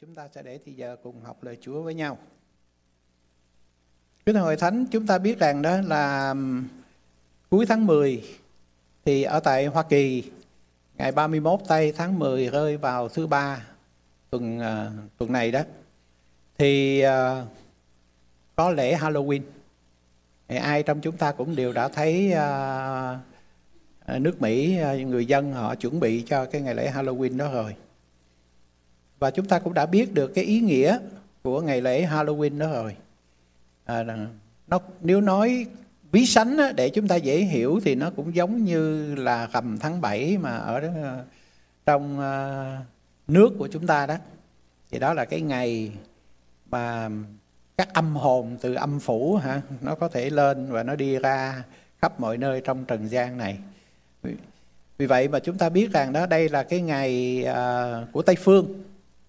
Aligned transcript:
chúng 0.00 0.14
ta 0.14 0.28
sẽ 0.34 0.42
để 0.42 0.58
thì 0.64 0.72
giờ 0.72 0.96
cùng 1.02 1.20
học 1.20 1.36
lời 1.42 1.58
Chúa 1.60 1.82
với 1.82 1.94
nhau. 1.94 2.18
Kính 4.26 4.36
hội 4.36 4.56
thánh, 4.56 4.86
chúng 4.90 5.06
ta 5.06 5.18
biết 5.18 5.38
rằng 5.38 5.62
đó 5.62 5.76
là 5.80 6.34
cuối 7.50 7.66
tháng 7.66 7.86
10 7.86 8.24
thì 9.04 9.22
ở 9.22 9.40
tại 9.40 9.66
Hoa 9.66 9.82
Kỳ 9.82 10.30
ngày 10.94 11.12
31 11.12 11.60
tây 11.68 11.92
tháng 11.96 12.18
10 12.18 12.48
rơi 12.48 12.76
vào 12.76 13.08
thứ 13.08 13.26
ba 13.26 13.66
tuần 14.30 14.58
uh, 14.58 14.64
tuần 15.18 15.32
này 15.32 15.50
đó 15.50 15.60
thì 16.58 17.02
uh, 17.06 17.46
có 18.56 18.70
lễ 18.70 18.96
Halloween. 18.96 19.42
Thì 20.48 20.56
ai 20.56 20.82
trong 20.82 21.00
chúng 21.00 21.16
ta 21.16 21.32
cũng 21.32 21.56
đều 21.56 21.72
đã 21.72 21.88
thấy 21.88 22.32
uh, 22.32 24.20
nước 24.20 24.42
Mỹ 24.42 24.78
người 25.06 25.26
dân 25.26 25.52
họ 25.52 25.74
chuẩn 25.74 26.00
bị 26.00 26.24
cho 26.26 26.46
cái 26.46 26.60
ngày 26.60 26.74
lễ 26.74 26.92
Halloween 26.94 27.36
đó 27.36 27.52
rồi 27.52 27.76
và 29.18 29.30
chúng 29.30 29.46
ta 29.46 29.58
cũng 29.58 29.74
đã 29.74 29.86
biết 29.86 30.14
được 30.14 30.28
cái 30.34 30.44
ý 30.44 30.60
nghĩa 30.60 30.98
của 31.42 31.60
ngày 31.60 31.80
lễ 31.80 32.06
Halloween 32.06 32.58
đó 32.58 32.72
rồi. 32.72 32.96
À, 33.84 34.04
nó 34.66 34.80
nếu 35.00 35.20
nói 35.20 35.66
ví 36.12 36.26
sánh 36.26 36.56
á, 36.56 36.72
để 36.76 36.88
chúng 36.90 37.08
ta 37.08 37.16
dễ 37.16 37.38
hiểu 37.38 37.80
thì 37.84 37.94
nó 37.94 38.10
cũng 38.10 38.34
giống 38.34 38.64
như 38.64 39.14
là 39.14 39.48
rằm 39.52 39.78
tháng 39.78 40.00
7 40.00 40.38
mà 40.38 40.56
ở 40.56 40.80
đó, 40.80 40.88
trong 41.86 42.18
uh, 42.18 42.86
nước 43.28 43.52
của 43.58 43.68
chúng 43.72 43.86
ta 43.86 44.06
đó. 44.06 44.16
Thì 44.90 44.98
đó 44.98 45.14
là 45.14 45.24
cái 45.24 45.40
ngày 45.40 45.92
mà 46.70 47.10
các 47.76 47.94
âm 47.94 48.16
hồn 48.16 48.56
từ 48.60 48.74
âm 48.74 49.00
phủ 49.00 49.36
hả 49.36 49.60
nó 49.80 49.94
có 49.94 50.08
thể 50.08 50.30
lên 50.30 50.72
và 50.72 50.82
nó 50.82 50.94
đi 50.96 51.18
ra 51.18 51.64
khắp 52.02 52.20
mọi 52.20 52.38
nơi 52.38 52.60
trong 52.64 52.84
trần 52.84 53.08
gian 53.08 53.38
này. 53.38 53.58
Vì 54.98 55.06
vậy 55.06 55.28
mà 55.28 55.38
chúng 55.38 55.58
ta 55.58 55.68
biết 55.68 55.92
rằng 55.92 56.12
đó 56.12 56.26
đây 56.26 56.48
là 56.48 56.62
cái 56.62 56.80
ngày 56.80 57.44
uh, 57.50 58.12
của 58.12 58.22
tây 58.22 58.36
phương 58.36 58.82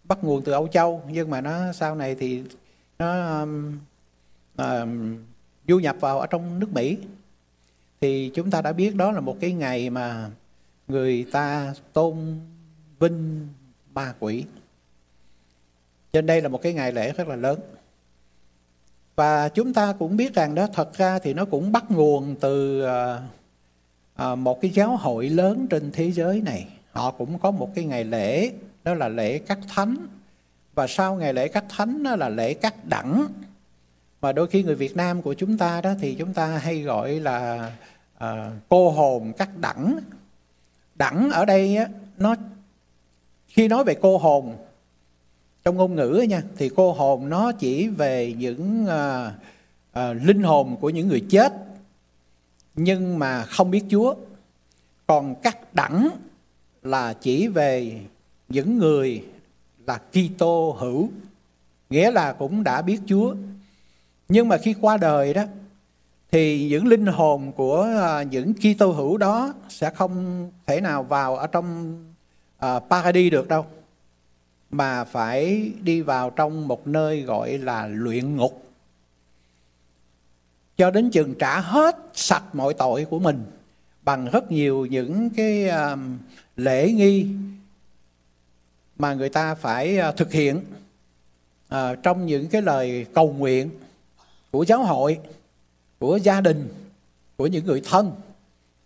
bắt 0.07 0.23
nguồn 0.23 0.43
từ 0.43 0.51
Âu 0.51 0.67
Châu 0.67 1.01
nhưng 1.09 1.29
mà 1.29 1.41
nó 1.41 1.73
sau 1.73 1.95
này 1.95 2.15
thì 2.15 2.43
nó 2.99 3.39
um, 3.41 3.77
um, 4.57 5.17
du 5.67 5.79
nhập 5.79 5.95
vào 5.99 6.19
ở 6.19 6.27
trong 6.27 6.59
nước 6.59 6.73
Mỹ. 6.73 6.97
Thì 8.01 8.31
chúng 8.33 8.51
ta 8.51 8.61
đã 8.61 8.73
biết 8.73 8.95
đó 8.95 9.11
là 9.11 9.19
một 9.19 9.37
cái 9.41 9.51
ngày 9.51 9.89
mà 9.89 10.29
người 10.87 11.25
ta 11.31 11.73
tôn 11.93 12.39
vinh 12.99 13.47
ma 13.93 14.13
quỷ. 14.19 14.45
Trên 16.13 16.25
đây 16.25 16.41
là 16.41 16.49
một 16.49 16.61
cái 16.61 16.73
ngày 16.73 16.91
lễ 16.91 17.13
rất 17.13 17.27
là 17.27 17.35
lớn. 17.35 17.59
Và 19.15 19.49
chúng 19.49 19.73
ta 19.73 19.93
cũng 19.99 20.17
biết 20.17 20.33
rằng 20.33 20.55
đó 20.55 20.67
thật 20.73 20.93
ra 20.97 21.19
thì 21.19 21.33
nó 21.33 21.45
cũng 21.45 21.71
bắt 21.71 21.91
nguồn 21.91 22.35
từ 22.39 22.85
uh, 22.85 23.21
uh, 24.31 24.37
một 24.37 24.61
cái 24.61 24.71
giáo 24.71 24.95
hội 24.95 25.29
lớn 25.29 25.67
trên 25.69 25.91
thế 25.91 26.11
giới 26.11 26.41
này. 26.41 26.67
Họ 26.91 27.11
cũng 27.11 27.39
có 27.39 27.51
một 27.51 27.71
cái 27.75 27.85
ngày 27.85 28.03
lễ 28.03 28.51
đó 28.87 28.93
là 28.93 29.07
lễ 29.07 29.39
cắt 29.39 29.59
thánh. 29.67 30.07
Và 30.75 30.87
sau 30.87 31.15
ngày 31.15 31.33
lễ 31.33 31.47
cắt 31.47 31.65
thánh 31.69 32.03
đó 32.03 32.15
là 32.15 32.29
lễ 32.29 32.53
cắt 32.53 32.85
đẳng. 32.85 33.27
Và 34.19 34.31
đôi 34.31 34.47
khi 34.47 34.63
người 34.63 34.75
Việt 34.75 34.95
Nam 34.95 35.21
của 35.21 35.33
chúng 35.33 35.57
ta 35.57 35.81
đó 35.81 35.93
thì 36.01 36.15
chúng 36.15 36.33
ta 36.33 36.45
hay 36.47 36.81
gọi 36.81 37.19
là 37.19 37.71
uh, 38.23 38.27
cô 38.69 38.91
hồn 38.91 39.33
cắt 39.37 39.49
đẳng. 39.57 39.99
Đẳng 40.95 41.29
ở 41.31 41.45
đây 41.45 41.77
á, 41.77 41.87
nó 42.17 42.35
khi 43.47 43.67
nói 43.67 43.83
về 43.83 43.95
cô 44.01 44.17
hồn 44.17 44.55
trong 45.63 45.75
ngôn 45.75 45.95
ngữ 45.95 46.25
nha 46.29 46.41
thì 46.57 46.69
cô 46.75 46.93
hồn 46.93 47.29
nó 47.29 47.51
chỉ 47.51 47.87
về 47.87 48.33
những 48.37 48.85
uh, 48.85 49.33
uh, 49.99 50.23
linh 50.27 50.43
hồn 50.43 50.77
của 50.79 50.89
những 50.89 51.07
người 51.07 51.25
chết 51.29 51.53
nhưng 52.75 53.19
mà 53.19 53.43
không 53.43 53.71
biết 53.71 53.83
Chúa. 53.89 54.15
Còn 55.07 55.35
cắt 55.35 55.73
đẳng 55.73 56.09
là 56.83 57.13
chỉ 57.13 57.47
về 57.47 58.01
những 58.49 58.77
người 58.77 59.23
là 59.87 59.99
Kitô 60.11 60.75
hữu, 60.79 61.09
nghĩa 61.89 62.11
là 62.11 62.33
cũng 62.33 62.63
đã 62.63 62.81
biết 62.81 62.99
Chúa. 63.05 63.35
Nhưng 64.29 64.47
mà 64.47 64.57
khi 64.57 64.75
qua 64.81 64.97
đời 64.97 65.33
đó 65.33 65.43
thì 66.31 66.69
những 66.69 66.87
linh 66.87 67.05
hồn 67.05 67.51
của 67.51 67.81
à, 67.81 68.23
những 68.23 68.53
Kitô 68.53 68.91
hữu 68.91 69.17
đó 69.17 69.53
sẽ 69.69 69.89
không 69.89 70.47
thể 70.65 70.81
nào 70.81 71.03
vào 71.03 71.37
ở 71.37 71.47
trong 71.47 71.97
à, 72.57 72.75
uh, 72.75 72.83
paradis 72.89 73.31
được 73.31 73.47
đâu 73.47 73.65
mà 74.71 75.03
phải 75.03 75.71
đi 75.81 76.01
vào 76.01 76.29
trong 76.29 76.67
một 76.67 76.87
nơi 76.87 77.21
gọi 77.21 77.57
là 77.57 77.87
luyện 77.87 78.35
ngục 78.35 78.63
cho 80.77 80.91
đến 80.91 81.09
chừng 81.09 81.33
trả 81.39 81.59
hết 81.59 81.97
sạch 82.13 82.55
mọi 82.55 82.73
tội 82.73 83.05
của 83.05 83.19
mình 83.19 83.43
bằng 84.03 84.29
rất 84.31 84.51
nhiều 84.51 84.85
những 84.85 85.29
cái 85.29 85.69
uh, 85.93 85.99
lễ 86.55 86.91
nghi 86.91 87.27
mà 88.97 89.13
người 89.13 89.29
ta 89.29 89.55
phải 89.55 89.99
à, 89.99 90.11
thực 90.11 90.31
hiện 90.31 90.61
à, 91.67 91.95
trong 91.95 92.25
những 92.25 92.47
cái 92.47 92.61
lời 92.61 93.05
cầu 93.13 93.35
nguyện 93.37 93.69
của 94.51 94.63
giáo 94.63 94.83
hội 94.83 95.19
của 95.99 96.17
gia 96.17 96.41
đình 96.41 96.69
của 97.37 97.47
những 97.47 97.65
người 97.65 97.81
thân. 97.85 98.11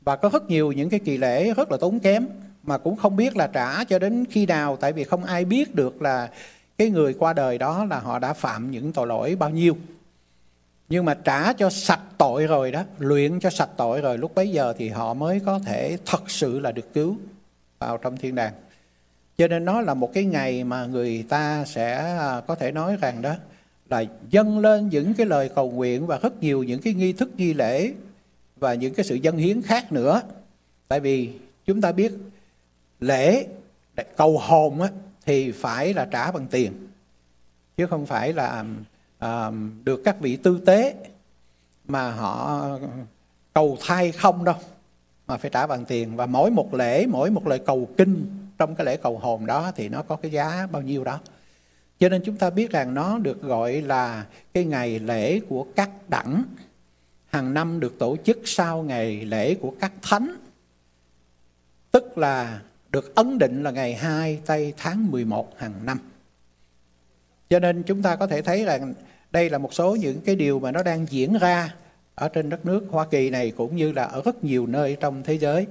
Và 0.01 0.16
có 0.16 0.29
rất 0.29 0.49
nhiều 0.49 0.72
những 0.72 0.89
cái 0.89 0.99
kỳ 0.99 1.17
lễ 1.17 1.53
rất 1.53 1.72
là 1.72 1.77
tốn 1.77 1.99
kém 1.99 2.27
mà 2.63 2.77
cũng 2.77 2.95
không 2.95 3.16
biết 3.16 3.35
là 3.35 3.47
trả 3.47 3.83
cho 3.83 3.99
đến 3.99 4.25
khi 4.31 4.45
nào 4.45 4.77
tại 4.77 4.94
vì 4.94 5.03
không 5.03 5.23
ai 5.23 5.45
biết 5.45 5.75
được 5.75 6.01
là 6.01 6.29
cái 6.78 6.89
người 6.89 7.13
qua 7.13 7.33
đời 7.33 7.57
đó 7.57 7.85
là 7.85 7.99
họ 7.99 8.19
đã 8.19 8.33
phạm 8.33 8.72
những 8.72 8.93
tội 8.93 9.07
lỗi 9.07 9.35
bao 9.35 9.49
nhiêu. 9.49 9.78
Nhưng 10.89 11.05
mà 11.05 11.13
trả 11.13 11.53
cho 11.53 11.69
sạch 11.69 12.01
tội 12.17 12.47
rồi 12.47 12.72
đó 12.72 12.83
luyện 12.99 13.39
cho 13.39 13.49
sạch 13.49 13.69
tội 13.78 14.01
rồi 14.01 14.17
lúc 14.17 14.35
bấy 14.35 14.49
giờ 14.49 14.73
thì 14.78 14.89
họ 14.89 15.13
mới 15.13 15.39
có 15.39 15.59
thể 15.59 15.97
thật 16.05 16.29
sự 16.29 16.59
là 16.59 16.72
được 16.72 16.93
cứu 16.93 17.17
vào 17.79 17.97
trong 17.97 18.17
thiên 18.17 18.35
đàng 18.35 18.53
cho 19.41 19.47
nên 19.47 19.66
nó 19.66 19.81
là 19.81 19.94
một 19.94 20.13
cái 20.13 20.25
ngày 20.25 20.63
mà 20.63 20.85
người 20.85 21.25
ta 21.29 21.66
sẽ 21.66 21.96
à, 22.18 22.41
có 22.47 22.56
thể 22.56 22.72
nói 22.72 22.97
rằng 23.02 23.22
đó 23.22 23.35
là 23.90 24.03
dâng 24.29 24.59
lên 24.59 24.90
những 24.90 25.13
cái 25.13 25.25
lời 25.25 25.50
cầu 25.56 25.72
nguyện 25.72 26.07
và 26.07 26.18
rất 26.18 26.41
nhiều 26.44 26.63
những 26.63 26.81
cái 26.81 26.94
nghi 26.94 27.13
thức 27.13 27.29
nghi 27.38 27.53
lễ 27.53 27.94
và 28.56 28.74
những 28.74 28.94
cái 28.94 29.06
sự 29.06 29.16
dân 29.16 29.38
hiến 29.38 29.62
khác 29.62 29.91
nữa. 29.91 30.22
Tại 30.88 31.00
vì 31.00 31.29
chúng 31.66 31.81
ta 31.81 31.91
biết 31.91 32.13
lễ 33.00 33.47
cầu 34.18 34.38
hồn 34.38 34.81
á, 34.81 34.90
thì 35.25 35.52
phải 35.52 35.94
là 35.94 36.06
trả 36.06 36.31
bằng 36.31 36.47
tiền 36.52 36.72
chứ 37.78 37.88
không 37.88 38.06
phải 38.06 38.34
là 38.34 38.66
à, 39.19 39.52
được 39.84 40.02
các 40.06 40.19
vị 40.19 40.35
tư 40.35 40.62
tế 40.66 40.96
mà 41.88 42.12
họ 42.12 42.68
cầu 43.53 43.78
thai 43.81 44.12
không 44.12 44.44
đâu 44.44 44.56
mà 45.28 45.38
phải 45.38 45.52
trả 45.53 45.68
bằng 45.68 45.85
tiền. 45.85 46.16
Và 46.16 46.25
mỗi 46.25 46.52
một 46.52 46.73
lễ 46.73 47.06
mỗi 47.06 47.29
một 47.29 47.47
lời 47.47 47.59
cầu 47.66 47.90
kinh 47.97 48.41
trong 48.61 48.75
cái 48.75 48.85
lễ 48.85 48.97
cầu 48.97 49.17
hồn 49.17 49.45
đó 49.45 49.72
thì 49.75 49.89
nó 49.89 50.01
có 50.01 50.16
cái 50.16 50.31
giá 50.31 50.67
bao 50.72 50.81
nhiêu 50.81 51.03
đó. 51.03 51.19
Cho 51.99 52.09
nên 52.09 52.22
chúng 52.25 52.38
ta 52.38 52.49
biết 52.49 52.72
rằng 52.72 52.94
nó 52.94 53.17
được 53.17 53.41
gọi 53.41 53.81
là 53.81 54.25
cái 54.53 54.66
ngày 54.66 54.99
lễ 54.99 55.39
của 55.39 55.66
các 55.75 55.89
đẳng. 56.07 56.44
Hàng 57.25 57.53
năm 57.53 57.79
được 57.79 57.99
tổ 57.99 58.17
chức 58.23 58.39
sau 58.45 58.83
ngày 58.83 59.25
lễ 59.25 59.55
của 59.55 59.73
các 59.79 59.91
thánh. 60.01 60.35
Tức 61.91 62.17
là 62.17 62.61
được 62.91 63.16
ấn 63.16 63.38
định 63.38 63.63
là 63.63 63.72
ngày 63.72 63.95
2 63.95 64.39
tây 64.45 64.73
tháng 64.78 65.11
11 65.11 65.59
hàng 65.59 65.85
năm. 65.85 65.99
Cho 67.49 67.59
nên 67.59 67.83
chúng 67.83 68.01
ta 68.01 68.16
có 68.16 68.28
thể 68.28 68.41
thấy 68.41 68.66
rằng 68.66 68.93
đây 69.31 69.49
là 69.49 69.57
một 69.57 69.73
số 69.73 69.95
những 69.95 70.22
cái 70.22 70.35
điều 70.35 70.59
mà 70.59 70.72
nó 70.72 70.83
đang 70.83 71.05
diễn 71.09 71.38
ra 71.38 71.75
ở 72.16 72.29
trên 72.29 72.49
đất 72.49 72.66
nước 72.66 72.85
Hoa 72.89 73.05
Kỳ 73.11 73.29
này 73.29 73.51
cũng 73.51 73.75
như 73.75 73.91
là 73.91 74.03
ở 74.03 74.22
rất 74.25 74.43
nhiều 74.43 74.67
nơi 74.67 74.97
trong 74.99 75.23
thế 75.23 75.38
giới 75.38 75.67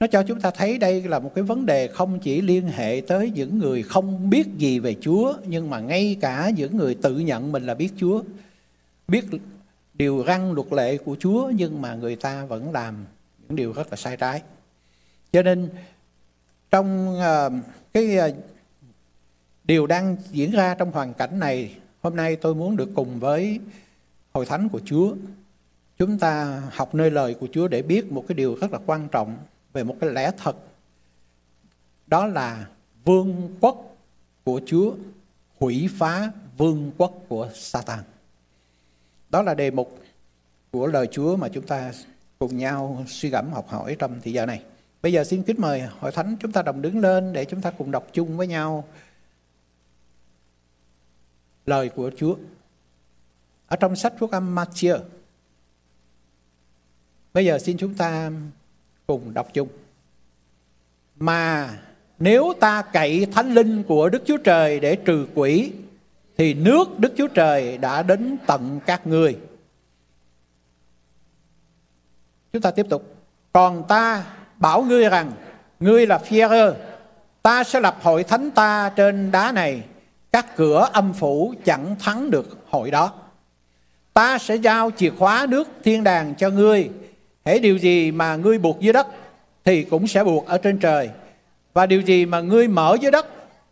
nó 0.00 0.06
cho 0.06 0.22
chúng 0.22 0.40
ta 0.40 0.50
thấy 0.50 0.78
đây 0.78 1.02
là 1.02 1.18
một 1.18 1.32
cái 1.34 1.44
vấn 1.44 1.66
đề 1.66 1.88
không 1.88 2.18
chỉ 2.18 2.40
liên 2.40 2.68
hệ 2.68 3.02
tới 3.08 3.30
những 3.30 3.58
người 3.58 3.82
không 3.82 4.30
biết 4.30 4.46
gì 4.58 4.78
về 4.78 4.96
Chúa, 5.00 5.34
nhưng 5.46 5.70
mà 5.70 5.80
ngay 5.80 6.16
cả 6.20 6.50
những 6.56 6.76
người 6.76 6.94
tự 6.94 7.18
nhận 7.18 7.52
mình 7.52 7.66
là 7.66 7.74
biết 7.74 7.90
Chúa, 7.96 8.22
biết 9.08 9.24
điều 9.94 10.24
răn 10.26 10.52
luật 10.52 10.72
lệ 10.72 10.96
của 10.96 11.16
Chúa, 11.20 11.50
nhưng 11.54 11.82
mà 11.82 11.94
người 11.94 12.16
ta 12.16 12.44
vẫn 12.44 12.72
làm 12.72 13.04
những 13.38 13.56
điều 13.56 13.72
rất 13.72 13.90
là 13.90 13.96
sai 13.96 14.16
trái. 14.16 14.42
Cho 15.32 15.42
nên, 15.42 15.68
trong 16.70 17.18
ờ, 17.20 17.50
cái 17.92 18.16
ờ, 18.16 18.32
điều 19.64 19.86
đang 19.86 20.16
diễn 20.30 20.50
ra 20.50 20.74
trong 20.74 20.92
hoàn 20.92 21.14
cảnh 21.14 21.38
này, 21.38 21.74
hôm 22.02 22.16
nay 22.16 22.36
tôi 22.36 22.54
muốn 22.54 22.76
được 22.76 22.88
cùng 22.94 23.20
với 23.20 23.60
hội 24.32 24.46
thánh 24.46 24.68
của 24.68 24.80
Chúa, 24.84 25.14
chúng 25.98 26.18
ta 26.18 26.62
học 26.72 26.94
nơi 26.94 27.10
lời 27.10 27.34
của 27.34 27.48
Chúa 27.52 27.68
để 27.68 27.82
biết 27.82 28.12
một 28.12 28.24
cái 28.28 28.36
điều 28.36 28.54
rất 28.60 28.72
là 28.72 28.78
quan 28.86 29.08
trọng 29.08 29.36
về 29.76 29.84
một 29.84 29.96
cái 30.00 30.10
lẽ 30.10 30.30
thật 30.38 30.56
đó 32.06 32.26
là 32.26 32.66
vương 33.04 33.56
quốc 33.60 33.96
của 34.44 34.60
Chúa 34.66 34.94
hủy 35.58 35.88
phá 35.98 36.32
vương 36.56 36.92
quốc 36.98 37.12
của 37.28 37.50
Satan. 37.54 37.98
Đó 39.30 39.42
là 39.42 39.54
đề 39.54 39.70
mục 39.70 39.98
của 40.70 40.86
lời 40.86 41.08
Chúa 41.12 41.36
mà 41.36 41.48
chúng 41.48 41.66
ta 41.66 41.92
cùng 42.38 42.56
nhau 42.56 43.04
suy 43.08 43.28
gẫm, 43.28 43.52
học 43.52 43.68
hỏi 43.68 43.96
trong 43.98 44.20
thời 44.24 44.32
giờ 44.32 44.46
này. 44.46 44.62
Bây 45.02 45.12
giờ 45.12 45.24
xin 45.24 45.42
kính 45.42 45.60
mời 45.60 45.80
hội 45.80 46.12
thánh 46.12 46.36
chúng 46.40 46.52
ta 46.52 46.62
đồng 46.62 46.82
đứng 46.82 46.98
lên 46.98 47.32
để 47.32 47.44
chúng 47.44 47.60
ta 47.62 47.70
cùng 47.70 47.90
đọc 47.90 48.06
chung 48.12 48.36
với 48.36 48.46
nhau 48.46 48.84
lời 51.66 51.88
của 51.88 52.10
Chúa. 52.16 52.36
Ở 53.66 53.76
trong 53.76 53.96
sách 53.96 54.14
phúc 54.18 54.30
âm 54.30 54.54
Matthew. 54.54 55.00
Bây 57.34 57.44
giờ 57.44 57.58
xin 57.58 57.76
chúng 57.78 57.94
ta 57.94 58.30
cùng 59.06 59.34
đọc 59.34 59.48
chung. 59.52 59.68
Mà 61.16 61.70
nếu 62.18 62.52
ta 62.60 62.82
cậy 62.82 63.26
thánh 63.32 63.54
linh 63.54 63.82
của 63.82 64.08
Đức 64.08 64.22
Chúa 64.26 64.36
Trời 64.36 64.80
để 64.80 64.96
trừ 64.96 65.26
quỷ, 65.34 65.72
thì 66.36 66.54
nước 66.54 66.98
Đức 66.98 67.12
Chúa 67.16 67.28
Trời 67.28 67.78
đã 67.78 68.02
đến 68.02 68.36
tận 68.46 68.80
các 68.86 69.06
ngươi. 69.06 69.38
Chúng 72.52 72.62
ta 72.62 72.70
tiếp 72.70 72.86
tục. 72.90 73.14
Còn 73.52 73.84
ta 73.88 74.26
bảo 74.56 74.82
ngươi 74.82 75.08
rằng, 75.08 75.32
ngươi 75.80 76.06
là 76.06 76.18
phi 76.18 76.40
ta 77.42 77.64
sẽ 77.64 77.80
lập 77.80 77.98
hội 78.02 78.24
thánh 78.24 78.50
ta 78.50 78.92
trên 78.96 79.30
đá 79.30 79.52
này, 79.52 79.82
các 80.32 80.56
cửa 80.56 80.88
âm 80.92 81.12
phủ 81.12 81.54
chẳng 81.64 81.96
thắng 81.98 82.30
được 82.30 82.58
hội 82.68 82.90
đó. 82.90 83.12
Ta 84.12 84.38
sẽ 84.38 84.54
giao 84.56 84.90
chìa 84.90 85.10
khóa 85.10 85.46
nước 85.48 85.68
thiên 85.84 86.04
đàng 86.04 86.34
cho 86.34 86.50
ngươi, 86.50 86.90
hễ 87.46 87.58
điều 87.58 87.76
gì 87.76 88.10
mà 88.10 88.36
ngươi 88.36 88.58
buộc 88.58 88.80
dưới 88.80 88.92
đất 88.92 89.06
thì 89.64 89.84
cũng 89.84 90.06
sẽ 90.06 90.24
buộc 90.24 90.46
ở 90.46 90.58
trên 90.58 90.78
trời 90.78 91.10
và 91.74 91.86
điều 91.86 92.00
gì 92.00 92.26
mà 92.26 92.40
ngươi 92.40 92.68
mở 92.68 92.96
dưới 93.00 93.10
đất 93.10 93.26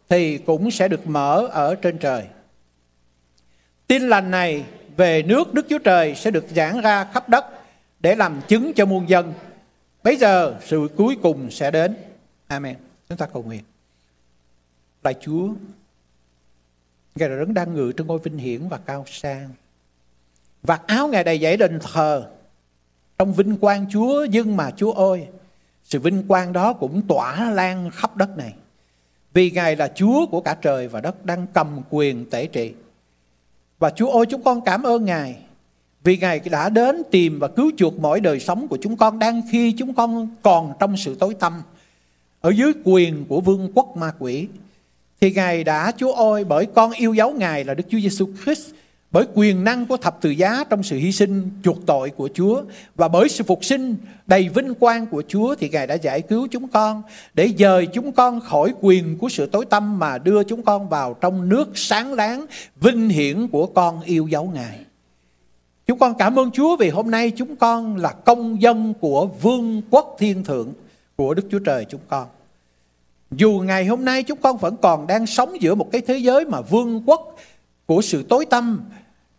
thì 0.08 0.38
cũng 0.38 0.70
sẽ 0.70 0.88
được 0.88 1.06
mở 1.06 1.48
ở 1.50 1.74
trên 1.74 1.98
trời. 1.98 2.24
Tin 3.86 4.08
lành 4.08 4.30
này 4.30 4.64
về 4.96 5.22
nước 5.22 5.54
Đức 5.54 5.66
Chúa 5.68 5.78
Trời 5.78 6.14
sẽ 6.14 6.30
được 6.30 6.46
giảng 6.50 6.80
ra 6.80 7.04
khắp 7.04 7.28
đất 7.28 7.44
để 8.00 8.14
làm 8.14 8.40
chứng 8.48 8.72
cho 8.76 8.86
muôn 8.86 9.08
dân. 9.08 9.32
Bây 10.02 10.16
giờ 10.16 10.54
sự 10.64 10.88
cuối 10.96 11.16
cùng 11.22 11.50
sẽ 11.50 11.70
đến. 11.70 11.96
Amen. 12.46 12.76
Chúng 13.08 13.18
ta 13.18 13.26
cầu 13.26 13.42
nguyện. 13.42 13.62
Lạy 15.04 15.14
Chúa, 15.20 15.48
Ngài 17.14 17.28
là 17.28 17.36
đấng 17.36 17.54
đang 17.54 17.74
ngự 17.74 17.92
trên 17.96 18.06
ngôi 18.06 18.18
vinh 18.18 18.38
hiển 18.38 18.68
và 18.68 18.78
cao 18.86 19.04
sang. 19.06 19.50
Vạt 20.62 20.80
áo 20.86 21.08
Ngài 21.08 21.24
đầy 21.24 21.38
dãy 21.38 21.56
đền 21.56 21.78
thờ. 21.82 22.30
Trong 23.24 23.32
vinh 23.32 23.56
quang 23.56 23.86
Chúa, 23.90 24.26
nhưng 24.30 24.56
mà 24.56 24.70
Chúa 24.76 24.92
ơi, 24.92 25.26
sự 25.84 25.98
vinh 25.98 26.22
quang 26.28 26.52
đó 26.52 26.72
cũng 26.72 27.02
tỏa 27.08 27.50
lan 27.50 27.90
khắp 27.90 28.16
đất 28.16 28.36
này. 28.36 28.54
Vì 29.34 29.50
Ngài 29.50 29.76
là 29.76 29.92
Chúa 29.94 30.26
của 30.26 30.40
cả 30.40 30.56
trời 30.62 30.88
và 30.88 31.00
đất 31.00 31.26
đang 31.26 31.46
cầm 31.54 31.80
quyền 31.90 32.30
tể 32.30 32.46
trị. 32.46 32.72
Và 33.78 33.90
Chúa 33.90 34.10
ơi 34.10 34.26
chúng 34.30 34.42
con 34.42 34.60
cảm 34.60 34.82
ơn 34.82 35.04
Ngài 35.04 35.36
vì 36.02 36.16
Ngài 36.16 36.40
đã 36.40 36.68
đến 36.68 37.02
tìm 37.10 37.38
và 37.38 37.48
cứu 37.48 37.70
chuộc 37.76 37.98
mọi 37.98 38.20
đời 38.20 38.40
sống 38.40 38.68
của 38.68 38.78
chúng 38.82 38.96
con 38.96 39.18
đang 39.18 39.42
khi 39.50 39.72
chúng 39.72 39.94
con 39.94 40.28
còn 40.42 40.72
trong 40.80 40.96
sự 40.96 41.14
tối 41.14 41.34
tăm 41.34 41.62
ở 42.40 42.50
dưới 42.50 42.72
quyền 42.84 43.24
của 43.28 43.40
vương 43.40 43.72
quốc 43.74 43.96
ma 43.96 44.12
quỷ. 44.18 44.48
Thì 45.20 45.32
Ngài 45.32 45.64
đã 45.64 45.92
Chúa 45.96 46.12
ơi 46.12 46.44
bởi 46.44 46.66
con 46.66 46.92
yêu 46.92 47.14
dấu 47.14 47.32
Ngài 47.32 47.64
là 47.64 47.74
Đức 47.74 47.84
Chúa 47.90 47.98
Giêsu 47.98 48.28
Christ 48.44 48.70
bởi 49.14 49.26
quyền 49.34 49.64
năng 49.64 49.86
của 49.86 49.96
thập 49.96 50.20
tự 50.20 50.30
giá 50.30 50.64
trong 50.70 50.82
sự 50.82 50.96
hy 50.96 51.12
sinh 51.12 51.50
chuộc 51.62 51.86
tội 51.86 52.10
của 52.10 52.28
Chúa, 52.34 52.62
và 52.96 53.08
bởi 53.08 53.28
sự 53.28 53.44
phục 53.44 53.64
sinh 53.64 53.96
đầy 54.26 54.48
vinh 54.48 54.74
quang 54.74 55.06
của 55.06 55.22
Chúa 55.28 55.54
thì 55.54 55.68
Ngài 55.68 55.86
đã 55.86 55.94
giải 55.94 56.20
cứu 56.20 56.48
chúng 56.50 56.68
con, 56.68 57.02
để 57.34 57.48
dời 57.58 57.86
chúng 57.86 58.12
con 58.12 58.40
khỏi 58.40 58.74
quyền 58.80 59.18
của 59.18 59.28
sự 59.28 59.46
tối 59.46 59.64
tăm 59.64 59.98
mà 59.98 60.18
đưa 60.18 60.42
chúng 60.42 60.62
con 60.62 60.88
vào 60.88 61.14
trong 61.20 61.48
nước 61.48 61.68
sáng 61.74 62.12
láng, 62.12 62.46
vinh 62.80 63.08
hiển 63.08 63.48
của 63.48 63.66
con 63.66 64.00
yêu 64.00 64.26
dấu 64.26 64.50
Ngài. 64.54 64.78
Chúng 65.86 65.98
con 65.98 66.14
cảm 66.18 66.38
ơn 66.38 66.50
Chúa 66.50 66.76
vì 66.76 66.88
hôm 66.88 67.10
nay 67.10 67.30
chúng 67.30 67.56
con 67.56 67.96
là 67.96 68.10
công 68.10 68.62
dân 68.62 68.94
của 69.00 69.26
vương 69.26 69.82
quốc 69.90 70.16
thiên 70.18 70.44
thượng 70.44 70.72
của 71.16 71.34
Đức 71.34 71.46
Chúa 71.50 71.58
Trời 71.58 71.84
chúng 71.88 72.00
con. 72.08 72.26
Dù 73.30 73.62
ngày 73.66 73.86
hôm 73.86 74.04
nay 74.04 74.22
chúng 74.22 74.38
con 74.42 74.56
vẫn 74.56 74.76
còn 74.82 75.06
đang 75.06 75.26
sống 75.26 75.62
giữa 75.62 75.74
một 75.74 75.88
cái 75.92 76.00
thế 76.00 76.18
giới 76.18 76.44
mà 76.44 76.60
vương 76.60 77.02
quốc 77.06 77.36
của 77.86 78.02
sự 78.02 78.22
tối 78.28 78.46
tăm 78.46 78.80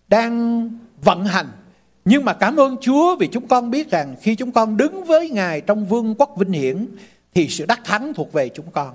đang 0.07 0.69
vận 1.03 1.25
hành. 1.25 1.47
Nhưng 2.05 2.25
mà 2.25 2.33
cảm 2.33 2.55
ơn 2.55 2.77
Chúa 2.81 3.15
vì 3.15 3.27
chúng 3.27 3.47
con 3.47 3.71
biết 3.71 3.91
rằng 3.91 4.15
khi 4.21 4.35
chúng 4.35 4.51
con 4.51 4.77
đứng 4.77 5.03
với 5.03 5.29
Ngài 5.29 5.61
trong 5.61 5.85
vương 5.85 6.15
quốc 6.17 6.37
vinh 6.37 6.51
hiển 6.51 6.87
thì 7.33 7.47
sự 7.47 7.65
đắc 7.65 7.81
thắng 7.83 8.13
thuộc 8.13 8.33
về 8.33 8.49
chúng 8.49 8.71
con. 8.71 8.93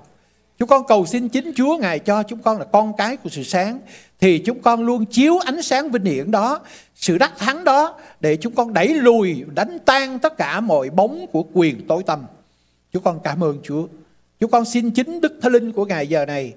Chúng 0.58 0.68
con 0.68 0.86
cầu 0.88 1.06
xin 1.06 1.28
chính 1.28 1.52
Chúa 1.56 1.76
Ngài 1.76 1.98
cho 1.98 2.22
chúng 2.22 2.42
con 2.42 2.58
là 2.58 2.64
con 2.64 2.92
cái 2.96 3.16
của 3.16 3.28
sự 3.28 3.42
sáng 3.42 3.80
thì 4.20 4.38
chúng 4.38 4.62
con 4.62 4.82
luôn 4.82 5.04
chiếu 5.04 5.38
ánh 5.38 5.62
sáng 5.62 5.90
vinh 5.90 6.04
hiển 6.04 6.30
đó, 6.30 6.60
sự 6.94 7.18
đắc 7.18 7.32
thắng 7.38 7.64
đó 7.64 7.98
để 8.20 8.36
chúng 8.36 8.54
con 8.54 8.72
đẩy 8.72 8.88
lùi, 8.88 9.44
đánh 9.54 9.78
tan 9.84 10.18
tất 10.18 10.36
cả 10.36 10.60
mọi 10.60 10.90
bóng 10.90 11.26
của 11.32 11.44
quyền 11.52 11.86
tối 11.86 12.02
tăm. 12.02 12.26
Chúng 12.92 13.02
con 13.02 13.20
cảm 13.24 13.44
ơn 13.44 13.58
Chúa. 13.62 13.86
Chúng 14.40 14.50
con 14.50 14.64
xin 14.64 14.90
chính 14.90 15.20
Đức 15.20 15.38
Thánh 15.42 15.52
Linh 15.52 15.72
của 15.72 15.84
Ngài 15.84 16.06
giờ 16.06 16.26
này, 16.26 16.54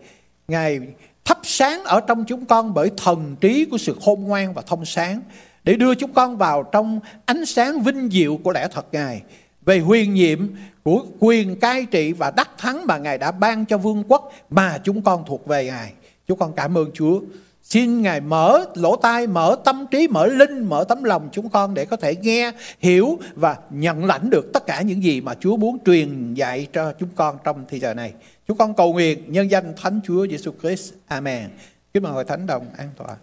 Ngài 0.48 0.80
thắp 1.26 1.40
sáng 1.44 1.84
ở 1.84 2.02
trong 2.02 2.26
chúng 2.26 2.46
con 2.46 2.74
bởi 2.74 2.92
thần 2.98 3.36
trí 3.42 3.66
của 3.66 3.78
sự 3.78 3.96
khôn 4.06 4.24
ngoan 4.24 4.54
và 4.54 4.62
thông 4.62 4.86
sáng, 4.86 5.22
để 5.64 5.76
đưa 5.76 5.96
chúng 5.96 6.14
con 6.14 6.38
vào 6.38 6.64
trong 6.64 7.00
ánh 7.26 7.46
sáng 7.46 7.82
vinh 7.82 8.10
diệu 8.12 8.38
của 8.38 8.52
lẽ 8.52 8.68
thật 8.72 8.86
Ngài 8.92 9.22
về 9.66 9.80
huyền 9.80 10.14
nhiệm 10.14 10.48
của 10.84 11.06
quyền 11.20 11.60
cai 11.60 11.86
trị 11.86 12.14
và 12.14 12.32
đắc 12.32 12.50
thắng 12.58 12.88
mà 12.88 12.98
Ngài 12.98 13.18
đã 13.18 13.32
ban 13.32 13.66
cho 13.66 13.78
vương 13.78 14.04
quốc 14.08 14.34
mà 14.50 14.78
chúng 14.84 15.02
con 15.02 15.24
thuộc 15.28 15.48
về 15.48 15.66
Ngài. 15.66 15.94
Chúng 16.28 16.40
con 16.40 16.54
cảm 16.54 16.78
ơn 16.78 16.92
Chúa. 16.94 17.20
Xin 17.64 18.02
Ngài 18.02 18.22
mở 18.22 18.66
lỗ 18.76 18.96
tai, 18.96 19.28
mở 19.28 19.56
tâm 19.66 19.86
trí, 19.92 20.08
mở 20.08 20.28
linh, 20.28 20.70
mở 20.70 20.86
tấm 20.90 21.04
lòng 21.04 21.30
chúng 21.32 21.50
con 21.50 21.74
để 21.74 21.86
có 21.86 21.98
thể 21.98 22.16
nghe, 22.16 22.52
hiểu 22.80 23.20
và 23.36 23.58
nhận 23.70 24.06
lãnh 24.06 24.30
được 24.30 24.54
tất 24.54 24.66
cả 24.66 24.82
những 24.82 25.04
gì 25.04 25.22
mà 25.22 25.36
Chúa 25.40 25.58
muốn 25.58 25.78
truyền 25.86 26.34
dạy 26.34 26.68
cho 26.74 26.94
chúng 27.00 27.10
con 27.16 27.38
trong 27.44 27.66
thời 27.70 27.80
giờ 27.80 27.94
này. 27.94 28.14
Chúng 28.48 28.58
con 28.58 28.74
cầu 28.74 28.94
nguyện 28.94 29.24
nhân 29.28 29.52
danh 29.52 29.74
Thánh 29.78 30.00
Chúa 30.04 30.28
Giêsu 30.28 30.52
Christ. 30.62 30.94
Amen. 31.08 31.50
Kính 31.94 32.04
mời 32.04 32.12
hội 32.12 32.26
thánh 32.26 32.48
đồng 32.48 32.66
an 32.78 32.90
tọa. 32.98 33.16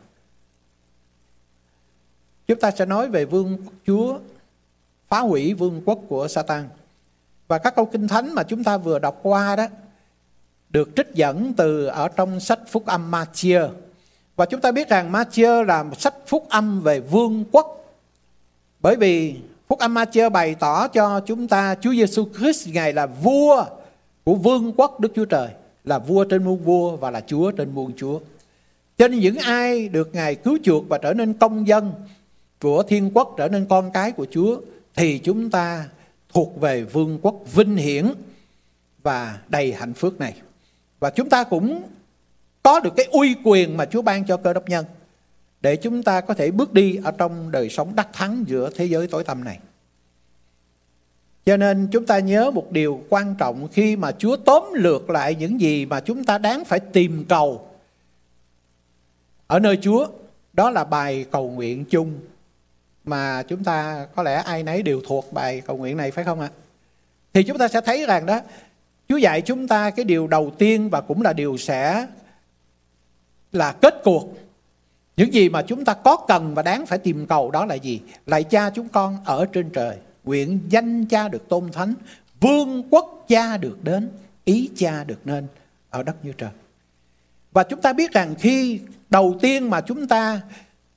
Chúng 2.46 2.60
ta 2.60 2.70
sẽ 2.70 2.86
nói 2.86 3.08
về 3.08 3.24
vương 3.24 3.58
Chúa 3.86 4.18
phá 5.08 5.20
hủy 5.20 5.54
vương 5.54 5.82
quốc 5.84 5.98
của 6.08 6.28
Satan. 6.28 6.68
Và 7.48 7.58
các 7.58 7.76
câu 7.76 7.86
kinh 7.86 8.08
thánh 8.08 8.34
mà 8.34 8.42
chúng 8.42 8.64
ta 8.64 8.76
vừa 8.76 8.98
đọc 8.98 9.20
qua 9.22 9.56
đó 9.56 9.66
được 10.70 10.88
trích 10.96 11.14
dẫn 11.14 11.52
từ 11.56 11.86
ở 11.86 12.08
trong 12.08 12.40
sách 12.40 12.60
Phúc 12.68 12.86
âm 12.86 13.10
Matthew. 13.10 13.70
Và 14.40 14.46
chúng 14.46 14.60
ta 14.60 14.72
biết 14.72 14.88
rằng 14.88 15.12
Matthew 15.12 15.62
là 15.62 15.82
một 15.82 16.00
sách 16.00 16.14
phúc 16.26 16.46
âm 16.48 16.80
về 16.80 17.00
vương 17.00 17.44
quốc. 17.52 17.94
Bởi 18.80 18.96
vì 18.96 19.36
phúc 19.68 19.78
âm 19.78 19.94
Matthew 19.94 20.30
bày 20.30 20.54
tỏ 20.54 20.88
cho 20.88 21.20
chúng 21.20 21.48
ta 21.48 21.74
Chúa 21.80 21.92
Giêsu 21.92 22.28
Christ 22.38 22.68
ngài 22.68 22.92
là 22.92 23.06
vua 23.06 23.64
của 24.24 24.34
vương 24.34 24.72
quốc 24.76 25.00
Đức 25.00 25.12
Chúa 25.14 25.24
Trời, 25.24 25.48
là 25.84 25.98
vua 25.98 26.24
trên 26.24 26.44
muôn 26.44 26.64
vua 26.64 26.96
và 26.96 27.10
là 27.10 27.20
Chúa 27.26 27.50
trên 27.50 27.74
muôn 27.74 27.92
Chúa. 27.96 28.20
Cho 28.98 29.08
nên 29.08 29.20
những 29.20 29.36
ai 29.36 29.88
được 29.88 30.14
Ngài 30.14 30.34
cứu 30.34 30.58
chuộc 30.62 30.88
và 30.88 30.98
trở 30.98 31.12
nên 31.12 31.32
công 31.34 31.68
dân 31.68 31.92
của 32.60 32.82
thiên 32.82 33.10
quốc, 33.14 33.34
trở 33.38 33.48
nên 33.48 33.66
con 33.66 33.90
cái 33.90 34.12
của 34.12 34.26
Chúa, 34.30 34.60
thì 34.94 35.18
chúng 35.18 35.50
ta 35.50 35.84
thuộc 36.32 36.60
về 36.60 36.82
vương 36.82 37.18
quốc 37.22 37.34
vinh 37.52 37.76
hiển 37.76 38.12
và 39.02 39.38
đầy 39.48 39.72
hạnh 39.72 39.94
phúc 39.94 40.14
này. 40.18 40.34
Và 41.00 41.10
chúng 41.10 41.28
ta 41.28 41.44
cũng 41.44 41.82
có 42.62 42.80
được 42.80 42.92
cái 42.96 43.06
uy 43.10 43.36
quyền 43.44 43.76
mà 43.76 43.84
Chúa 43.84 44.02
ban 44.02 44.26
cho 44.26 44.36
cơ 44.36 44.52
đốc 44.52 44.68
nhân 44.68 44.84
để 45.60 45.76
chúng 45.76 46.02
ta 46.02 46.20
có 46.20 46.34
thể 46.34 46.50
bước 46.50 46.72
đi 46.72 46.98
ở 47.04 47.10
trong 47.10 47.50
đời 47.50 47.68
sống 47.68 47.92
đắc 47.96 48.08
thắng 48.12 48.44
giữa 48.46 48.70
thế 48.76 48.84
giới 48.84 49.06
tối 49.06 49.24
tăm 49.24 49.44
này. 49.44 49.58
Cho 51.44 51.56
nên 51.56 51.88
chúng 51.92 52.06
ta 52.06 52.18
nhớ 52.18 52.50
một 52.50 52.72
điều 52.72 53.00
quan 53.08 53.34
trọng 53.38 53.68
khi 53.72 53.96
mà 53.96 54.12
Chúa 54.12 54.36
tóm 54.36 54.64
lược 54.72 55.10
lại 55.10 55.34
những 55.34 55.60
gì 55.60 55.86
mà 55.86 56.00
chúng 56.00 56.24
ta 56.24 56.38
đáng 56.38 56.64
phải 56.64 56.80
tìm 56.80 57.24
cầu 57.28 57.68
ở 59.46 59.58
nơi 59.58 59.78
Chúa. 59.82 60.06
Đó 60.52 60.70
là 60.70 60.84
bài 60.84 61.26
cầu 61.30 61.50
nguyện 61.50 61.84
chung 61.84 62.20
mà 63.04 63.42
chúng 63.42 63.64
ta 63.64 64.06
có 64.14 64.22
lẽ 64.22 64.34
ai 64.34 64.62
nấy 64.62 64.82
đều 64.82 65.00
thuộc 65.06 65.32
bài 65.32 65.62
cầu 65.66 65.76
nguyện 65.76 65.96
này, 65.96 66.10
phải 66.10 66.24
không 66.24 66.40
ạ? 66.40 66.50
Thì 67.32 67.42
chúng 67.42 67.58
ta 67.58 67.68
sẽ 67.68 67.80
thấy 67.80 68.06
rằng 68.06 68.26
đó, 68.26 68.40
Chúa 69.08 69.16
dạy 69.16 69.40
chúng 69.40 69.68
ta 69.68 69.90
cái 69.90 70.04
điều 70.04 70.26
đầu 70.26 70.52
tiên 70.58 70.90
và 70.90 71.00
cũng 71.00 71.22
là 71.22 71.32
điều 71.32 71.56
sẽ 71.56 72.06
là 73.52 73.72
kết 73.72 74.00
cuộc. 74.04 74.38
Những 75.16 75.34
gì 75.34 75.48
mà 75.48 75.62
chúng 75.62 75.84
ta 75.84 75.94
có 75.94 76.16
cần 76.16 76.54
và 76.54 76.62
đáng 76.62 76.86
phải 76.86 76.98
tìm 76.98 77.26
cầu 77.26 77.50
đó 77.50 77.64
là 77.64 77.74
gì? 77.74 78.00
Lại 78.26 78.44
cha 78.44 78.70
chúng 78.70 78.88
con 78.88 79.16
ở 79.24 79.46
trên 79.52 79.70
trời, 79.70 79.96
nguyện 80.24 80.60
danh 80.68 81.06
cha 81.06 81.28
được 81.28 81.48
tôn 81.48 81.72
thánh, 81.72 81.94
vương 82.40 82.82
quốc 82.90 83.24
cha 83.28 83.56
được 83.56 83.78
đến, 83.82 84.10
ý 84.44 84.70
cha 84.76 85.04
được 85.04 85.18
nên 85.24 85.46
ở 85.90 86.02
đất 86.02 86.24
như 86.24 86.32
trời 86.38 86.50
và 87.52 87.62
chúng 87.62 87.80
ta 87.80 87.92
biết 87.92 88.12
rằng 88.12 88.34
khi 88.38 88.80
đầu 89.10 89.36
tiên 89.40 89.70
mà 89.70 89.80
chúng 89.80 90.08
ta 90.08 90.40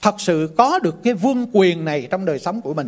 thật 0.01 0.15
sự 0.17 0.49
có 0.57 0.79
được 0.79 1.03
cái 1.03 1.13
vương 1.13 1.47
quyền 1.53 1.85
này 1.85 2.07
trong 2.11 2.25
đời 2.25 2.39
sống 2.39 2.61
của 2.61 2.73
mình, 2.73 2.87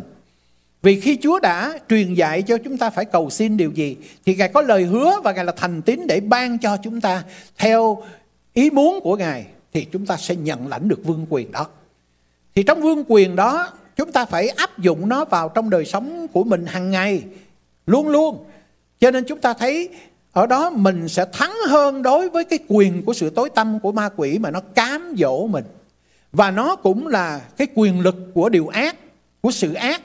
vì 0.81 1.01
khi 1.01 1.17
Chúa 1.22 1.39
đã 1.39 1.79
truyền 1.89 2.13
dạy 2.13 2.41
cho 2.41 2.57
chúng 2.57 2.77
ta 2.77 2.89
phải 2.89 3.05
cầu 3.05 3.29
xin 3.29 3.57
điều 3.57 3.72
gì, 3.72 3.98
thì 4.25 4.36
Ngài 4.36 4.50
có 4.50 4.62
lời 4.62 4.84
hứa 4.84 5.19
và 5.24 5.31
Ngài 5.31 5.45
là 5.45 5.53
thành 5.57 5.81
tín 5.81 6.07
để 6.07 6.19
ban 6.19 6.57
cho 6.60 6.77
chúng 6.84 7.01
ta 7.01 7.24
theo 7.57 8.03
ý 8.53 8.69
muốn 8.69 9.00
của 9.03 9.17
Ngài 9.17 9.45
thì 9.75 9.86
chúng 9.91 10.05
ta 10.05 10.17
sẽ 10.17 10.36
nhận 10.36 10.67
lãnh 10.67 10.88
được 10.88 11.00
vương 11.03 11.25
quyền 11.29 11.51
đó. 11.51 11.67
Thì 12.55 12.63
trong 12.63 12.82
vương 12.82 13.03
quyền 13.08 13.36
đó, 13.36 13.74
chúng 13.96 14.12
ta 14.12 14.25
phải 14.25 14.48
áp 14.48 14.79
dụng 14.79 15.10
nó 15.10 15.25
vào 15.25 15.50
trong 15.50 15.70
đời 15.70 15.86
sống 15.86 16.27
của 16.27 16.44
mình 16.44 16.65
hàng 16.65 16.91
ngày, 16.91 17.24
luôn 17.88 18.08
luôn 18.08 18.46
cho 19.00 19.12
nên 19.12 19.24
chúng 19.27 19.39
ta 19.39 19.53
thấy 19.53 19.89
ở 20.32 20.48
đó 20.48 20.70
mình 20.70 21.08
sẽ 21.08 21.25
thắng 21.34 21.53
hơn 21.67 22.01
đối 22.01 22.29
với 22.29 22.46
cái 22.46 22.60
quyền 22.67 23.05
của 23.05 23.13
sự 23.13 23.29
tối 23.29 23.50
tâm 23.55 23.79
của 23.79 23.91
ma 23.91 24.10
quỷ 24.15 24.39
mà 24.39 24.51
nó 24.51 24.60
cám 24.60 25.15
dỗ 25.17 25.48
mình 25.48 25.65
và 26.32 26.51
nó 26.51 26.75
cũng 26.75 27.08
là 27.08 27.41
cái 27.58 27.67
quyền 27.75 28.00
lực 28.00 28.15
của 28.34 28.50
điều 28.50 28.67
ác, 28.67 28.96
của 29.41 29.51
sự 29.51 29.74
ác 29.74 30.01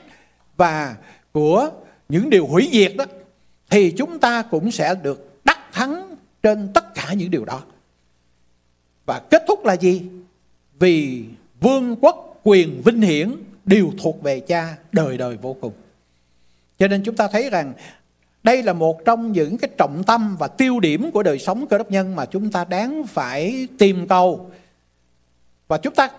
và 0.57 0.95
của 1.31 1.69
những 2.09 2.29
điều 2.29 2.47
hủy 2.47 2.69
diệt 2.71 2.93
đó 2.95 3.05
thì 3.69 3.91
chúng 3.91 4.19
ta 4.19 4.41
cũng 4.41 4.71
sẽ 4.71 4.95
được 5.03 5.45
đắc 5.45 5.59
thắng 5.73 6.15
trên 6.43 6.69
tất 6.73 6.93
cả 6.95 7.13
những 7.13 7.31
điều 7.31 7.45
đó. 7.45 7.61
Và 9.11 9.19
kết 9.19 9.43
thúc 9.47 9.65
là 9.65 9.73
gì? 9.73 10.01
Vì 10.79 11.23
vương 11.61 11.95
quốc 12.01 12.39
quyền 12.43 12.81
vinh 12.85 13.01
hiển 13.01 13.35
đều 13.65 13.91
thuộc 14.03 14.23
về 14.23 14.39
cha 14.39 14.77
đời 14.91 15.17
đời 15.17 15.37
vô 15.41 15.55
cùng. 15.61 15.73
Cho 16.79 16.87
nên 16.87 17.03
chúng 17.03 17.15
ta 17.15 17.27
thấy 17.27 17.49
rằng 17.49 17.73
đây 18.43 18.63
là 18.63 18.73
một 18.73 19.05
trong 19.05 19.31
những 19.31 19.57
cái 19.57 19.69
trọng 19.77 20.03
tâm 20.03 20.35
và 20.39 20.47
tiêu 20.47 20.79
điểm 20.79 21.11
của 21.11 21.23
đời 21.23 21.39
sống 21.39 21.67
cơ 21.67 21.77
đốc 21.77 21.91
nhân 21.91 22.15
mà 22.15 22.25
chúng 22.25 22.51
ta 22.51 22.65
đáng 22.65 23.03
phải 23.07 23.67
tìm 23.77 24.07
cầu. 24.07 24.51
Và 25.67 25.77
chúng 25.77 25.95
ta 25.95 26.09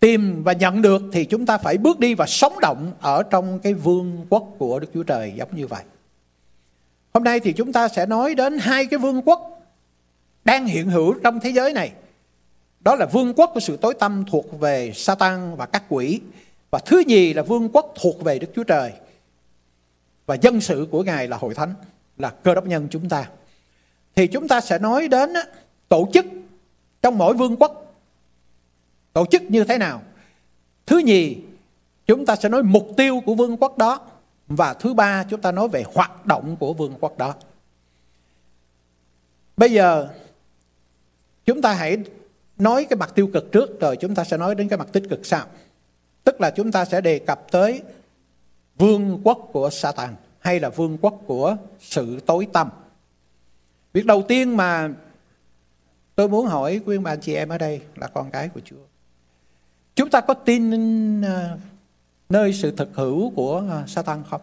tìm 0.00 0.42
và 0.44 0.52
nhận 0.52 0.82
được 0.82 1.02
thì 1.12 1.24
chúng 1.24 1.46
ta 1.46 1.58
phải 1.58 1.78
bước 1.78 1.98
đi 1.98 2.14
và 2.14 2.26
sống 2.26 2.60
động 2.60 2.92
ở 3.00 3.22
trong 3.22 3.58
cái 3.58 3.74
vương 3.74 4.26
quốc 4.28 4.44
của 4.58 4.78
Đức 4.78 4.88
Chúa 4.94 5.02
Trời 5.02 5.32
giống 5.36 5.56
như 5.56 5.66
vậy. 5.66 5.82
Hôm 7.14 7.24
nay 7.24 7.40
thì 7.40 7.52
chúng 7.52 7.72
ta 7.72 7.88
sẽ 7.88 8.06
nói 8.06 8.34
đến 8.34 8.58
hai 8.58 8.86
cái 8.86 8.98
vương 8.98 9.22
quốc 9.22 9.50
đang 10.44 10.66
hiện 10.66 10.90
hữu 10.90 11.14
trong 11.14 11.40
thế 11.40 11.50
giới 11.50 11.72
này. 11.72 11.92
Đó 12.84 12.94
là 12.94 13.06
vương 13.06 13.34
quốc 13.34 13.50
của 13.54 13.60
sự 13.60 13.76
tối 13.76 13.94
tâm 13.98 14.24
thuộc 14.30 14.60
về 14.60 14.92
Satan 14.94 15.56
và 15.56 15.66
các 15.66 15.84
quỷ. 15.88 16.20
Và 16.70 16.78
thứ 16.86 17.02
nhì 17.06 17.34
là 17.34 17.42
vương 17.42 17.68
quốc 17.68 17.94
thuộc 18.02 18.22
về 18.24 18.38
Đức 18.38 18.46
Chúa 18.56 18.64
Trời. 18.64 18.92
Và 20.26 20.34
dân 20.34 20.60
sự 20.60 20.86
của 20.90 21.02
Ngài 21.02 21.28
là 21.28 21.36
hội 21.36 21.54
thánh, 21.54 21.74
là 22.18 22.30
cơ 22.30 22.54
đốc 22.54 22.66
nhân 22.66 22.88
chúng 22.90 23.08
ta. 23.08 23.28
Thì 24.14 24.26
chúng 24.26 24.48
ta 24.48 24.60
sẽ 24.60 24.78
nói 24.78 25.08
đến 25.08 25.32
tổ 25.88 26.08
chức 26.12 26.26
trong 27.02 27.18
mỗi 27.18 27.34
vương 27.34 27.56
quốc. 27.56 27.94
Tổ 29.12 29.26
chức 29.30 29.42
như 29.42 29.64
thế 29.64 29.78
nào? 29.78 30.02
Thứ 30.86 30.98
nhì, 30.98 31.36
chúng 32.06 32.26
ta 32.26 32.36
sẽ 32.36 32.48
nói 32.48 32.62
mục 32.62 32.88
tiêu 32.96 33.22
của 33.26 33.34
vương 33.34 33.56
quốc 33.56 33.78
đó. 33.78 34.00
Và 34.48 34.74
thứ 34.74 34.94
ba, 34.94 35.24
chúng 35.30 35.40
ta 35.40 35.52
nói 35.52 35.68
về 35.68 35.84
hoạt 35.94 36.26
động 36.26 36.56
của 36.56 36.72
vương 36.72 36.94
quốc 37.00 37.18
đó. 37.18 37.34
Bây 39.56 39.72
giờ, 39.72 40.08
chúng 41.44 41.62
ta 41.62 41.72
hãy 41.72 41.96
nói 42.58 42.86
cái 42.90 42.96
mặt 42.96 43.12
tiêu 43.14 43.30
cực 43.32 43.52
trước, 43.52 43.80
rồi 43.80 43.96
chúng 43.96 44.14
ta 44.14 44.24
sẽ 44.24 44.36
nói 44.36 44.54
đến 44.54 44.68
cái 44.68 44.78
mặt 44.78 44.88
tích 44.92 45.02
cực 45.10 45.26
sau. 45.26 45.46
Tức 46.24 46.40
là 46.40 46.50
chúng 46.50 46.72
ta 46.72 46.84
sẽ 46.84 47.00
đề 47.00 47.18
cập 47.18 47.50
tới 47.50 47.82
vương 48.76 49.20
quốc 49.24 49.48
của 49.52 49.70
Satan 49.70 50.14
hay 50.38 50.60
là 50.60 50.68
vương 50.68 50.98
quốc 50.98 51.22
của 51.26 51.56
sự 51.80 52.20
tối 52.26 52.46
tăm. 52.52 52.70
Việc 53.92 54.06
đầu 54.06 54.22
tiên 54.28 54.56
mà 54.56 54.90
tôi 56.14 56.28
muốn 56.28 56.46
hỏi 56.46 56.80
quý 56.86 56.98
bà 56.98 57.16
chị 57.16 57.34
em 57.34 57.48
ở 57.48 57.58
đây 57.58 57.82
là 57.96 58.06
con 58.06 58.30
cái 58.30 58.48
của 58.48 58.60
Chúa. 58.64 58.84
Chúng 59.94 60.10
ta 60.10 60.20
có 60.20 60.34
tin 60.34 61.22
ờ, 61.22 61.58
nơi 62.28 62.52
sự 62.52 62.76
thực 62.76 62.94
hữu 62.94 63.30
của 63.30 63.64
ờ, 63.70 63.84
Satan 63.86 64.22
không? 64.30 64.40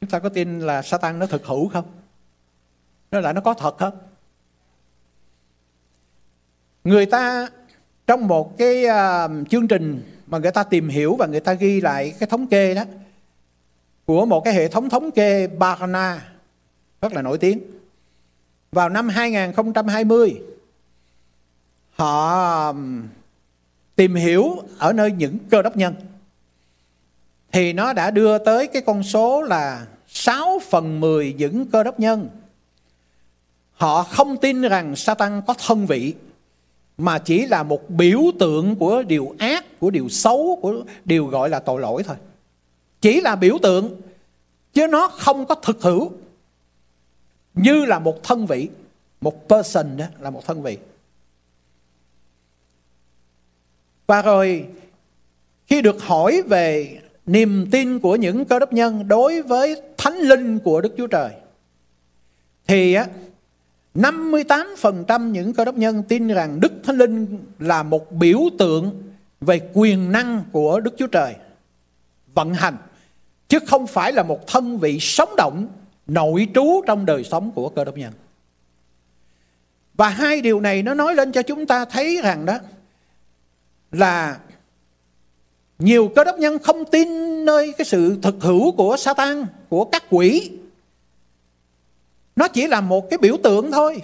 Chúng 0.00 0.10
ta 0.10 0.18
có 0.18 0.28
tin 0.28 0.60
là 0.60 0.82
Satan 0.82 1.18
nó 1.18 1.26
thực 1.26 1.46
hữu 1.46 1.68
không? 1.68 1.84
Nó 3.14 3.20
là 3.20 3.32
nó 3.32 3.40
có 3.40 3.54
thật 3.54 3.80
hơn 3.80 3.94
Người 6.84 7.06
ta 7.06 7.48
trong 8.06 8.28
một 8.28 8.58
cái 8.58 8.84
uh, 8.84 9.48
chương 9.50 9.68
trình 9.68 10.02
mà 10.26 10.38
người 10.38 10.50
ta 10.50 10.62
tìm 10.62 10.88
hiểu 10.88 11.16
và 11.16 11.26
người 11.26 11.40
ta 11.40 11.52
ghi 11.52 11.80
lại 11.80 12.14
cái 12.20 12.28
thống 12.28 12.46
kê 12.46 12.74
đó 12.74 12.84
của 14.04 14.26
một 14.26 14.44
cái 14.44 14.54
hệ 14.54 14.68
thống 14.68 14.88
thống 14.88 15.10
kê 15.10 15.46
Barna 15.46 16.28
rất 17.00 17.12
là 17.12 17.22
nổi 17.22 17.38
tiếng. 17.38 17.60
Vào 18.72 18.88
năm 18.88 19.08
2020 19.08 20.40
họ 21.90 22.74
tìm 23.96 24.14
hiểu 24.14 24.56
ở 24.78 24.92
nơi 24.92 25.12
những 25.12 25.38
cơ 25.50 25.62
đốc 25.62 25.76
nhân 25.76 25.94
thì 27.52 27.72
nó 27.72 27.92
đã 27.92 28.10
đưa 28.10 28.38
tới 28.38 28.66
cái 28.66 28.82
con 28.86 29.02
số 29.02 29.42
là 29.42 29.86
6 30.06 30.60
phần 30.70 31.00
10 31.00 31.34
những 31.38 31.66
cơ 31.66 31.82
đốc 31.82 32.00
nhân 32.00 32.28
họ 33.74 34.02
không 34.02 34.36
tin 34.36 34.62
rằng 34.62 34.96
Satan 34.96 35.42
có 35.46 35.54
thân 35.66 35.86
vị 35.86 36.14
mà 36.98 37.18
chỉ 37.18 37.46
là 37.46 37.62
một 37.62 37.90
biểu 37.90 38.20
tượng 38.38 38.76
của 38.76 39.02
điều 39.02 39.34
ác, 39.38 39.80
của 39.80 39.90
điều 39.90 40.08
xấu, 40.08 40.58
của 40.62 40.84
điều 41.04 41.26
gọi 41.26 41.48
là 41.48 41.58
tội 41.58 41.80
lỗi 41.80 42.02
thôi. 42.02 42.16
Chỉ 43.00 43.20
là 43.20 43.36
biểu 43.36 43.58
tượng 43.62 44.00
chứ 44.72 44.86
nó 44.86 45.08
không 45.08 45.46
có 45.46 45.54
thực 45.54 45.82
hữu 45.82 46.12
như 47.54 47.84
là 47.84 47.98
một 47.98 48.22
thân 48.22 48.46
vị, 48.46 48.68
một 49.20 49.48
person 49.48 49.96
đó 49.96 50.04
là 50.20 50.30
một 50.30 50.46
thân 50.46 50.62
vị. 50.62 50.78
Và 54.06 54.22
rồi 54.22 54.66
khi 55.66 55.82
được 55.82 56.02
hỏi 56.02 56.42
về 56.42 56.98
niềm 57.26 57.68
tin 57.70 57.98
của 57.98 58.16
những 58.16 58.44
cơ 58.44 58.58
đốc 58.58 58.72
nhân 58.72 59.08
đối 59.08 59.42
với 59.42 59.82
thánh 59.96 60.18
linh 60.18 60.58
của 60.58 60.80
Đức 60.80 60.94
Chúa 60.96 61.06
Trời 61.06 61.30
thì 62.66 62.94
á 62.94 63.06
58% 63.94 65.30
những 65.30 65.54
cơ 65.54 65.64
đốc 65.64 65.74
nhân 65.74 66.02
tin 66.02 66.28
rằng 66.28 66.60
Đức 66.60 66.72
Thánh 66.84 66.96
Linh 66.96 67.38
là 67.58 67.82
một 67.82 68.12
biểu 68.12 68.40
tượng 68.58 69.02
về 69.40 69.60
quyền 69.72 70.12
năng 70.12 70.44
của 70.52 70.80
Đức 70.80 70.94
Chúa 70.98 71.06
Trời 71.06 71.34
vận 72.34 72.54
hành 72.54 72.76
chứ 73.48 73.58
không 73.66 73.86
phải 73.86 74.12
là 74.12 74.22
một 74.22 74.46
thân 74.46 74.78
vị 74.78 74.98
sống 75.00 75.28
động 75.36 75.68
nội 76.06 76.48
trú 76.54 76.82
trong 76.86 77.06
đời 77.06 77.24
sống 77.24 77.50
của 77.54 77.68
cơ 77.68 77.84
đốc 77.84 77.96
nhân. 77.96 78.12
Và 79.94 80.08
hai 80.08 80.40
điều 80.40 80.60
này 80.60 80.82
nó 80.82 80.94
nói 80.94 81.14
lên 81.14 81.32
cho 81.32 81.42
chúng 81.42 81.66
ta 81.66 81.84
thấy 81.84 82.20
rằng 82.22 82.46
đó 82.46 82.58
là 83.92 84.38
nhiều 85.78 86.12
cơ 86.16 86.24
đốc 86.24 86.38
nhân 86.38 86.58
không 86.58 86.84
tin 86.84 87.08
nơi 87.44 87.72
cái 87.78 87.84
sự 87.84 88.18
thực 88.22 88.34
hữu 88.40 88.72
của 88.72 88.96
Satan, 88.96 89.46
của 89.68 89.84
các 89.84 90.04
quỷ 90.10 90.50
nó 92.36 92.48
chỉ 92.48 92.66
là 92.66 92.80
một 92.80 93.10
cái 93.10 93.18
biểu 93.18 93.36
tượng 93.42 93.72
thôi. 93.72 94.02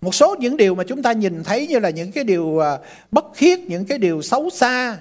Một 0.00 0.14
số 0.14 0.36
những 0.40 0.56
điều 0.56 0.74
mà 0.74 0.84
chúng 0.84 1.02
ta 1.02 1.12
nhìn 1.12 1.44
thấy 1.44 1.66
như 1.66 1.78
là 1.78 1.90
những 1.90 2.12
cái 2.12 2.24
điều 2.24 2.58
à, 2.58 2.78
bất 3.10 3.24
khiết, 3.34 3.60
những 3.60 3.84
cái 3.84 3.98
điều 3.98 4.22
xấu 4.22 4.50
xa, 4.50 4.98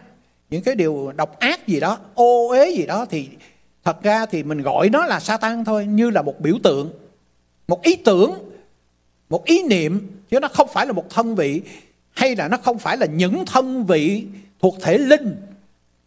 những 0.49 0.63
cái 0.63 0.75
điều 0.75 1.11
độc 1.15 1.39
ác 1.39 1.67
gì 1.67 1.79
đó, 1.79 1.97
ô 2.13 2.49
uế 2.49 2.69
gì 2.69 2.85
đó, 2.85 3.05
thì 3.09 3.29
thật 3.83 4.03
ra 4.03 4.25
thì 4.25 4.43
mình 4.43 4.61
gọi 4.61 4.89
nó 4.89 5.05
là 5.05 5.19
sa 5.19 5.37
tăng 5.37 5.65
thôi, 5.65 5.85
như 5.85 6.09
là 6.09 6.21
một 6.21 6.39
biểu 6.39 6.55
tượng, 6.63 6.93
một 7.67 7.83
ý 7.83 7.95
tưởng, 7.95 8.31
một 9.29 9.45
ý 9.45 9.63
niệm, 9.63 10.07
chứ 10.29 10.39
nó 10.39 10.47
không 10.47 10.67
phải 10.73 10.85
là 10.85 10.91
một 10.91 11.05
thân 11.09 11.35
vị, 11.35 11.61
hay 12.11 12.35
là 12.35 12.47
nó 12.47 12.57
không 12.57 12.79
phải 12.79 12.97
là 12.97 13.05
những 13.05 13.45
thân 13.45 13.85
vị 13.85 14.25
thuộc 14.61 14.75
thể 14.81 14.97
linh 14.97 15.35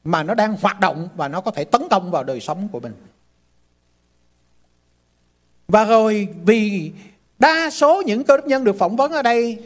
mà 0.05 0.23
nó 0.23 0.35
đang 0.35 0.57
hoạt 0.63 0.81
động 0.81 1.09
và 1.17 1.29
nó 1.29 1.41
có 1.41 1.51
thể 1.51 1.65
tấn 1.65 1.83
công 1.91 2.11
vào 2.11 2.25
đời 2.25 2.41
sống 2.41 2.69
của 2.73 2.81
mình 2.81 2.93
và 5.73 5.85
rồi 5.85 6.29
vì 6.45 6.93
đa 7.39 7.71
số 7.71 8.03
những 8.07 8.25
cơ 8.25 8.37
đốc 8.37 8.47
nhân 8.47 8.65
được 8.65 8.79
phỏng 8.79 8.97
vấn 8.97 9.13
ở 9.13 9.23
đây 9.23 9.59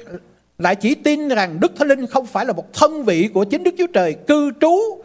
lại 0.58 0.76
chỉ 0.76 0.94
tin 0.94 1.28
rằng 1.28 1.60
Đức 1.60 1.72
Thánh 1.76 1.88
Linh 1.88 2.06
không 2.06 2.26
phải 2.26 2.46
là 2.46 2.52
một 2.52 2.72
thân 2.72 3.04
vị 3.04 3.28
của 3.34 3.44
chính 3.44 3.62
Đức 3.62 3.75
Chúa 3.78 3.86
Trời 3.86 4.16
cư 4.26 4.52
trú 4.60 5.02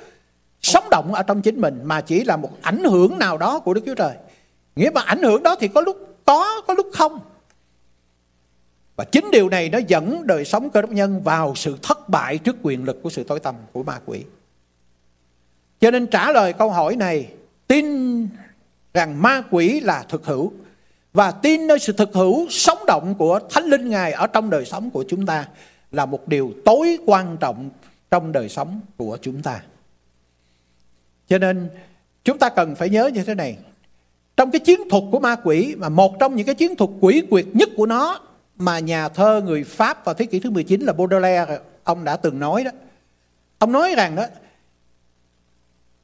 sống 0.62 0.84
động 0.92 1.14
ở 1.14 1.24
trong 1.24 1.42
chính 1.42 1.62
mình 1.62 1.82
mà 1.84 2.02
chỉ 2.02 2.24
là 2.24 2.38
một 2.38 2.62
ảnh 2.62 2.84
hưởng 2.84 3.20
nào 3.20 3.38
đó 3.38 3.60
của 3.60 3.74
Đức 3.74 3.82
Chúa 3.86 3.96
Trời. 3.96 4.16
Nghĩa 4.76 4.90
mà 4.94 5.02
ảnh 5.02 5.24
hưởng 5.24 5.44
đó 5.44 5.56
thì 5.60 5.68
có 5.68 5.82
lúc 5.82 6.18
có, 6.26 6.62
có 6.68 6.74
lúc 6.74 6.88
không. 6.94 7.20
Và 8.96 9.04
chính 9.04 9.32
điều 9.32 9.50
này 9.50 9.70
nó 9.70 9.78
dẫn 9.88 10.28
đời 10.28 10.46
sống 10.46 10.70
cơ 10.70 10.82
đốc 10.82 10.92
nhân 10.92 11.22
vào 11.24 11.56
sự 11.56 11.78
thất 11.82 12.10
bại 12.10 12.38
trước 12.38 12.56
quyền 12.62 12.84
lực 12.84 13.04
của 13.04 13.10
sự 13.10 13.24
tối 13.24 13.40
tăm 13.40 13.56
của 13.72 13.84
ma 13.84 14.00
quỷ. 14.06 14.24
Cho 15.80 15.92
nên 15.92 16.08
trả 16.08 16.32
lời 16.32 16.54
câu 16.54 16.70
hỏi 16.70 16.96
này, 16.96 17.28
tin 17.68 18.28
rằng 18.94 19.22
ma 19.22 19.44
quỷ 19.52 19.80
là 19.80 20.04
thực 20.10 20.26
hữu 20.26 20.52
và 21.14 21.32
tin 21.32 21.68
nơi 21.68 21.80
sự 21.80 21.94
thực 21.94 22.14
hữu 22.14 22.48
sống 22.50 22.78
động 22.88 23.16
của 23.16 23.40
Thánh 23.50 23.64
Linh 23.64 23.90
Ngài 23.90 24.12
ở 24.12 24.28
trong 24.28 24.50
đời 24.50 24.66
sống 24.66 24.90
của 24.90 25.06
chúng 25.08 25.26
ta 25.26 25.48
là 25.92 26.06
một 26.06 26.28
điều 26.28 26.54
tối 26.66 26.98
quan 27.06 27.38
trọng 27.38 27.70
trong 28.12 28.32
đời 28.32 28.50
sống 28.50 28.82
của 28.98 29.18
chúng 29.22 29.42
ta. 29.42 29.62
Cho 31.28 31.38
nên, 31.38 31.70
chúng 32.24 32.38
ta 32.38 32.50
cần 32.50 32.76
phải 32.76 32.90
nhớ 32.90 33.08
như 33.14 33.24
thế 33.24 33.36
này. 33.36 33.58
Trong 34.38 34.52
cái 34.52 34.60
chiến 34.60 34.80
thuật 34.90 35.04
của 35.12 35.20
ma 35.20 35.36
quỷ 35.44 35.76
mà 35.78 35.90
một 35.90 36.20
trong 36.20 36.36
những 36.36 36.46
cái 36.46 36.56
chiến 36.56 36.76
thuật 36.76 36.90
quỷ 37.00 37.22
quyệt 37.30 37.46
nhất 37.54 37.70
của 37.78 37.86
nó 37.86 38.20
mà 38.56 38.80
nhà 38.80 39.10
thơ 39.10 39.42
người 39.46 39.64
Pháp 39.64 40.06
vào 40.06 40.16
thế 40.16 40.26
kỷ 40.26 40.40
thứ 40.40 40.50
19 40.50 40.82
là 40.82 40.94
Baudelaire, 40.94 41.60
ông 41.84 42.04
đã 42.04 42.18
từng 42.18 42.40
nói 42.40 42.64
đó. 42.64 42.72
Ông 43.58 43.72
nói 43.72 43.96
rằng 43.96 44.16
đó 44.16 44.26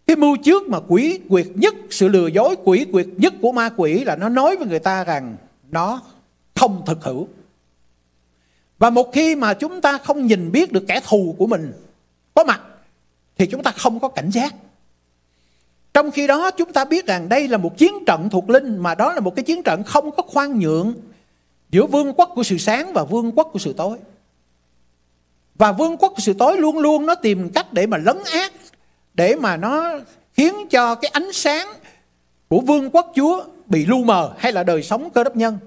cái 0.08 0.16
mưu 0.16 0.38
trước 0.38 0.70
mà 0.70 0.80
quỷ 0.88 1.20
quyệt 1.30 1.48
nhất, 1.56 1.76
sự 1.90 2.08
lừa 2.08 2.28
dối 2.28 2.56
quỷ 2.64 2.86
quyệt 2.92 3.08
nhất 3.18 3.34
của 3.42 3.52
ma 3.52 3.70
quỷ 3.78 4.04
là 4.04 4.16
nó 4.16 4.30
nói 4.30 4.58
với 4.58 4.68
người 4.68 4.80
ta 4.80 5.04
rằng 5.04 5.38
nó 5.72 6.02
không 6.56 6.84
thực 6.86 7.04
hữu 7.04 7.28
và 8.80 8.90
một 8.90 9.14
khi 9.14 9.36
mà 9.36 9.54
chúng 9.54 9.82
ta 9.82 9.98
không 9.98 10.26
nhìn 10.26 10.52
biết 10.52 10.72
được 10.72 10.84
kẻ 10.88 11.00
thù 11.08 11.36
của 11.38 11.48
mình 11.48 11.74
có 12.34 12.44
mặt, 12.44 12.62
thì 13.38 13.46
chúng 13.46 13.64
ta 13.64 13.72
không 13.72 14.00
có 14.00 14.08
cảnh 14.08 14.30
giác 14.30 14.56
trong 15.98 16.12
khi 16.12 16.28
đó, 16.28 16.52
chúng 16.52 16.74
ta 16.74 16.86
biết 16.86 17.06
rằng 17.06 17.30
đây 17.30 17.48
là 17.48 17.58
một 17.58 17.78
chiến 17.78 17.94
trận 18.08 18.30
thuộc 18.30 18.50
linh, 18.50 18.78
mà 18.78 18.96
đó 18.96 19.14
là 19.14 19.20
một 19.20 19.36
cái 19.36 19.44
chiến 19.44 19.64
trận 19.64 19.84
không 19.84 20.12
có 20.12 20.24
khoan 20.24 20.60
nhượng 20.60 20.94
giữa 21.70 21.86
vương 21.86 22.14
quốc 22.14 22.32
của 22.36 22.44
sự 22.44 22.58
sáng 22.58 22.94
và 22.94 23.04
vương 23.04 23.32
quốc 23.32 23.50
của 23.54 23.60
sự 23.60 23.74
tối. 23.74 23.98
Và 25.56 25.72
vương 25.72 25.98
quốc 25.98 26.14
của 26.16 26.20
sự 26.22 26.34
tối 26.34 26.58
luôn 26.58 26.78
luôn 26.78 27.06
nó 27.06 27.16
tìm 27.16 27.50
cách 27.50 27.74
để 27.74 27.88
mà 27.88 27.98
lấn 27.98 28.18
át 28.34 28.52
để 29.18 29.36
mà 29.36 29.58
nó 29.58 30.00
khiến 30.34 30.54
cho 30.70 30.96
cái 30.96 31.12
ánh 31.14 31.34
sáng 31.34 31.68
của 32.48 32.60
vương 32.60 32.90
quốc 32.90 33.12
Chúa 33.16 33.44
bị 33.66 33.86
lu 33.86 34.04
mờ 34.04 34.34
hay 34.38 34.52
là 34.52 34.64
đời 34.64 34.84
sống 34.84 35.10
cơ 35.10 35.24
đốc 35.24 35.36
nhân 35.36 35.58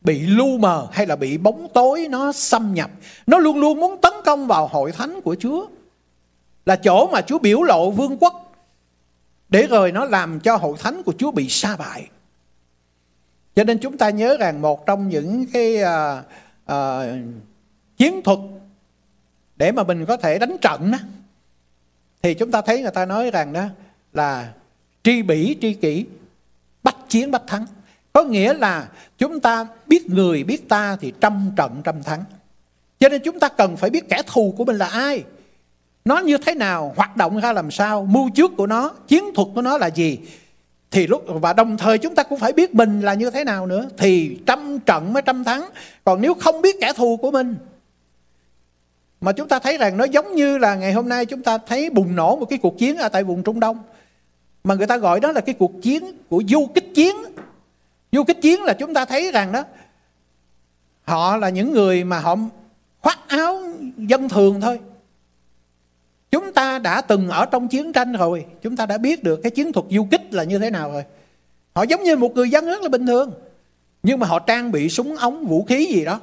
bị 0.00 0.20
lu 0.20 0.58
mờ 0.58 0.88
hay 0.92 1.06
là 1.06 1.16
bị 1.16 1.38
bóng 1.38 1.68
tối 1.74 2.06
nó 2.10 2.32
xâm 2.32 2.74
nhập. 2.74 2.90
Nó 3.26 3.38
luôn 3.38 3.60
luôn 3.60 3.80
muốn 3.80 4.00
tấn 4.00 4.12
công 4.24 4.46
vào 4.46 4.66
hội 4.66 4.92
thánh 4.92 5.20
của 5.20 5.36
Chúa. 5.38 5.66
Là 6.66 6.76
chỗ 6.76 7.06
mà 7.12 7.20
Chúa 7.20 7.38
biểu 7.38 7.62
lộ 7.62 7.90
vương 7.90 8.16
quốc. 8.20 8.52
Để 9.48 9.66
rồi 9.66 9.92
nó 9.92 10.04
làm 10.04 10.40
cho 10.40 10.56
hội 10.56 10.76
thánh 10.78 11.02
của 11.02 11.12
Chúa 11.18 11.30
bị 11.30 11.48
sa 11.48 11.76
bại. 11.76 12.08
Cho 13.54 13.64
nên 13.64 13.78
chúng 13.78 13.98
ta 13.98 14.10
nhớ 14.10 14.36
rằng 14.40 14.62
một 14.62 14.86
trong 14.86 15.08
những 15.08 15.46
cái 15.52 15.78
uh, 15.82 16.24
uh, 16.72 16.76
chiến 17.96 18.22
thuật 18.22 18.38
để 19.56 19.72
mà 19.72 19.82
mình 19.82 20.06
có 20.06 20.16
thể 20.16 20.38
đánh 20.38 20.56
trận 20.60 20.92
đó, 20.92 20.98
thì 22.26 22.34
chúng 22.34 22.50
ta 22.50 22.60
thấy 22.60 22.82
người 22.82 22.90
ta 22.90 23.06
nói 23.06 23.30
rằng 23.30 23.52
đó 23.52 23.64
là 24.12 24.52
tri 25.02 25.22
bỉ, 25.22 25.56
tri 25.60 25.74
kỷ, 25.74 26.04
bắt 26.82 26.96
chiến, 27.08 27.30
bắt 27.30 27.42
thắng. 27.46 27.66
Có 28.12 28.22
nghĩa 28.22 28.54
là 28.54 28.88
chúng 29.18 29.40
ta 29.40 29.66
biết 29.86 30.10
người, 30.10 30.44
biết 30.44 30.68
ta 30.68 30.96
thì 31.00 31.12
trăm 31.20 31.50
trận, 31.56 31.80
trăm 31.84 32.02
thắng. 32.02 32.24
Cho 33.00 33.08
nên 33.08 33.22
chúng 33.24 33.40
ta 33.40 33.48
cần 33.48 33.76
phải 33.76 33.90
biết 33.90 34.08
kẻ 34.08 34.22
thù 34.26 34.54
của 34.56 34.64
mình 34.64 34.76
là 34.76 34.86
ai. 34.86 35.24
Nó 36.04 36.18
như 36.18 36.38
thế 36.38 36.54
nào, 36.54 36.92
hoạt 36.96 37.16
động 37.16 37.40
ra 37.40 37.52
làm 37.52 37.70
sao, 37.70 38.06
mưu 38.10 38.30
trước 38.34 38.50
của 38.56 38.66
nó, 38.66 38.94
chiến 39.08 39.24
thuật 39.34 39.48
của 39.54 39.62
nó 39.62 39.78
là 39.78 39.86
gì. 39.86 40.18
Thì 40.90 41.06
lúc, 41.06 41.24
và 41.26 41.52
đồng 41.52 41.76
thời 41.76 41.98
chúng 41.98 42.14
ta 42.14 42.22
cũng 42.22 42.38
phải 42.38 42.52
biết 42.52 42.74
mình 42.74 43.00
là 43.00 43.14
như 43.14 43.30
thế 43.30 43.44
nào 43.44 43.66
nữa. 43.66 43.88
Thì 43.98 44.38
trăm 44.46 44.78
trận 44.78 45.12
mới 45.12 45.22
trăm 45.26 45.44
thắng. 45.44 45.68
Còn 46.04 46.20
nếu 46.20 46.34
không 46.34 46.62
biết 46.62 46.76
kẻ 46.80 46.92
thù 46.92 47.16
của 47.16 47.30
mình 47.30 47.56
mà 49.20 49.32
chúng 49.32 49.48
ta 49.48 49.58
thấy 49.58 49.78
rằng 49.78 49.96
nó 49.96 50.04
giống 50.04 50.34
như 50.34 50.58
là 50.58 50.74
ngày 50.74 50.92
hôm 50.92 51.08
nay 51.08 51.26
chúng 51.26 51.42
ta 51.42 51.58
thấy 51.58 51.90
bùng 51.90 52.16
nổ 52.16 52.36
một 52.36 52.46
cái 52.46 52.58
cuộc 52.58 52.78
chiến 52.78 52.96
ở 52.96 53.08
tại 53.08 53.24
vùng 53.24 53.42
Trung 53.42 53.60
Đông. 53.60 53.78
Mà 54.64 54.74
người 54.74 54.86
ta 54.86 54.96
gọi 54.96 55.20
đó 55.20 55.32
là 55.32 55.40
cái 55.40 55.54
cuộc 55.58 55.72
chiến 55.82 56.04
của 56.28 56.42
du 56.48 56.66
kích 56.74 56.94
chiến. 56.94 57.16
Du 58.12 58.24
kích 58.24 58.42
chiến 58.42 58.62
là 58.62 58.72
chúng 58.72 58.94
ta 58.94 59.04
thấy 59.04 59.32
rằng 59.32 59.52
đó, 59.52 59.64
họ 61.02 61.36
là 61.36 61.48
những 61.48 61.72
người 61.72 62.04
mà 62.04 62.18
họ 62.18 62.36
khoác 63.00 63.18
áo 63.28 63.62
dân 63.96 64.28
thường 64.28 64.60
thôi. 64.60 64.80
Chúng 66.30 66.52
ta 66.52 66.78
đã 66.78 67.00
từng 67.00 67.28
ở 67.28 67.46
trong 67.46 67.68
chiến 67.68 67.92
tranh 67.92 68.12
rồi, 68.12 68.46
chúng 68.62 68.76
ta 68.76 68.86
đã 68.86 68.98
biết 68.98 69.22
được 69.22 69.40
cái 69.42 69.50
chiến 69.50 69.72
thuật 69.72 69.86
du 69.90 70.06
kích 70.10 70.34
là 70.34 70.44
như 70.44 70.58
thế 70.58 70.70
nào 70.70 70.92
rồi. 70.92 71.04
Họ 71.74 71.82
giống 71.82 72.02
như 72.02 72.16
một 72.16 72.34
người 72.34 72.50
dân 72.50 72.66
rất 72.66 72.82
là 72.82 72.88
bình 72.88 73.06
thường, 73.06 73.30
nhưng 74.02 74.18
mà 74.18 74.26
họ 74.26 74.38
trang 74.38 74.72
bị 74.72 74.88
súng 74.88 75.16
ống, 75.16 75.46
vũ 75.46 75.64
khí 75.64 75.86
gì 75.86 76.04
đó, 76.04 76.20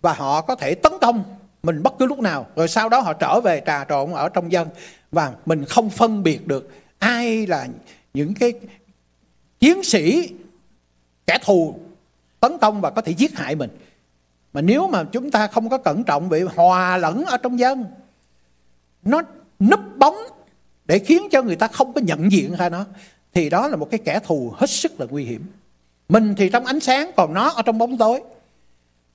và 0.00 0.12
họ 0.12 0.40
có 0.40 0.54
thể 0.54 0.74
tấn 0.74 0.92
công 1.00 1.24
mình 1.62 1.82
bất 1.82 1.94
cứ 1.98 2.06
lúc 2.06 2.18
nào, 2.18 2.46
rồi 2.56 2.68
sau 2.68 2.88
đó 2.88 3.00
họ 3.00 3.12
trở 3.12 3.40
về 3.40 3.62
trà 3.66 3.84
trộn 3.84 4.12
ở 4.12 4.28
trong 4.28 4.52
dân. 4.52 4.68
Và 5.12 5.32
mình 5.46 5.64
không 5.64 5.90
phân 5.90 6.22
biệt 6.22 6.46
được 6.46 6.70
ai 6.98 7.46
là 7.46 7.68
những 8.14 8.34
cái 8.34 8.52
chiến 9.60 9.84
sĩ 9.84 10.28
kẻ 11.26 11.38
thù 11.44 11.76
tấn 12.40 12.58
công 12.58 12.80
và 12.80 12.90
có 12.90 13.02
thể 13.02 13.12
giết 13.12 13.38
hại 13.38 13.54
mình. 13.54 13.70
Mà 14.52 14.60
nếu 14.60 14.88
mà 14.88 15.04
chúng 15.04 15.30
ta 15.30 15.46
không 15.46 15.68
có 15.68 15.78
cẩn 15.78 16.04
trọng 16.04 16.28
bị 16.28 16.42
hòa 16.42 16.96
lẫn 16.96 17.24
ở 17.24 17.36
trong 17.36 17.58
dân, 17.58 17.84
nó 19.02 19.22
núp 19.60 19.80
bóng 19.98 20.16
để 20.84 20.98
khiến 20.98 21.22
cho 21.30 21.42
người 21.42 21.56
ta 21.56 21.68
không 21.68 21.92
có 21.92 22.00
nhận 22.00 22.32
diện 22.32 22.56
ra 22.56 22.68
nó, 22.68 22.84
thì 23.34 23.50
đó 23.50 23.68
là 23.68 23.76
một 23.76 23.88
cái 23.90 24.00
kẻ 24.04 24.20
thù 24.24 24.52
hết 24.56 24.70
sức 24.70 25.00
là 25.00 25.06
nguy 25.10 25.24
hiểm. 25.24 25.46
Mình 26.08 26.34
thì 26.36 26.48
trong 26.48 26.64
ánh 26.64 26.80
sáng, 26.80 27.10
còn 27.16 27.34
nó 27.34 27.48
ở 27.48 27.62
trong 27.62 27.78
bóng 27.78 27.98
tối 27.98 28.22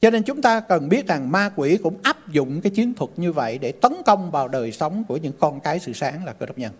cho 0.01 0.09
nên 0.09 0.23
chúng 0.23 0.41
ta 0.41 0.59
cần 0.59 0.89
biết 0.89 1.07
rằng 1.07 1.31
ma 1.31 1.51
quỷ 1.55 1.77
cũng 1.83 1.97
áp 2.03 2.29
dụng 2.29 2.61
cái 2.61 2.71
chiến 2.71 2.93
thuật 2.93 3.11
như 3.17 3.31
vậy 3.31 3.57
để 3.57 3.71
tấn 3.71 3.93
công 4.05 4.31
vào 4.31 4.47
đời 4.47 4.71
sống 4.71 5.03
của 5.07 5.17
những 5.17 5.33
con 5.39 5.59
cái 5.59 5.79
sự 5.79 5.93
sáng 5.93 6.25
là 6.25 6.33
cơ 6.33 6.45
đốc 6.45 6.57
nhân. 6.57 6.73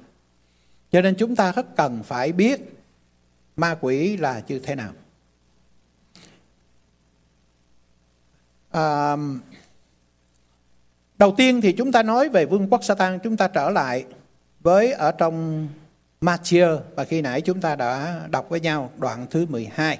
Cho 0.91 1.01
nên 1.01 1.15
chúng 1.15 1.36
ta 1.36 1.51
rất 1.51 1.75
cần 1.75 2.03
phải 2.03 2.31
biết 2.31 2.77
ma 3.55 3.77
quỷ 3.81 4.17
là 4.17 4.41
như 4.47 4.59
thế 4.59 4.75
nào. 4.75 4.91
À, 8.71 9.15
đầu 11.17 11.34
tiên 11.38 11.62
thì 11.62 11.71
chúng 11.71 11.91
ta 11.91 12.03
nói 12.03 12.30
về 12.30 12.45
vương 12.45 12.69
quốc 12.69 12.84
Satan, 12.84 13.19
chúng 13.19 13.38
ta 13.38 13.47
trở 13.47 13.69
lại 13.69 14.06
với 14.60 14.91
ở 14.91 15.12
trong 15.12 15.67
Matthew 16.21 16.80
và 16.95 17.03
khi 17.03 17.21
nãy 17.21 17.41
chúng 17.41 17.62
ta 17.62 17.75
đã 17.75 18.21
đọc 18.30 18.49
với 18.49 18.60
nhau 18.60 18.91
đoạn 18.97 19.27
thứ 19.30 19.45
12. 19.45 19.99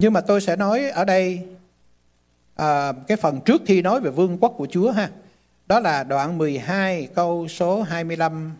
Nhưng 0.00 0.12
mà 0.12 0.20
tôi 0.20 0.40
sẽ 0.40 0.56
nói 0.56 0.90
ở 0.90 1.04
đây 1.04 1.42
à, 2.56 2.92
cái 2.92 3.16
phần 3.16 3.40
trước 3.40 3.62
khi 3.66 3.82
nói 3.82 4.00
về 4.00 4.10
vương 4.10 4.38
quốc 4.40 4.54
của 4.56 4.66
Chúa 4.70 4.90
ha. 4.90 5.10
Đó 5.66 5.80
là 5.80 6.04
đoạn 6.04 6.38
12 6.38 7.08
câu 7.14 7.48
số 7.48 7.82
25 7.82 8.52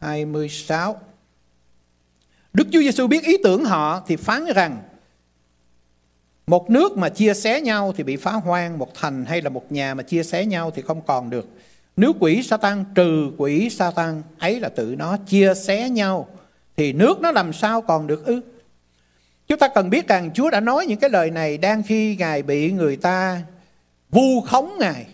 26. 0.00 0.96
Đức 2.52 2.68
Chúa 2.72 2.80
Giêsu 2.80 3.06
biết 3.06 3.24
ý 3.24 3.36
tưởng 3.44 3.64
họ 3.64 4.02
thì 4.06 4.16
phán 4.16 4.44
rằng 4.54 4.82
một 6.46 6.70
nước 6.70 6.96
mà 6.96 7.08
chia 7.08 7.34
xé 7.34 7.60
nhau 7.60 7.92
thì 7.96 8.04
bị 8.04 8.16
phá 8.16 8.32
hoang, 8.32 8.78
một 8.78 8.94
thành 8.94 9.24
hay 9.24 9.42
là 9.42 9.50
một 9.50 9.72
nhà 9.72 9.94
mà 9.94 10.02
chia 10.02 10.22
xé 10.22 10.46
nhau 10.46 10.70
thì 10.70 10.82
không 10.82 11.00
còn 11.06 11.30
được. 11.30 11.48
Nếu 11.96 12.12
quỷ 12.20 12.42
Satan 12.42 12.84
trừ 12.94 13.30
quỷ 13.38 13.70
Satan 13.70 14.22
ấy 14.38 14.60
là 14.60 14.68
tự 14.68 14.94
nó 14.98 15.16
chia 15.16 15.54
xé 15.54 15.90
nhau 15.90 16.28
thì 16.76 16.92
nước 16.92 17.20
nó 17.20 17.32
làm 17.32 17.52
sao 17.52 17.82
còn 17.82 18.06
được 18.06 18.26
ư? 18.26 18.40
Chúng 19.48 19.58
ta 19.58 19.68
cần 19.68 19.90
biết 19.90 20.08
rằng 20.08 20.30
Chúa 20.34 20.50
đã 20.50 20.60
nói 20.60 20.86
những 20.86 20.98
cái 20.98 21.10
lời 21.10 21.30
này 21.30 21.58
đang 21.58 21.82
khi 21.82 22.16
Ngài 22.16 22.42
bị 22.42 22.72
người 22.72 22.96
ta 22.96 23.42
vu 24.10 24.40
khống 24.40 24.76
Ngài. 24.78 25.06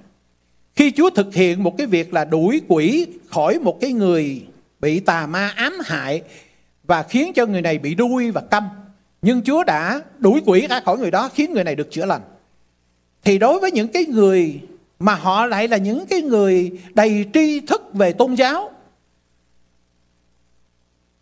Khi 0.77 0.93
Chúa 0.97 1.11
thực 1.11 1.35
hiện 1.35 1.63
một 1.63 1.75
cái 1.79 1.87
việc 1.87 2.13
là 2.13 2.25
đuổi 2.25 2.61
quỷ 2.69 3.07
khỏi 3.29 3.59
một 3.59 3.79
cái 3.81 3.93
người 3.93 4.47
bị 4.81 5.01
tà 5.01 5.27
ma 5.27 5.53
ám 5.57 5.79
hại 5.85 6.23
và 6.85 7.03
khiến 7.03 7.33
cho 7.33 7.47
người 7.47 7.63
này 7.63 7.79
bị 7.79 7.95
đuôi 7.95 8.31
và 8.31 8.41
câm. 8.41 8.69
Nhưng 9.23 9.43
Chúa 9.43 9.65
đã 9.65 10.01
đuổi 10.19 10.43
quỷ 10.47 10.67
ra 10.67 10.81
khỏi 10.81 10.99
người 10.99 11.11
đó, 11.11 11.31
khiến 11.35 11.53
người 11.53 11.65
này 11.65 11.75
được 11.75 11.91
chữa 11.91 12.07
lành. 12.07 12.23
Thì 13.25 13.39
đối 13.39 13.61
với 13.61 13.71
những 13.71 13.89
cái 13.89 14.05
người 14.05 14.61
mà 14.99 15.15
họ 15.15 15.47
lại 15.47 15.69
là 15.69 15.77
những 15.77 16.07
cái 16.07 16.23
người 16.23 16.81
đầy 16.95 17.27
tri 17.33 17.61
thức 17.61 17.83
về 17.93 18.13
tôn 18.13 18.35
giáo, 18.35 18.71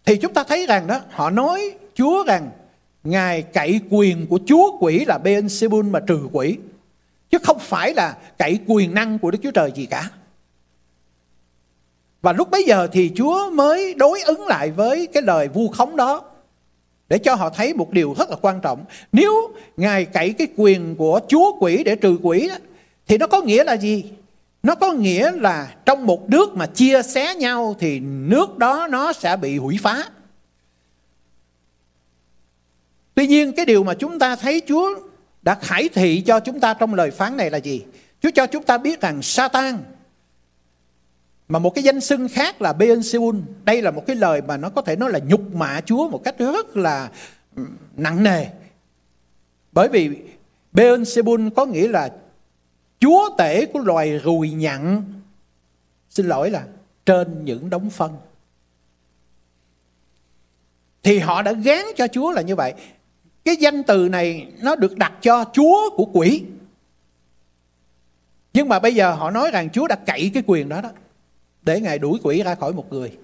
thì 0.05 0.17
chúng 0.17 0.35
ta 0.35 0.45
thấy 0.45 0.67
rằng 0.67 0.87
đó, 0.87 1.01
họ 1.11 1.31
nói 1.31 1.75
Chúa 1.95 2.25
rằng 2.25 2.51
Ngài 3.05 3.43
cậy 3.43 3.81
quyền 3.91 4.27
của 4.27 4.39
Chúa 4.47 4.79
quỷ 4.81 5.05
là 5.05 5.19
Beelzebul 5.25 5.91
mà 5.91 6.01
trừ 6.01 6.21
quỷ. 6.33 6.57
Chứ 7.31 7.39
không 7.43 7.59
phải 7.59 7.95
là 7.95 8.17
cậy 8.39 8.59
quyền 8.67 8.95
năng 8.95 9.19
của 9.19 9.31
Đức 9.31 9.39
Chúa 9.43 9.51
Trời 9.51 9.73
gì 9.75 9.87
cả. 9.87 10.11
Và 12.23 12.33
lúc 12.33 12.51
bấy 12.51 12.65
giờ 12.67 12.89
thì 12.93 13.11
Chúa 13.17 13.51
mới 13.51 13.95
đối 13.95 14.23
ứng 14.23 14.47
lại 14.47 14.71
với 14.71 15.07
cái 15.07 15.23
lời 15.23 15.49
vu 15.49 15.69
khống 15.69 15.97
đó. 15.97 16.23
Để 17.09 17.19
cho 17.19 17.35
họ 17.35 17.51
thấy 17.51 17.75
một 17.75 17.91
điều 17.91 18.15
rất 18.19 18.31
là 18.31 18.37
quan 18.41 18.61
trọng. 18.61 18.85
Nếu 19.13 19.33
Ngài 19.77 20.05
cậy 20.05 20.33
cái 20.33 20.47
quyền 20.57 20.97
của 20.97 21.21
Chúa 21.29 21.53
quỷ 21.61 21.85
để 21.85 21.97
trừ 21.97 22.19
quỷ 22.23 22.49
đó, 22.49 22.55
thì 23.09 23.19
nó 23.19 23.27
có 23.27 23.41
nghĩa 23.41 23.65
là 23.65 23.77
gì? 23.77 24.05
Nó 24.63 24.75
có 24.75 24.93
nghĩa 24.93 25.33
là 25.33 25.75
trong 25.85 26.07
một 26.07 26.29
nước 26.29 26.57
mà 26.57 26.67
chia 26.67 27.03
xé 27.03 27.35
nhau 27.35 27.77
thì 27.79 28.01
nước 28.01 28.59
đó 28.59 28.87
nó 28.91 29.13
sẽ 29.13 29.37
bị 29.37 29.59
hủy 29.59 29.79
phá. 29.83 30.05
Tuy 33.21 33.27
nhiên, 33.27 33.53
cái 33.53 33.67
điều 33.67 33.85
mà 33.85 33.95
chúng 33.95 34.19
ta 34.19 34.37
thấy 34.37 34.63
Chúa 34.67 34.89
đã 35.43 35.55
khải 35.55 35.89
thị 35.89 36.21
cho 36.21 36.41
chúng 36.41 36.61
ta 36.61 36.75
trong 36.75 36.95
lời 36.95 37.11
phán 37.11 37.37
này 37.37 37.51
là 37.51 37.59
gì? 37.59 37.85
Chúa 38.21 38.31
cho 38.35 38.47
chúng 38.47 38.63
ta 38.63 38.79
biết 38.79 39.01
rằng 39.01 39.23
Satan, 39.23 39.79
mà 41.49 41.59
một 41.59 41.75
cái 41.75 41.85
danh 41.85 42.01
xưng 42.01 42.29
khác 42.29 42.63
là 42.63 42.73
Beelzebul. 42.73 43.43
Đây 43.65 43.83
là 43.83 43.91
một 43.91 44.07
cái 44.07 44.17
lời 44.17 44.43
mà 44.43 44.57
nó 44.57 44.69
có 44.69 44.83
thể 44.83 44.97
nói 44.97 45.13
là 45.13 45.19
nhục 45.19 45.55
mạ 45.55 45.81
Chúa 45.81 46.09
một 46.09 46.25
cách 46.25 46.39
rất 46.39 46.77
là 46.77 47.11
ừ, 47.57 47.63
nặng 47.97 48.23
nề. 48.23 48.47
Bởi 49.73 49.89
vì 49.89 50.11
Beelzebul 50.73 51.51
có 51.51 51.67
nghĩa 51.67 51.89
là 51.89 52.11
chúa 53.01 53.31
tể 53.39 53.67
của 53.67 53.79
loài 53.79 54.19
ruồi 54.19 54.51
nhặn. 54.51 55.05
Xin 56.11 56.27
lỗi 56.27 56.51
là 56.51 56.65
trên 57.07 57.45
những 57.45 57.71
đống 57.71 57.91
phân. 57.91 58.17
Thì 61.03 61.19
họ 61.19 61.43
đã 61.43 61.53
gán 61.53 61.85
cho 61.97 62.09
Chúa 62.09 62.31
là 62.31 62.43
như 62.43 62.57
vậy. 62.57 62.75
Cái 63.45 63.57
danh 63.57 63.83
từ 63.83 64.09
này 64.09 64.53
nó 64.63 64.77
được 64.77 64.97
đặt 64.97 65.13
cho 65.23 65.45
Chúa 65.53 65.91
của 65.97 66.11
quỷ. 66.13 66.45
Nhưng 68.53 68.69
mà 68.69 68.79
bây 68.79 68.95
giờ 68.95 69.15
họ 69.15 69.31
nói 69.31 69.51
rằng 69.51 69.71
Chúa 69.71 69.87
đã 69.87 69.97
cậy 70.07 70.31
cái 70.35 70.43
quyền 70.47 70.69
đó 70.69 70.81
đó. 70.81 70.91
Để 71.63 71.81
Ngài 71.81 71.99
đuổi 71.99 72.19
quỷ 72.23 72.43
ra 72.43 72.55
khỏi 72.55 72.73
một 72.73 72.93
người. 72.93 73.19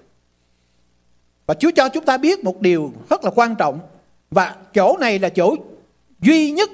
Và 1.46 1.54
Chúa 1.54 1.70
cho 1.76 1.88
chúng 1.88 2.04
ta 2.04 2.18
biết 2.18 2.44
một 2.44 2.60
điều 2.60 2.92
rất 3.10 3.24
là 3.24 3.30
quan 3.34 3.54
trọng. 3.56 3.80
Và 4.30 4.56
chỗ 4.74 4.96
này 5.00 5.18
là 5.18 5.28
chỗ 5.28 5.56
duy 6.20 6.50
nhất 6.50 6.70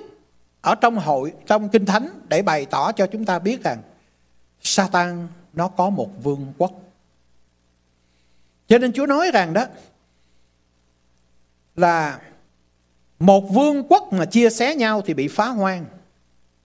ở 0.61 0.75
trong 0.75 0.99
hội, 0.99 1.33
trong 1.47 1.69
Kinh 1.69 1.87
Thánh 1.87 2.09
để 2.29 2.43
bày 2.43 2.67
tỏ 2.67 2.93
cho 2.93 3.07
chúng 3.07 3.25
ta 3.25 3.39
biết 3.39 3.63
rằng 3.63 3.83
Satan 4.61 5.29
nó 5.53 5.69
có 5.69 5.91
một 5.91 6.23
vương 6.23 6.53
quốc. 6.59 6.73
Cho 8.69 8.79
nên 8.79 8.93
Chúa 8.93 9.07
nói 9.07 9.31
rằng 9.31 9.53
đó 9.53 9.67
là 11.77 12.21
một 13.23 13.53
vương 13.53 13.85
quốc 13.89 14.13
mà 14.13 14.25
chia 14.25 14.51
xé 14.51 14.75
nhau 14.75 15.03
thì 15.07 15.15
bị 15.15 15.29
phá 15.29 15.49
hoang. 15.49 15.85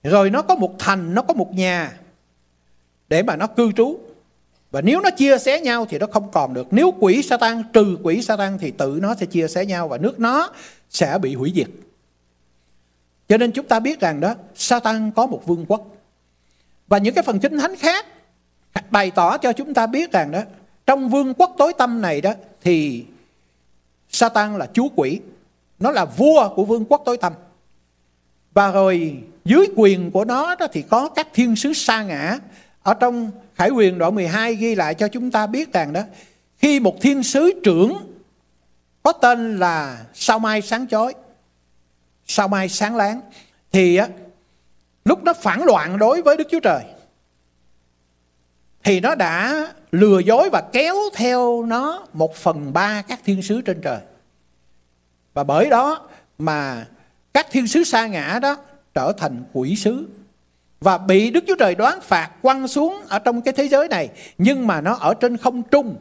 Rồi 0.03 0.29
nó 0.29 0.41
có 0.41 0.55
một 0.55 0.75
thành, 0.79 1.13
nó 1.13 1.21
có 1.21 1.33
một 1.33 1.53
nhà 1.53 1.97
để 3.09 3.23
mà 3.23 3.35
nó 3.35 3.47
cư 3.47 3.71
trú. 3.71 3.99
và 4.71 4.81
nếu 4.81 5.01
nó 5.01 5.09
chia 5.09 5.37
sẻ 5.37 5.59
nhau 5.61 5.85
thì 5.89 5.99
nó 5.99 6.07
không 6.11 6.31
còn 6.31 6.53
được 6.53 6.67
nếu 6.71 6.93
quỷ 6.99 7.21
Satan 7.21 7.63
trừ 7.73 7.97
quỷ 8.03 8.21
Satan 8.21 8.57
thì 8.57 8.71
tự 8.71 8.99
nó 9.01 9.15
sẽ 9.15 9.25
chia 9.25 9.47
sẻ 9.47 9.65
nhau 9.65 9.87
và 9.87 9.97
nước 9.97 10.19
nó 10.19 10.51
sẽ 10.89 11.17
bị 11.21 11.35
hủy 11.35 11.51
diệt 11.55 11.67
cho 13.27 13.37
nên 13.37 13.51
chúng 13.51 13.67
ta 13.67 13.79
biết 13.79 13.99
rằng 13.99 14.19
đó 14.19 14.35
Satan 14.55 15.11
có 15.11 15.25
một 15.25 15.41
vương 15.45 15.65
quốc 15.67 15.87
và 16.87 16.97
những 16.97 17.13
cái 17.13 17.23
phần 17.23 17.39
chính 17.39 17.57
thánh 17.57 17.75
khác 17.75 18.05
bày 18.89 19.11
tỏ 19.11 19.37
cho 19.37 19.53
chúng 19.53 19.73
ta 19.73 19.87
biết 19.87 20.11
rằng 20.11 20.31
đó 20.31 20.41
trong 20.85 21.09
vương 21.09 21.33
quốc 21.33 21.55
tối 21.57 21.73
tâm 21.77 22.01
này 22.01 22.21
đó 22.21 22.33
thì 22.61 23.05
Satan 24.09 24.57
là 24.57 24.67
chúa 24.73 24.87
quỷ 24.95 25.19
nó 25.79 25.91
là 25.91 26.05
vua 26.05 26.49
của 26.55 26.65
vương 26.65 26.85
quốc 26.85 27.01
tối 27.05 27.17
tăm. 27.17 27.33
Và 28.53 28.71
rồi 28.71 29.23
dưới 29.45 29.67
quyền 29.75 30.11
của 30.11 30.25
nó 30.25 30.55
đó 30.55 30.67
thì 30.71 30.81
có 30.81 31.09
các 31.09 31.27
thiên 31.33 31.55
sứ 31.55 31.73
sa 31.73 32.03
ngã. 32.03 32.39
Ở 32.83 32.93
trong 32.93 33.31
Khải 33.55 33.69
quyền 33.69 33.97
đoạn 33.97 34.15
12 34.15 34.55
ghi 34.55 34.75
lại 34.75 34.95
cho 34.95 35.07
chúng 35.07 35.31
ta 35.31 35.47
biết 35.47 35.73
rằng 35.73 35.93
đó, 35.93 36.01
khi 36.57 36.79
một 36.79 37.01
thiên 37.01 37.23
sứ 37.23 37.61
trưởng 37.63 37.97
có 39.03 39.11
tên 39.11 39.59
là 39.59 40.05
sao 40.13 40.39
mai 40.39 40.61
sáng 40.61 40.87
chói, 40.87 41.13
sao 42.25 42.47
mai 42.47 42.69
sáng 42.69 42.95
láng, 42.95 43.21
thì 43.71 43.95
á, 43.95 44.07
lúc 45.05 45.23
nó 45.23 45.33
phản 45.33 45.63
loạn 45.63 45.97
đối 45.97 46.21
với 46.21 46.37
Đức 46.37 46.47
Chúa 46.51 46.59
Trời, 46.59 46.83
thì 48.83 48.99
nó 48.99 49.15
đã 49.15 49.67
lừa 49.91 50.19
dối 50.19 50.49
và 50.49 50.61
kéo 50.73 50.95
theo 51.13 51.63
nó 51.63 52.07
một 52.13 52.35
phần 52.35 52.73
ba 52.73 53.01
các 53.01 53.19
thiên 53.25 53.41
sứ 53.41 53.61
trên 53.61 53.81
trời 53.81 53.99
và 55.37 55.43
bởi 55.43 55.69
đó 55.69 55.99
mà 56.37 56.87
các 57.33 57.47
thiên 57.51 57.67
sứ 57.67 57.83
sa 57.83 58.07
ngã 58.07 58.39
đó 58.41 58.57
trở 58.93 59.11
thành 59.17 59.43
quỷ 59.53 59.75
sứ. 59.75 60.07
Và 60.81 60.97
bị 60.97 61.31
Đức 61.31 61.43
Chúa 61.47 61.55
Trời 61.55 61.75
đoán 61.75 62.01
phạt 62.01 62.31
quăng 62.41 62.67
xuống 62.67 63.01
ở 63.07 63.19
trong 63.19 63.41
cái 63.41 63.53
thế 63.53 63.67
giới 63.67 63.87
này, 63.87 64.09
nhưng 64.37 64.67
mà 64.67 64.81
nó 64.81 64.93
ở 64.93 65.13
trên 65.13 65.37
không 65.37 65.63
trung. 65.63 65.95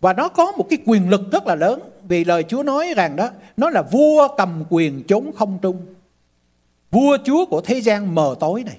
Và 0.00 0.12
nó 0.12 0.28
có 0.28 0.52
một 0.52 0.66
cái 0.70 0.78
quyền 0.86 1.10
lực 1.10 1.20
rất 1.32 1.46
là 1.46 1.54
lớn, 1.54 1.80
vì 2.08 2.24
lời 2.24 2.42
Chúa 2.42 2.62
nói 2.62 2.94
rằng 2.96 3.16
đó, 3.16 3.28
nó 3.56 3.70
là 3.70 3.82
vua 3.82 4.28
cầm 4.36 4.64
quyền 4.70 5.02
chốn 5.08 5.30
không 5.38 5.58
trung. 5.62 5.86
Vua 6.90 7.16
chúa 7.24 7.46
của 7.46 7.60
thế 7.60 7.80
gian 7.80 8.14
mờ 8.14 8.34
tối 8.40 8.62
này. 8.62 8.78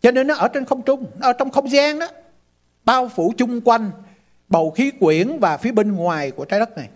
Cho 0.00 0.10
nên 0.10 0.26
nó 0.26 0.34
ở 0.34 0.48
trên 0.48 0.64
không 0.64 0.82
trung, 0.82 1.06
nó 1.20 1.26
ở 1.26 1.32
trong 1.32 1.50
không 1.50 1.70
gian 1.70 1.98
đó, 1.98 2.08
bao 2.84 3.08
phủ 3.08 3.32
chung 3.36 3.60
quanh 3.60 3.90
bầu 4.48 4.70
khí 4.70 4.90
quyển 5.00 5.38
và 5.38 5.56
phía 5.56 5.72
bên 5.72 5.92
ngoài 5.92 6.30
của 6.30 6.44
trái 6.44 6.60
đất 6.60 6.76
này 6.76 6.88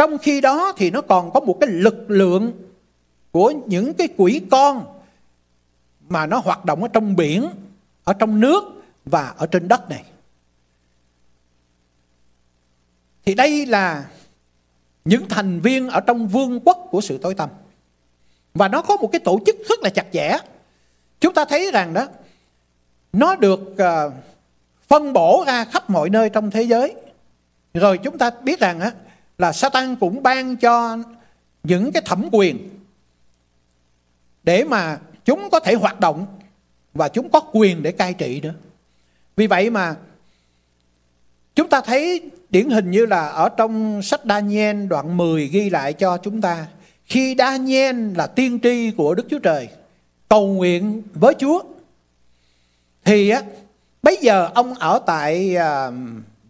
trong 0.00 0.18
khi 0.18 0.40
đó 0.40 0.72
thì 0.76 0.90
nó 0.90 1.00
còn 1.00 1.30
có 1.32 1.40
một 1.40 1.56
cái 1.60 1.70
lực 1.70 2.04
lượng 2.08 2.52
của 3.32 3.52
những 3.66 3.94
cái 3.94 4.08
quỷ 4.16 4.40
con 4.50 5.00
mà 6.08 6.26
nó 6.26 6.38
hoạt 6.38 6.64
động 6.64 6.82
ở 6.82 6.88
trong 6.88 7.16
biển, 7.16 7.48
ở 8.04 8.12
trong 8.12 8.40
nước 8.40 8.62
và 9.04 9.34
ở 9.36 9.46
trên 9.46 9.68
đất 9.68 9.90
này. 9.90 10.04
Thì 13.24 13.34
đây 13.34 13.66
là 13.66 14.10
những 15.04 15.28
thành 15.28 15.60
viên 15.60 15.88
ở 15.88 16.00
trong 16.00 16.28
vương 16.28 16.60
quốc 16.60 16.88
của 16.90 17.00
sự 17.00 17.18
tối 17.18 17.34
tăm 17.34 17.48
Và 18.54 18.68
nó 18.68 18.82
có 18.82 18.96
một 18.96 19.08
cái 19.12 19.20
tổ 19.20 19.38
chức 19.46 19.56
rất 19.68 19.80
là 19.82 19.90
chặt 19.90 20.06
chẽ. 20.12 20.38
Chúng 21.20 21.34
ta 21.34 21.44
thấy 21.44 21.70
rằng 21.72 21.94
đó, 21.94 22.06
nó 23.12 23.36
được 23.36 23.78
ờ, 23.78 24.10
phân 24.88 25.12
bổ 25.12 25.44
ra 25.46 25.64
khắp 25.64 25.90
mọi 25.90 26.10
nơi 26.10 26.30
trong 26.30 26.50
thế 26.50 26.62
giới. 26.62 26.94
Rồi 27.74 27.98
chúng 27.98 28.18
ta 28.18 28.30
biết 28.42 28.60
rằng 28.60 28.80
á, 28.80 28.92
là 29.40 29.52
Satan 29.52 29.96
cũng 29.96 30.22
ban 30.22 30.56
cho 30.56 30.98
những 31.62 31.92
cái 31.92 32.02
thẩm 32.06 32.28
quyền 32.32 32.68
để 34.42 34.64
mà 34.64 34.98
chúng 35.24 35.48
có 35.52 35.60
thể 35.60 35.74
hoạt 35.74 36.00
động 36.00 36.26
và 36.94 37.08
chúng 37.08 37.30
có 37.30 37.40
quyền 37.52 37.82
để 37.82 37.92
cai 37.92 38.14
trị 38.14 38.40
nữa. 38.40 38.54
Vì 39.36 39.46
vậy 39.46 39.70
mà 39.70 39.96
chúng 41.54 41.68
ta 41.68 41.80
thấy 41.80 42.30
điển 42.50 42.70
hình 42.70 42.90
như 42.90 43.06
là 43.06 43.26
ở 43.26 43.48
trong 43.48 44.02
sách 44.02 44.20
Daniel 44.24 44.86
đoạn 44.86 45.16
10 45.16 45.46
ghi 45.48 45.70
lại 45.70 45.92
cho 45.92 46.18
chúng 46.18 46.40
ta 46.40 46.66
khi 47.04 47.34
Daniel 47.38 48.16
là 48.16 48.26
tiên 48.26 48.58
tri 48.62 48.90
của 48.90 49.14
Đức 49.14 49.26
Chúa 49.30 49.38
Trời 49.38 49.68
cầu 50.28 50.46
nguyện 50.46 51.02
với 51.14 51.34
Chúa 51.38 51.62
thì 53.04 53.30
á 53.30 53.42
bây 54.02 54.16
giờ 54.16 54.50
ông 54.54 54.74
ở 54.74 55.00
tại 55.06 55.56
à, 55.56 55.86
uh, 55.86 55.94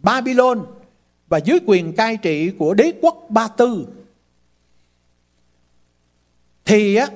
Babylon 0.01 0.65
và 1.31 1.37
dưới 1.37 1.59
quyền 1.65 1.93
cai 1.93 2.17
trị 2.17 2.51
của 2.57 2.73
đế 2.73 2.91
quốc 3.01 3.25
Ba 3.29 3.47
Tư 3.47 3.87
thì 6.65 6.95
á 6.95 7.07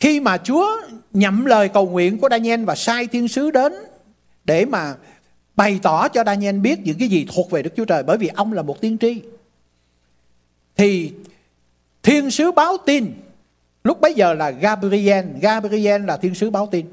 khi 0.00 0.20
mà 0.20 0.38
Chúa 0.38 0.66
nhậm 1.12 1.44
lời 1.44 1.68
cầu 1.68 1.88
nguyện 1.88 2.18
của 2.18 2.28
Daniel 2.30 2.64
và 2.64 2.74
sai 2.74 3.06
thiên 3.06 3.28
sứ 3.28 3.50
đến 3.50 3.72
để 4.44 4.64
mà 4.64 4.94
bày 5.56 5.80
tỏ 5.82 6.08
cho 6.08 6.24
Daniel 6.24 6.58
biết 6.58 6.78
những 6.84 6.98
cái 6.98 7.08
gì 7.08 7.26
thuộc 7.34 7.50
về 7.50 7.62
Đức 7.62 7.70
Chúa 7.76 7.84
Trời 7.84 8.02
bởi 8.02 8.18
vì 8.18 8.28
ông 8.28 8.52
là 8.52 8.62
một 8.62 8.80
tiên 8.80 8.98
tri. 8.98 9.22
Thì 10.76 11.12
thiên 12.02 12.30
sứ 12.30 12.52
báo 12.52 12.76
tin 12.86 13.12
lúc 13.84 14.00
bấy 14.00 14.14
giờ 14.14 14.34
là 14.34 14.50
Gabriel, 14.50 15.26
Gabriel 15.40 16.04
là 16.04 16.16
thiên 16.16 16.34
sứ 16.34 16.50
báo 16.50 16.68
tin. 16.70 16.86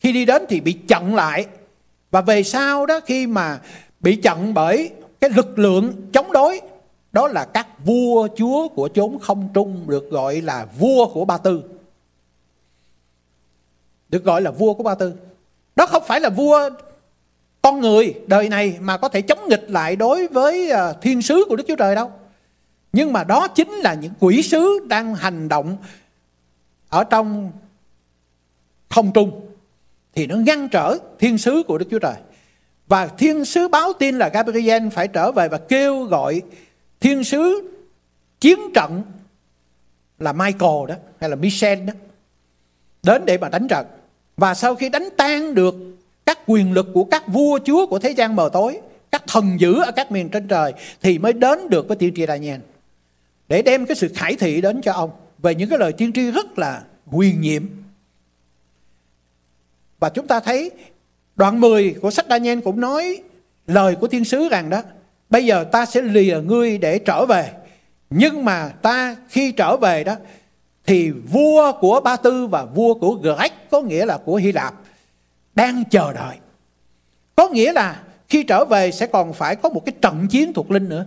Khi 0.00 0.12
đi 0.12 0.24
đến 0.24 0.42
thì 0.48 0.60
bị 0.60 0.72
chặn 0.72 1.14
lại 1.14 1.46
và 2.10 2.20
về 2.20 2.42
sau 2.42 2.86
đó 2.86 3.00
khi 3.06 3.26
mà 3.26 3.60
bị 4.00 4.16
chặn 4.16 4.54
bởi 4.54 4.90
cái 5.22 5.30
lực 5.30 5.58
lượng 5.58 5.92
chống 6.12 6.32
đối, 6.32 6.60
đó 7.12 7.28
là 7.28 7.44
các 7.44 7.84
vua 7.84 8.28
chúa 8.36 8.68
của 8.68 8.88
chốn 8.94 9.18
không 9.18 9.48
trung 9.54 9.84
được 9.86 10.10
gọi 10.10 10.40
là 10.40 10.66
vua 10.78 11.06
của 11.06 11.24
Ba 11.24 11.38
Tư 11.38 11.62
được 14.08 14.24
gọi 14.24 14.42
là 14.42 14.50
vua 14.50 14.74
của 14.74 14.82
Ba 14.82 14.94
Tư. 14.94 15.14
Đó 15.76 15.86
không 15.86 16.02
phải 16.06 16.20
là 16.20 16.28
vua 16.28 16.70
con 17.62 17.80
người 17.80 18.14
đời 18.26 18.48
này 18.48 18.76
mà 18.80 18.96
có 18.96 19.08
thể 19.08 19.22
chống 19.22 19.48
nghịch 19.48 19.70
lại 19.70 19.96
đối 19.96 20.26
với 20.26 20.70
ờ, 20.70 20.92
thiên 21.02 21.22
sứ 21.22 21.44
của 21.48 21.56
Đức 21.56 21.64
Chúa 21.68 21.76
Trời 21.76 21.94
đâu. 21.94 22.12
Nhưng 22.92 23.12
mà 23.12 23.24
đó 23.24 23.48
chính 23.48 23.70
là 23.70 23.94
những 23.94 24.12
quỷ 24.20 24.42
sứ 24.42 24.86
đang 24.88 25.14
hành 25.14 25.48
động 25.48 25.76
ở 26.88 27.04
trong 27.04 27.52
không 28.88 29.12
trung 29.12 29.40
thì 30.14 30.26
nó 30.26 30.36
ngăn 30.36 30.68
trở 30.68 30.98
thiên 31.18 31.38
sứ 31.38 31.62
của 31.66 31.78
Đức 31.78 31.86
Chúa 31.90 31.98
Trời. 31.98 32.14
Và 32.92 33.06
thiên 33.06 33.44
sứ 33.44 33.68
báo 33.68 33.92
tin 33.92 34.18
là 34.18 34.28
Gabriel 34.28 34.88
phải 34.88 35.08
trở 35.08 35.32
về 35.32 35.48
và 35.48 35.58
kêu 35.58 36.04
gọi 36.04 36.42
thiên 37.00 37.24
sứ 37.24 37.70
chiến 38.40 38.58
trận 38.74 39.02
là 40.18 40.32
Michael 40.32 40.88
đó 40.88 40.94
hay 41.20 41.30
là 41.30 41.36
Michel 41.36 41.84
đó 41.84 41.92
đến 43.02 43.24
để 43.24 43.38
mà 43.38 43.48
đánh 43.48 43.68
trận. 43.68 43.86
Và 44.36 44.54
sau 44.54 44.74
khi 44.74 44.88
đánh 44.88 45.08
tan 45.16 45.54
được 45.54 45.74
các 46.26 46.38
quyền 46.46 46.72
lực 46.72 46.86
của 46.94 47.04
các 47.04 47.28
vua 47.28 47.58
chúa 47.64 47.86
của 47.86 47.98
thế 47.98 48.10
gian 48.10 48.36
mờ 48.36 48.50
tối, 48.52 48.80
các 49.10 49.22
thần 49.26 49.60
dữ 49.60 49.82
ở 49.82 49.92
các 49.92 50.12
miền 50.12 50.28
trên 50.28 50.48
trời 50.48 50.72
thì 51.02 51.18
mới 51.18 51.32
đến 51.32 51.68
được 51.68 51.88
với 51.88 51.96
tiên 51.96 52.12
tri 52.16 52.26
Daniel. 52.26 52.60
Để 53.48 53.62
đem 53.62 53.86
cái 53.86 53.96
sự 53.96 54.08
khải 54.14 54.34
thị 54.34 54.60
đến 54.60 54.80
cho 54.82 54.92
ông 54.92 55.10
về 55.38 55.54
những 55.54 55.68
cái 55.68 55.78
lời 55.78 55.92
tiên 55.92 56.12
tri 56.12 56.30
rất 56.30 56.58
là 56.58 56.82
huyền 57.06 57.40
nhiệm. 57.40 57.66
Và 59.98 60.08
chúng 60.08 60.26
ta 60.26 60.40
thấy 60.40 60.70
đoạn 61.36 61.60
10 61.60 61.94
của 62.02 62.10
sách 62.10 62.26
Daniel 62.30 62.60
cũng 62.60 62.80
nói 62.80 63.22
lời 63.66 63.94
của 63.94 64.06
thiên 64.06 64.24
sứ 64.24 64.48
rằng 64.48 64.70
đó, 64.70 64.82
bây 65.30 65.46
giờ 65.46 65.64
ta 65.64 65.86
sẽ 65.86 66.02
lìa 66.02 66.40
ngươi 66.40 66.78
để 66.78 66.98
trở 66.98 67.26
về 67.26 67.50
nhưng 68.14 68.44
mà 68.44 68.68
ta 68.68 69.16
khi 69.28 69.52
trở 69.52 69.76
về 69.76 70.04
đó, 70.04 70.14
thì 70.86 71.10
vua 71.10 71.72
của 71.80 72.00
Ba 72.00 72.16
Tư 72.16 72.46
và 72.46 72.64
vua 72.64 72.94
của 72.94 73.14
Grec 73.14 73.70
có 73.70 73.80
nghĩa 73.80 74.06
là 74.06 74.18
của 74.18 74.36
Hy 74.36 74.52
Lạp, 74.52 74.74
đang 75.54 75.84
chờ 75.90 76.12
đợi. 76.12 76.36
Có 77.36 77.48
nghĩa 77.48 77.72
là 77.72 78.02
khi 78.28 78.42
trở 78.42 78.64
về 78.64 78.90
sẽ 78.90 79.06
còn 79.06 79.32
phải 79.32 79.56
có 79.56 79.68
một 79.68 79.82
cái 79.86 79.92
trận 80.02 80.26
chiến 80.30 80.52
thuộc 80.52 80.70
linh 80.70 80.88
nữa. 80.88 81.06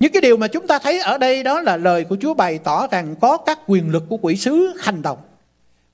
Những 0.00 0.12
cái 0.12 0.20
điều 0.20 0.36
mà 0.36 0.48
chúng 0.48 0.66
ta 0.66 0.78
thấy 0.78 1.00
ở 1.00 1.18
đây 1.18 1.42
đó 1.42 1.60
là 1.60 1.76
lời 1.76 2.04
của 2.04 2.16
Chúa 2.20 2.34
bày 2.34 2.58
tỏ 2.58 2.86
rằng 2.86 3.14
có 3.20 3.36
các 3.36 3.58
quyền 3.66 3.90
lực 3.90 4.04
của 4.08 4.16
quỷ 4.16 4.36
sứ 4.36 4.72
hành 4.80 5.02
động. 5.02 5.18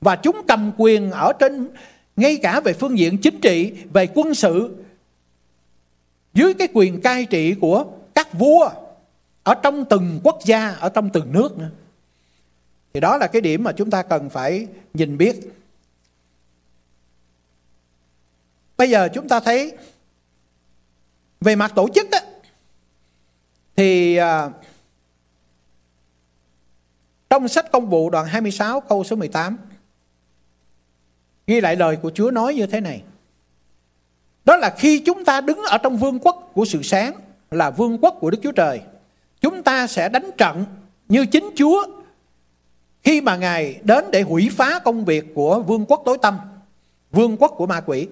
Và 0.00 0.16
chúng 0.16 0.42
cầm 0.48 0.72
quyền 0.76 1.10
ở 1.10 1.32
trên 1.32 1.68
ngay 2.16 2.36
cả 2.42 2.60
về 2.60 2.72
phương 2.72 2.98
diện 2.98 3.18
chính 3.18 3.40
trị, 3.40 3.72
về 3.92 4.06
quân 4.14 4.34
sự 4.34 4.84
dưới 6.34 6.54
cái 6.54 6.68
quyền 6.74 7.00
cai 7.00 7.24
trị 7.24 7.54
của 7.60 7.84
các 8.14 8.32
vua 8.32 8.70
ở 9.42 9.54
trong 9.54 9.84
từng 9.84 10.20
quốc 10.22 10.38
gia, 10.44 10.68
ở 10.68 10.88
trong 10.88 11.10
từng 11.12 11.32
nước 11.32 11.58
nữa. 11.58 11.70
Thì 12.94 13.00
đó 13.00 13.16
là 13.16 13.26
cái 13.26 13.40
điểm 13.42 13.64
mà 13.64 13.72
chúng 13.72 13.90
ta 13.90 14.02
cần 14.02 14.30
phải 14.30 14.66
nhìn 14.94 15.18
biết. 15.18 15.36
Bây 18.76 18.90
giờ 18.90 19.08
chúng 19.14 19.28
ta 19.28 19.40
thấy 19.40 19.72
về 21.40 21.56
mặt 21.56 21.72
tổ 21.74 21.88
chức 21.94 22.10
á, 22.10 22.20
thì 23.76 24.16
à, 24.16 24.50
trong 27.30 27.48
sách 27.48 27.72
công 27.72 27.90
vụ 27.90 28.10
đoạn 28.10 28.26
26 28.26 28.80
câu 28.80 29.04
số 29.04 29.16
18 29.16 29.58
ghi 31.46 31.60
lại 31.60 31.76
lời 31.76 31.96
của 31.96 32.10
Chúa 32.14 32.30
nói 32.30 32.54
như 32.54 32.66
thế 32.66 32.80
này. 32.80 33.02
Đó 34.44 34.56
là 34.56 34.74
khi 34.78 34.98
chúng 34.98 35.24
ta 35.24 35.40
đứng 35.40 35.62
ở 35.62 35.78
trong 35.78 35.96
vương 35.96 36.18
quốc 36.18 36.50
của 36.54 36.64
sự 36.64 36.82
sáng 36.82 37.12
là 37.50 37.70
vương 37.70 37.98
quốc 37.98 38.16
của 38.20 38.30
Đức 38.30 38.38
Chúa 38.42 38.52
Trời, 38.52 38.80
chúng 39.40 39.62
ta 39.62 39.86
sẽ 39.86 40.08
đánh 40.08 40.30
trận 40.38 40.64
như 41.08 41.26
chính 41.26 41.50
Chúa 41.56 41.86
khi 43.02 43.20
mà 43.20 43.36
Ngài 43.36 43.80
đến 43.82 44.04
để 44.12 44.22
hủy 44.22 44.50
phá 44.56 44.78
công 44.78 45.04
việc 45.04 45.24
của 45.34 45.60
vương 45.60 45.84
quốc 45.88 46.02
tối 46.04 46.18
tâm, 46.22 46.38
vương 47.10 47.36
quốc 47.36 47.54
của 47.56 47.66
ma 47.66 47.80
quỷ. 47.80 48.06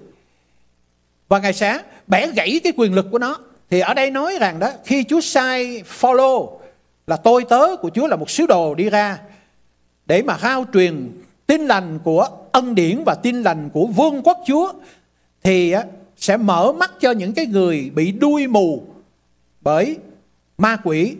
và 1.29 1.39
ngài 1.39 1.53
sẽ 1.53 1.81
bẻ 2.07 2.27
gãy 2.27 2.61
cái 2.65 2.73
quyền 2.77 2.95
lực 2.95 3.07
của 3.11 3.19
nó 3.19 3.39
thì 3.71 3.81
ở 3.81 3.95
đây 3.95 4.11
nói 4.11 4.37
rằng 4.41 4.59
đó 4.59 4.71
khi 4.85 5.05
Chúa 5.05 5.21
sai 5.21 5.83
follow 6.01 6.59
là 7.07 7.17
tôi 7.17 7.45
tớ 7.49 7.77
của 7.77 7.91
Chúa 7.95 8.07
là 8.07 8.17
một 8.17 8.31
sứ 8.31 8.47
đồ 8.47 8.75
đi 8.75 8.91
ra 8.91 9.19
để 10.07 10.23
mà 10.23 10.39
rao 10.43 10.65
truyền 10.73 11.21
tin 11.47 11.67
lành 11.67 11.99
của 12.05 12.29
ân 12.55 12.75
điển 12.75 13.03
và 13.07 13.15
tin 13.15 13.43
lành 13.43 13.71
của 13.71 13.87
vương 13.87 14.23
quốc 14.23 14.39
Chúa, 14.47 14.73
thì 15.43 15.75
sẽ 16.17 16.37
mở 16.37 16.73
mắt 16.73 16.93
cho 17.01 17.11
những 17.11 17.33
cái 17.33 17.47
người 17.47 17.91
bị 17.95 18.13
đuôi 18.13 18.47
mù 18.47 18.83
bởi 19.61 19.97
ma 20.59 20.77
quỷ. 20.85 21.17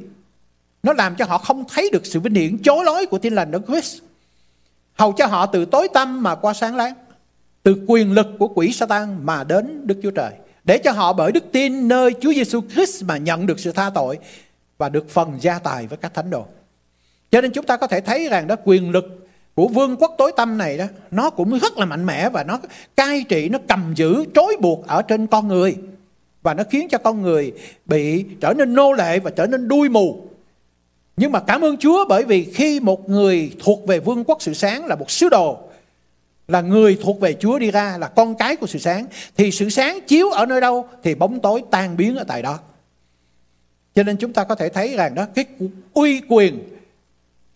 Nó 0.83 0.93
làm 0.93 1.17
cho 1.17 1.25
họ 1.25 1.39
không 1.39 1.65
thấy 1.69 1.91
được 1.93 2.07
sự 2.07 2.21
vinh 2.21 2.35
hiển, 2.35 2.59
chối 2.63 2.85
lối 2.85 3.07
của 3.07 3.19
tin 3.19 3.35
lành 3.35 3.51
Đức 3.51 3.63
Christ. 3.69 4.03
Hầu 4.95 5.13
cho 5.13 5.27
họ 5.27 5.47
từ 5.47 5.65
tối 5.65 5.89
tăm 5.95 6.23
mà 6.23 6.35
qua 6.35 6.53
sáng 6.53 6.77
láng, 6.77 6.95
từ 7.63 7.77
quyền 7.87 8.13
lực 8.13 8.27
của 8.39 8.49
quỷ 8.49 8.73
Satan 8.73 9.27
mà 9.27 9.45
đến 9.45 9.87
Đức 9.87 10.01
Chúa 10.03 10.11
Trời. 10.11 10.33
Để 10.65 10.79
cho 10.79 10.93
họ 10.93 11.13
bởi 11.13 11.33
đức 11.33 11.45
tin 11.53 11.89
nơi 11.89 12.15
Chúa 12.21 12.33
Giêsu 12.33 12.61
Christ 12.61 13.05
mà 13.05 13.17
nhận 13.17 13.47
được 13.47 13.61
sự 13.61 13.73
tha 13.73 13.91
tội 13.95 14.19
và 14.79 14.89
được 14.89 15.11
phần 15.11 15.39
gia 15.41 15.59
tài 15.59 15.87
với 15.87 15.99
các 15.99 16.15
thánh 16.15 16.31
đồ. 16.31 16.47
Cho 17.31 17.41
nên 17.41 17.53
chúng 17.53 17.67
ta 17.67 17.77
có 17.77 17.87
thể 17.87 18.01
thấy 18.01 18.29
rằng 18.29 18.47
đó, 18.47 18.57
quyền 18.65 18.91
lực 18.91 19.24
của 19.55 19.69
vương 19.69 19.97
quốc 19.97 20.15
tối 20.19 20.33
tâm 20.37 20.59
này 20.59 20.79
đó, 20.79 20.85
nó 21.11 21.31
cũng 21.31 21.59
rất 21.59 21.79
là 21.79 21.87
mạnh 21.87 22.07
mẽ 22.07 22.29
và 22.29 22.45
nó 22.45 22.61
cai 22.97 23.25
trị, 23.29 23.49
nó 23.49 23.59
cầm 23.69 23.93
giữ, 23.97 24.25
trói 24.35 24.57
buộc 24.61 24.87
ở 24.87 25.03
trên 25.03 25.27
con 25.27 25.49
người 25.49 25.77
và 26.43 26.55
nó 26.55 26.65
khiến 26.71 26.89
cho 26.89 26.99
con 26.99 27.23
người 27.23 27.53
bị 27.87 28.25
trở 28.41 28.55
nên 28.55 28.75
nô 28.75 28.93
lệ 28.93 29.19
và 29.19 29.31
trở 29.31 29.47
nên 29.47 29.69
đuôi 29.69 29.89
mù 29.89 30.25
nhưng 31.17 31.33
mà 31.33 31.41
cảm 31.41 31.61
ơn 31.61 31.77
Chúa 31.77 32.05
bởi 32.09 32.25
vì 32.25 32.45
khi 32.45 32.81
một 32.81 33.09
người 33.09 33.53
thuộc 33.59 33.87
về 33.87 34.01
vương 34.01 34.25
quốc 34.25 34.43
sự 34.43 34.55
sáng 34.55 34.87
là 34.87 34.97
một 34.97 35.11
sứ 35.11 35.29
đồ, 35.29 35.59
là 36.49 36.61
người 36.61 36.99
thuộc 37.03 37.21
về 37.21 37.37
Chúa 37.41 37.59
đi 37.59 37.71
ra, 37.71 37.97
là 37.99 38.09
con 38.09 38.35
cái 38.35 38.57
của 38.57 38.67
sự 38.67 38.79
sáng, 38.79 39.07
thì 39.37 39.51
sự 39.51 39.71
sáng 39.71 39.99
chiếu 40.07 40.31
ở 40.31 40.47
nơi 40.47 40.61
đâu 40.61 40.89
thì 41.03 41.15
bóng 41.15 41.41
tối 41.41 41.63
tan 41.71 41.97
biến 41.97 42.17
ở 42.17 42.25
tại 42.25 42.43
đó. 42.43 42.59
Cho 43.95 44.03
nên 44.03 44.17
chúng 44.17 44.33
ta 44.33 44.45
có 44.45 44.55
thể 44.55 44.69
thấy 44.69 44.97
rằng 44.97 45.15
đó, 45.15 45.27
cái 45.35 45.45
uy 45.95 46.21
quyền 46.29 46.59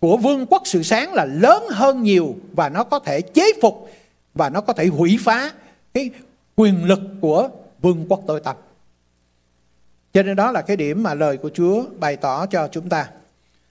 của 0.00 0.16
vương 0.16 0.46
quốc 0.46 0.62
sự 0.64 0.82
sáng 0.82 1.14
là 1.14 1.24
lớn 1.24 1.62
hơn 1.70 2.02
nhiều 2.02 2.36
và 2.52 2.68
nó 2.68 2.84
có 2.84 2.98
thể 2.98 3.20
chế 3.20 3.52
phục 3.62 3.90
và 4.34 4.50
nó 4.50 4.60
có 4.60 4.72
thể 4.72 4.86
hủy 4.86 5.18
phá 5.20 5.52
cái 5.94 6.10
quyền 6.56 6.84
lực 6.84 7.00
của 7.20 7.48
vương 7.80 8.06
quốc 8.08 8.20
tối 8.26 8.40
tăm. 8.40 8.56
Cho 10.12 10.22
nên 10.22 10.36
đó 10.36 10.52
là 10.52 10.62
cái 10.62 10.76
điểm 10.76 11.02
mà 11.02 11.14
lời 11.14 11.36
của 11.36 11.50
Chúa 11.54 11.84
bày 11.98 12.16
tỏ 12.16 12.46
cho 12.46 12.68
chúng 12.68 12.88
ta. 12.88 13.10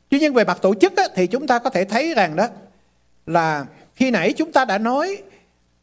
Tuy 0.10 0.20
nhiên 0.20 0.34
về 0.34 0.44
mặt 0.44 0.58
tổ 0.62 0.76
chức 0.76 0.96
á, 0.96 1.04
thì 1.16 1.28
chúng 1.28 1.48
ta 1.48 1.60
có 1.60 1.70
thể 1.70 1.86
thấy 1.86 2.14
rằng 2.14 2.36
đó 2.36 2.48
là 3.26 3.66
khi 3.96 4.12
nãy 4.12 4.34
chúng 4.34 4.52
ta 4.52 4.66
đã 4.66 4.78
nói 4.78 5.24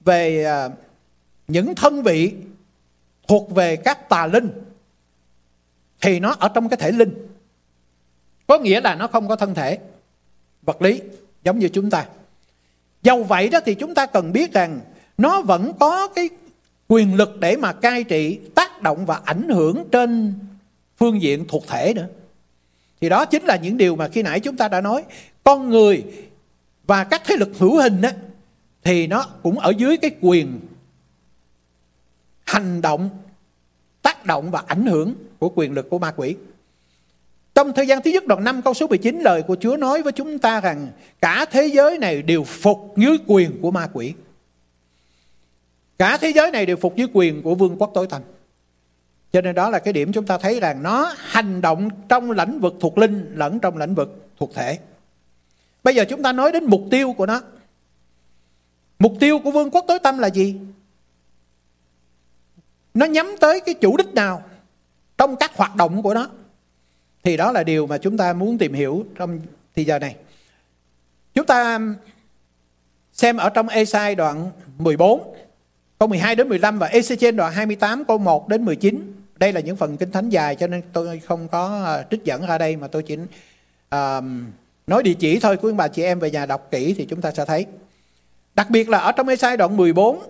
về 0.00 0.44
à, 0.44 0.68
những 1.48 1.74
thân 1.74 2.02
vị 2.02 2.32
thuộc 3.28 3.50
về 3.50 3.76
các 3.76 4.08
tà 4.08 4.26
linh 4.26 4.50
thì 6.00 6.20
nó 6.20 6.36
ở 6.38 6.48
trong 6.48 6.68
cái 6.68 6.76
thể 6.76 6.90
linh. 6.90 7.28
Có 8.46 8.58
nghĩa 8.58 8.80
là 8.80 8.94
nó 8.94 9.06
không 9.06 9.28
có 9.28 9.36
thân 9.36 9.54
thể 9.54 9.78
vật 10.64 10.82
lý 10.82 11.00
giống 11.44 11.58
như 11.58 11.68
chúng 11.68 11.90
ta. 11.90 12.06
Dầu 13.02 13.24
vậy 13.24 13.48
đó 13.48 13.60
thì 13.64 13.74
chúng 13.74 13.94
ta 13.94 14.06
cần 14.06 14.32
biết 14.32 14.52
rằng 14.52 14.80
nó 15.18 15.42
vẫn 15.42 15.72
có 15.80 16.08
cái 16.08 16.28
quyền 16.88 17.14
lực 17.14 17.40
để 17.40 17.56
mà 17.56 17.72
cai 17.72 18.04
trị, 18.04 18.38
tác 18.54 18.82
động 18.82 19.06
và 19.06 19.20
ảnh 19.24 19.48
hưởng 19.48 19.84
trên 19.92 20.34
phương 20.96 21.22
diện 21.22 21.44
thuộc 21.48 21.66
thể 21.66 21.92
nữa. 21.94 22.06
Thì 23.00 23.08
đó 23.08 23.24
chính 23.24 23.44
là 23.44 23.56
những 23.56 23.76
điều 23.76 23.96
mà 23.96 24.08
khi 24.08 24.22
nãy 24.22 24.40
chúng 24.40 24.56
ta 24.56 24.68
đã 24.68 24.80
nói. 24.80 25.04
Con 25.44 25.70
người 25.70 26.04
và 26.86 27.04
các 27.04 27.22
thế 27.24 27.36
lực 27.36 27.50
hữu 27.58 27.78
hình 27.82 28.02
á, 28.02 28.12
thì 28.82 29.06
nó 29.06 29.26
cũng 29.42 29.58
ở 29.58 29.72
dưới 29.78 29.96
cái 29.96 30.10
quyền 30.20 30.60
hành 32.44 32.80
động, 32.80 33.10
tác 34.02 34.26
động 34.26 34.50
và 34.50 34.62
ảnh 34.66 34.86
hưởng 34.86 35.14
của 35.38 35.52
quyền 35.54 35.72
lực 35.72 35.90
của 35.90 35.98
ma 35.98 36.12
quỷ. 36.16 36.36
Trong 37.54 37.72
thời 37.72 37.86
gian 37.86 38.02
thứ 38.02 38.10
nhất 38.10 38.26
đoạn 38.26 38.44
5 38.44 38.62
câu 38.62 38.74
số 38.74 38.86
19 38.86 39.20
lời 39.20 39.42
của 39.42 39.56
Chúa 39.60 39.76
nói 39.76 40.02
với 40.02 40.12
chúng 40.12 40.38
ta 40.38 40.60
rằng 40.60 40.88
cả 41.20 41.44
thế 41.50 41.66
giới 41.66 41.98
này 41.98 42.22
đều 42.22 42.44
phục 42.44 42.94
dưới 42.96 43.18
quyền 43.26 43.60
của 43.62 43.70
ma 43.70 43.88
quỷ. 43.92 44.14
Cả 45.98 46.18
thế 46.20 46.30
giới 46.30 46.50
này 46.50 46.66
đều 46.66 46.76
phục 46.76 46.96
dưới 46.96 47.08
quyền 47.12 47.42
của 47.42 47.54
vương 47.54 47.76
quốc 47.78 47.90
tối 47.94 48.06
tăm. 48.06 48.22
Cho 49.32 49.40
nên 49.40 49.54
đó 49.54 49.70
là 49.70 49.78
cái 49.78 49.92
điểm 49.92 50.12
chúng 50.12 50.26
ta 50.26 50.38
thấy 50.38 50.60
rằng 50.60 50.82
nó 50.82 51.14
hành 51.16 51.60
động 51.60 51.88
trong 52.08 52.30
lĩnh 52.30 52.60
vực 52.60 52.74
thuộc 52.80 52.98
linh 52.98 53.32
lẫn 53.34 53.60
trong 53.60 53.76
lĩnh 53.76 53.94
vực 53.94 54.28
thuộc 54.36 54.54
thể. 54.54 54.78
Bây 55.84 55.94
giờ 55.94 56.04
chúng 56.08 56.22
ta 56.22 56.32
nói 56.32 56.52
đến 56.52 56.64
mục 56.64 56.82
tiêu 56.90 57.12
của 57.12 57.26
nó. 57.26 57.40
Mục 58.98 59.12
tiêu 59.20 59.38
của 59.38 59.50
vương 59.50 59.70
quốc 59.70 59.84
tối 59.88 59.98
tâm 59.98 60.18
là 60.18 60.28
gì? 60.28 60.56
Nó 62.94 63.06
nhắm 63.06 63.34
tới 63.40 63.60
cái 63.60 63.74
chủ 63.74 63.96
đích 63.96 64.14
nào 64.14 64.42
trong 65.18 65.36
các 65.36 65.56
hoạt 65.56 65.76
động 65.76 66.02
của 66.02 66.14
nó. 66.14 66.28
Thì 67.24 67.36
đó 67.36 67.52
là 67.52 67.62
điều 67.62 67.86
mà 67.86 67.98
chúng 67.98 68.16
ta 68.16 68.32
muốn 68.32 68.58
tìm 68.58 68.72
hiểu 68.72 69.04
trong 69.16 69.40
thì 69.74 69.84
giờ 69.84 69.98
này. 69.98 70.16
Chúng 71.34 71.46
ta 71.46 71.80
xem 73.12 73.36
ở 73.36 73.50
trong 73.50 73.68
Esai 73.68 74.14
đoạn 74.14 74.50
14 74.78 75.34
câu 75.98 76.08
12 76.08 76.34
đến 76.34 76.48
15 76.48 76.78
và 76.78 76.88
Ezechiel 76.88 77.36
đoạn 77.36 77.52
28 77.52 78.04
câu 78.04 78.18
1 78.18 78.48
đến 78.48 78.64
19. 78.64 79.12
Đây 79.36 79.52
là 79.52 79.60
những 79.60 79.76
phần 79.76 79.96
kinh 79.96 80.10
thánh 80.10 80.28
dài 80.28 80.56
cho 80.56 80.66
nên 80.66 80.82
tôi 80.92 81.20
không 81.20 81.48
có 81.48 81.84
à, 81.84 82.04
trích 82.10 82.24
dẫn 82.24 82.46
ra 82.46 82.58
đây 82.58 82.76
mà 82.76 82.86
tôi 82.86 83.02
chỉ 83.02 83.14
uh, 83.14 84.24
nói 84.86 85.02
địa 85.02 85.14
chỉ 85.14 85.38
thôi 85.38 85.56
quý 85.62 85.72
bà 85.72 85.88
chị 85.88 86.02
em 86.02 86.18
về 86.18 86.30
nhà 86.30 86.46
đọc 86.46 86.68
kỹ 86.70 86.94
thì 86.98 87.06
chúng 87.06 87.20
ta 87.20 87.30
sẽ 87.30 87.44
thấy. 87.44 87.66
Đặc 88.54 88.70
biệt 88.70 88.88
là 88.88 88.98
ở 88.98 89.12
trong 89.12 89.28
Esai 89.28 89.56
đoạn 89.56 89.76
14 89.76 90.22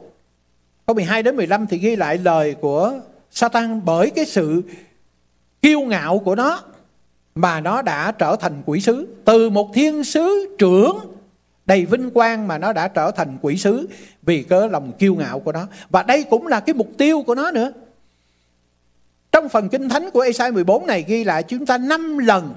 câu 0.87 0.95
12 0.95 1.23
đến 1.23 1.37
15 1.37 1.67
thì 1.67 1.79
ghi 1.79 1.97
lại 1.97 2.19
lời 2.19 2.55
của 2.55 3.01
Satan 3.31 3.85
bởi 3.85 4.11
cái 4.11 4.27
sự 4.27 4.63
kiêu 5.63 5.81
ngạo 5.81 6.19
của 6.19 6.35
nó 6.35 6.63
mà 7.35 7.61
nó 7.61 7.83
đã 7.83 8.13
trở 8.13 8.37
thành 8.37 8.63
quỷ 8.67 8.81
sứ 8.81 9.17
từ 9.25 9.51
một 9.51 9.71
thiên 9.75 10.05
sứ 10.05 10.57
trưởng, 10.59 10.99
đầy 11.67 11.87
vinh 11.87 12.11
quang 12.11 12.49
mà 12.49 12.59
nó 12.59 12.73
đã 12.73 12.89
trở 12.89 13.11
thành 13.11 13.39
quỷ 13.43 13.57
sứ 13.57 13.89
vì 14.23 14.43
cớ 14.43 14.67
lòng 14.67 14.93
kiêu 14.99 15.15
ngạo 15.15 15.41
của 15.41 15.53
nó 15.53 15.67
và 15.91 16.03
đây 16.03 16.25
cũng 16.31 16.47
là 16.47 16.61
cái 16.61 16.75
mục 16.75 16.89
tiêu 16.99 17.23
của 17.27 17.35
nó 17.35 17.51
nữa 17.51 17.73
trong 19.35 19.49
phần 19.49 19.69
kinh 19.69 19.89
thánh 19.89 20.11
của 20.11 20.21
Esai 20.21 20.53
14 20.53 20.87
này 20.87 21.05
ghi 21.09 21.25
lại 21.25 21.43
chúng 21.43 21.67
ta 21.67 21.79
năm 21.79 22.19
lần 22.19 22.55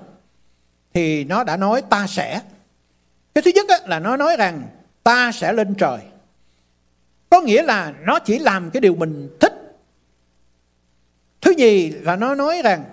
thì 0.93 1.23
nó 1.23 1.43
đã 1.43 1.57
nói 1.57 1.81
ta 1.81 2.07
sẽ. 2.07 2.41
Cái 3.33 3.41
thứ 3.41 3.51
nhất 3.55 3.87
là 3.87 3.99
nó 3.99 4.17
nói 4.17 4.35
rằng 4.37 4.63
ta 5.03 5.31
sẽ 5.31 5.53
lên 5.53 5.75
trời. 5.75 5.99
Có 7.29 7.41
nghĩa 7.41 7.63
là 7.63 7.93
nó 8.05 8.19
chỉ 8.19 8.39
làm 8.39 8.71
cái 8.71 8.81
điều 8.81 8.95
mình 8.95 9.29
thích. 9.39 9.53
Thứ 11.41 11.53
nhì 11.57 11.89
là 11.89 12.15
nó 12.15 12.35
nói 12.35 12.61
rằng 12.63 12.83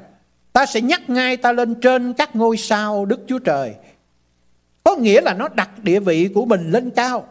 ta 0.55 0.67
sẽ 0.67 0.81
nhắc 0.81 1.11
ngay 1.11 1.37
ta 1.37 1.53
lên 1.53 1.75
trên 1.75 2.13
các 2.13 2.37
ngôi 2.37 2.57
sao 2.57 3.05
Đức 3.05 3.21
Chúa 3.27 3.39
Trời. 3.39 3.75
Có 4.85 4.97
nghĩa 4.97 5.21
là 5.21 5.35
nó 5.35 5.49
đặt 5.49 5.71
địa 5.83 6.01
vị 6.01 6.29
của 6.35 6.45
mình 6.45 6.71
lên 6.71 6.91
cao. 6.91 7.29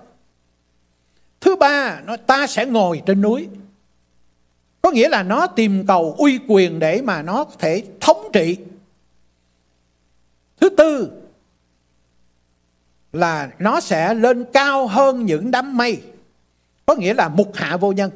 Thứ 1.42 1.56
ba, 1.56 2.02
nó 2.06 2.18
ta 2.18 2.48
sẽ 2.48 2.66
ngồi 2.66 3.02
trên 3.06 3.22
núi. 3.22 3.48
Có 4.82 4.92
nghĩa 4.92 5.10
là 5.10 5.24
nó 5.24 5.48
tìm 5.48 5.88
cầu 5.88 6.16
uy 6.18 6.40
quyền 6.48 6.80
để 6.80 7.02
mà 7.02 7.22
nó 7.22 7.44
có 7.44 7.52
thể 7.60 7.84
thống 8.00 8.30
trị. 8.34 8.58
Thứ 10.60 10.70
tư 10.70 11.12
là 13.14 13.50
nó 13.60 13.80
sẽ 13.80 14.14
lên 14.14 14.46
cao 14.54 14.88
hơn 14.88 15.26
những 15.26 15.52
đám 15.52 15.78
mây. 15.78 16.02
Có 16.86 16.96
nghĩa 16.96 17.14
là 17.14 17.30
mục 17.30 17.52
hạ 17.54 17.78
vô 17.78 17.92
nhân. 17.92 18.12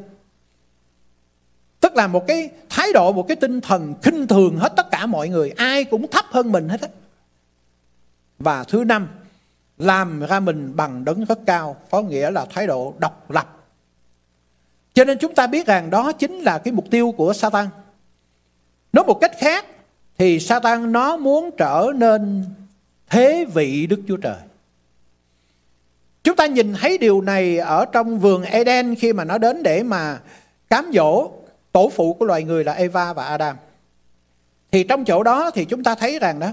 Tức 1.87 1.95
là 1.95 2.07
một 2.07 2.27
cái 2.27 2.49
thái 2.69 2.93
độ, 2.93 3.11
một 3.11 3.27
cái 3.27 3.35
tinh 3.35 3.61
thần 3.61 3.93
khinh 4.01 4.27
thường 4.27 4.57
hết 4.57 4.73
tất 4.75 4.91
cả 4.91 5.05
mọi 5.05 5.29
người. 5.29 5.49
Ai 5.49 5.83
cũng 5.83 6.07
thấp 6.07 6.25
hơn 6.29 6.51
mình 6.51 6.69
hết 6.69 6.81
á. 6.81 6.87
Và 8.39 8.63
thứ 8.63 8.83
năm, 8.83 9.07
làm 9.77 10.25
ra 10.25 10.39
mình 10.39 10.75
bằng 10.75 11.05
đấng 11.05 11.25
rất 11.25 11.39
cao. 11.45 11.75
Có 11.91 12.01
nghĩa 12.01 12.31
là 12.31 12.45
thái 12.45 12.67
độ 12.67 12.93
độc 12.99 13.31
lập 13.31 13.57
cho 14.97 15.03
nên 15.03 15.17
chúng 15.17 15.35
ta 15.35 15.47
biết 15.47 15.67
rằng 15.67 15.89
đó 15.89 16.11
chính 16.11 16.39
là 16.39 16.57
cái 16.57 16.71
mục 16.71 16.85
tiêu 16.91 17.13
của 17.17 17.33
Satan. 17.33 17.67
Nói 18.93 19.05
một 19.05 19.17
cách 19.21 19.31
khác 19.39 19.65
thì 20.17 20.39
Satan 20.39 20.91
nó 20.91 21.17
muốn 21.17 21.49
trở 21.57 21.91
nên 21.95 22.45
thế 23.09 23.45
vị 23.53 23.87
Đức 23.87 24.01
Chúa 24.07 24.17
Trời. 24.17 24.35
Chúng 26.23 26.35
ta 26.35 26.45
nhìn 26.45 26.73
thấy 26.73 26.97
điều 26.97 27.21
này 27.21 27.57
ở 27.57 27.85
trong 27.85 28.19
vườn 28.19 28.43
Eden 28.43 28.95
khi 28.95 29.13
mà 29.13 29.23
nó 29.23 29.37
đến 29.37 29.63
để 29.63 29.83
mà 29.83 30.19
cám 30.69 30.91
dỗ 30.93 31.31
tổ 31.71 31.91
phụ 31.95 32.13
của 32.13 32.25
loài 32.25 32.43
người 32.43 32.63
là 32.63 32.73
Eva 32.73 33.13
và 33.13 33.25
Adam. 33.25 33.55
Thì 34.71 34.83
trong 34.83 35.05
chỗ 35.05 35.23
đó 35.23 35.51
thì 35.51 35.65
chúng 35.65 35.83
ta 35.83 35.95
thấy 35.95 36.19
rằng 36.19 36.39
đó, 36.39 36.51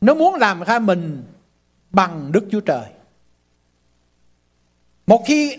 nó 0.00 0.14
muốn 0.14 0.34
làm 0.34 0.62
ra 0.62 0.78
mình 0.78 1.22
bằng 1.90 2.32
Đức 2.32 2.44
Chúa 2.50 2.60
Trời. 2.60 2.84
Một 5.06 5.22
khi 5.26 5.56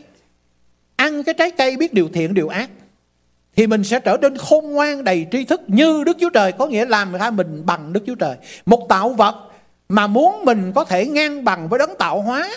ăn 0.96 1.24
cái 1.24 1.36
trái 1.38 1.52
cây 1.52 1.78
biết 1.78 1.94
điều 1.94 2.10
thiện, 2.14 2.34
điều 2.34 2.48
ác, 2.48 2.70
thì 3.56 3.68
mình 3.68 3.84
sẽ 3.84 4.00
trở 4.00 4.18
nên 4.22 4.38
khôn 4.38 4.72
ngoan 4.72 5.04
đầy 5.04 5.28
tri 5.32 5.46
thức 5.46 5.62
như 5.68 6.04
Đức 6.04 6.18
Chúa 6.20 6.30
Trời, 6.30 6.52
có 6.52 6.68
nghĩa 6.68 6.86
làm 6.86 7.14
ra 7.14 7.30
mình 7.30 7.66
bằng 7.66 7.94
Đức 7.94 8.04
Chúa 8.06 8.16
Trời. 8.16 8.38
Một 8.66 8.86
tạo 8.90 9.10
vật 9.10 9.36
mà 9.90 10.08
muốn 10.08 10.46
mình 10.46 10.72
có 10.76 10.84
thể 10.84 11.06
ngang 11.06 11.44
bằng 11.44 11.70
với 11.70 11.80
đấng 11.80 11.98
tạo 11.98 12.22
hóa, 12.22 12.50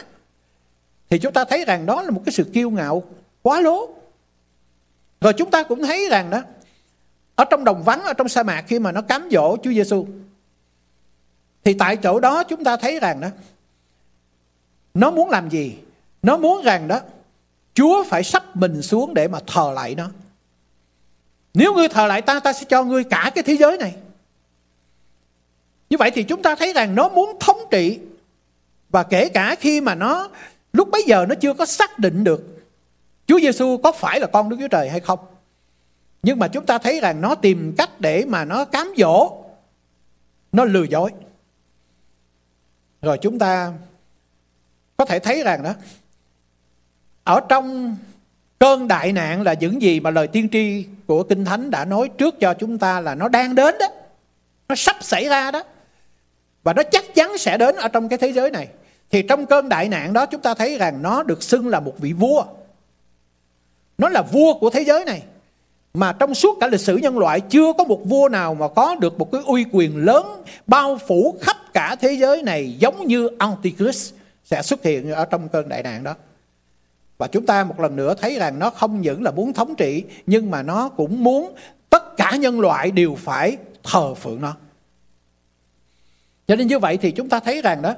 thì 1.10 1.18
chúng 1.18 1.32
ta 1.32 1.44
thấy 1.44 1.64
rằng 1.64 1.86
đó 1.86 2.02
là 2.02 2.10
một 2.10 2.22
cái 2.24 2.32
sự 2.32 2.44
kiêu 2.44 2.70
ngạo, 2.70 3.02
quá 3.42 3.60
lố. 3.60 3.88
Rồi 5.20 5.32
chúng 5.32 5.50
ta 5.50 5.62
cũng 5.62 5.82
thấy 5.82 6.08
rằng 6.10 6.30
đó, 6.30 6.42
ở 7.34 7.44
trong 7.44 7.64
đồng 7.64 7.82
vắng, 7.82 8.02
ở 8.02 8.12
trong 8.12 8.28
sa 8.28 8.42
mạc 8.42 8.64
khi 8.66 8.78
mà 8.78 8.92
nó 8.92 9.02
cám 9.02 9.28
dỗ 9.32 9.56
Chúa 9.62 9.70
Giêsu 9.70 10.06
thì 11.64 11.74
tại 11.74 11.96
chỗ 11.96 12.20
đó 12.20 12.44
chúng 12.44 12.64
ta 12.64 12.76
thấy 12.76 13.00
rằng 13.00 13.20
đó, 13.20 13.28
nó 14.94 15.10
muốn 15.10 15.30
làm 15.30 15.50
gì? 15.50 15.76
Nó 16.22 16.36
muốn 16.36 16.62
rằng 16.62 16.88
đó, 16.88 17.00
Chúa 17.74 18.04
phải 18.04 18.24
sắp 18.24 18.56
mình 18.56 18.82
xuống 18.82 19.14
để 19.14 19.28
mà 19.28 19.38
thờ 19.46 19.72
lại 19.74 19.94
nó. 19.94 20.10
Nếu 21.54 21.74
ngươi 21.74 21.88
thờ 21.88 22.06
lại 22.06 22.22
ta, 22.22 22.40
ta 22.40 22.52
sẽ 22.52 22.64
cho 22.68 22.84
ngươi 22.84 23.04
cả 23.04 23.30
cái 23.34 23.44
thế 23.44 23.56
giới 23.56 23.76
này. 23.78 23.94
Như 25.90 25.96
vậy 25.96 26.10
thì 26.10 26.22
chúng 26.22 26.42
ta 26.42 26.54
thấy 26.54 26.72
rằng 26.72 26.94
nó 26.94 27.08
muốn 27.08 27.36
thống 27.40 27.58
trị 27.70 27.98
và 28.90 29.02
kể 29.02 29.28
cả 29.28 29.54
khi 29.60 29.80
mà 29.80 29.94
nó 29.94 30.28
lúc 30.72 30.90
bấy 30.90 31.04
giờ 31.06 31.26
nó 31.28 31.34
chưa 31.34 31.54
có 31.54 31.66
xác 31.66 31.98
định 31.98 32.24
được 32.24 32.49
Chúa 33.30 33.40
Giêsu 33.40 33.76
có 33.76 33.92
phải 33.92 34.20
là 34.20 34.26
con 34.26 34.48
Đức 34.48 34.56
Chúa 34.60 34.68
Trời 34.68 34.88
hay 34.88 35.00
không. 35.00 35.18
Nhưng 36.22 36.38
mà 36.38 36.48
chúng 36.48 36.66
ta 36.66 36.78
thấy 36.78 37.00
rằng 37.00 37.20
nó 37.20 37.34
tìm 37.34 37.74
cách 37.78 38.00
để 38.00 38.24
mà 38.28 38.44
nó 38.44 38.64
cám 38.64 38.94
dỗ, 38.96 39.44
nó 40.52 40.64
lừa 40.64 40.82
dối. 40.82 41.10
Rồi 43.02 43.18
chúng 43.18 43.38
ta 43.38 43.72
có 44.96 45.04
thể 45.04 45.18
thấy 45.18 45.42
rằng 45.42 45.62
đó, 45.62 45.74
ở 47.24 47.40
trong 47.48 47.96
cơn 48.58 48.88
đại 48.88 49.12
nạn 49.12 49.42
là 49.42 49.54
những 49.54 49.82
gì 49.82 50.00
mà 50.00 50.10
lời 50.10 50.28
tiên 50.28 50.48
tri 50.52 50.86
của 51.06 51.22
Kinh 51.22 51.44
Thánh 51.44 51.70
đã 51.70 51.84
nói 51.84 52.10
trước 52.18 52.34
cho 52.40 52.54
chúng 52.54 52.78
ta 52.78 53.00
là 53.00 53.14
nó 53.14 53.28
đang 53.28 53.54
đến 53.54 53.74
đó. 53.80 53.86
Nó 54.68 54.74
sắp 54.74 54.96
xảy 55.00 55.28
ra 55.28 55.50
đó. 55.50 55.62
Và 56.62 56.72
nó 56.72 56.82
chắc 56.82 57.14
chắn 57.14 57.38
sẽ 57.38 57.58
đến 57.58 57.76
ở 57.76 57.88
trong 57.88 58.08
cái 58.08 58.18
thế 58.18 58.32
giới 58.32 58.50
này. 58.50 58.68
Thì 59.10 59.22
trong 59.22 59.46
cơn 59.46 59.68
đại 59.68 59.88
nạn 59.88 60.12
đó 60.12 60.26
chúng 60.26 60.40
ta 60.40 60.54
thấy 60.54 60.78
rằng 60.78 61.02
nó 61.02 61.22
được 61.22 61.42
xưng 61.42 61.68
là 61.68 61.80
một 61.80 61.94
vị 61.98 62.12
vua. 62.12 62.44
Nó 64.00 64.08
là 64.08 64.22
vua 64.22 64.58
của 64.58 64.70
thế 64.70 64.84
giới 64.84 65.04
này. 65.04 65.22
Mà 65.94 66.12
trong 66.12 66.34
suốt 66.34 66.58
cả 66.60 66.66
lịch 66.66 66.80
sử 66.80 66.96
nhân 66.96 67.18
loại, 67.18 67.40
chưa 67.40 67.72
có 67.78 67.84
một 67.84 68.00
vua 68.04 68.28
nào 68.28 68.54
mà 68.54 68.68
có 68.68 68.96
được 69.00 69.18
một 69.18 69.32
cái 69.32 69.40
uy 69.46 69.64
quyền 69.72 70.04
lớn, 70.04 70.42
bao 70.66 70.98
phủ 71.08 71.38
khắp 71.40 71.56
cả 71.72 71.96
thế 72.00 72.12
giới 72.12 72.42
này 72.42 72.76
giống 72.78 73.06
như 73.06 73.28
Antichrist 73.38 74.12
sẽ 74.44 74.62
xuất 74.62 74.82
hiện 74.82 75.10
ở 75.12 75.24
trong 75.24 75.48
cơn 75.48 75.68
đại 75.68 75.82
nạn 75.82 76.04
đó. 76.04 76.14
Và 77.18 77.26
chúng 77.26 77.46
ta 77.46 77.64
một 77.64 77.80
lần 77.80 77.96
nữa 77.96 78.14
thấy 78.20 78.38
rằng 78.38 78.58
nó 78.58 78.70
không 78.70 79.00
những 79.00 79.22
là 79.22 79.30
muốn 79.30 79.52
thống 79.52 79.74
trị, 79.74 80.04
nhưng 80.26 80.50
mà 80.50 80.62
nó 80.62 80.88
cũng 80.88 81.24
muốn 81.24 81.54
tất 81.90 82.16
cả 82.16 82.36
nhân 82.36 82.60
loại 82.60 82.90
đều 82.90 83.14
phải 83.14 83.56
thờ 83.82 84.14
phượng 84.14 84.40
nó. 84.40 84.56
Cho 86.48 86.56
nên 86.56 86.66
như 86.66 86.78
vậy 86.78 86.96
thì 86.96 87.10
chúng 87.10 87.28
ta 87.28 87.40
thấy 87.40 87.62
rằng 87.62 87.82
đó, 87.82 87.94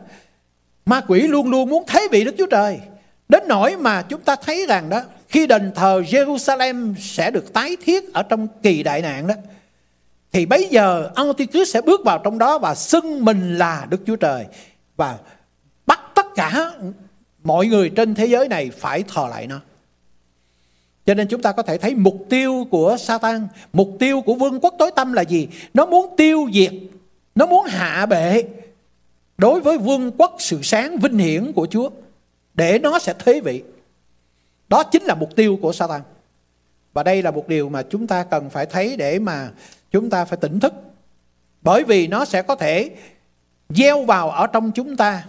ma 0.86 1.00
quỷ 1.08 1.20
luôn 1.20 1.50
luôn 1.50 1.68
muốn 1.68 1.84
thế 1.86 2.08
vị 2.10 2.24
Đức 2.24 2.34
Chúa 2.38 2.46
Trời. 2.46 2.80
Đến 3.28 3.42
nỗi 3.48 3.76
mà 3.76 4.02
chúng 4.02 4.20
ta 4.20 4.36
thấy 4.36 4.66
rằng 4.68 4.88
đó 4.88 5.02
khi 5.32 5.46
đền 5.46 5.72
thờ 5.74 6.02
Jerusalem 6.08 6.94
sẽ 6.98 7.30
được 7.30 7.52
tái 7.52 7.76
thiết 7.84 8.12
ở 8.12 8.22
trong 8.22 8.46
kỳ 8.62 8.82
đại 8.82 9.02
nạn 9.02 9.26
đó 9.26 9.34
thì 10.32 10.46
bây 10.46 10.68
giờ 10.70 11.10
Antichrist 11.14 11.74
sẽ 11.74 11.80
bước 11.80 12.00
vào 12.04 12.18
trong 12.18 12.38
đó 12.38 12.58
và 12.58 12.74
xưng 12.74 13.24
mình 13.24 13.58
là 13.58 13.86
Đức 13.90 14.00
Chúa 14.06 14.16
Trời 14.16 14.46
và 14.96 15.18
bắt 15.86 16.00
tất 16.14 16.26
cả 16.34 16.72
mọi 17.44 17.66
người 17.66 17.88
trên 17.88 18.14
thế 18.14 18.26
giới 18.26 18.48
này 18.48 18.70
phải 18.70 19.02
thờ 19.02 19.26
lại 19.30 19.46
nó. 19.46 19.60
Cho 21.06 21.14
nên 21.14 21.28
chúng 21.28 21.42
ta 21.42 21.52
có 21.52 21.62
thể 21.62 21.78
thấy 21.78 21.94
mục 21.94 22.26
tiêu 22.28 22.66
của 22.70 22.96
Satan, 22.98 23.48
mục 23.72 23.96
tiêu 23.98 24.20
của 24.20 24.34
vương 24.34 24.60
quốc 24.60 24.74
tối 24.78 24.90
tâm 24.96 25.12
là 25.12 25.22
gì? 25.22 25.48
Nó 25.74 25.86
muốn 25.86 26.14
tiêu 26.16 26.48
diệt, 26.52 26.72
nó 27.34 27.46
muốn 27.46 27.66
hạ 27.66 28.06
bệ 28.06 28.44
đối 29.38 29.60
với 29.60 29.78
vương 29.78 30.12
quốc 30.18 30.36
sự 30.38 30.58
sáng 30.62 30.98
vinh 30.98 31.18
hiển 31.18 31.52
của 31.52 31.66
Chúa 31.70 31.90
để 32.54 32.78
nó 32.78 32.98
sẽ 32.98 33.14
thế 33.18 33.40
vị. 33.40 33.62
Đó 34.72 34.82
chính 34.82 35.02
là 35.02 35.14
mục 35.14 35.36
tiêu 35.36 35.58
của 35.62 35.72
Satan. 35.72 36.00
Và 36.92 37.02
đây 37.02 37.22
là 37.22 37.30
một 37.30 37.48
điều 37.48 37.68
mà 37.68 37.82
chúng 37.82 38.06
ta 38.06 38.24
cần 38.24 38.50
phải 38.50 38.66
thấy 38.66 38.96
để 38.96 39.18
mà 39.18 39.50
chúng 39.90 40.10
ta 40.10 40.24
phải 40.24 40.38
tỉnh 40.40 40.60
thức. 40.60 40.72
Bởi 41.62 41.84
vì 41.84 42.06
nó 42.06 42.24
sẽ 42.24 42.42
có 42.42 42.54
thể 42.54 42.90
gieo 43.68 44.04
vào 44.04 44.30
ở 44.30 44.46
trong 44.46 44.72
chúng 44.72 44.96
ta 44.96 45.24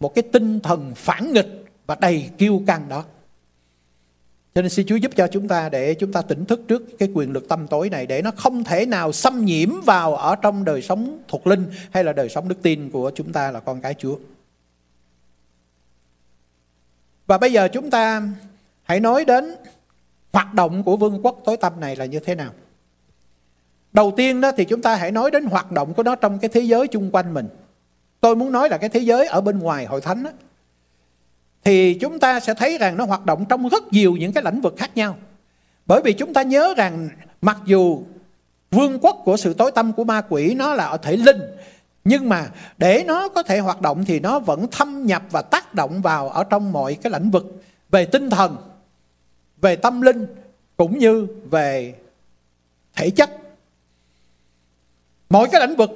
một 0.00 0.14
cái 0.14 0.22
tinh 0.32 0.60
thần 0.60 0.92
phản 0.96 1.32
nghịch 1.32 1.64
và 1.86 1.96
đầy 2.00 2.30
kiêu 2.38 2.62
căng 2.66 2.88
đó. 2.88 3.04
Cho 4.54 4.62
nên 4.62 4.70
xin 4.70 4.86
Chúa 4.86 4.96
giúp 4.96 5.12
cho 5.16 5.26
chúng 5.26 5.48
ta 5.48 5.68
để 5.68 5.94
chúng 5.94 6.12
ta 6.12 6.22
tỉnh 6.22 6.44
thức 6.44 6.60
trước 6.68 6.82
cái 6.98 7.08
quyền 7.14 7.32
lực 7.32 7.48
tâm 7.48 7.66
tối 7.66 7.90
này, 7.90 8.06
để 8.06 8.22
nó 8.22 8.30
không 8.36 8.64
thể 8.64 8.86
nào 8.86 9.12
xâm 9.12 9.44
nhiễm 9.44 9.80
vào 9.80 10.16
ở 10.16 10.36
trong 10.36 10.64
đời 10.64 10.82
sống 10.82 11.18
thuộc 11.28 11.46
linh 11.46 11.70
hay 11.90 12.04
là 12.04 12.12
đời 12.12 12.28
sống 12.28 12.48
đức 12.48 12.62
tin 12.62 12.90
của 12.90 13.10
chúng 13.14 13.32
ta 13.32 13.50
là 13.50 13.60
con 13.60 13.80
cái 13.80 13.94
Chúa. 13.98 14.18
Và 17.26 17.38
bây 17.38 17.52
giờ 17.52 17.68
chúng 17.68 17.90
ta 17.90 18.22
hãy 18.90 19.00
nói 19.00 19.24
đến 19.24 19.54
hoạt 20.32 20.54
động 20.54 20.82
của 20.82 20.96
vương 20.96 21.20
quốc 21.22 21.42
tối 21.44 21.56
tâm 21.56 21.80
này 21.80 21.96
là 21.96 22.04
như 22.04 22.18
thế 22.18 22.34
nào. 22.34 22.50
Đầu 23.92 24.12
tiên 24.16 24.40
đó 24.40 24.52
thì 24.56 24.64
chúng 24.64 24.82
ta 24.82 24.94
hãy 24.94 25.10
nói 25.10 25.30
đến 25.30 25.44
hoạt 25.44 25.72
động 25.72 25.94
của 25.94 26.02
nó 26.02 26.14
trong 26.14 26.38
cái 26.38 26.48
thế 26.48 26.60
giới 26.60 26.88
chung 26.88 27.10
quanh 27.12 27.34
mình. 27.34 27.48
Tôi 28.20 28.36
muốn 28.36 28.52
nói 28.52 28.68
là 28.68 28.78
cái 28.78 28.88
thế 28.88 29.00
giới 29.00 29.26
ở 29.26 29.40
bên 29.40 29.58
ngoài 29.58 29.86
hội 29.86 30.00
thánh 30.00 30.22
đó, 30.22 30.30
thì 31.64 31.94
chúng 31.94 32.18
ta 32.18 32.40
sẽ 32.40 32.54
thấy 32.54 32.78
rằng 32.78 32.96
nó 32.96 33.04
hoạt 33.04 33.26
động 33.26 33.44
trong 33.48 33.68
rất 33.68 33.92
nhiều 33.92 34.16
những 34.16 34.32
cái 34.32 34.44
lĩnh 34.44 34.60
vực 34.60 34.74
khác 34.78 34.90
nhau. 34.94 35.16
Bởi 35.86 36.00
vì 36.04 36.12
chúng 36.12 36.34
ta 36.34 36.42
nhớ 36.42 36.74
rằng 36.76 37.08
mặc 37.42 37.58
dù 37.66 38.02
vương 38.70 38.98
quốc 39.00 39.22
của 39.24 39.36
sự 39.36 39.54
tối 39.54 39.70
tâm 39.70 39.92
của 39.92 40.04
ma 40.04 40.22
quỷ 40.28 40.54
nó 40.54 40.74
là 40.74 40.84
ở 40.84 40.96
thể 40.96 41.16
linh 41.16 41.40
nhưng 42.04 42.28
mà 42.28 42.50
để 42.78 43.04
nó 43.06 43.28
có 43.28 43.42
thể 43.42 43.58
hoạt 43.58 43.80
động 43.80 44.04
thì 44.04 44.20
nó 44.20 44.38
vẫn 44.38 44.66
thâm 44.70 45.06
nhập 45.06 45.22
và 45.30 45.42
tác 45.42 45.74
động 45.74 46.02
vào 46.02 46.28
ở 46.28 46.44
trong 46.44 46.72
mọi 46.72 46.94
cái 46.94 47.12
lĩnh 47.12 47.30
vực 47.30 47.62
về 47.90 48.04
tinh 48.04 48.30
thần, 48.30 48.56
về 49.60 49.76
tâm 49.76 50.00
linh 50.00 50.26
cũng 50.76 50.98
như 50.98 51.26
về 51.50 51.94
thể 52.96 53.10
chất. 53.10 53.30
Mọi 55.30 55.48
cái 55.52 55.66
lĩnh 55.66 55.76
vực, 55.76 55.90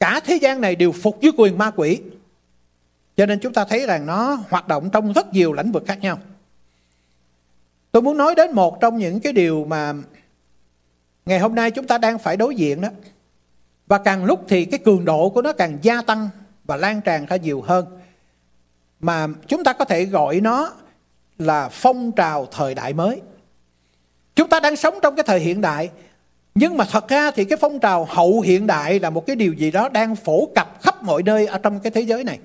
cả 0.00 0.20
thế 0.24 0.38
gian 0.42 0.60
này 0.60 0.76
đều 0.76 0.92
phục 0.92 1.20
dưới 1.20 1.32
quyền 1.36 1.58
ma 1.58 1.70
quỷ. 1.76 2.00
Cho 3.16 3.26
nên 3.26 3.40
chúng 3.40 3.52
ta 3.52 3.64
thấy 3.64 3.86
rằng 3.86 4.06
nó 4.06 4.38
hoạt 4.48 4.68
động 4.68 4.90
trong 4.90 5.12
rất 5.12 5.32
nhiều 5.32 5.52
lĩnh 5.52 5.72
vực 5.72 5.84
khác 5.86 5.98
nhau. 6.00 6.18
Tôi 7.92 8.02
muốn 8.02 8.16
nói 8.16 8.34
đến 8.34 8.52
một 8.52 8.80
trong 8.80 8.96
những 8.96 9.20
cái 9.20 9.32
điều 9.32 9.64
mà 9.64 9.94
ngày 11.26 11.38
hôm 11.38 11.54
nay 11.54 11.70
chúng 11.70 11.86
ta 11.86 11.98
đang 11.98 12.18
phải 12.18 12.36
đối 12.36 12.54
diện 12.54 12.80
đó. 12.80 12.88
Và 13.86 13.98
càng 13.98 14.24
lúc 14.24 14.44
thì 14.48 14.64
cái 14.64 14.78
cường 14.84 15.04
độ 15.04 15.30
của 15.30 15.42
nó 15.42 15.52
càng 15.52 15.78
gia 15.82 16.02
tăng 16.02 16.28
và 16.64 16.76
lan 16.76 17.00
tràn 17.00 17.26
ra 17.26 17.36
nhiều 17.36 17.62
hơn. 17.62 17.86
Mà 19.00 19.26
chúng 19.46 19.64
ta 19.64 19.72
có 19.72 19.84
thể 19.84 20.04
gọi 20.04 20.40
nó 20.40 20.72
là 21.38 21.68
phong 21.68 22.12
trào 22.12 22.46
thời 22.46 22.74
đại 22.74 22.92
mới. 22.92 23.20
Chúng 24.36 24.48
ta 24.48 24.60
đang 24.60 24.76
sống 24.76 24.98
trong 25.02 25.16
cái 25.16 25.24
thời 25.26 25.40
hiện 25.40 25.60
đại, 25.60 25.90
nhưng 26.54 26.76
mà 26.76 26.84
thật 26.90 27.08
ra 27.08 27.30
thì 27.30 27.44
cái 27.44 27.58
phong 27.60 27.80
trào 27.80 28.04
hậu 28.04 28.40
hiện 28.40 28.66
đại 28.66 29.00
là 29.00 29.10
một 29.10 29.26
cái 29.26 29.36
điều 29.36 29.52
gì 29.52 29.70
đó 29.70 29.88
đang 29.88 30.16
phổ 30.16 30.48
cập 30.54 30.82
khắp 30.82 31.02
mọi 31.02 31.22
nơi 31.22 31.46
ở 31.46 31.58
trong 31.58 31.80
cái 31.80 31.90
thế 31.90 32.00
giới 32.00 32.24
này. 32.24 32.38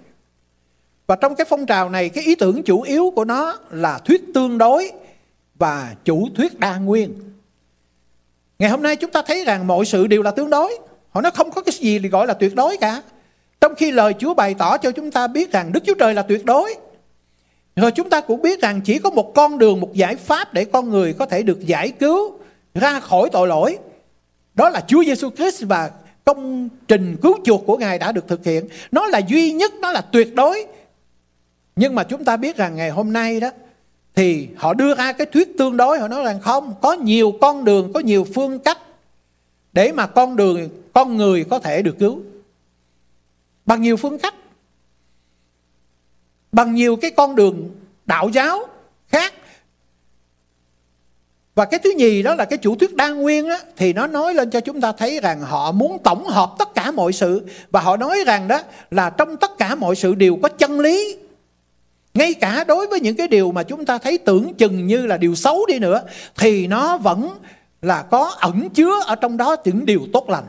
Và 1.08 1.15
trong 1.15 1.36
cái 1.36 1.45
phong 1.49 1.65
trào 1.65 1.89
này, 1.89 2.10
cái 2.10 2.23
ý 2.23 2.36
tưởng 2.36 2.63
chủ 2.63 2.82
yếu 2.82 3.12
của 3.15 3.25
nó 3.25 3.60
là 3.71 3.97
thuyết 3.97 4.21
tương 4.34 4.58
đối 4.58 4.91
và 5.56 5.95
chủ 6.06 6.27
thuyết 6.36 6.60
đa 6.60 6.77
nguyên. 6.77 7.13
Ngày 8.60 8.69
hôm 8.69 8.82
nay 8.82 8.95
chúng 8.95 9.12
ta 9.12 9.21
thấy 9.21 9.45
rằng 9.45 9.67
mọi 9.67 9.86
sự 9.86 10.08
đều 10.08 10.21
là 10.21 10.32
tương 10.32 10.49
đối. 10.49 10.79
Họ 11.10 11.21
nói 11.21 11.32
không 11.36 11.51
có 11.51 11.62
cái 11.62 11.73
gì 11.73 11.99
gọi 11.99 12.27
là 12.27 12.34
tuyệt 12.34 12.56
đối 12.56 12.77
cả. 12.77 13.01
Trong 13.62 13.75
khi 13.75 13.91
lời 13.91 14.13
Chúa 14.19 14.34
bày 14.34 14.53
tỏ 14.53 14.77
cho 14.77 14.91
chúng 14.91 15.12
ta 15.12 15.27
biết 15.27 15.51
rằng 15.51 15.71
Đức 15.71 15.84
Chúa 15.86 15.93
Trời 15.93 16.13
là 16.13 16.21
tuyệt 16.21 16.45
đối. 16.45 16.75
Rồi 17.75 17.91
chúng 17.91 18.09
ta 18.09 18.21
cũng 18.21 18.41
biết 18.41 18.62
rằng 18.62 18.81
chỉ 18.81 18.99
có 18.99 19.09
một 19.09 19.31
con 19.36 19.57
đường, 19.57 19.79
một 19.79 19.93
giải 19.93 20.15
pháp 20.15 20.53
để 20.53 20.65
con 20.65 20.89
người 20.89 21.13
có 21.13 21.25
thể 21.25 21.43
được 21.43 21.65
giải 21.65 21.89
cứu 21.89 22.33
ra 22.73 22.99
khỏi 22.99 23.29
tội 23.31 23.47
lỗi. 23.47 23.77
Đó 24.55 24.69
là 24.69 24.83
Chúa 24.88 25.03
Giêsu 25.03 25.29
Christ 25.29 25.63
và 25.63 25.91
công 26.25 26.69
trình 26.88 27.17
cứu 27.21 27.38
chuộc 27.43 27.65
của 27.65 27.77
Ngài 27.77 27.99
đã 27.99 28.12
được 28.12 28.27
thực 28.27 28.45
hiện. 28.45 28.67
Nó 28.91 29.07
là 29.07 29.21
duy 29.27 29.51
nhất, 29.51 29.73
nó 29.81 29.91
là 29.91 30.01
tuyệt 30.01 30.36
đối. 30.36 30.65
Nhưng 31.75 31.95
mà 31.95 32.03
chúng 32.03 32.25
ta 32.25 32.38
biết 32.38 32.57
rằng 32.57 32.75
ngày 32.75 32.89
hôm 32.89 33.13
nay 33.13 33.39
đó 33.39 33.49
thì 34.15 34.47
họ 34.57 34.74
đưa 34.74 34.95
ra 34.95 35.13
cái 35.13 35.28
thuyết 35.28 35.57
tương 35.57 35.78
đối 35.78 35.99
họ 35.99 36.07
nói 36.07 36.24
rằng 36.24 36.39
không 36.41 36.74
có 36.82 36.93
nhiều 36.93 37.34
con 37.41 37.65
đường 37.65 37.93
có 37.93 37.99
nhiều 37.99 38.28
phương 38.36 38.59
cách 38.59 38.78
để 39.74 39.91
mà 39.91 40.07
con 40.07 40.36
đường 40.36 40.69
con 40.93 41.17
người 41.17 41.43
có 41.43 41.59
thể 41.59 41.82
được 41.82 41.95
cứu 41.99 42.19
bằng 43.65 43.82
nhiều 43.82 43.97
phương 43.97 44.19
cách 44.19 44.36
bằng 46.54 46.76
nhiều 46.76 46.95
cái 46.95 47.12
con 47.12 47.36
đường 47.36 47.70
đạo 48.06 48.30
giáo 48.30 48.64
khác. 49.08 49.34
Và 51.56 51.66
cái 51.66 51.80
thứ 51.84 51.93
nhì 51.97 52.24
đó 52.24 52.36
là 52.36 52.45
cái 52.45 52.58
chủ 52.58 52.76
thuyết 52.76 52.95
đa 52.95 53.10
nguyên 53.10 53.49
á, 53.49 53.60
thì 53.78 53.93
nó 53.93 54.08
nói 54.08 54.34
lên 54.34 54.49
cho 54.49 54.60
chúng 54.60 54.82
ta 54.82 54.91
thấy 54.91 55.20
rằng 55.20 55.41
họ 55.41 55.72
muốn 55.72 55.97
tổng 56.04 56.26
hợp 56.26 56.56
tất 56.60 56.76
cả 56.76 56.91
mọi 56.91 57.14
sự. 57.14 57.47
Và 57.72 57.82
họ 57.82 57.97
nói 57.97 58.24
rằng 58.26 58.47
đó 58.47 58.62
là 58.91 59.10
trong 59.10 59.38
tất 59.38 59.51
cả 59.58 59.76
mọi 59.76 59.95
sự 59.95 60.16
đều 60.16 60.39
có 60.43 60.49
chân 60.49 60.80
lý. 60.80 61.18
Ngay 62.14 62.34
cả 62.34 62.64
đối 62.64 62.88
với 62.88 62.99
những 62.99 63.16
cái 63.16 63.28
điều 63.28 63.51
mà 63.51 63.64
chúng 63.64 63.86
ta 63.86 63.97
thấy 63.97 64.18
tưởng 64.18 64.54
chừng 64.54 64.88
như 64.88 65.06
là 65.06 65.18
điều 65.18 65.36
xấu 65.36 65.66
đi 65.66 65.80
nữa 65.80 66.04
thì 66.36 66.68
nó 66.68 66.97
vẫn 66.97 67.30
là 67.82 68.01
có 68.01 68.36
ẩn 68.39 68.70
chứa 68.70 68.99
ở 69.06 69.16
trong 69.16 69.38
đó 69.38 69.56
những 69.66 69.86
điều 69.86 70.01
tốt 70.14 70.30
lành. 70.30 70.45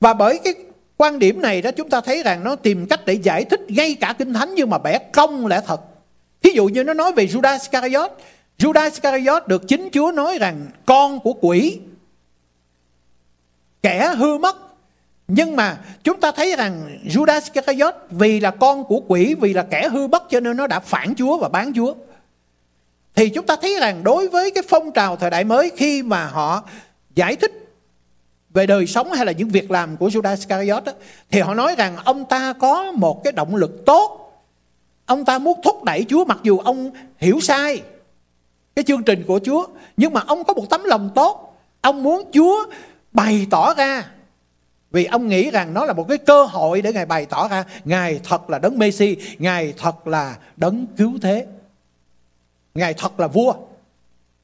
Và 0.00 0.14
bởi 0.14 0.40
cái 0.44 0.54
quan 0.96 1.18
điểm 1.18 1.42
này 1.42 1.62
đó, 1.62 1.70
chúng 1.70 1.90
ta 1.90 2.00
thấy 2.00 2.22
rằng 2.22 2.44
nó 2.44 2.56
tìm 2.56 2.86
cách 2.86 3.00
để 3.06 3.12
giải 3.12 3.44
thích 3.44 3.60
ngay 3.68 3.96
cả 4.00 4.14
kinh 4.18 4.34
thánh 4.34 4.54
nhưng 4.54 4.70
mà 4.70 4.78
bẻ 4.78 4.98
cong 4.98 5.46
lẽ 5.46 5.60
thật. 5.66 5.80
Thí 6.42 6.50
dụ 6.54 6.66
như 6.66 6.84
nó 6.84 6.94
nói 6.94 7.12
về 7.12 7.26
Judas 7.26 7.52
Iscariot. 7.52 8.10
Judas 8.58 8.84
Iscariot 8.84 9.46
được 9.46 9.68
chính 9.68 9.88
Chúa 9.92 10.12
nói 10.12 10.38
rằng 10.38 10.66
con 10.86 11.20
của 11.20 11.32
quỷ, 11.32 11.80
kẻ 13.82 14.14
hư 14.16 14.38
mất. 14.38 14.56
Nhưng 15.28 15.56
mà 15.56 15.78
chúng 16.04 16.20
ta 16.20 16.32
thấy 16.32 16.56
rằng 16.56 16.98
Judas 17.04 17.40
Iscariot 17.40 17.94
vì 18.10 18.40
là 18.40 18.50
con 18.50 18.84
của 18.84 19.00
quỷ, 19.08 19.34
vì 19.34 19.52
là 19.52 19.62
kẻ 19.62 19.88
hư 19.88 20.06
bất 20.06 20.22
cho 20.30 20.40
nên 20.40 20.56
nó 20.56 20.66
đã 20.66 20.80
phản 20.80 21.14
Chúa 21.14 21.38
và 21.38 21.48
bán 21.48 21.72
Chúa. 21.76 21.94
Thì 23.14 23.28
chúng 23.28 23.46
ta 23.46 23.56
thấy 23.62 23.76
rằng 23.80 24.04
đối 24.04 24.28
với 24.28 24.50
cái 24.50 24.62
phong 24.68 24.92
trào 24.92 25.16
thời 25.16 25.30
đại 25.30 25.44
mới 25.44 25.70
khi 25.76 26.02
mà 26.02 26.26
họ 26.26 26.62
giải 27.14 27.36
thích 27.36 27.65
về 28.56 28.66
đời 28.66 28.86
sống 28.86 29.12
hay 29.12 29.26
là 29.26 29.32
những 29.32 29.48
việc 29.48 29.70
làm 29.70 29.96
của 29.96 30.08
Judas 30.08 30.36
Iscariot 30.36 30.84
đó, 30.84 30.92
thì 31.30 31.40
họ 31.40 31.54
nói 31.54 31.74
rằng 31.78 31.96
ông 32.04 32.24
ta 32.24 32.52
có 32.52 32.92
một 32.92 33.24
cái 33.24 33.32
động 33.32 33.56
lực 33.56 33.82
tốt. 33.86 34.32
Ông 35.06 35.24
ta 35.24 35.38
muốn 35.38 35.60
thúc 35.64 35.84
đẩy 35.84 36.04
Chúa 36.08 36.24
mặc 36.24 36.38
dù 36.42 36.58
ông 36.58 36.90
hiểu 37.18 37.40
sai 37.40 37.82
cái 38.76 38.84
chương 38.84 39.02
trình 39.02 39.24
của 39.26 39.40
Chúa 39.44 39.66
nhưng 39.96 40.12
mà 40.12 40.20
ông 40.26 40.44
có 40.44 40.54
một 40.54 40.70
tấm 40.70 40.84
lòng 40.84 41.10
tốt. 41.14 41.58
Ông 41.80 42.02
muốn 42.02 42.30
Chúa 42.32 42.64
bày 43.12 43.46
tỏ 43.50 43.74
ra 43.74 44.06
vì 44.90 45.04
ông 45.04 45.28
nghĩ 45.28 45.50
rằng 45.50 45.74
nó 45.74 45.84
là 45.84 45.92
một 45.92 46.08
cái 46.08 46.18
cơ 46.18 46.44
hội 46.44 46.82
để 46.82 46.92
Ngài 46.92 47.06
bày 47.06 47.26
tỏ 47.26 47.48
ra 47.48 47.64
Ngài 47.84 48.20
thật 48.24 48.50
là 48.50 48.58
đấng 48.58 48.78
Messi 48.78 49.16
Ngài 49.38 49.74
thật 49.78 50.06
là 50.06 50.36
đấng 50.56 50.86
cứu 50.96 51.12
thế 51.22 51.46
Ngài 52.74 52.94
thật 52.94 53.20
là 53.20 53.26
vua 53.26 53.54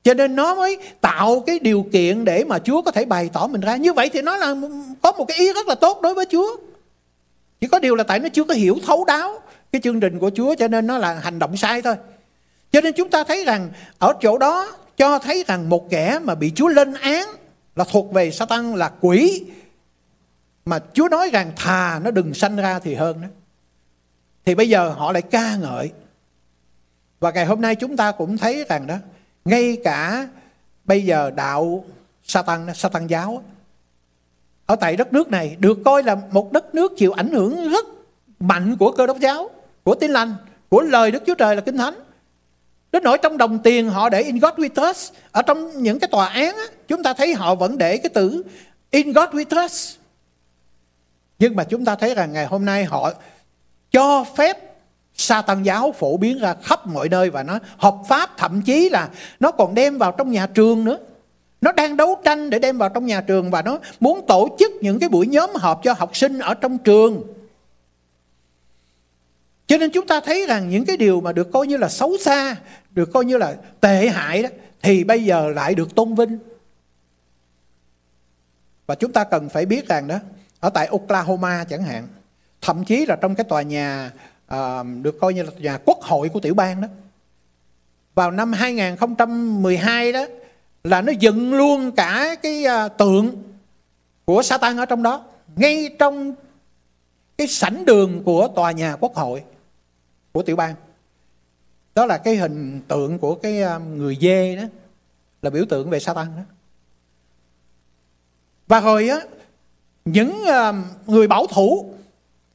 cho 0.02 0.14
nên 0.14 0.36
nó 0.36 0.54
mới 0.54 0.78
tạo 1.00 1.40
cái 1.46 1.58
điều 1.58 1.86
kiện 1.92 2.24
để 2.24 2.44
mà 2.44 2.58
Chúa 2.58 2.82
có 2.82 2.90
thể 2.90 3.04
bày 3.04 3.30
tỏ 3.32 3.46
mình 3.46 3.60
ra. 3.60 3.76
Như 3.76 3.92
vậy 3.92 4.10
thì 4.12 4.22
nó 4.22 4.36
là 4.36 4.54
có 5.02 5.12
một 5.12 5.24
cái 5.24 5.36
ý 5.38 5.52
rất 5.52 5.68
là 5.68 5.74
tốt 5.74 6.00
đối 6.02 6.14
với 6.14 6.26
Chúa. 6.30 6.56
Chỉ 7.60 7.66
có 7.66 7.78
điều 7.78 7.94
là 7.94 8.04
tại 8.04 8.18
nó 8.18 8.28
chưa 8.32 8.44
có 8.44 8.54
hiểu 8.54 8.78
thấu 8.86 9.04
đáo 9.04 9.38
cái 9.72 9.82
chương 9.82 10.00
trình 10.00 10.18
của 10.18 10.30
Chúa, 10.34 10.54
cho 10.54 10.68
nên 10.68 10.86
nó 10.86 10.98
là 10.98 11.14
hành 11.14 11.38
động 11.38 11.56
sai 11.56 11.82
thôi. 11.82 11.94
Cho 12.72 12.80
nên 12.80 12.94
chúng 12.94 13.10
ta 13.10 13.24
thấy 13.24 13.44
rằng 13.44 13.70
ở 13.98 14.14
chỗ 14.20 14.38
đó 14.38 14.76
cho 14.96 15.18
thấy 15.18 15.44
rằng 15.46 15.68
một 15.68 15.90
kẻ 15.90 16.18
mà 16.22 16.34
bị 16.34 16.52
Chúa 16.54 16.68
lên 16.68 16.94
án 16.94 17.28
là 17.76 17.84
thuộc 17.84 18.12
về 18.12 18.30
Satan 18.30 18.74
là 18.74 18.90
quỷ 19.00 19.44
mà 20.64 20.78
Chúa 20.92 21.08
nói 21.08 21.30
rằng 21.32 21.52
thà 21.56 22.00
nó 22.04 22.10
đừng 22.10 22.34
sanh 22.34 22.56
ra 22.56 22.78
thì 22.78 22.94
hơn 22.94 23.20
đó. 23.20 23.28
Thì 24.44 24.54
bây 24.54 24.68
giờ 24.68 24.88
họ 24.88 25.12
lại 25.12 25.22
ca 25.22 25.56
ngợi. 25.56 25.90
Và 27.20 27.30
ngày 27.30 27.46
hôm 27.46 27.60
nay 27.60 27.74
chúng 27.74 27.96
ta 27.96 28.12
cũng 28.12 28.36
thấy 28.36 28.64
rằng 28.68 28.86
đó 28.86 28.96
ngay 29.44 29.78
cả 29.84 30.28
bây 30.84 31.04
giờ 31.04 31.30
đạo 31.30 31.84
Satan, 32.24 32.74
Satan 32.74 33.06
giáo 33.06 33.42
ở 34.66 34.76
tại 34.76 34.96
đất 34.96 35.12
nước 35.12 35.30
này 35.30 35.56
được 35.58 35.78
coi 35.84 36.02
là 36.02 36.16
một 36.30 36.52
đất 36.52 36.74
nước 36.74 36.92
chịu 36.96 37.12
ảnh 37.12 37.30
hưởng 37.32 37.70
rất 37.70 37.86
mạnh 38.40 38.76
của 38.78 38.92
cơ 38.92 39.06
đốc 39.06 39.18
giáo, 39.18 39.50
của 39.84 39.94
tin 39.94 40.10
lành, 40.10 40.34
của 40.68 40.80
lời 40.80 41.10
Đức 41.10 41.22
Chúa 41.26 41.34
Trời 41.34 41.56
là 41.56 41.60
Kinh 41.60 41.76
Thánh. 41.76 41.94
Đến 42.92 43.02
nỗi 43.02 43.18
trong 43.22 43.36
đồng 43.36 43.58
tiền 43.58 43.90
họ 43.90 44.08
để 44.08 44.22
in 44.22 44.38
God 44.38 44.52
with 44.52 44.90
us. 44.90 45.10
Ở 45.32 45.42
trong 45.42 45.82
những 45.82 45.98
cái 45.98 46.08
tòa 46.08 46.26
án 46.26 46.56
á, 46.56 46.64
chúng 46.88 47.02
ta 47.02 47.14
thấy 47.14 47.34
họ 47.34 47.54
vẫn 47.54 47.78
để 47.78 47.96
cái 47.96 48.10
từ 48.14 48.42
in 48.90 49.12
God 49.12 49.28
with 49.28 49.64
us. 49.64 49.96
Nhưng 51.38 51.56
mà 51.56 51.64
chúng 51.64 51.84
ta 51.84 51.94
thấy 51.94 52.14
rằng 52.14 52.32
ngày 52.32 52.46
hôm 52.46 52.64
nay 52.64 52.84
họ 52.84 53.12
cho 53.90 54.24
phép 54.36 54.71
sa 55.14 55.42
tăng 55.42 55.64
giáo 55.64 55.92
phổ 55.92 56.16
biến 56.16 56.38
ra 56.38 56.54
khắp 56.62 56.86
mọi 56.86 57.08
nơi 57.08 57.30
và 57.30 57.42
nó 57.42 57.58
hợp 57.76 57.96
pháp, 58.08 58.30
thậm 58.36 58.62
chí 58.62 58.88
là 58.88 59.08
nó 59.40 59.50
còn 59.50 59.74
đem 59.74 59.98
vào 59.98 60.12
trong 60.12 60.30
nhà 60.30 60.46
trường 60.46 60.84
nữa. 60.84 60.98
Nó 61.60 61.72
đang 61.72 61.96
đấu 61.96 62.16
tranh 62.24 62.50
để 62.50 62.58
đem 62.58 62.78
vào 62.78 62.88
trong 62.88 63.06
nhà 63.06 63.20
trường 63.20 63.50
và 63.50 63.62
nó 63.62 63.78
muốn 64.00 64.26
tổ 64.26 64.56
chức 64.58 64.72
những 64.80 64.98
cái 64.98 65.08
buổi 65.08 65.26
nhóm 65.26 65.50
họp 65.54 65.80
cho 65.84 65.92
học 65.92 66.16
sinh 66.16 66.38
ở 66.38 66.54
trong 66.54 66.78
trường. 66.78 67.22
Cho 69.66 69.78
nên 69.78 69.90
chúng 69.90 70.06
ta 70.06 70.20
thấy 70.20 70.46
rằng 70.46 70.70
những 70.70 70.84
cái 70.84 70.96
điều 70.96 71.20
mà 71.20 71.32
được 71.32 71.52
coi 71.52 71.66
như 71.66 71.76
là 71.76 71.88
xấu 71.88 72.16
xa, 72.20 72.56
được 72.90 73.12
coi 73.12 73.24
như 73.24 73.36
là 73.36 73.54
tệ 73.80 74.08
hại 74.08 74.42
đó, 74.42 74.48
thì 74.82 75.04
bây 75.04 75.24
giờ 75.24 75.48
lại 75.48 75.74
được 75.74 75.94
tôn 75.94 76.14
vinh. 76.14 76.38
Và 78.86 78.94
chúng 78.94 79.12
ta 79.12 79.24
cần 79.24 79.48
phải 79.48 79.66
biết 79.66 79.88
rằng 79.88 80.08
đó, 80.08 80.18
ở 80.60 80.70
tại 80.70 80.86
Oklahoma 80.86 81.64
chẳng 81.64 81.82
hạn, 81.82 82.08
thậm 82.60 82.84
chí 82.84 83.06
là 83.06 83.16
trong 83.16 83.34
cái 83.34 83.44
tòa 83.44 83.62
nhà 83.62 84.10
à, 84.52 84.82
được 85.02 85.20
coi 85.20 85.34
như 85.34 85.42
là 85.42 85.50
nhà 85.58 85.78
quốc 85.84 86.02
hội 86.02 86.28
của 86.28 86.40
tiểu 86.40 86.54
bang 86.54 86.80
đó. 86.80 86.88
Vào 88.14 88.30
năm 88.30 88.52
2012 88.52 90.12
đó 90.12 90.26
là 90.84 91.02
nó 91.02 91.12
dựng 91.12 91.54
luôn 91.54 91.92
cả 91.92 92.34
cái 92.42 92.64
à, 92.64 92.88
tượng 92.88 93.42
của 94.24 94.42
Satan 94.42 94.76
ở 94.76 94.86
trong 94.86 95.02
đó 95.02 95.24
ngay 95.56 95.96
trong 95.98 96.34
cái 97.38 97.46
sảnh 97.46 97.84
đường 97.84 98.22
của 98.24 98.48
tòa 98.48 98.72
nhà 98.72 98.96
quốc 99.00 99.14
hội 99.14 99.42
của 100.32 100.42
tiểu 100.42 100.56
bang. 100.56 100.74
Đó 101.94 102.06
là 102.06 102.18
cái 102.18 102.36
hình 102.36 102.80
tượng 102.88 103.18
của 103.18 103.34
cái 103.34 103.62
à, 103.62 103.78
người 103.78 104.18
dê 104.20 104.56
đó 104.56 104.62
là 105.42 105.50
biểu 105.50 105.64
tượng 105.68 105.90
về 105.90 106.00
Satan 106.00 106.26
đó. 106.36 106.42
Và 108.68 108.80
rồi 108.80 109.08
á 109.08 109.20
những 110.04 110.44
à, 110.44 110.72
người 111.06 111.28
bảo 111.28 111.46
thủ 111.46 111.94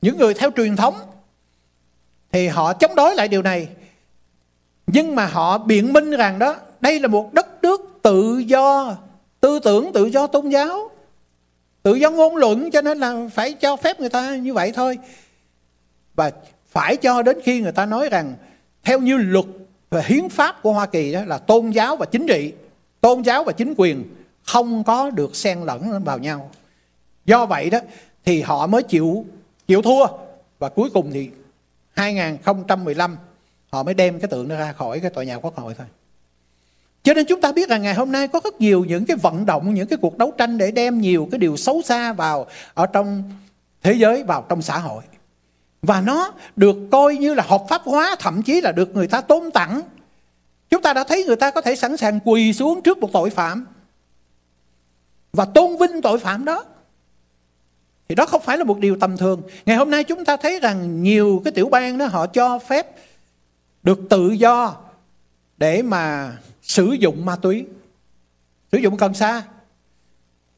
những 0.02 0.18
người 0.18 0.34
theo 0.34 0.52
truyền 0.56 0.76
thống 0.76 0.96
thì 2.32 2.48
họ 2.48 2.74
chống 2.74 2.96
đối 2.96 3.16
lại 3.16 3.28
điều 3.28 3.42
này. 3.42 3.68
Nhưng 4.88 5.16
mà 5.16 5.26
họ 5.26 5.58
biện 5.58 5.94
minh 5.94 6.12
rằng 6.12 6.40
đó, 6.40 6.56
đây 6.82 7.00
là 7.00 7.08
một 7.08 7.34
đất 7.34 7.48
nước 7.62 8.00
tự 8.02 8.38
do, 8.38 8.96
tư 9.40 9.60
tưởng 9.60 9.92
tự 9.94 10.06
do 10.06 10.28
tôn 10.28 10.50
giáo. 10.50 10.92
Tự 11.84 11.96
do 11.96 12.10
ngôn 12.10 12.36
luận, 12.36 12.72
cho 12.72 12.82
nên 12.82 12.98
là 12.98 13.28
phải 13.34 13.54
cho 13.54 13.76
phép 13.76 14.00
người 14.00 14.10
ta 14.10 14.36
như 14.36 14.54
vậy 14.54 14.72
thôi. 14.76 14.98
Và 16.16 16.32
phải 16.68 16.98
cho 16.98 17.22
đến 17.22 17.40
khi 17.44 17.62
người 17.62 17.72
ta 17.72 17.86
nói 17.86 18.10
rằng, 18.10 18.34
theo 18.84 19.00
như 19.00 19.18
luật 19.18 19.46
và 19.90 20.02
hiến 20.02 20.30
pháp 20.30 20.62
của 20.62 20.74
Hoa 20.74 20.86
Kỳ 20.86 21.12
đó, 21.12 21.22
là 21.26 21.38
tôn 21.38 21.70
giáo 21.70 21.96
và 21.96 22.06
chính 22.06 22.28
trị, 22.28 22.54
tôn 23.02 23.22
giáo 23.22 23.44
và 23.44 23.52
chính 23.52 23.74
quyền 23.78 24.04
không 24.44 24.84
có 24.84 25.10
được 25.10 25.36
xen 25.36 25.62
lẫn 25.62 26.04
vào 26.04 26.18
nhau. 26.18 26.50
Do 27.26 27.46
vậy 27.46 27.70
đó, 27.70 27.80
thì 28.26 28.42
họ 28.42 28.68
mới 28.68 28.84
chịu 28.84 29.26
chịu 29.68 29.82
thua. 29.82 30.08
Và 30.60 30.70
cuối 30.70 30.90
cùng 30.94 31.12
thì 31.12 31.30
2015 31.98 33.18
họ 33.72 33.84
mới 33.84 33.94
đem 33.94 34.20
cái 34.20 34.28
tượng 34.28 34.48
đó 34.48 34.56
ra 34.56 34.74
khỏi 34.74 35.00
cái 35.00 35.10
tòa 35.10 35.24
nhà 35.24 35.36
quốc 35.38 35.56
hội 35.56 35.74
thôi. 35.78 35.88
Cho 37.04 37.14
nên 37.14 37.26
chúng 37.26 37.42
ta 37.42 37.52
biết 37.52 37.70
rằng 37.70 37.82
ngày 37.82 37.94
hôm 37.94 38.12
nay 38.12 38.28
có 38.28 38.40
rất 38.44 38.62
nhiều 38.62 38.86
những 38.86 39.06
cái 39.06 39.18
vận 39.18 39.46
động, 39.46 39.74
những 39.74 39.88
cái 39.88 39.98
cuộc 40.02 40.18
đấu 40.18 40.34
tranh 40.38 40.58
để 40.58 40.72
đem 40.72 41.02
nhiều 41.02 41.28
cái 41.32 41.40
điều 41.40 41.58
xấu 41.58 41.82
xa 41.82 42.14
vào 42.14 42.48
ở 42.74 42.86
trong 42.86 43.24
thế 43.84 43.94
giới, 43.94 44.24
vào 44.24 44.46
trong 44.50 44.62
xã 44.62 44.78
hội. 44.78 45.04
Và 45.82 46.02
nó 46.02 46.34
được 46.56 46.76
coi 46.92 47.18
như 47.18 47.34
là 47.34 47.44
hợp 47.48 47.64
pháp 47.70 47.82
hóa, 47.86 48.16
thậm 48.20 48.42
chí 48.42 48.62
là 48.62 48.72
được 48.72 48.96
người 48.96 49.08
ta 49.08 49.22
tôn 49.22 49.52
tặng. 49.52 49.82
Chúng 50.70 50.82
ta 50.82 50.94
đã 50.94 51.04
thấy 51.04 51.24
người 51.24 51.36
ta 51.36 51.52
có 51.52 51.62
thể 51.62 51.76
sẵn 51.76 51.98
sàng 51.98 52.20
quỳ 52.26 52.54
xuống 52.54 52.82
trước 52.82 52.98
một 52.98 53.10
tội 53.14 53.30
phạm 53.30 53.66
và 55.34 55.46
tôn 55.46 55.78
vinh 55.78 56.02
tội 56.02 56.20
phạm 56.20 56.46
đó. 56.46 56.66
Thì 58.10 58.16
đó 58.16 58.26
không 58.26 58.42
phải 58.42 58.58
là 58.58 58.64
một 58.64 58.80
điều 58.80 58.98
tầm 59.00 59.18
thường. 59.18 59.42
Ngày 59.66 59.78
hôm 59.78 59.92
nay 59.92 60.04
chúng 60.04 60.26
ta 60.26 60.38
thấy 60.38 60.60
rằng 60.60 61.04
nhiều 61.04 61.42
cái 61.46 61.52
tiểu 61.52 61.70
bang 61.70 61.98
đó 61.98 62.06
họ 62.06 62.28
cho 62.28 62.60
phép 62.60 62.88
được 63.84 64.00
tự 64.10 64.32
do 64.32 64.76
để 65.58 65.82
mà 65.82 66.34
sử 66.62 66.86
dụng 67.00 67.26
ma 67.26 67.36
túy, 67.36 67.66
sử 68.72 68.78
dụng 68.78 68.98
cần 68.98 69.14
sa. 69.14 69.44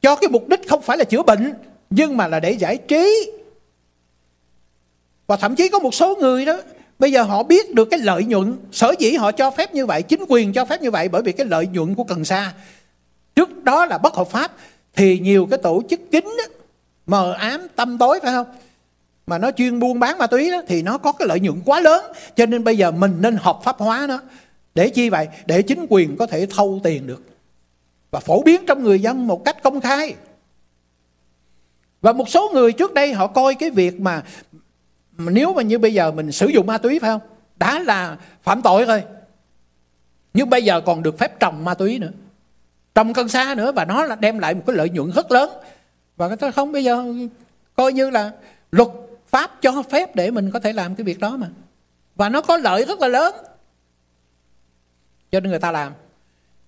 Cho 0.02 0.16
cái 0.16 0.28
mục 0.28 0.48
đích 0.48 0.68
không 0.68 0.82
phải 0.82 0.98
là 0.98 1.04
chữa 1.04 1.22
bệnh, 1.22 1.54
nhưng 1.90 2.16
mà 2.16 2.28
là 2.28 2.40
để 2.40 2.50
giải 2.50 2.76
trí. 2.76 3.32
Và 5.26 5.36
thậm 5.36 5.54
chí 5.54 5.68
có 5.68 5.78
một 5.78 5.94
số 5.94 6.16
người 6.16 6.44
đó, 6.44 6.60
bây 6.98 7.12
giờ 7.12 7.22
họ 7.22 7.42
biết 7.42 7.74
được 7.74 7.88
cái 7.90 8.00
lợi 8.00 8.24
nhuận, 8.24 8.56
sở 8.72 8.94
dĩ 8.98 9.12
họ 9.12 9.32
cho 9.32 9.50
phép 9.50 9.74
như 9.74 9.86
vậy, 9.86 10.02
chính 10.02 10.24
quyền 10.28 10.52
cho 10.52 10.64
phép 10.64 10.82
như 10.82 10.90
vậy 10.90 11.08
bởi 11.08 11.22
vì 11.22 11.32
cái 11.32 11.46
lợi 11.46 11.66
nhuận 11.66 11.94
của 11.94 12.04
cần 12.04 12.24
sa. 12.24 12.52
Trước 13.34 13.64
đó 13.64 13.86
là 13.86 13.98
bất 13.98 14.14
hợp 14.14 14.28
pháp, 14.28 14.52
thì 14.94 15.18
nhiều 15.18 15.46
cái 15.50 15.58
tổ 15.62 15.82
chức 15.90 16.00
kín 16.10 16.24
đó, 16.24 16.59
mờ 17.10 17.32
ám 17.32 17.66
tâm 17.76 17.98
tối 17.98 18.20
phải 18.22 18.32
không? 18.32 18.46
Mà 19.26 19.38
nó 19.38 19.50
chuyên 19.50 19.80
buôn 19.80 20.00
bán 20.00 20.18
ma 20.18 20.26
túy 20.26 20.50
đó, 20.50 20.62
thì 20.68 20.82
nó 20.82 20.98
có 20.98 21.12
cái 21.12 21.28
lợi 21.28 21.40
nhuận 21.40 21.60
quá 21.64 21.80
lớn. 21.80 22.04
Cho 22.36 22.46
nên 22.46 22.64
bây 22.64 22.78
giờ 22.78 22.90
mình 22.90 23.16
nên 23.20 23.36
hợp 23.36 23.60
pháp 23.64 23.78
hóa 23.78 24.06
nó. 24.08 24.20
Để 24.74 24.88
chi 24.88 25.10
vậy? 25.10 25.28
Để 25.46 25.62
chính 25.62 25.86
quyền 25.88 26.16
có 26.16 26.26
thể 26.26 26.46
thâu 26.46 26.80
tiền 26.82 27.06
được. 27.06 27.22
Và 28.10 28.20
phổ 28.20 28.42
biến 28.42 28.66
trong 28.66 28.82
người 28.82 29.00
dân 29.00 29.26
một 29.26 29.44
cách 29.44 29.62
công 29.62 29.80
khai. 29.80 30.14
Và 32.00 32.12
một 32.12 32.28
số 32.28 32.50
người 32.54 32.72
trước 32.72 32.94
đây 32.94 33.12
họ 33.12 33.26
coi 33.26 33.54
cái 33.54 33.70
việc 33.70 34.00
mà 34.00 34.22
nếu 35.18 35.52
mà 35.52 35.62
như 35.62 35.78
bây 35.78 35.94
giờ 35.94 36.10
mình 36.10 36.32
sử 36.32 36.46
dụng 36.46 36.66
ma 36.66 36.78
túy 36.78 36.98
phải 36.98 37.10
không? 37.10 37.20
Đã 37.56 37.78
là 37.78 38.16
phạm 38.42 38.62
tội 38.62 38.84
rồi. 38.84 39.02
Nhưng 40.34 40.50
bây 40.50 40.64
giờ 40.64 40.80
còn 40.80 41.02
được 41.02 41.18
phép 41.18 41.40
trồng 41.40 41.64
ma 41.64 41.74
túy 41.74 41.98
nữa. 41.98 42.10
Trồng 42.94 43.12
cần 43.12 43.28
sa 43.28 43.54
nữa 43.54 43.72
và 43.72 43.84
nó 43.84 44.04
là 44.04 44.16
đem 44.16 44.38
lại 44.38 44.54
một 44.54 44.62
cái 44.66 44.76
lợi 44.76 44.90
nhuận 44.90 45.10
rất 45.10 45.32
lớn 45.32 45.50
và 46.20 46.28
người 46.28 46.36
ta 46.36 46.50
không, 46.50 46.72
bây 46.72 46.84
giờ 46.84 47.04
coi 47.76 47.92
như 47.92 48.10
là 48.10 48.32
luật 48.72 48.88
pháp 49.26 49.62
cho 49.62 49.82
phép 49.90 50.16
để 50.16 50.30
mình 50.30 50.50
có 50.50 50.60
thể 50.60 50.72
làm 50.72 50.94
cái 50.94 51.04
việc 51.04 51.20
đó 51.20 51.36
mà. 51.36 51.48
Và 52.16 52.28
nó 52.28 52.40
có 52.40 52.56
lợi 52.56 52.84
rất 52.84 53.00
là 53.00 53.08
lớn. 53.08 53.34
Cho 55.32 55.40
nên 55.40 55.50
người 55.50 55.58
ta 55.58 55.72
làm. 55.72 55.92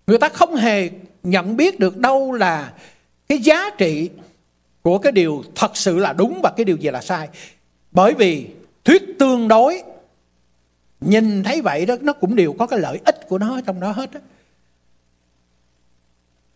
Người 0.07 0.19
ta 0.19 0.29
không 0.29 0.55
hề 0.55 0.91
nhận 1.23 1.57
biết 1.57 1.81
được 1.81 1.97
đâu 1.97 2.33
là 2.33 2.73
cái 3.29 3.39
giá 3.39 3.71
trị 3.79 4.11
của 4.83 4.99
cái 4.99 5.13
điều 5.13 5.45
thật 5.55 5.77
sự 5.77 5.99
là 5.99 6.13
đúng 6.13 6.41
và 6.43 6.53
cái 6.57 6.65
điều 6.65 6.77
gì 6.77 6.91
là 6.91 7.01
sai. 7.01 7.29
Bởi 7.91 8.15
vì 8.15 8.49
thuyết 8.85 9.03
tương 9.19 9.49
đối, 9.49 9.83
nhìn 11.01 11.43
thấy 11.43 11.61
vậy 11.61 11.87
đó, 11.87 11.95
nó 12.01 12.13
cũng 12.13 12.37
đều 12.37 12.53
có 12.53 12.67
cái 12.67 12.79
lợi 12.79 13.01
ích 13.05 13.29
của 13.29 13.39
nó 13.39 13.61
trong 13.67 13.81
đó 13.81 13.93
hết 13.93 14.13
á. 14.13 14.21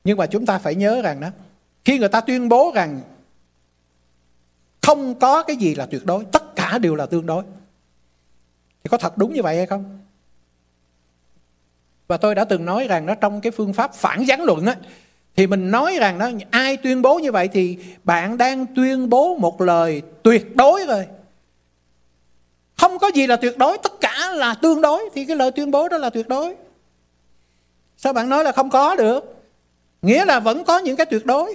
Nhưng 0.04 0.18
mà 0.18 0.26
chúng 0.26 0.46
ta 0.46 0.58
phải 0.58 0.74
nhớ 0.74 1.02
rằng 1.02 1.20
đó 1.20 1.28
khi 1.86 1.98
người 1.98 2.08
ta 2.08 2.20
tuyên 2.20 2.48
bố 2.48 2.72
rằng 2.74 3.00
không 4.82 5.14
có 5.14 5.42
cái 5.42 5.56
gì 5.56 5.74
là 5.74 5.86
tuyệt 5.86 6.06
đối, 6.06 6.24
tất 6.24 6.56
cả 6.56 6.78
đều 6.78 6.94
là 6.94 7.06
tương 7.06 7.26
đối, 7.26 7.44
thì 8.84 8.88
có 8.88 8.98
thật 8.98 9.18
đúng 9.18 9.32
như 9.32 9.42
vậy 9.42 9.56
hay 9.56 9.66
không? 9.66 9.98
Và 12.08 12.16
tôi 12.16 12.34
đã 12.34 12.44
từng 12.44 12.64
nói 12.64 12.86
rằng 12.86 13.06
nó 13.06 13.14
trong 13.14 13.40
cái 13.40 13.52
phương 13.52 13.72
pháp 13.72 13.94
phản 13.94 14.24
gián 14.24 14.42
luận 14.42 14.66
á, 14.66 14.76
thì 15.36 15.46
mình 15.46 15.70
nói 15.70 15.96
rằng 16.00 16.18
đó, 16.18 16.30
ai 16.50 16.76
tuyên 16.76 17.02
bố 17.02 17.18
như 17.18 17.32
vậy 17.32 17.48
thì 17.48 17.78
bạn 18.04 18.38
đang 18.38 18.66
tuyên 18.74 19.08
bố 19.08 19.36
một 19.36 19.60
lời 19.60 20.02
tuyệt 20.22 20.56
đối 20.56 20.86
rồi. 20.86 21.06
Không 22.76 22.98
có 22.98 23.10
gì 23.14 23.26
là 23.26 23.36
tuyệt 23.36 23.58
đối, 23.58 23.78
tất 23.78 23.92
cả 24.00 24.32
là 24.34 24.54
tương 24.54 24.80
đối, 24.80 25.10
thì 25.14 25.24
cái 25.24 25.36
lời 25.36 25.50
tuyên 25.50 25.70
bố 25.70 25.88
đó 25.88 25.98
là 25.98 26.10
tuyệt 26.10 26.28
đối. 26.28 26.54
Sao 27.96 28.12
bạn 28.12 28.28
nói 28.28 28.44
là 28.44 28.52
không 28.52 28.70
có 28.70 28.96
được? 28.96 29.36
Nghĩa 30.02 30.24
là 30.24 30.40
vẫn 30.40 30.64
có 30.64 30.78
những 30.78 30.96
cái 30.96 31.06
tuyệt 31.06 31.26
đối 31.26 31.54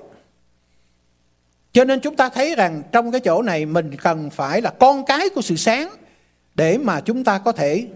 cho 1.74 1.84
nên 1.84 2.00
chúng 2.00 2.16
ta 2.16 2.30
thấy 2.30 2.56
rằng 2.56 2.84
trong 2.92 3.12
cái 3.12 3.22
chỗ 3.22 3.42
này 3.42 3.66
mình 3.66 3.92
cần 4.04 4.30
phải 4.30 4.62
là 4.62 4.70
con 4.70 5.06
cái 5.06 5.30
của 5.30 5.42
sự 5.42 5.56
sáng 5.56 5.90
để 6.56 6.78
mà 6.78 7.02
chúng 7.02 7.24
ta 7.24 7.38
có 7.38 7.52
thể 7.52 7.88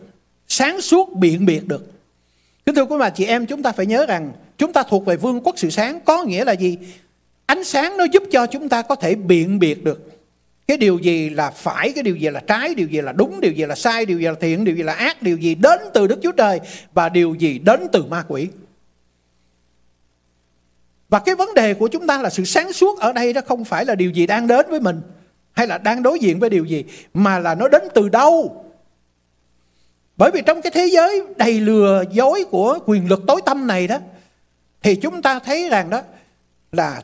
sáng 0.48 0.82
suốt 0.82 1.14
biện 1.14 1.46
biệt 1.46 1.68
được. 1.68 1.92
Kính 2.66 2.76
thưa 2.76 2.86
quý 2.86 2.96
bà, 3.00 3.10
chị 3.10 3.26
em, 3.26 3.46
chúng 3.46 3.64
ta 3.64 3.72
phải 3.72 3.86
nhớ 3.86 4.06
rằng 4.06 4.32
chúng 4.58 4.74
ta 4.74 4.84
thuộc 4.84 5.06
về 5.06 5.18
vương 5.18 5.42
quốc 5.42 5.60
sự 5.60 5.70
sáng, 5.70 6.00
có 6.06 6.24
nghĩa 6.24 6.46
là 6.46 6.52
gì? 6.52 6.78
Ánh 7.46 7.64
sáng 7.64 7.98
nó 7.98 8.04
giúp 8.04 8.24
cho 8.32 8.46
chúng 8.46 8.70
ta 8.70 8.82
có 8.82 8.96
thể 8.96 9.16
biện 9.16 9.60
biệt 9.60 9.84
được. 9.84 10.12
Cái 10.68 10.78
điều 10.78 11.00
gì 11.00 11.30
là 11.30 11.52
phải, 11.52 11.92
cái 11.92 12.04
điều 12.04 12.16
gì 12.16 12.30
là 12.30 12.40
trái, 12.40 12.76
điều 12.76 12.88
gì 12.88 13.02
là 13.02 13.12
đúng, 13.12 13.42
điều 13.42 13.52
gì 13.52 13.66
là 13.66 13.76
sai, 13.76 14.06
điều 14.06 14.20
gì 14.20 14.26
là 14.26 14.34
thiện, 14.40 14.66
điều 14.66 14.76
gì 14.76 14.84
là 14.84 14.94
ác, 14.94 15.22
điều 15.22 15.38
gì 15.38 15.56
đến 15.56 15.80
từ 15.94 16.08
đức 16.08 16.20
chúa 16.24 16.32
trời 16.32 16.60
và 16.94 17.10
điều 17.10 17.36
gì 17.36 17.60
đến 17.60 17.88
từ 17.92 18.04
ma 18.04 18.24
quỷ 18.28 18.48
và 21.16 21.20
cái 21.20 21.36
vấn 21.36 21.54
đề 21.54 21.74
của 21.74 21.88
chúng 21.88 22.08
ta 22.08 22.22
là 22.22 22.30
sự 22.30 22.46
sáng 22.46 22.74
suốt 22.74 23.00
ở 23.00 23.14
đây 23.14 23.34
đó 23.34 23.42
không 23.48 23.66
phải 23.66 23.86
là 23.86 23.96
điều 23.96 24.12
gì 24.12 24.28
đang 24.28 24.48
đến 24.48 24.66
với 24.70 24.80
mình 24.80 25.02
hay 25.52 25.68
là 25.68 25.78
đang 25.78 26.04
đối 26.04 26.20
diện 26.20 26.40
với 26.40 26.50
điều 26.50 26.66
gì 26.66 26.84
mà 27.14 27.40
là 27.40 27.56
nó 27.56 27.68
đến 27.68 27.82
từ 27.94 28.10
đâu 28.10 28.66
bởi 30.18 30.32
vì 30.32 30.42
trong 30.46 30.62
cái 30.62 30.72
thế 30.72 30.88
giới 30.92 31.24
đầy 31.38 31.60
lừa 31.60 32.04
dối 32.12 32.46
của 32.52 32.80
quyền 32.86 33.10
lực 33.10 33.24
tối 33.28 33.42
tâm 33.46 33.68
này 33.68 33.88
đó 33.88 33.98
thì 34.84 34.96
chúng 34.96 35.22
ta 35.22 35.40
thấy 35.40 35.70
rằng 35.70 35.90
đó 35.90 36.02
là 36.72 37.02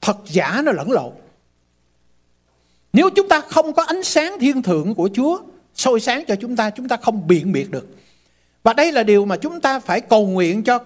thật 0.00 0.16
giả 0.26 0.62
nó 0.64 0.72
lẫn 0.72 0.92
lộn 0.92 1.12
nếu 2.92 3.10
chúng 3.10 3.28
ta 3.28 3.40
không 3.40 3.72
có 3.72 3.82
ánh 3.82 4.02
sáng 4.02 4.38
thiên 4.40 4.62
thượng 4.62 4.94
của 4.94 5.10
Chúa 5.14 5.38
soi 5.74 6.00
sáng 6.00 6.24
cho 6.28 6.36
chúng 6.36 6.56
ta, 6.56 6.70
chúng 6.70 6.88
ta 6.88 6.96
không 6.96 7.26
biện 7.28 7.52
biệt 7.52 7.70
được. 7.70 7.86
Và 8.62 8.72
đây 8.72 8.92
là 8.92 9.02
điều 9.02 9.24
mà 9.24 9.36
chúng 9.36 9.60
ta 9.60 9.80
phải 9.80 10.00
cầu 10.00 10.26
nguyện 10.26 10.62
cho 10.62 10.78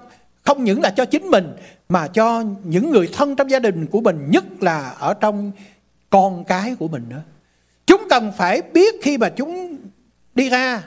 không 0.44 0.64
những 0.64 0.82
là 0.82 0.90
cho 0.90 1.04
chính 1.04 1.30
mình 1.30 1.56
mà 1.88 2.08
cho 2.08 2.44
những 2.64 2.90
người 2.90 3.08
thân 3.12 3.36
trong 3.36 3.50
gia 3.50 3.58
đình 3.58 3.86
của 3.86 4.00
mình, 4.00 4.30
nhất 4.30 4.44
là 4.60 4.90
ở 4.90 5.14
trong 5.14 5.52
con 6.10 6.44
cái 6.44 6.74
của 6.78 6.88
mình 6.88 7.04
nữa. 7.08 7.22
Chúng 7.86 8.06
cần 8.10 8.32
phải 8.36 8.62
biết 8.62 8.94
khi 9.02 9.18
mà 9.18 9.28
chúng 9.28 9.76
đi 10.34 10.48
ra 10.48 10.82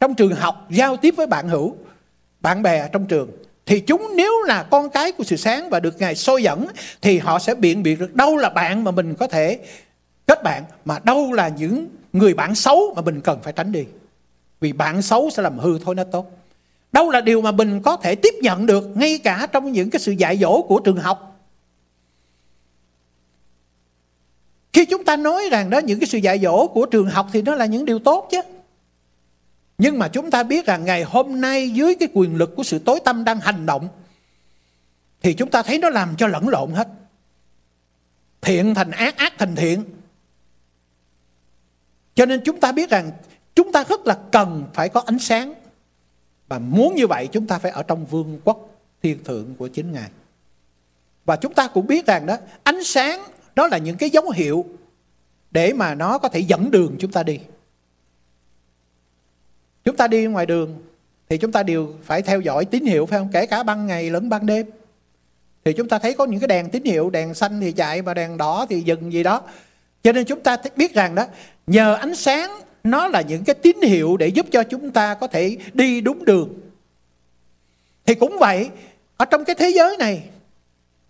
trong 0.00 0.14
trường 0.14 0.34
học 0.34 0.66
giao 0.70 0.96
tiếp 0.96 1.14
với 1.16 1.26
bạn 1.26 1.48
hữu, 1.48 1.76
bạn 2.40 2.62
bè 2.62 2.88
trong 2.92 3.06
trường 3.06 3.30
thì 3.66 3.80
chúng 3.80 4.12
nếu 4.16 4.32
là 4.46 4.62
con 4.62 4.90
cái 4.90 5.12
của 5.12 5.24
sự 5.24 5.36
sáng 5.36 5.70
và 5.70 5.80
được 5.80 5.98
Ngài 5.98 6.14
soi 6.14 6.42
dẫn 6.42 6.66
thì 7.02 7.18
họ 7.18 7.38
sẽ 7.38 7.54
biện 7.54 7.82
biệt 7.82 8.00
được 8.00 8.14
đâu 8.14 8.36
là 8.36 8.50
bạn 8.50 8.84
mà 8.84 8.90
mình 8.90 9.14
có 9.14 9.26
thể 9.26 9.58
kết 10.26 10.42
bạn 10.42 10.64
mà 10.84 10.98
đâu 11.04 11.32
là 11.32 11.48
những 11.48 11.88
người 12.12 12.34
bạn 12.34 12.54
xấu 12.54 12.92
mà 12.96 13.02
mình 13.02 13.20
cần 13.20 13.38
phải 13.42 13.52
tránh 13.52 13.72
đi 13.72 13.84
vì 14.60 14.72
bạn 14.72 15.02
xấu 15.02 15.30
sẽ 15.30 15.42
làm 15.42 15.58
hư 15.58 15.78
thôi 15.78 15.94
nó 15.94 16.04
tốt 16.04 16.30
đâu 16.92 17.10
là 17.10 17.20
điều 17.20 17.42
mà 17.42 17.52
mình 17.52 17.82
có 17.82 17.96
thể 17.96 18.14
tiếp 18.14 18.34
nhận 18.42 18.66
được 18.66 18.96
ngay 18.96 19.18
cả 19.18 19.48
trong 19.52 19.72
những 19.72 19.90
cái 19.90 20.00
sự 20.00 20.12
dạy 20.12 20.38
dỗ 20.38 20.62
của 20.62 20.80
trường 20.80 20.96
học. 20.96 21.28
Khi 24.72 24.84
chúng 24.84 25.04
ta 25.04 25.16
nói 25.16 25.48
rằng 25.50 25.70
đó, 25.70 25.78
những 25.78 26.00
cái 26.00 26.06
sự 26.06 26.18
dạy 26.18 26.38
dỗ 26.38 26.66
của 26.66 26.86
trường 26.86 27.06
học 27.06 27.28
thì 27.32 27.42
nó 27.42 27.54
là 27.54 27.66
những 27.66 27.84
điều 27.84 27.98
tốt 27.98 28.28
chứ. 28.30 28.40
Nhưng 29.78 29.98
mà 29.98 30.08
chúng 30.08 30.30
ta 30.30 30.42
biết 30.42 30.66
rằng 30.66 30.84
ngày 30.84 31.02
hôm 31.02 31.40
nay 31.40 31.70
dưới 31.70 31.94
cái 31.94 32.08
quyền 32.12 32.36
lực 32.36 32.56
của 32.56 32.62
sự 32.62 32.78
tối 32.78 33.00
tâm 33.04 33.24
đang 33.24 33.40
hành 33.40 33.66
động, 33.66 33.88
thì 35.22 35.34
chúng 35.34 35.50
ta 35.50 35.62
thấy 35.62 35.78
nó 35.78 35.90
làm 35.90 36.16
cho 36.16 36.26
lẫn 36.26 36.48
lộn 36.48 36.70
hết. 36.70 36.88
Thiện 38.40 38.74
thành 38.74 38.90
ác 38.90 39.16
ác 39.16 39.32
thành 39.38 39.56
thiện. 39.56 39.84
Cho 42.14 42.26
nên 42.26 42.40
chúng 42.44 42.60
ta 42.60 42.72
biết 42.72 42.90
rằng 42.90 43.10
chúng 43.54 43.72
ta 43.72 43.84
rất 43.84 44.06
là 44.06 44.18
cần 44.32 44.64
phải 44.74 44.88
có 44.88 45.02
ánh 45.06 45.18
sáng. 45.18 45.54
Và 46.52 46.58
muốn 46.58 46.94
như 46.94 47.06
vậy 47.06 47.28
chúng 47.32 47.46
ta 47.46 47.58
phải 47.58 47.72
ở 47.72 47.82
trong 47.82 48.06
vương 48.06 48.40
quốc 48.44 48.70
thiên 49.02 49.24
thượng 49.24 49.54
của 49.58 49.68
chính 49.68 49.92
Ngài. 49.92 50.10
Và 51.24 51.36
chúng 51.36 51.54
ta 51.54 51.68
cũng 51.68 51.86
biết 51.86 52.06
rằng 52.06 52.26
đó 52.26 52.36
ánh 52.62 52.84
sáng 52.84 53.24
đó 53.54 53.66
là 53.66 53.78
những 53.78 53.96
cái 53.96 54.10
dấu 54.10 54.30
hiệu 54.30 54.64
để 55.50 55.72
mà 55.72 55.94
nó 55.94 56.18
có 56.18 56.28
thể 56.28 56.40
dẫn 56.40 56.70
đường 56.70 56.96
chúng 56.98 57.12
ta 57.12 57.22
đi. 57.22 57.38
Chúng 59.84 59.96
ta 59.96 60.08
đi 60.08 60.26
ngoài 60.26 60.46
đường 60.46 60.82
thì 61.28 61.38
chúng 61.38 61.52
ta 61.52 61.62
đều 61.62 61.94
phải 62.04 62.22
theo 62.22 62.40
dõi 62.40 62.64
tín 62.64 62.84
hiệu 62.84 63.06
phải 63.06 63.18
không? 63.18 63.28
Kể 63.32 63.46
cả 63.46 63.62
ban 63.62 63.86
ngày 63.86 64.10
lẫn 64.10 64.28
ban 64.28 64.46
đêm. 64.46 64.66
Thì 65.64 65.72
chúng 65.72 65.88
ta 65.88 65.98
thấy 65.98 66.14
có 66.14 66.24
những 66.24 66.40
cái 66.40 66.48
đèn 66.48 66.70
tín 66.70 66.84
hiệu, 66.84 67.10
đèn 67.10 67.34
xanh 67.34 67.60
thì 67.60 67.72
chạy 67.72 68.02
và 68.02 68.14
đèn 68.14 68.36
đỏ 68.36 68.66
thì 68.68 68.80
dừng 68.80 69.12
gì 69.12 69.22
đó. 69.22 69.42
Cho 70.02 70.12
nên 70.12 70.24
chúng 70.24 70.40
ta 70.40 70.56
biết 70.76 70.94
rằng 70.94 71.14
đó 71.14 71.26
nhờ 71.66 71.94
ánh 71.94 72.14
sáng 72.14 72.60
nó 72.84 73.08
là 73.08 73.20
những 73.20 73.44
cái 73.44 73.54
tín 73.54 73.82
hiệu 73.82 74.16
để 74.16 74.28
giúp 74.28 74.46
cho 74.50 74.62
chúng 74.62 74.90
ta 74.90 75.14
có 75.14 75.26
thể 75.26 75.56
đi 75.74 76.00
đúng 76.00 76.24
đường. 76.24 76.60
Thì 78.06 78.14
cũng 78.14 78.36
vậy, 78.40 78.70
ở 79.16 79.24
trong 79.24 79.44
cái 79.44 79.54
thế 79.54 79.70
giới 79.70 79.96
này, 79.96 80.22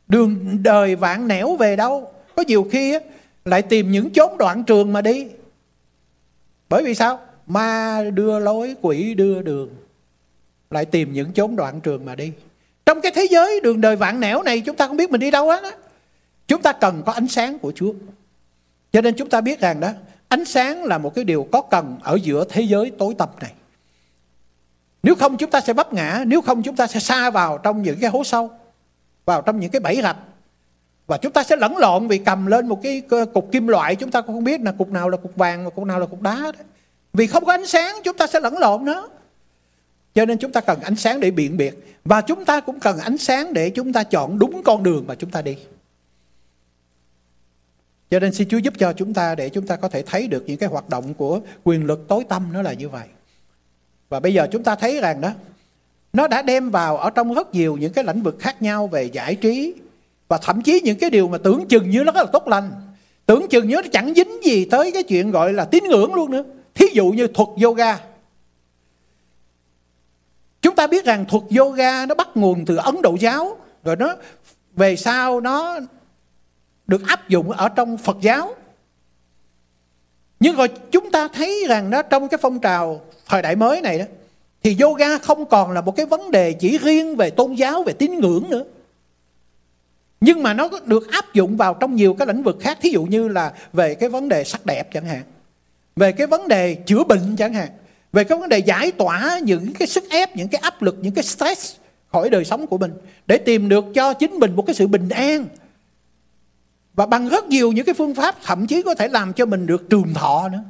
đường 0.09 0.59
đời 0.63 0.97
vạn 0.97 1.29
nẻo 1.29 1.57
về 1.57 1.77
đâu, 1.77 2.13
có 2.37 2.45
nhiều 2.49 2.69
khi 2.73 2.99
lại 3.45 3.63
tìm 3.63 3.91
những 3.91 4.11
chốn 4.11 4.39
đoạn 4.39 4.65
trường 4.65 4.93
mà 4.93 5.01
đi. 5.01 5.27
Bởi 6.69 6.85
vì 6.85 6.95
sao? 6.95 7.21
Ma 7.47 8.03
đưa 8.15 8.39
lối, 8.39 8.75
quỷ 8.81 9.15
đưa 9.15 9.43
đường, 9.43 9.69
lại 10.71 10.85
tìm 10.85 11.13
những 11.13 11.33
chốn 11.33 11.57
đoạn 11.57 11.81
trường 11.81 12.05
mà 12.05 12.15
đi. 12.15 12.33
Trong 12.87 13.01
cái 13.01 13.13
thế 13.15 13.27
giới 13.31 13.61
đường 13.61 13.81
đời 13.81 13.97
vạn 13.97 14.21
nẻo 14.21 14.43
này, 14.43 14.61
chúng 14.61 14.77
ta 14.77 14.87
không 14.87 14.97
biết 14.97 15.11
mình 15.11 15.21
đi 15.21 15.31
đâu 15.31 15.51
hết 15.51 15.63
á. 15.63 15.71
Chúng 16.49 16.63
ta 16.63 16.73
cần 16.73 17.03
có 17.07 17.13
ánh 17.13 17.29
sáng 17.29 17.59
của 17.59 17.73
chúa. 17.75 17.93
Cho 18.93 19.01
nên 19.01 19.15
chúng 19.17 19.29
ta 19.29 19.41
biết 19.41 19.61
rằng 19.61 19.81
đó 19.81 19.91
Ánh 20.33 20.45
sáng 20.45 20.85
là 20.85 20.99
một 20.99 21.15
cái 21.15 21.25
điều 21.25 21.49
có 21.53 21.63
cần 21.63 21.99
ở 22.03 22.19
giữa 22.23 22.45
thế 22.49 22.63
giới 22.63 22.93
tối 22.99 23.15
tăm 23.19 23.29
này. 23.41 23.53
Nếu 25.03 25.15
không 25.15 25.37
chúng 25.37 25.51
ta 25.51 25.61
sẽ 25.61 25.73
vấp 25.73 25.93
ngã, 25.93 26.25
nếu 26.27 26.41
không 26.41 26.63
chúng 26.63 26.77
ta 26.77 26.87
sẽ 26.87 27.01
xa 27.01 27.31
vào 27.31 27.59
trong 27.59 27.83
những 27.83 27.99
cái 28.01 28.11
hố 28.11 28.25
sâu, 28.25 28.51
vào 29.25 29.43
trong 29.43 29.61
những 29.61 29.71
cái 29.71 29.81
bẫy 29.81 30.03
rạch. 30.03 30.17
Và 31.07 31.17
chúng 31.17 31.33
ta 31.33 31.45
sẽ 31.45 31.57
lẫn 31.57 31.77
lộn 31.77 32.09
vì 32.09 32.19
cầm 32.19 32.47
lên 32.47 32.69
một 32.69 32.81
cái 32.83 33.03
cục 33.35 33.53
kim 33.53 33.67
loại 33.67 33.97
chúng 33.97 34.11
ta 34.11 34.21
cũng 34.21 34.35
không 34.35 34.45
biết 34.45 34.61
là 34.61 34.73
cục 34.73 34.89
nào 34.89 35.09
là 35.09 35.17
cục 35.17 35.37
vàng 35.37 35.65
và 35.65 35.71
cục 35.71 35.85
nào 35.85 36.01
là 36.01 36.07
cục 36.07 36.23
đá. 36.23 36.37
Đó. 36.37 36.53
Vì 37.13 37.27
không 37.27 37.45
có 37.45 37.53
ánh 37.53 37.67
sáng 37.67 37.97
chúng 38.05 38.17
ta 38.17 38.27
sẽ 38.27 38.41
lẫn 38.41 38.59
lộn 38.59 38.85
nó. 38.85 39.09
Cho 40.15 40.25
nên 40.25 40.39
chúng 40.39 40.53
ta 40.53 40.61
cần 40.61 40.81
ánh 40.81 40.97
sáng 40.97 41.21
để 41.21 41.31
biện 41.31 41.57
biệt. 41.57 41.99
Và 42.05 42.21
chúng 42.21 42.45
ta 42.45 42.61
cũng 42.61 42.81
cần 42.81 42.99
ánh 42.99 43.19
sáng 43.19 43.53
để 43.53 43.71
chúng 43.71 43.93
ta 43.93 44.05
chọn 44.05 44.39
đúng 44.39 44.63
con 44.65 44.83
đường 44.83 45.05
mà 45.09 45.15
chúng 45.15 45.31
ta 45.31 45.43
đi. 45.43 45.57
Cho 48.13 48.19
nên 48.19 48.33
xin 48.33 48.49
Chúa 48.49 48.59
giúp 48.59 48.75
cho 48.79 48.93
chúng 48.93 49.15
ta 49.15 49.35
để 49.35 49.49
chúng 49.49 49.67
ta 49.67 49.77
có 49.77 49.89
thể 49.89 50.03
thấy 50.03 50.29
được 50.29 50.45
những 50.47 50.57
cái 50.57 50.69
hoạt 50.69 50.89
động 50.89 51.15
của 51.15 51.41
quyền 51.65 51.87
lực 51.87 52.09
tối 52.09 52.25
tâm 52.29 52.49
nó 52.53 52.63
là 52.63 52.73
như 52.73 52.89
vậy. 52.89 53.07
Và 54.09 54.21
bây 54.21 54.35
giờ 54.35 54.49
chúng 54.53 54.63
ta 54.63 54.75
thấy 54.75 55.01
rằng 55.01 55.21
đó, 55.21 55.31
nó 56.13 56.29
đã 56.29 56.43
đem 56.43 56.71
vào 56.71 56.97
ở 56.97 57.11
trong 57.11 57.35
rất 57.35 57.55
nhiều 57.55 57.77
những 57.77 57.93
cái 57.93 58.05
lĩnh 58.05 58.23
vực 58.23 58.37
khác 58.41 58.63
nhau 58.63 58.87
về 58.87 59.05
giải 59.05 59.35
trí 59.35 59.75
và 60.29 60.39
thậm 60.39 60.63
chí 60.63 60.81
những 60.85 60.99
cái 60.99 61.11
điều 61.11 61.29
mà 61.29 61.39
tưởng 61.39 61.69
chừng 61.69 61.91
như 61.91 62.05
nó 62.05 62.13
rất 62.13 62.25
là 62.25 62.31
tốt 62.33 62.49
lành. 62.49 62.71
Tưởng 63.27 63.49
chừng 63.49 63.69
như 63.69 63.77
nó 63.77 63.83
chẳng 63.93 64.15
dính 64.15 64.45
gì 64.45 64.65
tới 64.65 64.93
cái 64.93 65.03
chuyện 65.03 65.31
gọi 65.31 65.53
là 65.53 65.65
tín 65.65 65.85
ngưỡng 65.85 66.15
luôn 66.15 66.31
nữa. 66.31 66.45
Thí 66.75 66.87
dụ 66.93 67.11
như 67.11 67.27
thuật 67.27 67.49
yoga. 67.63 67.99
Chúng 70.63 70.75
ta 70.75 70.87
biết 70.87 71.05
rằng 71.05 71.25
thuật 71.29 71.45
yoga 71.59 72.07
nó 72.07 72.15
bắt 72.15 72.29
nguồn 72.35 72.65
từ 72.65 72.77
Ấn 72.77 73.03
Độ 73.03 73.17
giáo 73.21 73.59
rồi 73.85 73.97
nó 73.97 74.17
về 74.77 74.97
sau 74.97 75.41
nó 75.41 75.79
được 76.87 77.07
áp 77.07 77.29
dụng 77.29 77.51
ở 77.51 77.69
trong 77.69 77.99
Phật 77.99 78.17
giáo. 78.21 78.55
Nhưng 80.41 80.57
rồi 80.57 80.69
chúng 80.91 81.11
ta 81.11 81.29
thấy 81.29 81.65
rằng 81.69 81.91
đó 81.91 82.03
trong 82.03 82.29
cái 82.29 82.39
phong 82.43 82.59
trào 82.59 83.01
thời 83.29 83.43
đại 83.43 83.57
mới 83.57 83.81
này 83.81 83.99
đó 83.99 84.05
thì 84.63 84.77
yoga 84.81 85.19
không 85.19 85.47
còn 85.47 85.71
là 85.71 85.81
một 85.81 85.97
cái 85.97 86.07
vấn 86.07 86.31
đề 86.31 86.53
chỉ 86.53 86.79
riêng 86.79 87.17
về 87.17 87.31
tôn 87.31 87.55
giáo, 87.55 87.83
về 87.83 87.93
tín 87.93 88.21
ngưỡng 88.21 88.51
nữa. 88.51 88.65
Nhưng 90.21 90.43
mà 90.43 90.55
nó 90.55 90.69
được 90.85 91.13
áp 91.13 91.35
dụng 91.35 91.57
vào 91.57 91.75
trong 91.75 91.95
nhiều 91.95 92.15
cái 92.15 92.27
lĩnh 92.27 92.43
vực 92.43 92.57
khác, 92.61 92.79
thí 92.83 92.91
dụ 92.91 93.05
như 93.05 93.29
là 93.29 93.53
về 93.73 93.95
cái 93.95 94.09
vấn 94.09 94.29
đề 94.29 94.45
sắc 94.45 94.67
đẹp 94.67 94.93
chẳng 94.93 95.05
hạn, 95.05 95.23
về 95.97 96.13
cái 96.13 96.27
vấn 96.27 96.49
đề 96.49 96.75
chữa 96.75 97.05
bệnh 97.05 97.37
chẳng 97.37 97.55
hạn, 97.55 97.69
về 98.13 98.25
cái 98.25 98.39
vấn 98.39 98.49
đề 98.49 98.59
giải 98.59 98.93
tỏa 98.93 99.41
những 99.43 99.73
cái 99.73 99.89
sức 99.89 100.05
ép, 100.11 100.37
những 100.37 100.49
cái 100.49 100.61
áp 100.61 100.83
lực, 100.83 100.97
những 101.01 101.15
cái 101.15 101.25
stress 101.25 101.75
khỏi 102.13 102.31
đời 102.31 102.45
sống 102.45 102.67
của 102.67 102.79
mình 102.79 102.93
để 103.27 103.39
tìm 103.39 103.69
được 103.69 103.85
cho 103.95 104.15
chính 104.15 104.33
mình 104.33 104.57
một 104.57 104.67
cái 104.67 104.75
sự 104.75 104.87
bình 104.87 105.09
an, 105.09 105.47
và 106.95 107.07
bằng 107.07 107.29
rất 107.29 107.45
nhiều 107.45 107.73
những 107.73 107.87
cái 107.87 107.95
phương 107.95 108.15
pháp, 108.15 108.37
thậm 108.43 108.67
chí 108.67 108.83
có 108.83 108.95
thể 108.95 109.09
làm 109.09 109.33
cho 109.33 109.47
mình 109.47 109.67
được 109.67 109.91
trường 109.91 110.15
thọ 110.15 110.49
nữa. 110.49 110.63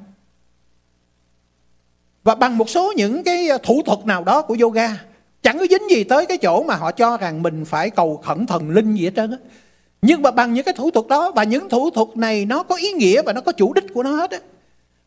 và 2.25 2.35
bằng 2.35 2.59
một 2.59 2.71
số 2.71 2.93
những 2.97 3.25
cái 3.25 3.49
à, 3.49 3.59
thủ 3.63 3.83
thuật 3.87 4.07
nào 4.07 4.25
đó 4.25 4.43
của 4.43 4.57
yoga, 4.61 4.97
chẳng 5.43 5.59
có 5.59 5.67
dính 5.71 5.91
gì 5.91 6.05
tới 6.05 6.27
cái 6.27 6.39
chỗ 6.39 6.63
mà 6.63 6.75
họ 6.75 6.93
cho 6.93 7.17
rằng 7.17 7.43
mình 7.43 7.65
phải 7.65 7.91
cầu 7.91 8.17
khẩn 8.17 8.47
thần 8.47 8.71
linh 8.71 8.95
gì 8.95 9.05
hết 9.05 9.13
trơn 9.17 9.31
á. 9.31 9.37
Nhưng 10.03 10.23
mà 10.23 10.31
bằng 10.31 10.55
những 10.55 10.65
cái 10.65 10.75
thủ 10.75 10.91
thuật 10.91 11.07
đó, 11.07 11.31
và 11.31 11.45
những 11.45 11.69
thủ 11.69 11.91
thuật 11.91 12.09
này 12.17 12.45
nó 12.45 12.63
có 12.63 12.77
ý 12.77 12.93
nghĩa 12.93 13.23
và 13.23 13.33
nó 13.33 13.41
có 13.41 13.53
chủ 13.53 13.73
đích 13.73 13.85
của 13.95 14.03
nó 14.03 14.11
hết 14.11 14.31
á. 14.31 14.39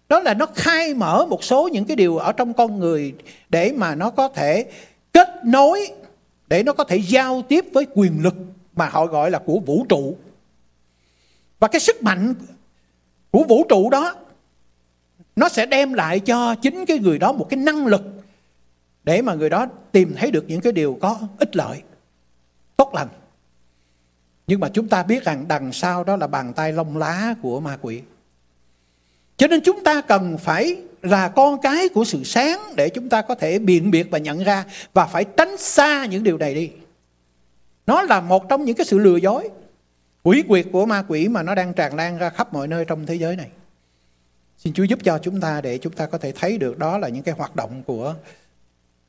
Đó 0.09 0.19
là 0.19 0.33
nó 0.33 0.45
khai 0.55 0.93
mở 0.93 1.25
một 1.25 1.43
số 1.43 1.67
những 1.67 1.85
cái 1.85 1.95
điều 1.95 2.17
ở 2.17 2.31
trong 2.31 2.53
con 2.53 2.79
người 2.79 3.13
để 3.49 3.71
mà 3.75 3.95
nó 3.95 4.09
có 4.09 4.27
thể 4.27 4.65
kết 5.13 5.29
nối, 5.45 5.87
để 6.47 6.63
nó 6.63 6.73
có 6.73 6.83
thể 6.83 6.97
giao 7.07 7.41
tiếp 7.41 7.65
với 7.73 7.85
quyền 7.93 8.23
lực 8.23 8.35
mà 8.75 8.89
họ 8.89 9.05
gọi 9.05 9.31
là 9.31 9.39
của 9.39 9.59
vũ 9.59 9.85
trụ 9.89 10.17
và 11.65 11.69
cái 11.69 11.79
sức 11.79 12.03
mạnh 12.03 12.33
của 13.31 13.43
vũ 13.43 13.65
trụ 13.69 13.89
đó 13.89 14.15
nó 15.35 15.49
sẽ 15.49 15.65
đem 15.65 15.93
lại 15.93 16.19
cho 16.19 16.55
chính 16.55 16.85
cái 16.85 16.99
người 16.99 17.19
đó 17.19 17.31
một 17.31 17.47
cái 17.49 17.57
năng 17.57 17.85
lực 17.85 18.01
để 19.03 19.21
mà 19.21 19.33
người 19.33 19.49
đó 19.49 19.67
tìm 19.91 20.15
thấy 20.17 20.31
được 20.31 20.45
những 20.47 20.61
cái 20.61 20.73
điều 20.73 20.97
có 21.01 21.19
ích 21.37 21.55
lợi 21.55 21.81
tốt 22.77 22.91
lành. 22.93 23.07
Nhưng 24.47 24.59
mà 24.59 24.69
chúng 24.69 24.87
ta 24.87 25.03
biết 25.03 25.23
rằng 25.23 25.45
đằng 25.47 25.71
sau 25.71 26.03
đó 26.03 26.15
là 26.15 26.27
bàn 26.27 26.53
tay 26.53 26.73
lông 26.73 26.97
lá 26.97 27.35
của 27.41 27.59
ma 27.59 27.77
quỷ. 27.81 28.01
Cho 29.37 29.47
nên 29.47 29.61
chúng 29.63 29.83
ta 29.83 30.01
cần 30.01 30.37
phải 30.37 30.77
là 31.01 31.27
con 31.27 31.61
cái 31.61 31.89
của 31.89 32.03
sự 32.03 32.23
sáng 32.23 32.59
để 32.75 32.89
chúng 32.89 33.09
ta 33.09 33.21
có 33.21 33.35
thể 33.35 33.59
biện 33.59 33.91
biệt 33.91 34.07
và 34.11 34.17
nhận 34.17 34.43
ra 34.43 34.65
và 34.93 35.05
phải 35.05 35.25
tránh 35.37 35.57
xa 35.57 36.05
những 36.05 36.23
điều 36.23 36.37
này 36.37 36.55
đi. 36.55 36.71
Nó 37.87 38.01
là 38.01 38.21
một 38.21 38.49
trong 38.49 38.65
những 38.65 38.75
cái 38.75 38.85
sự 38.85 38.97
lừa 38.97 39.17
dối, 39.17 39.49
quỷ 40.25 40.43
quyệt 40.47 40.65
của 40.71 40.85
ma 40.85 41.03
quỷ 41.07 41.27
mà 41.27 41.43
nó 41.43 41.55
đang 41.55 41.73
tràn 41.73 41.95
lan 41.95 42.17
ra 42.17 42.29
khắp 42.29 42.53
mọi 42.53 42.67
nơi 42.67 42.85
trong 42.85 43.05
thế 43.05 43.15
giới 43.15 43.35
này. 43.35 43.49
Xin 44.57 44.73
Chúa 44.73 44.83
giúp 44.83 44.99
cho 45.03 45.17
chúng 45.17 45.41
ta 45.41 45.61
để 45.61 45.77
chúng 45.77 45.93
ta 45.93 46.05
có 46.05 46.17
thể 46.17 46.31
thấy 46.31 46.57
được 46.57 46.77
đó 46.77 46.97
là 46.97 47.09
những 47.09 47.23
cái 47.23 47.35
hoạt 47.37 47.55
động 47.55 47.83
của 47.87 48.15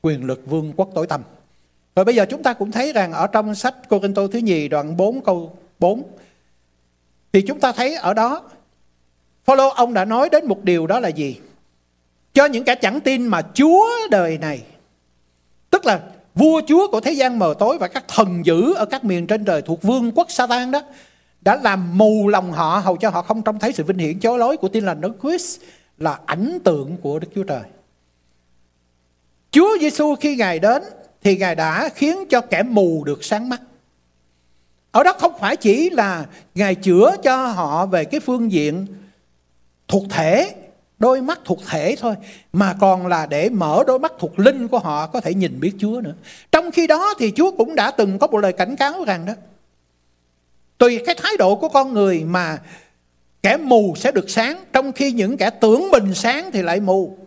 quyền 0.01 0.25
lực 0.25 0.41
vương 0.45 0.73
quốc 0.75 0.89
tối 0.95 1.07
tăm. 1.07 1.21
Rồi 1.95 2.05
bây 2.05 2.15
giờ 2.15 2.25
chúng 2.29 2.43
ta 2.43 2.53
cũng 2.53 2.71
thấy 2.71 2.93
rằng 2.93 3.13
ở 3.13 3.27
trong 3.27 3.55
sách 3.55 3.75
Cô 3.89 3.99
Kinh 3.99 4.13
Tô 4.13 4.27
thứ 4.27 4.39
nhì 4.39 4.67
đoạn 4.67 4.97
4 4.97 5.21
câu 5.21 5.57
4 5.79 6.03
thì 7.33 7.41
chúng 7.41 7.59
ta 7.59 7.71
thấy 7.71 7.95
ở 7.95 8.13
đó, 8.13 8.49
Phaolô, 9.45 9.69
ông 9.69 9.93
đã 9.93 10.05
nói 10.05 10.29
đến 10.29 10.45
một 10.47 10.63
điều 10.63 10.87
đó 10.87 10.99
là 10.99 11.09
gì? 11.09 11.39
Cho 12.33 12.45
những 12.45 12.63
kẻ 12.63 12.75
chẳng 12.75 12.99
tin 12.99 13.27
mà 13.27 13.41
Chúa 13.53 13.89
đời 14.11 14.37
này, 14.37 14.63
tức 15.69 15.85
là 15.85 16.01
vua 16.35 16.61
chúa 16.67 16.91
của 16.91 16.99
thế 16.99 17.11
gian 17.11 17.39
mờ 17.39 17.53
tối 17.59 17.77
và 17.77 17.87
các 17.87 18.05
thần 18.07 18.45
dữ 18.45 18.73
ở 18.73 18.85
các 18.85 19.03
miền 19.03 19.27
trên 19.27 19.45
trời 19.45 19.61
thuộc 19.61 19.81
vương 19.81 20.11
quốc 20.11 20.31
Satan 20.31 20.71
đó 20.71 20.81
đã 21.47 21.59
làm 21.63 21.97
mù 21.97 22.27
lòng 22.27 22.51
họ 22.51 22.81
hầu 22.83 22.97
cho 22.97 23.09
họ 23.09 23.21
không 23.21 23.41
trông 23.41 23.59
thấy 23.59 23.73
sự 23.73 23.83
vinh 23.83 23.97
hiển 23.97 24.19
chối 24.19 24.39
lối 24.39 24.57
của 24.57 24.67
tin 24.67 24.85
lành 24.85 25.01
đấng 25.01 25.13
Christ 25.21 25.61
là 25.97 26.19
ảnh 26.25 26.59
tượng 26.63 26.97
của 27.01 27.19
Đức 27.19 27.27
Chúa 27.35 27.43
Trời. 27.43 27.61
Chúa 29.51 29.77
Giêsu 29.81 30.15
khi 30.15 30.35
Ngài 30.35 30.59
đến 30.59 30.83
thì 31.23 31.37
Ngài 31.37 31.55
đã 31.55 31.89
khiến 31.95 32.17
cho 32.29 32.41
kẻ 32.41 32.63
mù 32.63 33.03
được 33.03 33.23
sáng 33.23 33.49
mắt. 33.49 33.61
Ở 34.91 35.03
đó 35.03 35.13
không 35.19 35.33
phải 35.39 35.55
chỉ 35.55 35.89
là 35.89 36.25
Ngài 36.55 36.75
chữa 36.75 37.15
cho 37.23 37.47
họ 37.47 37.85
về 37.85 38.05
cái 38.05 38.19
phương 38.19 38.51
diện 38.51 38.87
thuộc 39.87 40.03
thể, 40.09 40.55
đôi 40.99 41.21
mắt 41.21 41.39
thuộc 41.45 41.59
thể 41.69 41.95
thôi, 41.99 42.15
mà 42.53 42.75
còn 42.79 43.07
là 43.07 43.25
để 43.25 43.49
mở 43.49 43.83
đôi 43.87 43.99
mắt 43.99 44.13
thuộc 44.19 44.39
linh 44.39 44.67
của 44.67 44.79
họ 44.79 45.07
có 45.07 45.21
thể 45.21 45.33
nhìn 45.33 45.59
biết 45.59 45.73
Chúa 45.79 46.01
nữa. 46.01 46.13
Trong 46.51 46.71
khi 46.71 46.87
đó 46.87 47.13
thì 47.19 47.31
Chúa 47.35 47.51
cũng 47.51 47.75
đã 47.75 47.91
từng 47.91 48.19
có 48.19 48.27
một 48.27 48.37
lời 48.37 48.53
cảnh 48.53 48.75
cáo 48.75 49.03
rằng 49.03 49.25
đó, 49.25 49.33
tùy 50.77 51.01
cái 51.05 51.15
thái 51.15 51.31
độ 51.39 51.55
của 51.55 51.69
con 51.69 51.93
người 51.93 52.23
mà 52.23 52.59
kẻ 53.43 53.57
mù 53.57 53.93
sẽ 53.95 54.11
được 54.11 54.29
sáng, 54.29 54.63
trong 54.73 54.91
khi 54.91 55.11
những 55.11 55.37
kẻ 55.37 55.49
tưởng 55.49 55.91
mình 55.91 56.13
sáng 56.13 56.51
thì 56.51 56.61
lại 56.61 56.79
mù. 56.79 57.17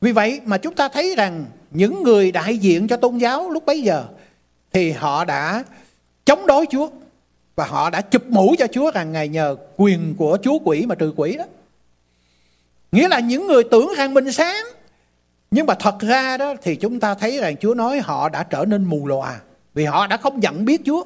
Vì 0.00 0.12
vậy 0.12 0.40
mà 0.44 0.58
chúng 0.58 0.74
ta 0.74 0.88
thấy 0.88 1.14
rằng 1.16 1.44
những 1.70 2.02
người 2.02 2.32
đại 2.32 2.58
diện 2.58 2.88
cho 2.88 2.96
tôn 2.96 3.18
giáo 3.18 3.50
lúc 3.50 3.66
bấy 3.66 3.82
giờ 3.82 4.04
thì 4.72 4.90
họ 4.90 5.24
đã 5.24 5.64
chống 6.24 6.46
đối 6.46 6.66
Chúa 6.70 6.88
và 7.56 7.64
họ 7.64 7.90
đã 7.90 8.00
chụp 8.00 8.22
mũ 8.28 8.54
cho 8.58 8.66
Chúa 8.66 8.90
rằng 8.90 9.12
Ngài 9.12 9.28
nhờ 9.28 9.56
quyền 9.76 10.14
của 10.18 10.38
Chúa 10.42 10.58
quỷ 10.64 10.86
mà 10.86 10.94
trừ 10.94 11.12
quỷ 11.16 11.36
đó. 11.36 11.44
Nghĩa 12.92 13.08
là 13.08 13.20
những 13.20 13.46
người 13.46 13.64
tưởng 13.64 13.92
rằng 13.96 14.14
mình 14.14 14.32
sáng 14.32 14.64
nhưng 15.50 15.66
mà 15.66 15.74
thật 15.74 15.94
ra 16.00 16.36
đó 16.36 16.54
thì 16.62 16.76
chúng 16.76 17.00
ta 17.00 17.14
thấy 17.14 17.38
rằng 17.40 17.56
Chúa 17.56 17.74
nói 17.74 17.98
họ 17.98 18.28
đã 18.28 18.42
trở 18.42 18.64
nên 18.64 18.84
mù 18.84 19.06
lòa 19.06 19.40
vì 19.74 19.84
họ 19.84 20.06
đã 20.06 20.16
không 20.16 20.40
nhận 20.40 20.64
biết 20.64 20.80
Chúa. 20.84 21.04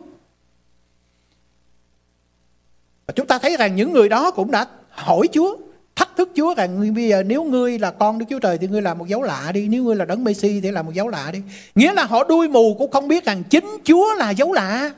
Và 3.07 3.12
chúng 3.16 3.26
ta 3.26 3.38
thấy 3.38 3.57
rằng 3.57 3.76
những 3.76 3.92
người 3.92 4.09
đó 4.09 4.30
cũng 4.30 4.50
đã 4.50 4.66
hỏi 4.90 5.28
Chúa 5.32 5.57
thách 5.96 6.16
thức 6.16 6.30
Chúa 6.36 6.55
rằng 6.55 6.94
bây 6.94 7.09
giờ 7.09 7.22
nếu 7.22 7.44
ngươi 7.44 7.78
là 7.78 7.90
con 7.90 8.18
Đức 8.18 8.26
Chúa 8.30 8.38
Trời 8.38 8.59
thì 8.59 8.66
ngươi 8.66 8.82
làm 8.82 8.98
một 8.98 9.09
dấu 9.09 9.22
lạ 9.22 9.50
đi, 9.55 9.68
nếu 9.68 9.84
ngươi 9.84 9.96
là 9.96 10.05
đấng 10.05 10.24
Messi 10.24 10.61
thì 10.61 10.70
làm 10.70 10.86
một 10.86 10.92
dấu 10.94 11.09
lạ 11.09 11.30
đi. 11.32 11.42
Nghĩa 11.74 11.92
là 11.92 12.05
họ 12.05 12.24
đuôi 12.24 12.48
mù 12.48 12.76
cũng 12.78 12.90
không 12.90 13.09
biết 13.09 13.24
rằng 13.24 13.42
chính 13.50 13.78
Chúa 13.84 14.14
là 14.14 14.30
dấu 14.30 14.52
lạ. 14.52 14.90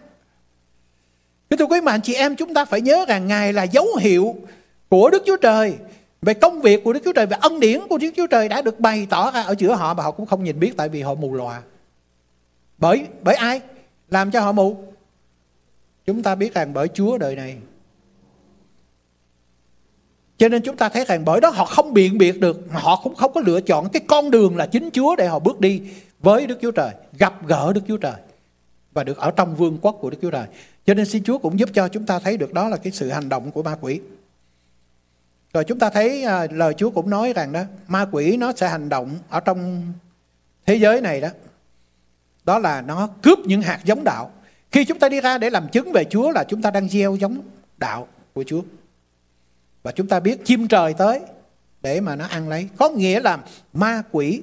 Kính 1.50 1.58
thưa 1.58 1.66
quý 1.66 1.80
bạn 1.80 2.00
chị 2.02 2.14
em 2.14 2.36
chúng 2.36 2.54
ta 2.54 2.64
phải 2.64 2.80
nhớ 2.80 3.04
rằng 3.08 3.26
Ngài 3.26 3.52
là 3.52 3.62
dấu 3.62 3.86
hiệu 4.00 4.36
của 4.88 5.10
Đức 5.10 5.22
Chúa 5.26 5.36
Trời 5.36 5.76
về 6.22 6.34
công 6.34 6.60
việc 6.60 6.84
của 6.84 6.92
Đức 6.92 7.00
Chúa 7.04 7.12
Trời, 7.12 7.26
về 7.26 7.36
ân 7.40 7.60
điển 7.60 7.80
của 7.88 7.98
Đức 7.98 8.10
Chúa 8.16 8.26
Trời 8.26 8.48
đã 8.48 8.62
được 8.62 8.80
bày 8.80 9.06
tỏ 9.10 9.30
ra 9.30 9.42
ở 9.42 9.54
giữa 9.58 9.74
họ 9.74 9.94
mà 9.94 10.02
họ 10.02 10.10
cũng 10.10 10.26
không 10.26 10.44
nhìn 10.44 10.60
biết 10.60 10.72
tại 10.76 10.88
vì 10.88 11.02
họ 11.02 11.14
mù 11.14 11.34
lòa. 11.34 11.62
Bởi 12.78 13.06
bởi 13.22 13.34
ai 13.34 13.60
làm 14.08 14.30
cho 14.30 14.40
họ 14.40 14.52
mù? 14.52 14.76
Chúng 16.06 16.22
ta 16.22 16.34
biết 16.34 16.54
rằng 16.54 16.72
bởi 16.72 16.88
Chúa 16.88 17.18
đời 17.18 17.36
này 17.36 17.56
cho 20.38 20.48
nên 20.48 20.62
chúng 20.62 20.76
ta 20.76 20.88
thấy 20.88 21.04
rằng 21.04 21.24
bởi 21.24 21.40
đó 21.40 21.50
họ 21.50 21.64
không 21.64 21.94
biện 21.94 22.18
biệt 22.18 22.40
được, 22.40 22.72
mà 22.72 22.80
họ 22.80 23.00
cũng 23.02 23.14
không 23.14 23.32
có 23.32 23.40
lựa 23.40 23.60
chọn 23.60 23.88
cái 23.88 24.02
con 24.06 24.30
đường 24.30 24.56
là 24.56 24.66
chính 24.66 24.90
Chúa 24.92 25.16
để 25.16 25.26
họ 25.26 25.38
bước 25.38 25.60
đi 25.60 25.82
với 26.20 26.46
Đức 26.46 26.58
Chúa 26.62 26.70
Trời, 26.70 26.90
gặp 27.18 27.46
gỡ 27.46 27.72
Đức 27.74 27.80
Chúa 27.88 27.96
Trời 27.96 28.14
và 28.92 29.04
được 29.04 29.18
ở 29.18 29.30
trong 29.30 29.56
vương 29.56 29.78
quốc 29.82 29.96
của 30.00 30.10
Đức 30.10 30.18
Chúa 30.22 30.30
Trời. 30.30 30.46
Cho 30.86 30.94
nên 30.94 31.06
xin 31.06 31.24
Chúa 31.24 31.38
cũng 31.38 31.58
giúp 31.58 31.68
cho 31.74 31.88
chúng 31.88 32.06
ta 32.06 32.18
thấy 32.18 32.36
được 32.36 32.52
đó 32.52 32.68
là 32.68 32.76
cái 32.76 32.92
sự 32.92 33.10
hành 33.10 33.28
động 33.28 33.50
của 33.50 33.62
ma 33.62 33.76
quỷ. 33.80 34.00
Rồi 35.52 35.64
chúng 35.64 35.78
ta 35.78 35.90
thấy 35.90 36.22
à, 36.22 36.46
lời 36.50 36.74
Chúa 36.74 36.90
cũng 36.90 37.10
nói 37.10 37.32
rằng 37.32 37.52
đó, 37.52 37.62
ma 37.88 38.06
quỷ 38.12 38.36
nó 38.36 38.52
sẽ 38.56 38.68
hành 38.68 38.88
động 38.88 39.18
ở 39.28 39.40
trong 39.40 39.92
thế 40.66 40.74
giới 40.74 41.00
này 41.00 41.20
đó. 41.20 41.28
Đó 42.44 42.58
là 42.58 42.82
nó 42.82 43.08
cướp 43.22 43.38
những 43.38 43.62
hạt 43.62 43.80
giống 43.84 44.04
đạo. 44.04 44.30
Khi 44.72 44.84
chúng 44.84 44.98
ta 44.98 45.08
đi 45.08 45.20
ra 45.20 45.38
để 45.38 45.50
làm 45.50 45.68
chứng 45.68 45.92
về 45.92 46.04
Chúa 46.04 46.30
là 46.30 46.44
chúng 46.44 46.62
ta 46.62 46.70
đang 46.70 46.88
gieo 46.88 47.16
giống 47.16 47.40
đạo 47.78 48.08
của 48.32 48.44
Chúa. 48.46 48.62
Và 49.86 49.92
chúng 49.92 50.06
ta 50.06 50.20
biết 50.20 50.44
chim 50.44 50.68
trời 50.68 50.94
tới 50.94 51.20
để 51.82 52.00
mà 52.00 52.16
nó 52.16 52.26
ăn 52.26 52.48
lấy. 52.48 52.68
Có 52.76 52.88
nghĩa 52.88 53.20
là 53.20 53.38
ma 53.72 54.02
quỷ, 54.12 54.42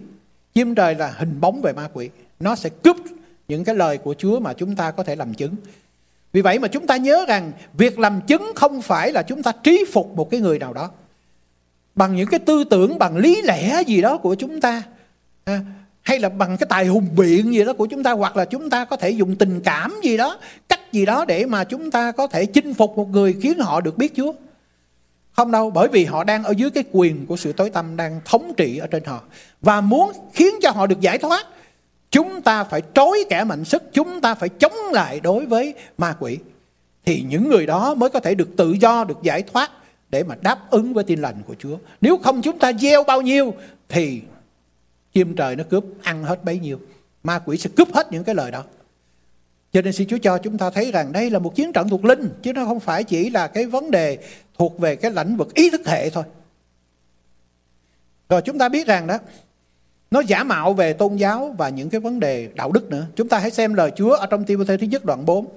chim 0.53 0.75
trời 0.75 0.95
là 0.95 1.13
hình 1.17 1.41
bóng 1.41 1.61
về 1.61 1.73
ma 1.73 1.89
quỷ. 1.93 2.09
Nó 2.39 2.55
sẽ 2.55 2.69
cướp 2.69 2.95
những 3.47 3.63
cái 3.63 3.75
lời 3.75 3.97
của 3.97 4.15
Chúa 4.17 4.39
mà 4.39 4.53
chúng 4.53 4.75
ta 4.75 4.91
có 4.91 5.03
thể 5.03 5.15
làm 5.15 5.33
chứng. 5.33 5.55
Vì 6.33 6.41
vậy 6.41 6.59
mà 6.59 6.67
chúng 6.67 6.87
ta 6.87 6.97
nhớ 6.97 7.25
rằng 7.27 7.51
việc 7.73 7.99
làm 7.99 8.21
chứng 8.21 8.51
không 8.55 8.81
phải 8.81 9.11
là 9.11 9.23
chúng 9.23 9.43
ta 9.43 9.51
trí 9.63 9.85
phục 9.93 10.15
một 10.15 10.29
cái 10.31 10.39
người 10.39 10.59
nào 10.59 10.73
đó. 10.73 10.91
Bằng 11.95 12.15
những 12.15 12.27
cái 12.27 12.39
tư 12.39 12.63
tưởng, 12.63 12.99
bằng 12.99 13.17
lý 13.17 13.41
lẽ 13.41 13.81
gì 13.87 14.01
đó 14.01 14.17
của 14.17 14.35
chúng 14.35 14.61
ta. 14.61 14.83
À, 15.43 15.61
hay 16.01 16.19
là 16.19 16.29
bằng 16.29 16.57
cái 16.57 16.67
tài 16.69 16.85
hùng 16.85 17.07
biện 17.15 17.53
gì 17.53 17.63
đó 17.63 17.73
của 17.73 17.85
chúng 17.85 18.03
ta 18.03 18.11
hoặc 18.11 18.37
là 18.37 18.45
chúng 18.45 18.69
ta 18.69 18.85
có 18.85 18.95
thể 18.95 19.09
dùng 19.09 19.35
tình 19.35 19.61
cảm 19.61 19.95
gì 20.03 20.17
đó 20.17 20.39
cách 20.69 20.91
gì 20.91 21.05
đó 21.05 21.25
để 21.25 21.45
mà 21.45 21.63
chúng 21.63 21.91
ta 21.91 22.11
có 22.11 22.27
thể 22.27 22.45
chinh 22.45 22.73
phục 22.73 22.97
một 22.97 23.09
người 23.09 23.35
khiến 23.41 23.59
họ 23.59 23.81
được 23.81 23.97
biết 23.97 24.15
Chúa 24.15 24.33
không 25.33 25.51
đâu, 25.51 25.69
bởi 25.69 25.87
vì 25.87 26.05
họ 26.05 26.23
đang 26.23 26.43
ở 26.43 26.53
dưới 26.57 26.69
cái 26.69 26.83
quyền 26.91 27.25
của 27.25 27.37
sự 27.37 27.53
tối 27.53 27.69
tâm 27.69 27.95
đang 27.95 28.21
thống 28.25 28.53
trị 28.57 28.77
ở 28.77 28.87
trên 28.87 29.03
họ. 29.03 29.21
Và 29.61 29.81
muốn 29.81 30.11
khiến 30.33 30.53
cho 30.61 30.71
họ 30.71 30.87
được 30.87 30.99
giải 31.01 31.17
thoát, 31.17 31.45
chúng 32.11 32.41
ta 32.41 32.63
phải 32.63 32.81
trói 32.93 33.25
kẻ 33.29 33.43
mạnh 33.43 33.65
sức, 33.65 33.83
chúng 33.93 34.21
ta 34.21 34.35
phải 34.35 34.49
chống 34.49 34.73
lại 34.91 35.19
đối 35.19 35.45
với 35.45 35.73
ma 35.97 36.15
quỷ. 36.19 36.37
Thì 37.05 37.25
những 37.29 37.49
người 37.49 37.65
đó 37.65 37.95
mới 37.95 38.09
có 38.09 38.19
thể 38.19 38.35
được 38.35 38.49
tự 38.57 38.75
do, 38.81 39.03
được 39.03 39.17
giải 39.23 39.41
thoát 39.41 39.71
để 40.09 40.23
mà 40.23 40.35
đáp 40.41 40.59
ứng 40.69 40.93
với 40.93 41.03
tin 41.03 41.21
lành 41.21 41.35
của 41.47 41.55
Chúa. 41.59 41.77
Nếu 42.01 42.17
không 42.17 42.41
chúng 42.41 42.59
ta 42.59 42.73
gieo 42.73 43.03
bao 43.03 43.21
nhiêu 43.21 43.53
thì 43.89 44.21
chim 45.13 45.35
trời 45.35 45.55
nó 45.55 45.63
cướp 45.69 45.83
ăn 46.01 46.23
hết 46.23 46.43
bấy 46.43 46.59
nhiêu. 46.59 46.79
Ma 47.23 47.39
quỷ 47.39 47.57
sẽ 47.57 47.69
cướp 47.77 47.93
hết 47.93 48.11
những 48.11 48.23
cái 48.23 48.35
lời 48.35 48.51
đó. 48.51 48.63
Cho 49.73 49.81
nên 49.81 49.93
xin 49.93 50.07
Chúa 50.07 50.17
cho 50.17 50.37
chúng 50.37 50.57
ta 50.57 50.69
thấy 50.69 50.91
rằng 50.91 51.11
đây 51.11 51.29
là 51.29 51.39
một 51.39 51.55
chiến 51.55 51.73
trận 51.73 51.89
thuộc 51.89 52.05
linh 52.05 52.29
chứ 52.41 52.53
nó 52.53 52.65
không 52.65 52.79
phải 52.79 53.03
chỉ 53.03 53.29
là 53.29 53.47
cái 53.47 53.65
vấn 53.65 53.91
đề 53.91 54.17
thuộc 54.57 54.79
về 54.79 54.95
cái 54.95 55.11
lĩnh 55.11 55.37
vực 55.37 55.53
ý 55.53 55.69
thức 55.69 55.87
hệ 55.87 56.09
thôi. 56.09 56.23
Rồi 58.29 58.41
chúng 58.41 58.57
ta 58.57 58.69
biết 58.69 58.87
rằng 58.87 59.07
đó, 59.07 59.17
nó 60.11 60.19
giả 60.19 60.43
mạo 60.43 60.73
về 60.73 60.93
tôn 60.93 61.15
giáo 61.15 61.55
và 61.57 61.69
những 61.69 61.89
cái 61.89 62.01
vấn 62.01 62.19
đề 62.19 62.49
đạo 62.55 62.71
đức 62.71 62.89
nữa. 62.89 63.05
Chúng 63.15 63.29
ta 63.29 63.39
hãy 63.39 63.51
xem 63.51 63.73
lời 63.73 63.91
Chúa 63.95 64.13
ở 64.13 64.25
trong 64.25 64.43
Timothée 64.43 64.77
thứ 64.77 64.87
nhất 64.87 65.05
đoạn 65.05 65.25
4 65.25 65.47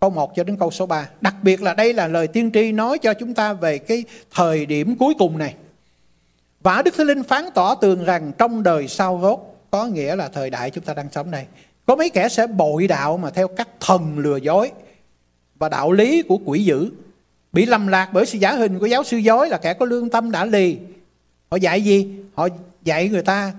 câu 0.00 0.10
1 0.10 0.32
cho 0.36 0.44
đến 0.44 0.56
câu 0.56 0.70
số 0.70 0.86
3. 0.86 1.08
Đặc 1.20 1.34
biệt 1.42 1.62
là 1.62 1.74
đây 1.74 1.92
là 1.92 2.08
lời 2.08 2.26
tiên 2.26 2.50
tri 2.54 2.72
nói 2.72 2.98
cho 2.98 3.14
chúng 3.14 3.34
ta 3.34 3.52
về 3.52 3.78
cái 3.78 4.04
thời 4.30 4.66
điểm 4.66 4.96
cuối 4.98 5.14
cùng 5.18 5.38
này. 5.38 5.54
Và 6.60 6.82
Đức 6.82 6.94
Thánh 6.96 7.06
Linh 7.06 7.22
phán 7.22 7.44
tỏ 7.54 7.74
tường 7.74 8.04
rằng 8.04 8.32
trong 8.38 8.62
đời 8.62 8.88
sau 8.88 9.18
rốt 9.22 9.40
có 9.70 9.86
nghĩa 9.86 10.16
là 10.16 10.28
thời 10.28 10.50
đại 10.50 10.70
chúng 10.70 10.84
ta 10.84 10.94
đang 10.94 11.08
sống 11.12 11.30
này. 11.30 11.46
Có 11.86 11.96
mấy 11.96 12.10
kẻ 12.10 12.28
sẽ 12.28 12.46
bội 12.46 12.86
đạo 12.86 13.16
mà 13.16 13.30
theo 13.30 13.48
các 13.48 13.68
thần 13.80 14.18
lừa 14.18 14.36
dối 14.36 14.70
và 15.58 15.68
đạo 15.68 15.92
lý 15.92 16.22
của 16.22 16.38
quỷ 16.44 16.64
dữ 16.64 16.90
bị 17.56 17.66
lầm 17.66 17.86
lạc 17.86 18.08
bởi 18.12 18.26
sự 18.26 18.38
giả 18.38 18.52
hình 18.52 18.78
của 18.78 18.86
giáo 18.86 19.04
sư 19.04 19.16
dối 19.16 19.48
là 19.48 19.58
kẻ 19.58 19.74
có 19.74 19.86
lương 19.86 20.10
tâm 20.10 20.30
đã 20.30 20.44
lì 20.44 20.78
họ 21.50 21.56
dạy 21.56 21.84
gì 21.84 22.08
họ 22.34 22.48
dạy 22.84 23.08
người 23.08 23.22
ta 23.22 23.52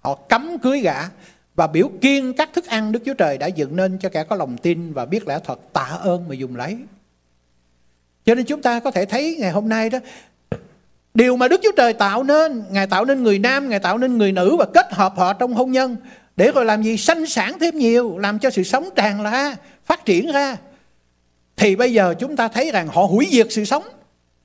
họ 0.00 0.14
cấm 0.14 0.58
cưới 0.58 0.80
gã 0.80 1.08
và 1.54 1.66
biểu 1.66 1.90
kiên 2.00 2.32
các 2.32 2.50
thức 2.52 2.66
ăn 2.66 2.92
Đức 2.92 3.02
Chúa 3.06 3.14
Trời 3.14 3.38
đã 3.38 3.46
dựng 3.46 3.76
nên 3.76 3.98
cho 3.98 4.08
kẻ 4.08 4.24
có 4.24 4.36
lòng 4.36 4.56
tin 4.56 4.92
và 4.92 5.04
biết 5.04 5.28
lẽ 5.28 5.38
thật 5.44 5.58
tạ 5.72 5.98
ơn 6.00 6.28
mà 6.28 6.34
dùng 6.34 6.56
lấy. 6.56 6.76
Cho 8.24 8.34
nên 8.34 8.44
chúng 8.44 8.62
ta 8.62 8.80
có 8.80 8.90
thể 8.90 9.04
thấy 9.04 9.36
ngày 9.40 9.50
hôm 9.50 9.68
nay 9.68 9.90
đó 9.90 9.98
Điều 11.14 11.36
mà 11.36 11.48
Đức 11.48 11.60
Chúa 11.62 11.72
Trời 11.76 11.92
tạo 11.92 12.22
nên 12.22 12.64
Ngài 12.70 12.86
tạo 12.86 13.04
nên 13.04 13.22
người 13.22 13.38
nam, 13.38 13.68
Ngài 13.68 13.78
tạo 13.78 13.98
nên 13.98 14.18
người 14.18 14.32
nữ 14.32 14.56
Và 14.56 14.66
kết 14.74 14.86
hợp 14.92 15.12
họ 15.16 15.32
trong 15.32 15.54
hôn 15.54 15.72
nhân 15.72 15.96
Để 16.36 16.52
rồi 16.52 16.64
làm 16.64 16.82
gì? 16.82 16.96
Sanh 16.96 17.26
sản 17.26 17.58
thêm 17.60 17.78
nhiều 17.78 18.18
Làm 18.18 18.38
cho 18.38 18.50
sự 18.50 18.62
sống 18.62 18.88
tràn 18.96 19.22
ra, 19.22 19.56
phát 19.84 20.04
triển 20.04 20.32
ra 20.32 20.56
thì 21.58 21.76
bây 21.76 21.92
giờ 21.92 22.14
chúng 22.18 22.36
ta 22.36 22.48
thấy 22.48 22.70
rằng 22.70 22.88
Họ 22.88 23.02
hủy 23.02 23.28
diệt 23.30 23.46
sự 23.50 23.64
sống 23.64 23.82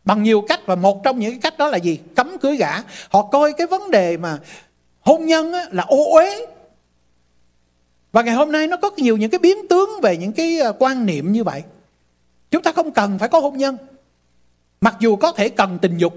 Bằng 0.06 0.24
nhiều 0.24 0.42
cách 0.42 0.60
Và 0.66 0.76
một 0.76 1.04
trong 1.04 1.20
những 1.20 1.32
cái 1.32 1.40
cách 1.40 1.58
đó 1.58 1.68
là 1.68 1.78
gì? 1.78 2.00
Cấm 2.16 2.38
cưới 2.38 2.56
gã 2.58 2.72
Họ 3.10 3.22
coi 3.22 3.54
cái 3.54 3.68
vấn 3.68 3.92
đề 3.92 4.18
mà 4.18 4.38
hôn 5.00 5.26
nhân 5.26 5.52
là 5.72 5.84
ô 5.84 6.14
uế 6.14 6.46
và 8.14 8.22
ngày 8.22 8.36
hôm 8.36 8.52
nay 8.52 8.68
nó 8.68 8.78
có 8.78 8.92
nhiều 8.98 9.18
những 9.18 9.30
cái 9.30 9.40
biến 9.40 9.68
tướng 9.68 9.90
về 10.02 10.18
những 10.18 10.32
cái 10.32 10.60
ờ, 10.60 10.74
quan 10.80 11.06
niệm 11.06 11.32
như 11.32 11.44
vậy. 11.44 11.64
Chúng 12.52 12.64
ta 12.64 12.72
không 12.72 12.92
cần 12.92 13.20
phải 13.20 13.30
có 13.30 13.40
hôn 13.40 13.58
nhân. 13.58 13.78
Mặc 14.82 14.96
dù 15.00 15.16
có 15.16 15.32
thể 15.32 15.50
cần 15.50 15.80
tình 15.82 15.98
dục. 15.98 16.14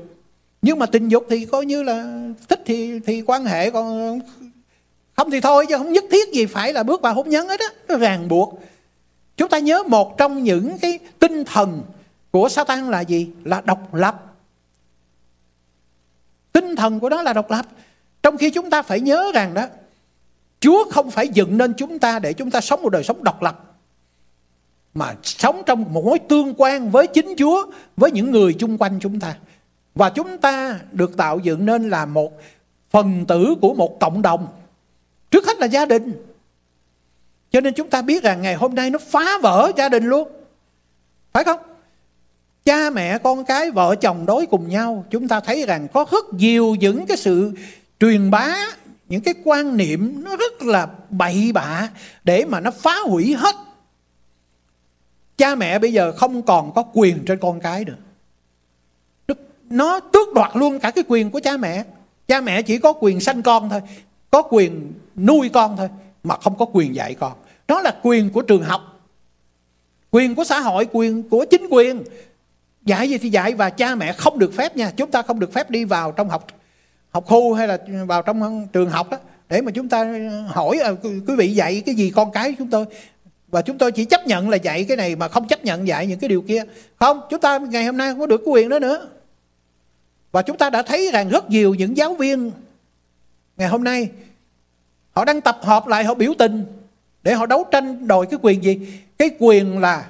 Nhưng 0.63 0.79
mà 0.79 0.87
tình 0.87 1.09
dục 1.09 1.27
thì 1.31 1.45
coi 1.45 1.67
như 1.67 1.83
là 1.83 2.27
thích 2.49 2.63
thì 2.67 3.01
thì 3.07 3.23
quan 3.27 3.45
hệ 3.45 3.71
còn 3.71 4.21
không 5.17 5.31
thì 5.31 5.41
thôi, 5.41 5.67
chứ 5.69 5.79
không 5.79 5.93
nhất 5.93 6.05
thiết 6.11 6.33
gì 6.33 6.47
phải 6.47 6.73
là 6.73 6.83
bước 6.83 7.03
vào 7.03 7.15
hôn 7.15 7.29
nhân 7.29 7.49
hết 7.49 7.61
á. 7.61 7.67
Nó 7.89 7.97
ràng 7.97 8.29
buộc. 8.29 8.61
Chúng 9.37 9.49
ta 9.49 9.59
nhớ 9.59 9.83
một 9.83 10.19
trong 10.19 10.43
những 10.43 10.79
cái 10.79 10.99
tinh 11.19 11.45
thần 11.45 11.83
của 12.31 12.49
Satan 12.49 12.91
là 12.91 13.01
gì? 13.01 13.31
Là 13.45 13.61
độc 13.65 13.95
lập. 13.95 14.35
Tinh 16.53 16.77
thần 16.77 17.01
của 17.01 17.09
nó 17.09 17.23
là 17.23 17.33
độc 17.33 17.51
lập. 17.51 17.67
Trong 18.23 18.39
khi 18.39 18.51
chúng 18.51 18.71
ta 18.71 18.83
phải 18.83 19.01
nhớ 19.01 19.31
rằng 19.35 19.55
đó 19.55 19.67
Chúa 20.61 20.91
không 20.91 21.11
phải 21.11 21.29
dựng 21.29 21.59
nên 21.59 21.75
chúng 21.77 21.99
ta 21.99 22.19
để 22.19 22.33
chúng 22.33 22.51
ta 22.51 22.61
sống 22.61 22.83
một 22.83 22.89
đời 22.89 23.05
sống 23.05 23.25
độc 23.25 23.43
lập 23.43 23.67
mà 24.97 25.15
sống 25.23 25.63
trong 25.67 25.83
một 25.93 26.05
mối 26.05 26.19
tương 26.19 26.55
quan 26.57 26.91
với 26.91 27.07
chính 27.07 27.35
Chúa, 27.39 27.67
với 27.97 28.11
những 28.11 28.31
người 28.31 28.55
chung 28.55 28.79
quanh 28.79 28.99
chúng 29.01 29.21
ta. 29.21 29.37
Và 29.95 30.11
chúng 30.11 30.39
ta 30.39 30.81
được 30.93 31.17
tạo 31.17 31.39
dựng 31.39 31.67
nên 31.67 31.91
là 31.91 32.07
một 32.07 32.33
phần 32.91 33.25
tử 33.29 33.55
của 33.61 33.75
một 33.75 34.01
cộng 34.01 34.23
đồng. 34.23 34.47
Trước 35.31 35.47
hết 35.47 35.59
là 35.59 35.67
gia 35.67 35.87
đình. 35.87 36.13
Cho 37.57 37.61
nên 37.61 37.75
chúng 37.75 37.91
ta 37.91 38.03
biết 38.03 38.23
rằng 38.23 38.43
ngày 38.43 38.55
hôm 38.55 38.75
nay 38.75 38.91
nó 38.91 38.99
phá 38.99 39.39
vỡ 39.43 39.73
gia 39.77 39.89
đình 39.89 40.05
luôn. 40.05 40.29
Phải 41.33 41.45
không? 41.45 41.61
Cha 42.65 42.91
mẹ, 42.91 43.19
con 43.19 43.45
cái, 43.45 43.71
vợ 43.71 43.95
chồng 44.01 44.27
đối 44.27 44.47
cùng 44.47 44.69
nhau, 44.69 45.05
Chúng 45.11 45.29
ta 45.29 45.41
thấy 45.41 45.67
rằng 45.67 45.89
có 45.93 46.07
rất 46.13 46.25
nhiều 46.33 46.75
những 46.81 47.07
cái 47.07 47.17
sự 47.17 47.53
truyền 48.01 48.31
bá, 48.31 48.57
những 49.09 49.21
cái 49.21 49.35
quan 49.45 49.77
niệm 49.77 50.25
nó 50.25 50.37
rất 50.37 50.63
là 50.63 50.89
bậy 51.11 51.53
bạ 51.55 51.89
để 52.25 52.45
mà 52.45 52.61
nó 52.61 52.71
phá 52.71 52.97
hủy 53.05 53.35
hết 53.35 53.55
cha 55.37 55.55
mẹ 55.55 55.79
bây 55.79 55.93
giờ 55.93 56.13
không 56.13 56.43
còn 56.43 56.73
có 56.75 56.85
quyền 56.93 57.25
trên 57.25 57.39
con 57.39 57.61
cái 57.61 57.85
nữa 57.85 57.97
nó 59.71 60.01
tước 60.01 60.35
đoạt 60.35 60.51
luôn 60.55 60.79
cả 60.79 60.91
cái 60.91 61.05
quyền 61.09 61.31
của 61.31 61.41
cha 61.41 61.57
mẹ 61.57 61.85
cha 62.29 62.41
mẹ 62.41 62.63
chỉ 62.63 62.79
có 62.79 62.93
quyền 63.01 63.21
sanh 63.21 63.43
con 63.43 63.69
thôi, 63.69 63.81
có 64.31 64.43
quyền 64.51 64.93
nuôi 65.17 65.49
con 65.49 65.77
thôi, 65.77 65.89
mà 66.23 66.37
không 66.37 66.59
có 66.59 66.67
quyền 66.73 66.95
dạy 66.95 67.15
con 67.15 67.33
đó 67.69 67.81
là 67.81 67.97
quyền 68.03 68.31
của 68.31 68.43
trường 68.43 68.63
học. 68.63 69.01
Quyền 70.11 70.35
của 70.35 70.45
xã 70.45 70.61
hội 70.61 70.89
quyền 70.93 71.29
của 71.29 71.45
chính 71.51 71.67
quyền. 71.71 72.03
Dạy 72.85 73.11
gì 73.11 73.19
thì 73.19 73.29
dạy 73.29 73.55
và 73.55 73.71
cha 73.71 73.95
mẹ 73.95 74.13
không 74.13 74.39
được 74.39 74.55
phép 74.55 74.77
nha. 74.77 74.91
Chúng 74.97 75.11
ta 75.11 75.23
không 75.23 75.41
được 75.41 75.53
phép 75.53 75.71
đi 75.71 75.85
vào 75.85 76.13
trong 76.13 76.29
học 76.29 76.47
học 77.11 77.25
khu 77.27 77.55
hay 77.55 77.69
là 77.69 77.79
vào 78.07 78.23
trong 78.23 78.67
trường 78.73 78.91
học 78.91 79.11
đó. 79.11 79.19
Để 79.49 79.61
mà 79.61 79.73
chúng 79.73 79.89
ta 79.89 80.15
hỏi 80.47 80.79
à, 80.79 80.91
quý 81.03 81.37
vị 81.37 81.49
dạy 81.49 81.83
cái 81.87 81.95
gì 81.95 82.13
con 82.15 82.33
cái 82.33 82.55
chúng 82.59 82.71
tôi? 82.71 82.85
Và 83.49 83.63
chúng 83.63 83.79
tôi 83.79 83.93
chỉ 83.93 84.05
chấp 84.05 84.27
nhận 84.27 84.49
là 84.49 84.57
dạy 84.57 84.85
cái 84.85 84.97
này 84.97 85.17
mà 85.17 85.29
không 85.29 85.49
chấp 85.49 85.65
nhận 85.65 85.89
dạy 85.89 86.07
những 86.07 86.19
cái 86.19 86.29
điều 86.29 86.43
kia. 86.43 86.63
Không 86.97 87.21
chúng 87.31 87.41
ta 87.41 87.59
ngày 87.59 87.85
hôm 87.85 87.97
nay 87.97 88.11
không 88.11 88.21
có 88.21 88.27
được 88.27 88.39
cái 88.39 88.53
quyền 88.53 88.69
đó 88.69 88.79
nữa. 88.79 89.09
Và 90.33 90.43
chúng 90.43 90.59
ta 90.59 90.71
đã 90.71 90.83
thấy 90.83 91.11
rằng 91.13 91.29
rất 91.29 91.51
nhiều 91.51 91.75
những 91.75 91.97
giáo 91.97 92.15
viên 92.15 92.51
ngày 93.57 93.69
hôm 93.69 93.85
nay 93.85 94.11
họ 95.13 95.25
đang 95.25 95.41
tập 95.41 95.59
hợp 95.63 95.87
lại 95.87 96.05
họ 96.05 96.15
biểu 96.15 96.33
tình 96.39 96.65
để 97.27 97.35
họ 97.35 97.47
đấu 97.47 97.65
tranh 97.71 98.09
đòi 98.09 98.27
cái 98.27 98.39
quyền 98.43 98.65
gì? 98.65 99.01
Cái 99.19 99.31
quyền 99.39 99.79
là 99.79 100.09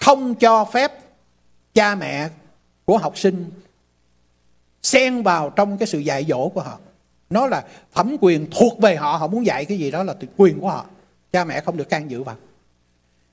không 0.00 0.34
cho 0.34 0.64
phép 0.64 0.92
cha 1.74 1.94
mẹ 1.94 2.28
của 2.84 2.98
học 2.98 3.18
sinh 3.18 3.50
xen 4.82 5.22
vào 5.22 5.50
trong 5.50 5.78
cái 5.78 5.86
sự 5.86 5.98
dạy 5.98 6.26
dỗ 6.28 6.48
của 6.48 6.60
họ. 6.60 6.78
Nó 7.30 7.46
là 7.46 7.64
thẩm 7.94 8.16
quyền 8.20 8.46
thuộc 8.50 8.78
về 8.78 8.96
họ 8.96 9.16
họ 9.16 9.26
muốn 9.26 9.46
dạy 9.46 9.64
cái 9.64 9.78
gì 9.78 9.90
đó 9.90 10.02
là 10.02 10.14
quyền 10.36 10.60
của 10.60 10.68
họ. 10.68 10.86
Cha 11.32 11.44
mẹ 11.44 11.60
không 11.60 11.76
được 11.76 11.88
can 11.88 12.10
dự 12.10 12.22
vào. 12.22 12.36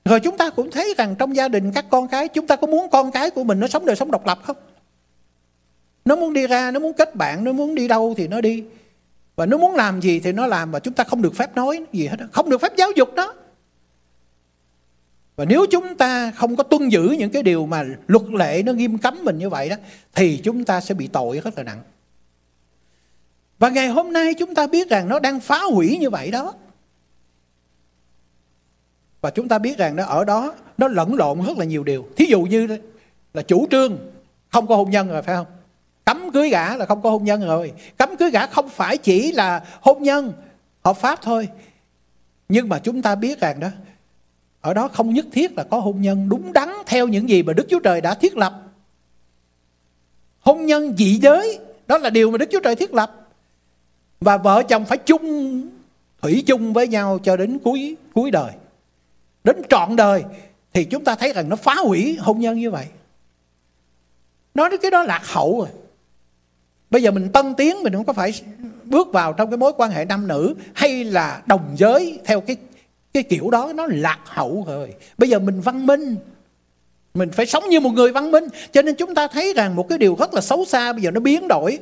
Rồi 0.06 0.20
chúng 0.20 0.38
ta 0.38 0.50
cũng 0.50 0.72
thấy 0.72 0.94
rằng 0.98 1.16
trong 1.20 1.36
gia 1.36 1.48
đình 1.48 1.72
các 1.72 1.86
con 1.90 2.08
cái, 2.08 2.28
chúng 2.28 2.48
ta 2.48 2.56
có 2.56 2.68
muốn 2.68 2.90
con 2.90 3.12
cái 3.12 3.30
của 3.30 3.44
mình 3.44 3.60
nó 3.60 3.68
sống 3.68 3.86
đời 3.86 3.96
sống 3.96 4.12
độc 4.12 4.26
lập 4.26 4.40
không? 4.44 4.58
Nó 6.06 6.16
muốn 6.16 6.34
đi 6.34 6.48
ra, 6.48 6.72
nó 6.72 6.80
muốn 6.80 6.94
kết 6.94 7.16
bạn, 7.16 7.44
nó 7.44 7.52
muốn 7.52 7.76
đi 7.76 7.88
đâu 7.88 8.14
thì 8.18 8.28
nó 8.28 8.42
đi 8.42 8.64
và 9.40 9.46
nó 9.46 9.58
muốn 9.58 9.76
làm 9.76 10.02
gì 10.02 10.20
thì 10.20 10.32
nó 10.32 10.48
làm 10.48 10.72
và 10.72 10.80
chúng 10.80 10.94
ta 10.94 11.04
không 11.04 11.22
được 11.22 11.36
phép 11.36 11.56
nói 11.56 11.86
gì 11.94 12.08
hết 12.08 12.18
không 12.32 12.50
được 12.50 12.62
phép 12.62 12.72
giáo 12.78 12.92
dục 12.96 13.14
đó 13.16 13.34
và 15.36 15.46
nếu 15.46 15.66
chúng 15.72 15.96
ta 15.96 16.32
không 16.32 16.56
có 16.56 16.64
tuân 16.64 16.90
giữ 16.90 17.16
những 17.20 17.30
cái 17.30 17.44
điều 17.44 17.66
mà 17.66 17.84
luật 18.08 18.24
lệ 18.30 18.64
nó 18.66 18.74
nghiêm 18.74 18.98
cấm 18.98 19.24
mình 19.24 19.38
như 19.38 19.50
vậy 19.50 19.70
đó, 19.70 19.76
thì 20.16 20.42
chúng 20.44 20.66
ta 20.66 20.82
sẽ 20.82 20.94
bị 20.94 21.08
tội 21.08 21.40
rất 21.40 21.58
là 21.58 21.64
nặng. 21.64 21.82
Và 23.60 23.70
ngày 23.70 23.88
hôm 23.88 24.14
nay 24.14 24.34
chúng 24.34 24.56
ta 24.56 24.68
biết 24.68 24.90
rằng 24.90 25.08
nó 25.10 25.20
đang 25.20 25.40
phá 25.40 25.60
hủy 25.64 25.98
như 25.98 26.10
vậy 26.10 26.32
đó. 26.32 26.54
Và 29.22 29.30
chúng 29.30 29.48
ta 29.48 29.60
biết 29.60 29.78
rằng 29.78 29.96
nó 29.96 30.06
ở 30.06 30.26
đó 30.26 30.54
nó 30.78 30.88
lẫn 30.88 31.16
lộn 31.16 31.46
rất 31.46 31.58
là 31.58 31.66
nhiều 31.66 31.84
điều. 31.84 32.08
Thí 32.16 32.26
dụ 32.26 32.42
như 32.42 32.68
là 33.34 33.42
chủ 33.42 33.68
trương 33.72 33.98
không 34.50 34.68
có 34.68 34.76
hôn 34.76 34.90
nhân 34.90 35.08
rồi, 35.08 35.22
phải 35.22 35.36
không? 35.36 35.48
Cấm 36.10 36.32
cưới 36.32 36.50
gả 36.50 36.76
là 36.76 36.86
không 36.86 37.02
có 37.02 37.10
hôn 37.10 37.24
nhân 37.24 37.42
rồi. 37.46 37.74
Cấm 37.98 38.18
cưới 38.18 38.32
gả 38.32 38.46
không 38.46 38.70
phải 38.70 38.98
chỉ 38.98 39.32
là 39.32 39.64
hôn 39.82 40.04
nhân 40.04 40.34
hợp 40.84 40.98
pháp 40.98 41.22
thôi. 41.22 41.48
Nhưng 42.50 42.70
mà 42.70 42.80
chúng 42.80 43.02
ta 43.02 43.16
biết 43.16 43.40
rằng 43.40 43.60
đó 43.60 43.68
ở 44.62 44.74
đó 44.74 44.88
không 44.88 45.14
nhất 45.14 45.26
thiết 45.32 45.58
là 45.58 45.64
có 45.64 45.80
hôn 45.80 46.02
nhân 46.02 46.30
đúng 46.30 46.54
đắn 46.54 46.70
theo 46.86 47.08
những 47.08 47.30
gì 47.30 47.44
mà 47.44 47.54
Đức 47.54 47.68
Chúa 47.70 47.80
Trời 47.80 48.02
đã 48.02 48.14
thiết 48.14 48.38
lập. 48.38 48.54
Hôn 50.40 50.66
nhân 50.66 50.96
dị 50.98 51.20
giới, 51.22 51.60
đó 51.88 51.98
là 51.98 52.10
điều 52.10 52.32
mà 52.32 52.38
Đức 52.38 52.50
Chúa 52.52 52.60
Trời 52.60 52.76
thiết 52.76 52.94
lập. 52.94 53.28
Và 54.22 54.38
vợ 54.38 54.64
chồng 54.64 54.86
phải 54.86 54.98
chung, 54.98 55.62
thủy 56.22 56.44
chung 56.48 56.74
với 56.74 56.88
nhau 56.88 57.20
cho 57.24 57.38
đến 57.38 57.60
cuối 57.64 57.98
cuối 58.14 58.32
đời. 58.32 58.52
Đến 59.44 59.62
trọn 59.70 59.96
đời 59.96 60.24
thì 60.74 60.84
chúng 60.84 61.04
ta 61.04 61.16
thấy 61.16 61.34
rằng 61.34 61.50
nó 61.50 61.56
phá 61.56 61.76
hủy 61.76 62.18
hôn 62.20 62.40
nhân 62.40 62.60
như 62.60 62.72
vậy. 62.72 62.86
Nói 64.54 64.70
đến 64.70 64.80
cái 64.84 64.92
đó 64.92 65.04
lạc 65.04 65.22
hậu 65.26 65.60
rồi. 65.60 65.70
Bây 66.90 67.04
giờ 67.04 67.12
mình 67.12 67.30
tân 67.30 67.56
tiến 67.56 67.84
mình 67.84 67.94
không 67.94 68.06
có 68.06 68.14
phải 68.14 68.34
bước 68.86 69.08
vào 69.14 69.34
trong 69.34 69.50
cái 69.50 69.58
mối 69.58 69.74
quan 69.78 69.92
hệ 69.92 70.06
nam 70.06 70.28
nữ 70.28 70.56
hay 70.74 71.04
là 71.04 71.42
đồng 71.46 71.76
giới 71.78 72.20
theo 72.26 72.42
cái 72.42 72.56
cái 73.14 73.24
kiểu 73.24 73.50
đó 73.50 73.72
nó 73.76 73.88
lạc 73.90 74.20
hậu 74.26 74.64
rồi. 74.68 74.94
Bây 75.18 75.30
giờ 75.30 75.40
mình 75.40 75.62
văn 75.62 75.86
minh 75.86 76.16
mình 77.14 77.32
phải 77.32 77.46
sống 77.46 77.64
như 77.70 77.80
một 77.80 77.90
người 77.90 78.12
văn 78.12 78.32
minh. 78.32 78.44
Cho 78.72 78.82
nên 78.82 78.96
chúng 78.96 79.16
ta 79.16 79.28
thấy 79.28 79.54
rằng 79.56 79.76
một 79.76 79.90
cái 79.90 79.98
điều 79.98 80.16
rất 80.20 80.34
là 80.34 80.42
xấu 80.42 80.66
xa 80.66 80.94
bây 80.94 81.02
giờ 81.02 81.12
nó 81.12 81.20
biến 81.20 81.48
đổi 81.48 81.80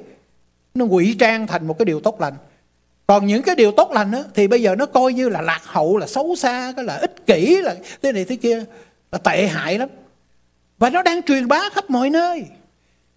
nó 0.73 0.85
ngụy 0.85 1.15
trang 1.19 1.47
thành 1.47 1.67
một 1.67 1.77
cái 1.77 1.85
điều 1.85 1.99
tốt 1.99 2.21
lành. 2.21 2.33
Còn 3.07 3.27
những 3.27 3.41
cái 3.41 3.55
điều 3.55 3.71
tốt 3.71 3.91
lành 3.91 4.11
đó, 4.11 4.23
thì 4.33 4.47
bây 4.47 4.61
giờ 4.61 4.75
nó 4.75 4.85
coi 4.85 5.13
như 5.13 5.29
là 5.29 5.41
lạc 5.41 5.61
hậu 5.63 5.97
là 5.97 6.07
xấu 6.07 6.35
xa 6.35 6.73
cái 6.75 6.85
là 6.85 6.95
ích 6.95 7.25
kỷ 7.25 7.61
là 7.61 7.75
thế 8.01 8.11
này 8.11 8.25
thế 8.25 8.35
kia 8.35 8.63
là 9.11 9.17
tệ 9.17 9.47
hại 9.47 9.77
lắm. 9.77 9.89
Và 10.77 10.89
nó 10.89 11.01
đang 11.01 11.23
truyền 11.23 11.47
bá 11.47 11.69
khắp 11.73 11.89
mọi 11.89 12.09
nơi 12.09 12.43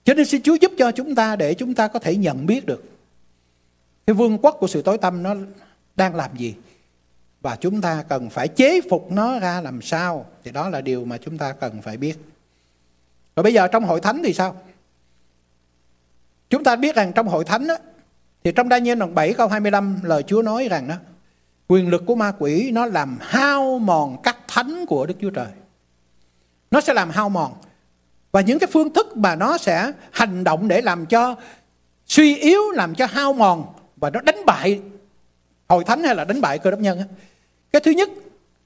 cho 0.04 0.14
nên 0.14 0.26
xin 0.26 0.42
Chúa 0.42 0.54
giúp 0.54 0.72
cho 0.78 0.92
chúng 0.92 1.14
ta 1.14 1.36
để 1.36 1.54
chúng 1.54 1.74
ta 1.74 1.88
có 1.88 1.98
thể 1.98 2.16
nhận 2.16 2.46
biết 2.46 2.66
được 2.66 2.84
cái 4.06 4.14
vương 4.14 4.38
quốc 4.38 4.56
của 4.60 4.66
sự 4.66 4.82
tối 4.82 4.98
tâm 4.98 5.22
nó 5.22 5.34
đang 5.96 6.14
làm 6.14 6.36
gì. 6.36 6.54
Và 7.40 7.56
chúng 7.56 7.80
ta 7.80 8.04
cần 8.08 8.30
phải 8.30 8.48
chế 8.48 8.80
phục 8.90 9.12
nó 9.12 9.38
ra 9.38 9.60
làm 9.60 9.82
sao. 9.82 10.26
Thì 10.44 10.50
đó 10.50 10.68
là 10.68 10.80
điều 10.80 11.04
mà 11.04 11.18
chúng 11.18 11.38
ta 11.38 11.52
cần 11.52 11.82
phải 11.82 11.96
biết. 11.96 12.18
Rồi 13.36 13.42
bây 13.42 13.54
giờ 13.54 13.68
trong 13.68 13.84
hội 13.84 14.00
thánh 14.00 14.22
thì 14.24 14.34
sao? 14.34 14.56
Chúng 16.50 16.64
ta 16.64 16.76
biết 16.76 16.96
rằng 16.96 17.12
trong 17.12 17.28
hội 17.28 17.44
thánh 17.44 17.66
đó, 17.66 17.76
thì 18.44 18.52
trong 18.52 18.68
đa 18.68 18.78
nhiên 18.78 18.98
đoạn 18.98 19.14
7 19.14 19.34
câu 19.34 19.48
25 19.48 20.00
lời 20.02 20.22
Chúa 20.22 20.42
nói 20.42 20.68
rằng 20.68 20.88
đó 20.88 20.94
quyền 21.68 21.88
lực 21.88 22.02
của 22.06 22.14
ma 22.14 22.32
quỷ 22.38 22.70
nó 22.70 22.86
làm 22.86 23.18
hao 23.20 23.78
mòn 23.78 24.22
các 24.22 24.36
thánh 24.48 24.86
của 24.86 25.06
Đức 25.06 25.14
Chúa 25.20 25.30
Trời. 25.30 25.48
Nó 26.70 26.80
sẽ 26.80 26.94
làm 26.94 27.10
hao 27.10 27.28
mòn 27.28 27.52
và 28.32 28.40
những 28.40 28.58
cái 28.58 28.68
phương 28.72 28.92
thức 28.92 29.16
mà 29.16 29.36
nó 29.36 29.58
sẽ 29.58 29.92
hành 30.10 30.44
động 30.44 30.68
để 30.68 30.80
làm 30.80 31.06
cho 31.06 31.36
suy 32.06 32.36
yếu 32.36 32.70
làm 32.70 32.94
cho 32.94 33.06
hao 33.06 33.32
mòn 33.32 33.66
và 33.96 34.10
nó 34.10 34.20
đánh 34.20 34.44
bại 34.46 34.80
hội 35.68 35.84
thánh 35.84 36.02
hay 36.02 36.14
là 36.14 36.24
đánh 36.24 36.40
bại 36.40 36.58
cơ 36.58 36.70
đốc 36.70 36.80
nhân 36.80 37.00
cái 37.72 37.80
thứ 37.80 37.90
nhất 37.90 38.10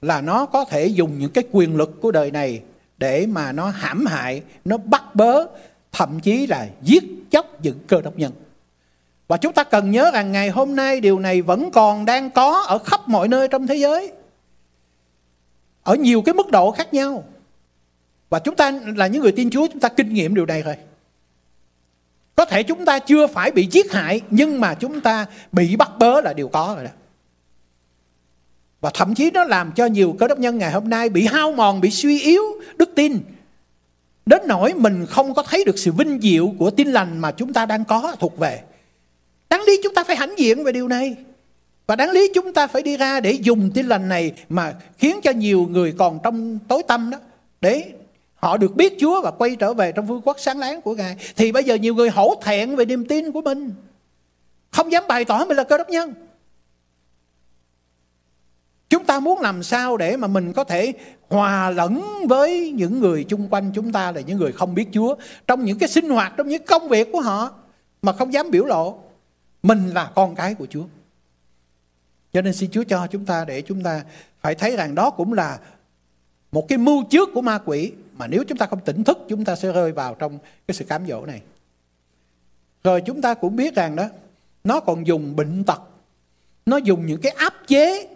là 0.01 0.21
nó 0.21 0.45
có 0.45 0.65
thể 0.65 0.87
dùng 0.87 1.19
những 1.19 1.31
cái 1.31 1.43
quyền 1.51 1.75
lực 1.75 2.01
của 2.01 2.11
đời 2.11 2.31
này 2.31 2.61
để 2.97 3.25
mà 3.25 3.51
nó 3.51 3.67
hãm 3.67 4.05
hại, 4.05 4.41
nó 4.65 4.77
bắt 4.77 5.15
bớ, 5.15 5.45
thậm 5.91 6.19
chí 6.19 6.47
là 6.47 6.67
giết 6.81 7.03
chóc 7.31 7.63
những 7.63 7.79
cơ 7.87 8.01
đốc 8.01 8.17
nhân. 8.17 8.31
Và 9.27 9.37
chúng 9.37 9.53
ta 9.53 9.63
cần 9.63 9.91
nhớ 9.91 10.11
rằng 10.13 10.31
ngày 10.31 10.49
hôm 10.49 10.75
nay 10.75 10.99
điều 10.99 11.19
này 11.19 11.41
vẫn 11.41 11.71
còn 11.71 12.05
đang 12.05 12.29
có 12.31 12.63
ở 12.67 12.77
khắp 12.77 13.07
mọi 13.07 13.27
nơi 13.27 13.47
trong 13.47 13.67
thế 13.67 13.75
giới. 13.75 14.11
Ở 15.83 15.95
nhiều 15.95 16.21
cái 16.21 16.33
mức 16.33 16.51
độ 16.51 16.71
khác 16.71 16.93
nhau. 16.93 17.23
Và 18.29 18.39
chúng 18.39 18.55
ta 18.55 18.71
là 18.95 19.07
những 19.07 19.21
người 19.21 19.31
tin 19.31 19.49
Chúa 19.49 19.67
chúng 19.67 19.79
ta 19.79 19.89
kinh 19.89 20.13
nghiệm 20.13 20.35
điều 20.35 20.45
này 20.45 20.61
rồi. 20.63 20.75
Có 22.35 22.45
thể 22.45 22.63
chúng 22.63 22.85
ta 22.85 22.99
chưa 22.99 23.27
phải 23.27 23.51
bị 23.51 23.67
giết 23.71 23.91
hại 23.91 24.21
nhưng 24.29 24.61
mà 24.61 24.73
chúng 24.73 25.01
ta 25.01 25.25
bị 25.51 25.75
bắt 25.75 25.91
bớ 25.99 26.21
là 26.21 26.33
điều 26.33 26.47
có 26.47 26.73
rồi 26.75 26.83
đó. 26.83 26.91
Và 28.81 28.91
thậm 28.93 29.15
chí 29.15 29.31
nó 29.31 29.43
làm 29.43 29.71
cho 29.71 29.85
nhiều 29.85 30.15
cơ 30.19 30.27
đốc 30.27 30.39
nhân 30.39 30.57
ngày 30.57 30.71
hôm 30.71 30.89
nay 30.89 31.09
bị 31.09 31.25
hao 31.25 31.51
mòn, 31.51 31.81
bị 31.81 31.91
suy 31.91 32.21
yếu 32.21 32.41
đức 32.77 32.89
tin. 32.95 33.19
Đến 34.25 34.41
nỗi 34.47 34.73
mình 34.73 35.05
không 35.05 35.33
có 35.33 35.43
thấy 35.43 35.63
được 35.65 35.79
sự 35.79 35.91
vinh 35.91 36.19
diệu 36.21 36.53
của 36.59 36.71
tin 36.71 36.87
lành 36.87 37.19
mà 37.19 37.31
chúng 37.31 37.53
ta 37.53 37.65
đang 37.65 37.85
có 37.85 38.15
thuộc 38.19 38.37
về. 38.37 38.61
Đáng 39.49 39.61
lý 39.67 39.79
chúng 39.83 39.93
ta 39.93 40.03
phải 40.03 40.15
hãnh 40.15 40.39
diện 40.39 40.63
về 40.63 40.71
điều 40.71 40.87
này. 40.87 41.15
Và 41.87 41.95
đáng 41.95 42.11
lý 42.11 42.31
chúng 42.33 42.53
ta 42.53 42.67
phải 42.67 42.81
đi 42.81 42.97
ra 42.97 43.19
để 43.19 43.31
dùng 43.31 43.71
tin 43.73 43.87
lành 43.87 44.09
này 44.09 44.33
mà 44.49 44.73
khiến 44.97 45.19
cho 45.23 45.31
nhiều 45.31 45.67
người 45.69 45.93
còn 45.97 46.19
trong 46.23 46.59
tối 46.67 46.83
tâm 46.87 47.09
đó. 47.09 47.17
Để 47.61 47.91
họ 48.35 48.57
được 48.57 48.75
biết 48.75 48.93
Chúa 48.99 49.21
và 49.21 49.31
quay 49.31 49.55
trở 49.55 49.73
về 49.73 49.91
trong 49.91 50.05
vương 50.05 50.21
quốc 50.21 50.39
sáng 50.39 50.59
láng 50.59 50.81
của 50.81 50.95
Ngài. 50.95 51.15
Thì 51.35 51.51
bây 51.51 51.63
giờ 51.63 51.75
nhiều 51.75 51.95
người 51.95 52.09
hổ 52.09 52.41
thẹn 52.43 52.75
về 52.75 52.85
niềm 52.85 53.05
tin 53.05 53.31
của 53.31 53.41
mình. 53.41 53.73
Không 54.71 54.91
dám 54.91 55.03
bày 55.07 55.25
tỏ 55.25 55.45
mình 55.45 55.57
là 55.57 55.63
cơ 55.63 55.77
đốc 55.77 55.89
nhân. 55.89 56.13
Chúng 58.89 59.05
ta 59.05 59.19
muốn 59.19 59.41
làm 59.41 59.63
sao 59.63 59.97
để 59.97 60.17
mà 60.17 60.27
mình 60.27 60.53
có 60.53 60.63
thể 60.63 60.93
hòa 61.29 61.69
lẫn 61.69 62.03
với 62.29 62.71
những 62.71 62.99
người 62.99 63.23
chung 63.23 63.47
quanh 63.49 63.71
chúng 63.75 63.91
ta 63.91 64.11
là 64.11 64.21
những 64.21 64.37
người 64.37 64.51
không 64.51 64.75
biết 64.75 64.87
Chúa 64.91 65.15
trong 65.47 65.65
những 65.65 65.77
cái 65.77 65.89
sinh 65.89 66.09
hoạt, 66.09 66.33
trong 66.37 66.47
những 66.47 66.65
công 66.65 66.87
việc 66.87 67.09
của 67.11 67.21
họ 67.21 67.51
mà 68.01 68.13
không 68.13 68.33
dám 68.33 68.51
biểu 68.51 68.65
lộ. 68.65 68.99
Mình 69.63 69.89
là 69.89 70.11
con 70.15 70.35
cái 70.35 70.55
của 70.55 70.67
Chúa. 70.69 70.83
Cho 72.33 72.41
nên 72.41 72.53
xin 72.53 72.71
Chúa 72.71 72.83
cho 72.83 73.07
chúng 73.07 73.25
ta 73.25 73.45
để 73.45 73.61
chúng 73.61 73.83
ta 73.83 74.03
phải 74.41 74.55
thấy 74.55 74.75
rằng 74.75 74.95
đó 74.95 75.09
cũng 75.09 75.33
là 75.33 75.59
một 76.51 76.67
cái 76.67 76.77
mưu 76.77 77.03
trước 77.03 77.29
của 77.33 77.41
ma 77.41 77.59
quỷ 77.65 77.91
mà 78.17 78.27
nếu 78.27 78.43
chúng 78.47 78.57
ta 78.57 78.65
không 78.65 78.79
tỉnh 78.85 79.03
thức 79.03 79.17
chúng 79.29 79.45
ta 79.45 79.55
sẽ 79.55 79.71
rơi 79.71 79.91
vào 79.91 80.15
trong 80.15 80.39
cái 80.67 80.75
sự 80.75 80.85
cám 80.85 81.07
dỗ 81.07 81.25
này. 81.25 81.41
Rồi 82.83 83.01
chúng 83.01 83.21
ta 83.21 83.33
cũng 83.33 83.55
biết 83.55 83.75
rằng 83.75 83.95
đó 83.95 84.09
nó 84.63 84.79
còn 84.79 85.07
dùng 85.07 85.35
bệnh 85.35 85.63
tật, 85.63 85.81
nó 86.65 86.77
dùng 86.77 87.05
những 87.05 87.21
cái 87.21 87.31
áp 87.31 87.53
chế 87.67 88.07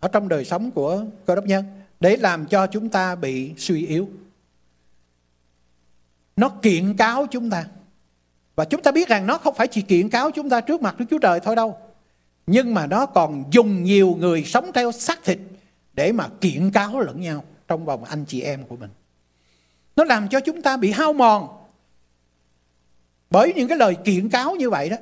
ở 0.00 0.08
trong 0.08 0.28
đời 0.28 0.44
sống 0.44 0.70
của 0.70 1.04
cơ 1.26 1.34
đốc 1.34 1.46
nhân 1.46 1.64
để 2.00 2.16
làm 2.16 2.46
cho 2.46 2.66
chúng 2.66 2.88
ta 2.88 3.14
bị 3.14 3.54
suy 3.56 3.86
yếu. 3.86 4.08
Nó 6.36 6.48
kiện 6.48 6.96
cáo 6.96 7.26
chúng 7.26 7.50
ta. 7.50 7.66
Và 8.56 8.64
chúng 8.64 8.82
ta 8.82 8.92
biết 8.92 9.08
rằng 9.08 9.26
nó 9.26 9.38
không 9.38 9.54
phải 9.54 9.68
chỉ 9.68 9.82
kiện 9.82 10.08
cáo 10.08 10.30
chúng 10.30 10.50
ta 10.50 10.60
trước 10.60 10.82
mặt 10.82 10.98
Đức 10.98 11.04
Chúa 11.10 11.18
Trời 11.18 11.40
thôi 11.40 11.56
đâu. 11.56 11.78
Nhưng 12.46 12.74
mà 12.74 12.86
nó 12.86 13.06
còn 13.06 13.44
dùng 13.50 13.82
nhiều 13.82 14.16
người 14.18 14.44
sống 14.44 14.70
theo 14.74 14.92
xác 14.92 15.24
thịt 15.24 15.38
để 15.94 16.12
mà 16.12 16.28
kiện 16.40 16.70
cáo 16.70 17.00
lẫn 17.00 17.20
nhau 17.20 17.44
trong 17.68 17.84
vòng 17.84 18.04
anh 18.04 18.24
chị 18.24 18.40
em 18.40 18.64
của 18.64 18.76
mình. 18.76 18.90
Nó 19.98 20.04
làm 20.04 20.28
cho 20.28 20.40
chúng 20.40 20.62
ta 20.62 20.76
bị 20.76 20.90
hao 20.90 21.12
mòn. 21.12 21.48
Bởi 23.30 23.52
những 23.56 23.68
cái 23.68 23.78
lời 23.78 23.94
kiện 24.04 24.28
cáo 24.28 24.56
như 24.56 24.70
vậy 24.70 24.88
đó 24.88 24.96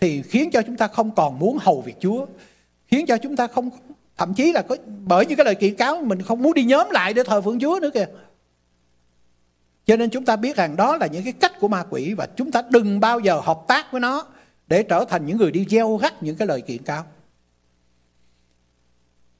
thì 0.00 0.22
khiến 0.22 0.50
cho 0.50 0.62
chúng 0.62 0.76
ta 0.76 0.88
không 0.88 1.14
còn 1.14 1.38
muốn 1.38 1.58
hầu 1.60 1.80
việc 1.80 1.96
Chúa, 2.00 2.26
khiến 2.86 3.06
cho 3.06 3.16
chúng 3.16 3.36
ta 3.36 3.46
không 3.46 3.70
thậm 4.16 4.34
chí 4.34 4.52
là 4.52 4.62
có 4.62 4.76
bởi 5.06 5.26
những 5.26 5.36
cái 5.36 5.44
lời 5.44 5.54
kiện 5.54 5.76
cáo 5.76 6.02
mình 6.02 6.22
không 6.22 6.42
muốn 6.42 6.54
đi 6.54 6.64
nhóm 6.64 6.90
lại 6.90 7.14
để 7.14 7.22
thờ 7.22 7.40
phượng 7.40 7.60
Chúa 7.60 7.78
nữa 7.82 7.90
kìa. 7.94 8.06
Cho 9.86 9.96
nên 9.96 10.10
chúng 10.10 10.24
ta 10.24 10.36
biết 10.36 10.56
rằng 10.56 10.76
đó 10.76 10.96
là 10.96 11.06
những 11.06 11.24
cái 11.24 11.32
cách 11.32 11.52
của 11.60 11.68
ma 11.68 11.84
quỷ 11.90 12.14
và 12.14 12.28
chúng 12.36 12.50
ta 12.50 12.62
đừng 12.70 13.00
bao 13.00 13.20
giờ 13.20 13.40
hợp 13.40 13.60
tác 13.68 13.92
với 13.92 14.00
nó 14.00 14.26
để 14.66 14.82
trở 14.82 15.04
thành 15.08 15.26
những 15.26 15.38
người 15.38 15.50
đi 15.50 15.66
gieo 15.68 15.98
rắc 16.02 16.22
những 16.22 16.36
cái 16.36 16.48
lời 16.48 16.60
kiện 16.60 16.82
cáo. 16.82 17.04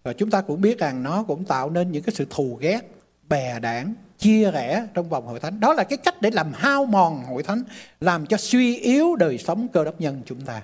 Và 0.03 0.13
chúng 0.13 0.31
ta 0.31 0.41
cũng 0.41 0.61
biết 0.61 0.79
rằng 0.79 1.03
nó 1.03 1.23
cũng 1.23 1.45
tạo 1.45 1.71
nên 1.71 1.93
những 1.93 2.03
cái 2.03 2.15
sự 2.15 2.27
thù 2.31 2.59
ghét, 2.61 2.81
bè 3.29 3.61
đảng, 3.61 3.95
chia 4.19 4.51
rẽ 4.51 4.87
trong 4.95 5.09
vòng 5.09 5.27
hội 5.27 5.41
thánh. 5.41 5.61
Đó 5.61 5.75
là 5.75 5.85
cái 5.85 5.99
cách 5.99 6.23
để 6.23 6.31
làm 6.31 6.53
hao 6.55 6.85
mòn 6.85 7.25
hội 7.25 7.43
thánh, 7.43 7.63
làm 8.01 8.27
cho 8.27 8.37
suy 8.37 8.77
yếu 8.77 9.17
đời 9.17 9.39
sống 9.39 9.69
cơ 9.69 9.85
đốc 9.85 10.01
nhân 10.01 10.23
chúng 10.27 10.41
ta. 10.41 10.63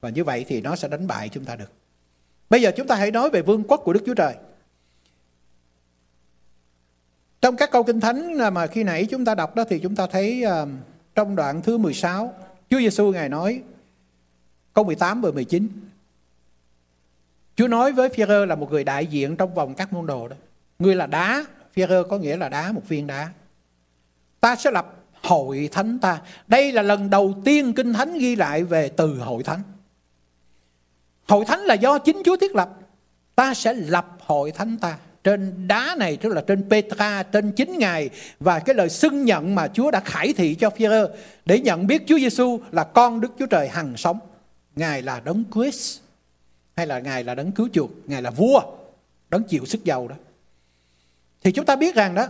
Và 0.00 0.08
như 0.08 0.24
vậy 0.24 0.44
thì 0.48 0.60
nó 0.60 0.76
sẽ 0.76 0.88
đánh 0.88 1.06
bại 1.06 1.28
chúng 1.28 1.44
ta 1.44 1.56
được. 1.56 1.72
Bây 2.50 2.62
giờ 2.62 2.72
chúng 2.76 2.86
ta 2.86 2.94
hãy 2.94 3.10
nói 3.10 3.30
về 3.30 3.42
vương 3.42 3.64
quốc 3.68 3.80
của 3.84 3.92
Đức 3.92 4.02
Chúa 4.06 4.14
Trời. 4.14 4.34
Trong 7.40 7.56
các 7.56 7.70
câu 7.70 7.82
kinh 7.82 8.00
thánh 8.00 8.38
mà 8.54 8.66
khi 8.66 8.82
nãy 8.82 9.06
chúng 9.10 9.24
ta 9.24 9.34
đọc 9.34 9.54
đó 9.54 9.64
thì 9.68 9.78
chúng 9.78 9.96
ta 9.96 10.06
thấy 10.06 10.44
uh, 10.62 10.68
trong 11.14 11.36
đoạn 11.36 11.62
thứ 11.62 11.78
16, 11.78 12.34
Chúa 12.70 12.78
Giêsu 12.78 13.12
ngài 13.12 13.28
nói 13.28 13.62
câu 14.74 14.84
18 14.84 15.20
và 15.20 15.30
19. 15.30 15.68
Chúa 17.56 17.68
nói 17.68 17.92
với 17.92 18.08
phi 18.08 18.24
là 18.48 18.54
một 18.54 18.70
người 18.70 18.84
đại 18.84 19.06
diện 19.06 19.36
trong 19.36 19.54
vòng 19.54 19.74
các 19.74 19.92
môn 19.92 20.06
đồ 20.06 20.28
đó. 20.28 20.36
Ngươi 20.78 20.94
là 20.94 21.06
đá, 21.06 21.44
phi 21.74 21.82
có 22.10 22.18
nghĩa 22.18 22.36
là 22.36 22.48
đá, 22.48 22.72
một 22.72 22.82
viên 22.88 23.06
đá. 23.06 23.30
Ta 24.40 24.56
sẽ 24.56 24.70
lập 24.70 24.94
hội 25.22 25.68
thánh 25.72 25.98
ta. 25.98 26.20
Đây 26.46 26.72
là 26.72 26.82
lần 26.82 27.10
đầu 27.10 27.34
tiên 27.44 27.72
kinh 27.72 27.92
thánh 27.92 28.18
ghi 28.18 28.36
lại 28.36 28.64
về 28.64 28.88
từ 28.88 29.18
hội 29.18 29.42
thánh. 29.42 29.62
Hội 31.28 31.44
thánh 31.44 31.60
là 31.60 31.74
do 31.74 31.98
chính 31.98 32.22
Chúa 32.24 32.36
thiết 32.36 32.54
lập. 32.54 32.70
Ta 33.34 33.54
sẽ 33.54 33.74
lập 33.74 34.06
hội 34.20 34.50
thánh 34.50 34.78
ta. 34.78 34.98
Trên 35.24 35.68
đá 35.68 35.94
này 35.98 36.16
tức 36.16 36.28
là 36.28 36.42
trên 36.46 36.70
Petra, 36.70 37.22
trên 37.22 37.52
chính 37.52 37.78
Ngài 37.78 38.10
và 38.40 38.58
cái 38.58 38.74
lời 38.74 38.88
xưng 38.88 39.24
nhận 39.24 39.54
mà 39.54 39.68
Chúa 39.68 39.90
đã 39.90 40.00
khải 40.00 40.32
thị 40.32 40.54
cho 40.54 40.70
phi 40.70 40.86
để 41.44 41.60
nhận 41.60 41.86
biết 41.86 42.02
Chúa 42.06 42.18
Giêsu 42.18 42.60
là 42.72 42.84
con 42.84 43.20
Đức 43.20 43.32
Chúa 43.38 43.46
Trời 43.46 43.68
hằng 43.68 43.96
sống. 43.96 44.18
Ngài 44.76 45.02
là 45.02 45.20
đấng 45.20 45.44
Christ 45.54 46.00
hay 46.76 46.86
là 46.86 46.98
Ngài 46.98 47.24
là 47.24 47.34
đấng 47.34 47.52
cứu 47.52 47.68
chuộc, 47.72 47.90
Ngài 48.06 48.22
là 48.22 48.30
vua, 48.30 48.60
đấng 49.30 49.42
chịu 49.42 49.66
sức 49.66 49.84
giàu 49.84 50.08
đó. 50.08 50.16
Thì 51.44 51.52
chúng 51.52 51.64
ta 51.64 51.76
biết 51.76 51.94
rằng 51.94 52.14
đó, 52.14 52.26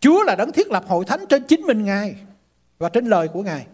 Chúa 0.00 0.22
là 0.22 0.34
đấng 0.34 0.52
thiết 0.52 0.70
lập 0.70 0.84
hội 0.88 1.04
thánh 1.04 1.26
trên 1.28 1.42
chính 1.42 1.62
mình 1.62 1.84
Ngài 1.84 2.14
và 2.78 2.88
trên 2.88 3.06
lời 3.06 3.28
của 3.28 3.42
Ngài. 3.42 3.66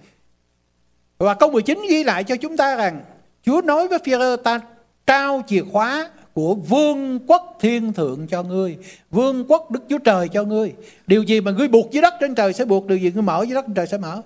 Và 1.19 1.35
câu 1.35 1.51
19 1.51 1.79
ghi 1.91 2.05
lại 2.05 2.25
cho 2.25 2.37
chúng 2.37 2.57
ta 2.57 2.77
rằng 2.77 3.01
Chúa 3.43 3.63
nói 3.63 3.89
với 3.89 3.99
phi 4.05 4.13
ta 4.45 4.61
trao 5.07 5.43
chìa 5.47 5.63
khóa 5.73 6.11
của 6.35 6.55
vương 6.55 7.19
quốc 7.27 7.57
thiên 7.61 7.93
thượng 7.93 8.27
cho 8.27 8.43
ngươi 8.43 8.79
vương 9.11 9.45
quốc 9.49 9.71
đức 9.71 9.81
chúa 9.89 9.99
trời 9.99 10.29
cho 10.29 10.45
ngươi. 10.45 10.75
Điều 11.07 11.23
gì 11.23 11.41
mà 11.41 11.51
ngươi 11.51 11.69
buộc 11.69 11.91
dưới 11.91 12.03
đất 12.03 12.15
trên 12.21 12.35
trời 12.35 12.53
sẽ 12.53 12.65
buộc 12.65 12.87
điều 12.87 12.99
gì 12.99 13.13
ngươi 13.15 13.23
mở 13.23 13.45
dưới 13.47 13.55
đất 13.55 13.65
trên 13.67 13.75
trời 13.75 13.87
sẽ 13.87 13.99
mở. 13.99 14.23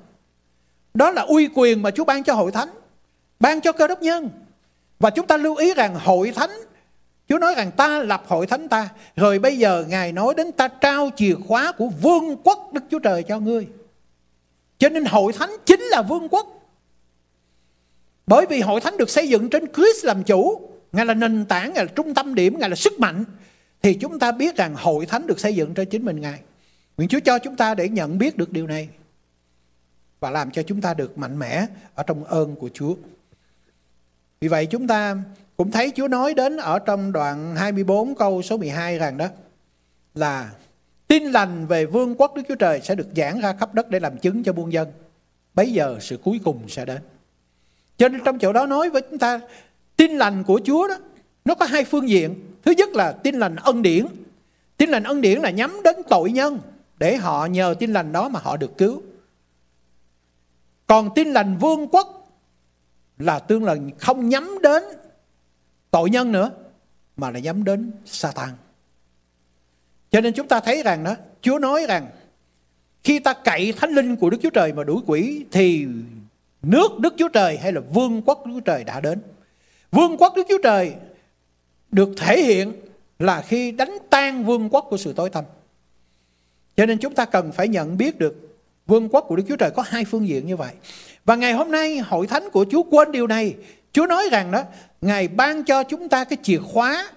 Đó 0.94 1.10
là 1.10 1.22
uy 1.22 1.48
quyền 1.54 1.82
mà 1.82 1.90
chúa 1.90 2.04
ban 2.04 2.24
cho 2.24 2.34
hội 2.34 2.52
thánh 2.52 2.68
ban 3.40 3.60
cho 3.60 3.72
cơ 3.72 3.86
đốc 3.86 4.02
nhân. 4.02 4.30
Và 4.98 5.10
chúng 5.10 5.26
ta 5.26 5.36
lưu 5.36 5.56
ý 5.56 5.74
rằng 5.74 5.94
hội 5.94 6.32
thánh 6.34 6.50
Chúa 7.28 7.38
nói 7.38 7.54
rằng 7.56 7.70
ta 7.76 8.02
lập 8.02 8.22
hội 8.26 8.46
thánh 8.46 8.68
ta 8.68 8.88
Rồi 9.16 9.38
bây 9.38 9.58
giờ 9.58 9.84
Ngài 9.88 10.12
nói 10.12 10.34
đến 10.36 10.52
ta 10.52 10.68
trao 10.68 11.10
chìa 11.16 11.34
khóa 11.34 11.72
của 11.72 11.88
vương 11.88 12.36
quốc 12.44 12.70
Đức 12.72 12.84
Chúa 12.90 12.98
Trời 12.98 13.22
cho 13.22 13.40
ngươi 13.40 13.66
Cho 14.78 14.88
nên 14.88 15.04
hội 15.04 15.32
thánh 15.32 15.50
chính 15.66 15.80
là 15.80 16.02
vương 16.02 16.28
quốc 16.28 16.62
bởi 18.26 18.46
vì 18.46 18.60
hội 18.60 18.80
thánh 18.80 18.96
được 18.96 19.10
xây 19.10 19.28
dựng 19.28 19.50
trên 19.50 19.72
Christ 19.72 20.04
làm 20.04 20.24
chủ, 20.24 20.70
Ngài 20.92 21.06
là 21.06 21.14
nền 21.14 21.44
tảng, 21.44 21.72
Ngài 21.74 21.84
là 21.84 21.92
trung 21.96 22.14
tâm 22.14 22.34
điểm, 22.34 22.58
Ngài 22.58 22.70
là 22.70 22.76
sức 22.76 23.00
mạnh. 23.00 23.24
Thì 23.82 23.94
chúng 23.94 24.18
ta 24.18 24.32
biết 24.32 24.56
rằng 24.56 24.74
hội 24.74 25.06
thánh 25.06 25.26
được 25.26 25.40
xây 25.40 25.56
dựng 25.56 25.74
trên 25.74 25.88
chính 25.88 26.04
mình 26.04 26.20
Ngài. 26.20 26.40
Nguyện 26.96 27.08
Chúa 27.08 27.20
cho 27.20 27.38
chúng 27.38 27.56
ta 27.56 27.74
để 27.74 27.88
nhận 27.88 28.18
biết 28.18 28.36
được 28.36 28.52
điều 28.52 28.66
này. 28.66 28.88
Và 30.20 30.30
làm 30.30 30.50
cho 30.50 30.62
chúng 30.62 30.80
ta 30.80 30.94
được 30.94 31.18
mạnh 31.18 31.38
mẽ 31.38 31.66
ở 31.94 32.02
trong 32.02 32.24
ơn 32.24 32.56
của 32.56 32.68
Chúa. 32.74 32.94
Vì 34.40 34.48
vậy 34.48 34.66
chúng 34.66 34.86
ta 34.86 35.16
cũng 35.62 35.70
thấy 35.70 35.92
Chúa 35.96 36.08
nói 36.08 36.34
đến 36.34 36.56
ở 36.56 36.78
trong 36.78 37.12
đoạn 37.12 37.56
24 37.56 38.14
câu 38.14 38.42
số 38.42 38.56
12 38.56 38.98
rằng 38.98 39.16
đó, 39.16 39.26
là 40.14 40.50
tin 41.08 41.22
lành 41.22 41.66
về 41.66 41.86
vương 41.86 42.14
quốc 42.14 42.34
Đức 42.34 42.42
Chúa 42.48 42.54
Trời 42.54 42.80
sẽ 42.80 42.94
được 42.94 43.06
giảng 43.16 43.40
ra 43.40 43.52
khắp 43.52 43.74
đất 43.74 43.90
để 43.90 44.00
làm 44.00 44.18
chứng 44.18 44.44
cho 44.44 44.52
muôn 44.52 44.72
dân. 44.72 44.88
Bây 45.54 45.72
giờ 45.72 45.96
sự 46.00 46.18
cuối 46.24 46.40
cùng 46.44 46.68
sẽ 46.68 46.84
đến. 46.84 46.98
Cho 47.96 48.08
nên 48.08 48.20
trong 48.24 48.38
chỗ 48.38 48.52
đó 48.52 48.66
nói 48.66 48.90
với 48.90 49.02
chúng 49.10 49.18
ta, 49.18 49.40
tin 49.96 50.10
lành 50.10 50.44
của 50.44 50.60
Chúa 50.64 50.88
đó, 50.88 50.96
nó 51.44 51.54
có 51.54 51.66
hai 51.66 51.84
phương 51.84 52.08
diện. 52.08 52.34
Thứ 52.64 52.72
nhất 52.76 52.88
là 52.90 53.12
tin 53.12 53.34
lành 53.34 53.56
ân 53.56 53.82
điển. 53.82 54.06
Tin 54.76 54.90
lành 54.90 55.02
ân 55.02 55.20
điển 55.20 55.40
là 55.40 55.50
nhắm 55.50 55.80
đến 55.84 55.96
tội 56.08 56.32
nhân 56.32 56.58
để 56.98 57.16
họ 57.16 57.46
nhờ 57.46 57.74
tin 57.78 57.92
lành 57.92 58.12
đó 58.12 58.28
mà 58.28 58.40
họ 58.42 58.56
được 58.56 58.78
cứu. 58.78 59.02
Còn 60.86 61.14
tin 61.14 61.28
lành 61.28 61.56
vương 61.56 61.88
quốc 61.88 62.28
là 63.18 63.38
tương 63.38 63.64
là 63.64 63.76
không 63.98 64.28
nhắm 64.28 64.58
đến 64.62 64.82
tội 65.92 66.10
nhân 66.10 66.32
nữa 66.32 66.50
mà 67.16 67.30
là 67.30 67.38
nhắm 67.38 67.64
đến 67.64 67.92
Satan. 68.04 68.50
Cho 70.10 70.20
nên 70.20 70.32
chúng 70.32 70.48
ta 70.48 70.60
thấy 70.60 70.82
rằng 70.82 71.04
đó, 71.04 71.16
Chúa 71.40 71.58
nói 71.58 71.86
rằng 71.88 72.06
khi 73.04 73.18
ta 73.18 73.32
cậy 73.32 73.72
thánh 73.72 73.90
linh 73.90 74.16
của 74.16 74.30
Đức 74.30 74.38
Chúa 74.42 74.50
Trời 74.50 74.72
mà 74.72 74.84
đuổi 74.84 75.00
quỷ 75.06 75.44
thì 75.52 75.86
Nước 76.62 76.98
Đức 76.98 77.14
Chúa 77.18 77.28
Trời 77.28 77.58
hay 77.58 77.72
là 77.72 77.80
vương 77.80 78.22
quốc 78.22 78.46
Đức 78.46 78.52
Chúa 78.54 78.60
Trời 78.60 78.84
đã 78.84 79.00
đến. 79.00 79.22
Vương 79.92 80.16
quốc 80.16 80.32
Đức 80.36 80.46
Chúa 80.48 80.58
Trời 80.62 80.94
được 81.90 82.08
thể 82.16 82.42
hiện 82.42 82.72
là 83.18 83.42
khi 83.42 83.72
đánh 83.72 83.98
tan 84.10 84.44
vương 84.44 84.68
quốc 84.68 84.86
của 84.90 84.96
sự 84.96 85.12
tối 85.12 85.30
tăm. 85.30 85.44
Cho 86.76 86.86
nên 86.86 86.98
chúng 86.98 87.14
ta 87.14 87.24
cần 87.24 87.52
phải 87.52 87.68
nhận 87.68 87.96
biết 87.96 88.18
được 88.18 88.58
Vương 88.86 89.08
quốc 89.08 89.24
của 89.28 89.36
Đức 89.36 89.42
Chúa 89.48 89.56
Trời 89.56 89.70
có 89.70 89.82
hai 89.86 90.04
phương 90.04 90.28
diện 90.28 90.46
như 90.46 90.56
vậy. 90.56 90.72
Và 91.24 91.36
ngày 91.36 91.52
hôm 91.52 91.70
nay 91.70 91.98
hội 91.98 92.26
thánh 92.26 92.50
của 92.52 92.66
Chúa 92.70 92.82
quên 92.82 93.12
điều 93.12 93.26
này. 93.26 93.54
Chúa 93.92 94.06
nói 94.06 94.28
rằng 94.32 94.50
đó, 94.50 94.64
Ngài 95.00 95.28
ban 95.28 95.64
cho 95.64 95.84
chúng 95.84 96.08
ta 96.08 96.24
cái 96.24 96.38
chìa 96.42 96.58
khóa 96.58 97.10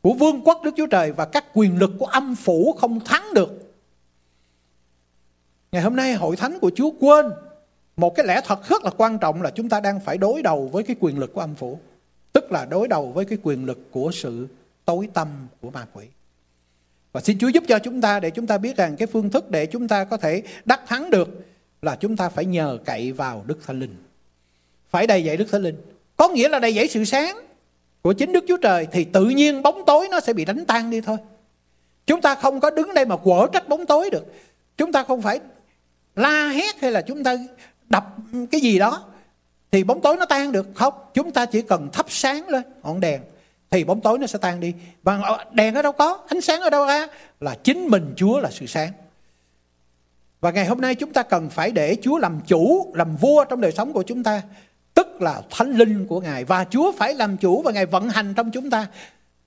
của 0.00 0.12
vương 0.12 0.40
quốc 0.44 0.60
Đức 0.64 0.70
Chúa 0.76 0.86
Trời 0.86 1.12
và 1.12 1.24
các 1.24 1.44
quyền 1.54 1.78
lực 1.78 1.90
của 1.98 2.06
âm 2.06 2.34
phủ 2.34 2.76
không 2.78 3.00
thắng 3.00 3.34
được. 3.34 3.74
Ngày 5.72 5.82
hôm 5.82 5.96
nay 5.96 6.14
hội 6.14 6.36
thánh 6.36 6.58
của 6.58 6.70
Chúa 6.74 6.90
quên 7.00 7.26
một 7.96 8.14
cái 8.14 8.26
lẽ 8.26 8.40
thật 8.44 8.68
rất 8.68 8.84
là 8.84 8.90
quan 8.96 9.18
trọng 9.18 9.42
là 9.42 9.50
chúng 9.50 9.68
ta 9.68 9.80
đang 9.80 10.00
phải 10.00 10.18
đối 10.18 10.42
đầu 10.42 10.68
với 10.72 10.82
cái 10.82 10.96
quyền 11.00 11.18
lực 11.18 11.34
của 11.34 11.40
âm 11.40 11.54
phủ. 11.54 11.78
Tức 12.32 12.52
là 12.52 12.64
đối 12.64 12.88
đầu 12.88 13.12
với 13.12 13.24
cái 13.24 13.38
quyền 13.42 13.64
lực 13.64 13.78
của 13.90 14.10
sự 14.12 14.48
tối 14.84 15.08
tâm 15.14 15.28
của 15.60 15.70
ma 15.70 15.86
quỷ. 15.92 16.04
Và 17.12 17.20
xin 17.20 17.38
Chúa 17.38 17.48
giúp 17.48 17.64
cho 17.68 17.78
chúng 17.78 18.00
ta 18.00 18.20
để 18.20 18.30
chúng 18.30 18.46
ta 18.46 18.58
biết 18.58 18.76
rằng 18.76 18.96
cái 18.96 19.06
phương 19.06 19.30
thức 19.30 19.50
để 19.50 19.66
chúng 19.66 19.88
ta 19.88 20.04
có 20.04 20.16
thể 20.16 20.42
đắc 20.64 20.80
thắng 20.86 21.10
được 21.10 21.28
là 21.82 21.96
chúng 21.96 22.16
ta 22.16 22.28
phải 22.28 22.44
nhờ 22.44 22.78
cậy 22.84 23.12
vào 23.12 23.44
Đức 23.46 23.58
Thánh 23.66 23.80
Linh. 23.80 23.96
Phải 24.90 25.06
đầy 25.06 25.24
dạy 25.24 25.36
Đức 25.36 25.46
Thánh 25.50 25.62
Linh. 25.62 25.76
Có 26.16 26.28
nghĩa 26.28 26.48
là 26.48 26.58
đầy 26.58 26.74
dạy 26.74 26.88
sự 26.88 27.04
sáng 27.04 27.36
của 28.02 28.12
chính 28.12 28.32
Đức 28.32 28.44
Chúa 28.48 28.56
Trời 28.56 28.86
thì 28.92 29.04
tự 29.04 29.24
nhiên 29.24 29.62
bóng 29.62 29.82
tối 29.86 30.08
nó 30.10 30.20
sẽ 30.20 30.32
bị 30.32 30.44
đánh 30.44 30.64
tan 30.66 30.90
đi 30.90 31.00
thôi. 31.00 31.16
Chúng 32.06 32.20
ta 32.20 32.34
không 32.34 32.60
có 32.60 32.70
đứng 32.70 32.94
đây 32.94 33.06
mà 33.06 33.16
quở 33.16 33.46
trách 33.52 33.68
bóng 33.68 33.86
tối 33.86 34.10
được. 34.10 34.24
Chúng 34.76 34.92
ta 34.92 35.02
không 35.02 35.22
phải 35.22 35.40
la 36.16 36.48
hét 36.48 36.80
hay 36.80 36.90
là 36.90 37.02
chúng 37.02 37.24
ta 37.24 37.36
đập 37.88 38.04
cái 38.50 38.60
gì 38.60 38.78
đó 38.78 39.04
thì 39.70 39.84
bóng 39.84 40.00
tối 40.00 40.16
nó 40.16 40.26
tan 40.26 40.52
được 40.52 40.66
không? 40.74 40.94
Chúng 41.14 41.32
ta 41.32 41.46
chỉ 41.46 41.62
cần 41.62 41.88
thắp 41.92 42.06
sáng 42.08 42.48
lên 42.48 42.62
ngọn 42.82 43.00
đèn 43.00 43.20
thì 43.70 43.84
bóng 43.84 44.00
tối 44.00 44.18
nó 44.18 44.26
sẽ 44.26 44.38
tan 44.38 44.60
đi. 44.60 44.72
Và 45.02 45.44
đèn 45.52 45.74
ở 45.74 45.82
đâu 45.82 45.92
có, 45.92 46.18
ánh 46.28 46.40
sáng 46.40 46.60
ở 46.60 46.70
đâu 46.70 46.86
ra 46.86 47.06
là 47.40 47.54
chính 47.54 47.88
mình 47.88 48.14
Chúa 48.16 48.40
là 48.40 48.50
sự 48.50 48.66
sáng. 48.66 48.90
Và 50.40 50.50
ngày 50.50 50.66
hôm 50.66 50.80
nay 50.80 50.94
chúng 50.94 51.12
ta 51.12 51.22
cần 51.22 51.50
phải 51.50 51.70
để 51.70 51.96
Chúa 52.02 52.18
làm 52.18 52.40
chủ, 52.46 52.92
làm 52.94 53.16
vua 53.16 53.44
trong 53.44 53.60
đời 53.60 53.72
sống 53.72 53.92
của 53.92 54.02
chúng 54.02 54.22
ta. 54.22 54.42
Tức 54.96 55.22
là 55.22 55.42
thánh 55.50 55.70
linh 55.70 56.06
của 56.06 56.20
Ngài. 56.20 56.44
Và 56.44 56.64
Chúa 56.70 56.92
phải 56.92 57.14
làm 57.14 57.36
chủ 57.36 57.62
và 57.62 57.72
Ngài 57.72 57.86
vận 57.86 58.08
hành 58.08 58.34
trong 58.34 58.50
chúng 58.50 58.70
ta. 58.70 58.86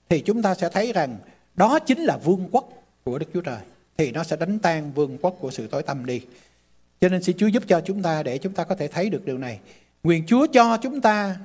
Thì 0.10 0.22
chúng 0.22 0.42
ta 0.42 0.56
sẽ 0.56 0.70
thấy 0.70 0.94
rằng 0.94 1.18
đó 1.56 1.80
chính 1.80 2.00
là 2.00 2.18
vương 2.18 2.50
quốc 2.52 2.70
của 3.04 3.20
Đức 3.20 3.26
Chúa 3.34 3.42
Trời. 3.42 3.60
Thì 3.98 4.12
nó 4.12 4.24
sẽ 4.24 4.36
đánh 4.36 4.60
tan 4.60 4.92
vương 4.92 5.18
quốc 5.22 5.38
của 5.40 5.52
sự 5.52 5.68
tối 5.68 5.84
tâm 5.84 6.06
đi. 6.06 6.22
Cho 7.02 7.10
nên 7.10 7.24
xin 7.24 7.38
Chúa 7.38 7.48
giúp 7.48 7.64
cho 7.68 7.82
chúng 7.86 8.02
ta 8.02 8.24
để 8.24 8.38
chúng 8.38 8.54
ta 8.54 8.64
có 8.64 8.76
thể 8.76 8.88
thấy 8.88 9.10
được 9.10 9.26
điều 9.26 9.38
này. 9.38 9.60
Nguyện 10.04 10.24
Chúa 10.28 10.48
cho 10.48 10.78
chúng 10.78 11.02
ta 11.02 11.38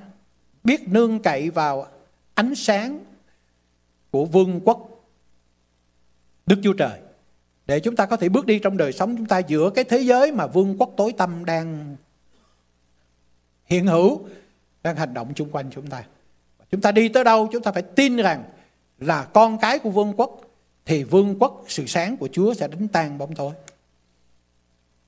biết 0.63 0.87
nương 0.87 1.19
cậy 1.19 1.49
vào 1.49 1.87
ánh 2.33 2.55
sáng 2.55 2.99
của 4.11 4.25
vương 4.25 4.59
quốc 4.65 5.07
Đức 6.45 6.59
Chúa 6.63 6.73
Trời. 6.73 6.99
Để 7.67 7.79
chúng 7.79 7.95
ta 7.95 8.05
có 8.05 8.17
thể 8.17 8.29
bước 8.29 8.45
đi 8.45 8.59
trong 8.59 8.77
đời 8.77 8.93
sống, 8.93 9.17
chúng 9.17 9.25
ta 9.25 9.39
giữa 9.39 9.69
cái 9.69 9.83
thế 9.83 9.97
giới 9.97 10.31
mà 10.31 10.47
vương 10.47 10.75
quốc 10.77 10.93
tối 10.97 11.13
tâm 11.17 11.45
đang 11.45 11.95
hiện 13.65 13.87
hữu, 13.87 14.21
đang 14.83 14.95
hành 14.95 15.13
động 15.13 15.33
chung 15.35 15.49
quanh 15.51 15.69
chúng 15.71 15.87
ta. 15.87 16.03
Chúng 16.71 16.81
ta 16.81 16.91
đi 16.91 17.09
tới 17.09 17.23
đâu 17.23 17.49
chúng 17.51 17.63
ta 17.63 17.71
phải 17.71 17.83
tin 17.83 18.15
rằng 18.15 18.43
là 18.99 19.23
con 19.23 19.57
cái 19.57 19.79
của 19.79 19.89
vương 19.89 20.13
quốc 20.17 20.41
thì 20.85 21.03
vương 21.03 21.35
quốc 21.39 21.65
sự 21.67 21.85
sáng 21.85 22.17
của 22.17 22.29
Chúa 22.31 22.53
sẽ 22.53 22.67
đánh 22.67 22.87
tan 22.87 23.17
bóng 23.17 23.35
tối. 23.35 23.53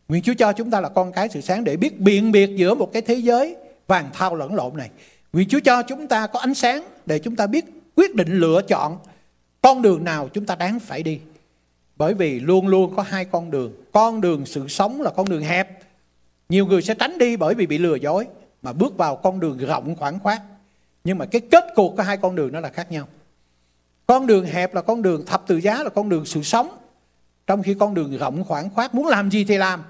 Nguyện 0.07 0.23
Chúa 0.23 0.33
cho 0.33 0.53
chúng 0.53 0.71
ta 0.71 0.81
là 0.81 0.89
con 0.89 1.11
cái 1.11 1.29
sự 1.29 1.41
sáng 1.41 1.63
để 1.63 1.77
biết 1.77 1.99
biện 1.99 2.31
biệt 2.31 2.49
giữa 2.55 2.75
một 2.75 2.93
cái 2.93 3.01
thế 3.01 3.15
giới 3.15 3.55
vàng 3.87 4.09
thao 4.13 4.35
lẫn 4.35 4.53
lộn 4.55 4.77
này. 4.77 4.89
Nguyện 5.33 5.47
Chúa 5.49 5.59
cho 5.59 5.83
chúng 5.83 6.07
ta 6.07 6.27
có 6.27 6.39
ánh 6.39 6.53
sáng 6.53 6.83
để 7.05 7.19
chúng 7.19 7.35
ta 7.35 7.47
biết 7.47 7.65
quyết 7.95 8.15
định 8.15 8.39
lựa 8.39 8.61
chọn 8.67 8.97
con 9.61 9.81
đường 9.81 10.03
nào 10.03 10.29
chúng 10.33 10.45
ta 10.45 10.55
đáng 10.55 10.79
phải 10.79 11.03
đi. 11.03 11.19
Bởi 11.95 12.13
vì 12.13 12.39
luôn 12.39 12.67
luôn 12.67 12.95
có 12.95 13.03
hai 13.03 13.25
con 13.25 13.51
đường. 13.51 13.73
Con 13.91 14.21
đường 14.21 14.45
sự 14.45 14.67
sống 14.67 15.01
là 15.01 15.11
con 15.11 15.29
đường 15.29 15.43
hẹp. 15.43 15.79
Nhiều 16.49 16.65
người 16.65 16.81
sẽ 16.81 16.93
tránh 16.93 17.17
đi 17.17 17.37
bởi 17.37 17.55
vì 17.55 17.67
bị 17.67 17.77
lừa 17.77 17.95
dối 17.95 18.27
mà 18.67 18.73
bước 18.73 18.97
vào 18.97 19.15
con 19.15 19.39
đường 19.39 19.57
rộng 19.57 19.95
khoảng 19.95 20.19
khoát. 20.19 20.41
Nhưng 21.03 21.17
mà 21.17 21.25
cái 21.25 21.41
kết 21.51 21.63
cục 21.75 21.93
của 21.97 22.03
hai 22.03 22.17
con 22.17 22.35
đường 22.35 22.51
nó 22.51 22.59
là 22.59 22.69
khác 22.69 22.91
nhau. 22.91 23.07
Con 24.05 24.27
đường 24.27 24.45
hẹp 24.45 24.73
là 24.73 24.81
con 24.81 25.01
đường 25.01 25.25
thập 25.25 25.47
tự 25.47 25.57
giá 25.57 25.83
là 25.83 25.89
con 25.89 26.09
đường 26.09 26.25
sự 26.25 26.43
sống. 26.43 26.77
Trong 27.47 27.63
khi 27.63 27.75
con 27.79 27.93
đường 27.93 28.17
rộng 28.17 28.43
khoảng 28.43 28.69
khoát 28.69 28.95
muốn 28.95 29.07
làm 29.07 29.31
gì 29.31 29.45
thì 29.45 29.57
làm. 29.57 29.83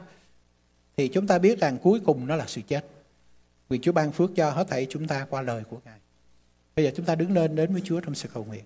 Thì 0.98 1.08
chúng 1.08 1.28
ta 1.28 1.38
biết 1.38 1.60
rằng 1.60 1.78
cuối 1.78 2.00
cùng 2.06 2.28
nó 2.28 2.36
là 2.36 2.46
sự 2.48 2.62
chết. 2.68 2.86
vì 3.70 3.80
Chúa 3.82 3.92
ban 3.92 4.12
phước 4.12 4.32
cho 4.36 4.50
hết 4.50 4.68
thảy 4.68 4.88
chúng 4.90 5.08
ta 5.08 5.26
qua 5.30 5.42
lời 5.42 5.64
của 5.70 5.78
Ngài. 5.86 6.00
Bây 6.76 6.86
giờ 6.86 6.92
chúng 6.96 7.06
ta 7.06 7.16
đứng 7.16 7.32
lên 7.32 7.56
đến 7.56 7.74
với 7.74 7.82
Chúa 7.86 8.00
trong 8.00 8.16
sự 8.16 8.30
cầu 8.34 8.44
nguyện. 8.44 8.64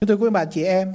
chúng 0.00 0.08
tôi 0.08 0.16
quý 0.16 0.30
bà 0.30 0.44
chị 0.44 0.64
em, 0.64 0.94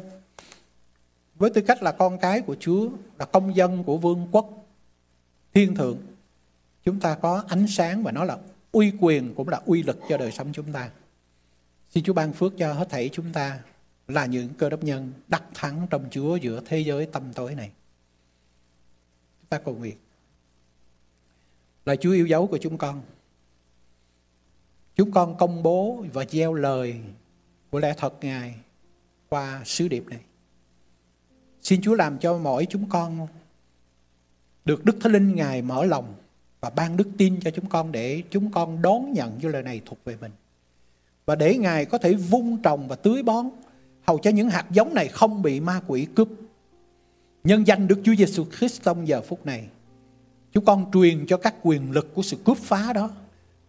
với 1.36 1.50
tư 1.50 1.62
cách 1.62 1.84
là 1.84 1.92
con 1.92 2.18
cái 2.20 2.42
của 2.42 2.56
Chúa, 2.60 2.90
là 3.20 3.26
công 3.26 3.56
dân 3.56 3.84
của 3.84 3.98
vương 3.98 4.28
quốc 4.32 4.50
thiên 5.54 5.76
thượng, 5.76 5.98
chúng 6.84 7.00
ta 7.00 7.16
có 7.16 7.44
ánh 7.48 7.68
sáng 7.68 8.04
và 8.04 8.12
nó 8.12 8.24
là 8.24 8.38
uy 8.72 8.92
quyền 9.00 9.36
cũng 9.36 9.50
là 9.50 9.62
uy 9.66 9.84
lực 9.84 10.00
cho 10.10 10.18
đời 10.18 10.32
sống 10.32 10.50
chúng 10.54 10.72
ta. 10.72 10.90
Xin 11.90 12.04
Chúa 12.04 12.14
ban 12.14 12.34
phước 12.34 12.54
cho 12.58 12.74
hết 12.74 12.90
thảy 12.90 13.10
chúng 13.14 13.34
ta 13.34 13.60
là 14.08 14.26
những 14.26 14.50
cơ 14.54 14.70
đốc 14.70 14.84
nhân 14.84 15.14
đắc 15.28 15.44
thắng 15.54 15.88
trong 15.90 16.06
Chúa 16.12 16.36
giữa 16.36 16.62
thế 16.66 16.80
giới 16.80 17.06
tâm 17.06 17.34
tối 17.34 17.56
này. 17.56 17.72
Chúng 19.42 19.50
ta 19.50 19.58
cầu 19.58 19.76
nguyện. 19.76 19.98
Là 21.86 21.96
Chúa 21.96 22.12
yêu 22.12 22.28
dấu 22.28 22.48
của 22.48 22.58
chúng 22.58 22.78
con. 22.78 23.02
Chúng 24.96 25.12
con 25.12 25.38
công 25.38 25.64
bố 25.64 26.06
và 26.14 26.26
gieo 26.26 26.54
lời 26.54 27.02
của 27.70 27.80
lẽ 27.80 27.94
thật 27.98 28.14
Ngài 28.22 28.56
qua 29.30 29.62
sứ 29.66 29.88
điệp 29.88 30.08
này. 30.08 30.20
Xin 31.62 31.82
Chúa 31.82 31.94
làm 31.94 32.20
cho 32.20 32.38
mỗi 32.38 32.68
chúng 32.70 32.90
con 32.90 33.28
được 34.66 34.86
Đức 34.86 34.98
Thánh 35.02 35.12
Linh 35.12 35.36
Ngài 35.36 35.62
mở 35.62 35.86
lòng 35.86 36.16
và 36.62 36.70
ban 36.70 36.97
đức 36.97 37.07
tin 37.18 37.39
cho 37.39 37.51
chúng 37.51 37.66
con 37.70 37.91
để 37.91 38.24
chúng 38.32 38.51
con 38.51 38.82
đón 38.82 39.14
nhận 39.14 39.39
cho 39.41 39.49
lời 39.49 39.64
này 39.64 39.82
thuộc 39.86 39.99
về 40.05 40.18
mình. 40.22 40.32
Và 41.26 41.36
để 41.36 41.55
Ngài 41.55 41.86
có 41.86 41.97
thể 41.97 42.14
vung 42.14 42.62
trồng 42.62 42.88
và 42.88 42.95
tưới 42.95 43.24
bón 43.24 43.49
hầu 44.07 44.18
cho 44.18 44.30
những 44.30 44.49
hạt 44.49 44.66
giống 44.72 44.93
này 44.93 45.07
không 45.07 45.41
bị 45.41 45.60
ma 45.60 45.82
quỷ 45.88 46.07
cướp. 46.16 46.28
Nhân 47.43 47.68
danh 47.68 47.88
Đức 47.88 47.99
Chúa 48.03 48.16
Giêsu 48.16 48.45
Christ 48.57 48.84
trong 48.84 49.07
giờ 49.07 49.22
phút 49.22 49.45
này, 49.45 49.68
chúng 50.53 50.66
con 50.66 50.91
truyền 50.93 51.26
cho 51.28 51.38
các 51.38 51.55
quyền 51.62 51.91
lực 51.91 52.16
của 52.16 52.22
sự 52.22 52.38
cướp 52.45 52.57
phá 52.57 52.93
đó 52.93 53.10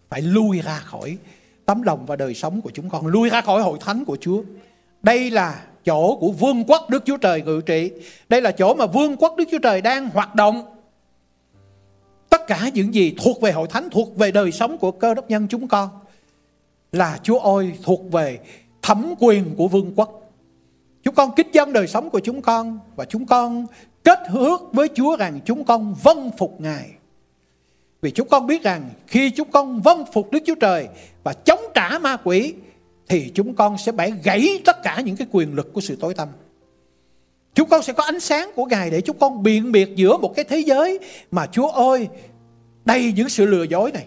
phải 0.09 0.23
lui 0.23 0.61
ra 0.61 0.79
khỏi 0.79 1.19
tấm 1.65 1.83
lòng 1.83 2.07
và 2.07 2.17
đời 2.17 2.35
sống 2.35 2.61
của 2.61 2.71
chúng 2.75 2.91
con, 2.91 3.07
lui 3.07 3.31
ra 3.31 3.41
khỏi 3.41 3.63
hội 3.63 3.79
thánh 3.81 4.05
của 4.05 4.17
Chúa. 4.21 4.43
Đây 5.03 5.31
là 5.31 5.63
chỗ 5.85 6.17
của 6.21 6.33
vương 6.33 6.65
quốc 6.65 6.91
Đức 6.91 7.03
Chúa 7.07 7.17
Trời 7.17 7.43
ngự 7.43 7.61
trị. 7.67 7.91
Đây 8.29 8.41
là 8.41 8.51
chỗ 8.51 8.75
mà 8.75 8.87
vương 8.87 9.17
quốc 9.17 9.35
Đức 9.37 9.45
Chúa 9.51 9.59
Trời 9.59 9.81
đang 9.81 10.09
hoạt 10.11 10.35
động. 10.35 10.80
Cả 12.51 12.71
những 12.75 12.95
gì 12.95 13.15
thuộc 13.19 13.41
về 13.41 13.53
hội 13.53 13.69
thánh, 13.69 13.91
thuộc 13.91 14.17
về 14.17 14.31
đời 14.31 14.53
sống 14.53 14.79
của 14.79 14.91
cơ 14.91 15.15
đốc 15.15 15.31
nhân 15.31 15.47
chúng 15.51 15.69
con 15.69 15.89
là 16.93 17.19
Chúa 17.23 17.39
ơi 17.39 17.73
thuộc 17.83 18.13
về 18.13 18.39
thẩm 18.83 19.15
quyền 19.19 19.55
của 19.57 19.69
vương 19.69 19.93
quốc. 19.97 20.33
Chúng 21.03 21.15
con 21.15 21.31
kích 21.37 21.49
dân 21.53 21.73
đời 21.73 21.87
sống 21.87 22.11
của 22.11 22.21
chúng 22.21 22.43
con 22.43 22.79
và 22.97 23.05
chúng 23.05 23.27
con 23.27 23.67
kết 24.05 24.19
hứa 24.29 24.57
với 24.73 24.89
Chúa 24.95 25.17
rằng 25.17 25.41
chúng 25.45 25.65
con 25.65 25.95
vâng 26.03 26.31
phục 26.39 26.61
Ngài. 26.61 26.91
Vì 28.01 28.11
chúng 28.11 28.29
con 28.29 28.47
biết 28.47 28.63
rằng 28.63 28.91
khi 29.07 29.31
chúng 29.31 29.51
con 29.51 29.81
vâng 29.81 30.05
phục 30.13 30.31
Đức 30.31 30.43
Chúa 30.47 30.55
Trời 30.55 30.89
và 31.25 31.33
chống 31.33 31.61
trả 31.75 31.99
ma 31.99 32.17
quỷ 32.25 32.55
thì 33.09 33.31
chúng 33.35 33.55
con 33.55 33.79
sẽ 33.79 33.93
bẻ 33.93 34.11
gãy 34.11 34.63
tất 34.65 34.83
cả 34.83 35.01
những 35.01 35.17
cái 35.17 35.27
quyền 35.31 35.55
lực 35.55 35.73
của 35.73 35.81
sự 35.81 35.97
tối 36.01 36.15
tăm. 36.15 36.29
Chúng 37.55 37.69
con 37.69 37.83
sẽ 37.83 37.93
có 37.93 38.05
ánh 38.05 38.21
sáng 38.21 38.51
của 38.55 38.65
Ngài 38.65 38.91
để 38.91 39.01
chúng 39.01 39.19
con 39.19 39.43
biện 39.43 39.73
biệt 39.73 39.97
giữa 39.97 40.17
một 40.17 40.33
cái 40.37 40.45
thế 40.45 40.59
giới 40.59 40.99
mà 41.31 41.47
Chúa 41.47 41.69
ơi 41.69 42.09
đầy 42.85 43.13
những 43.17 43.29
sự 43.29 43.47
lừa 43.47 43.63
dối 43.63 43.93
này. 43.93 44.07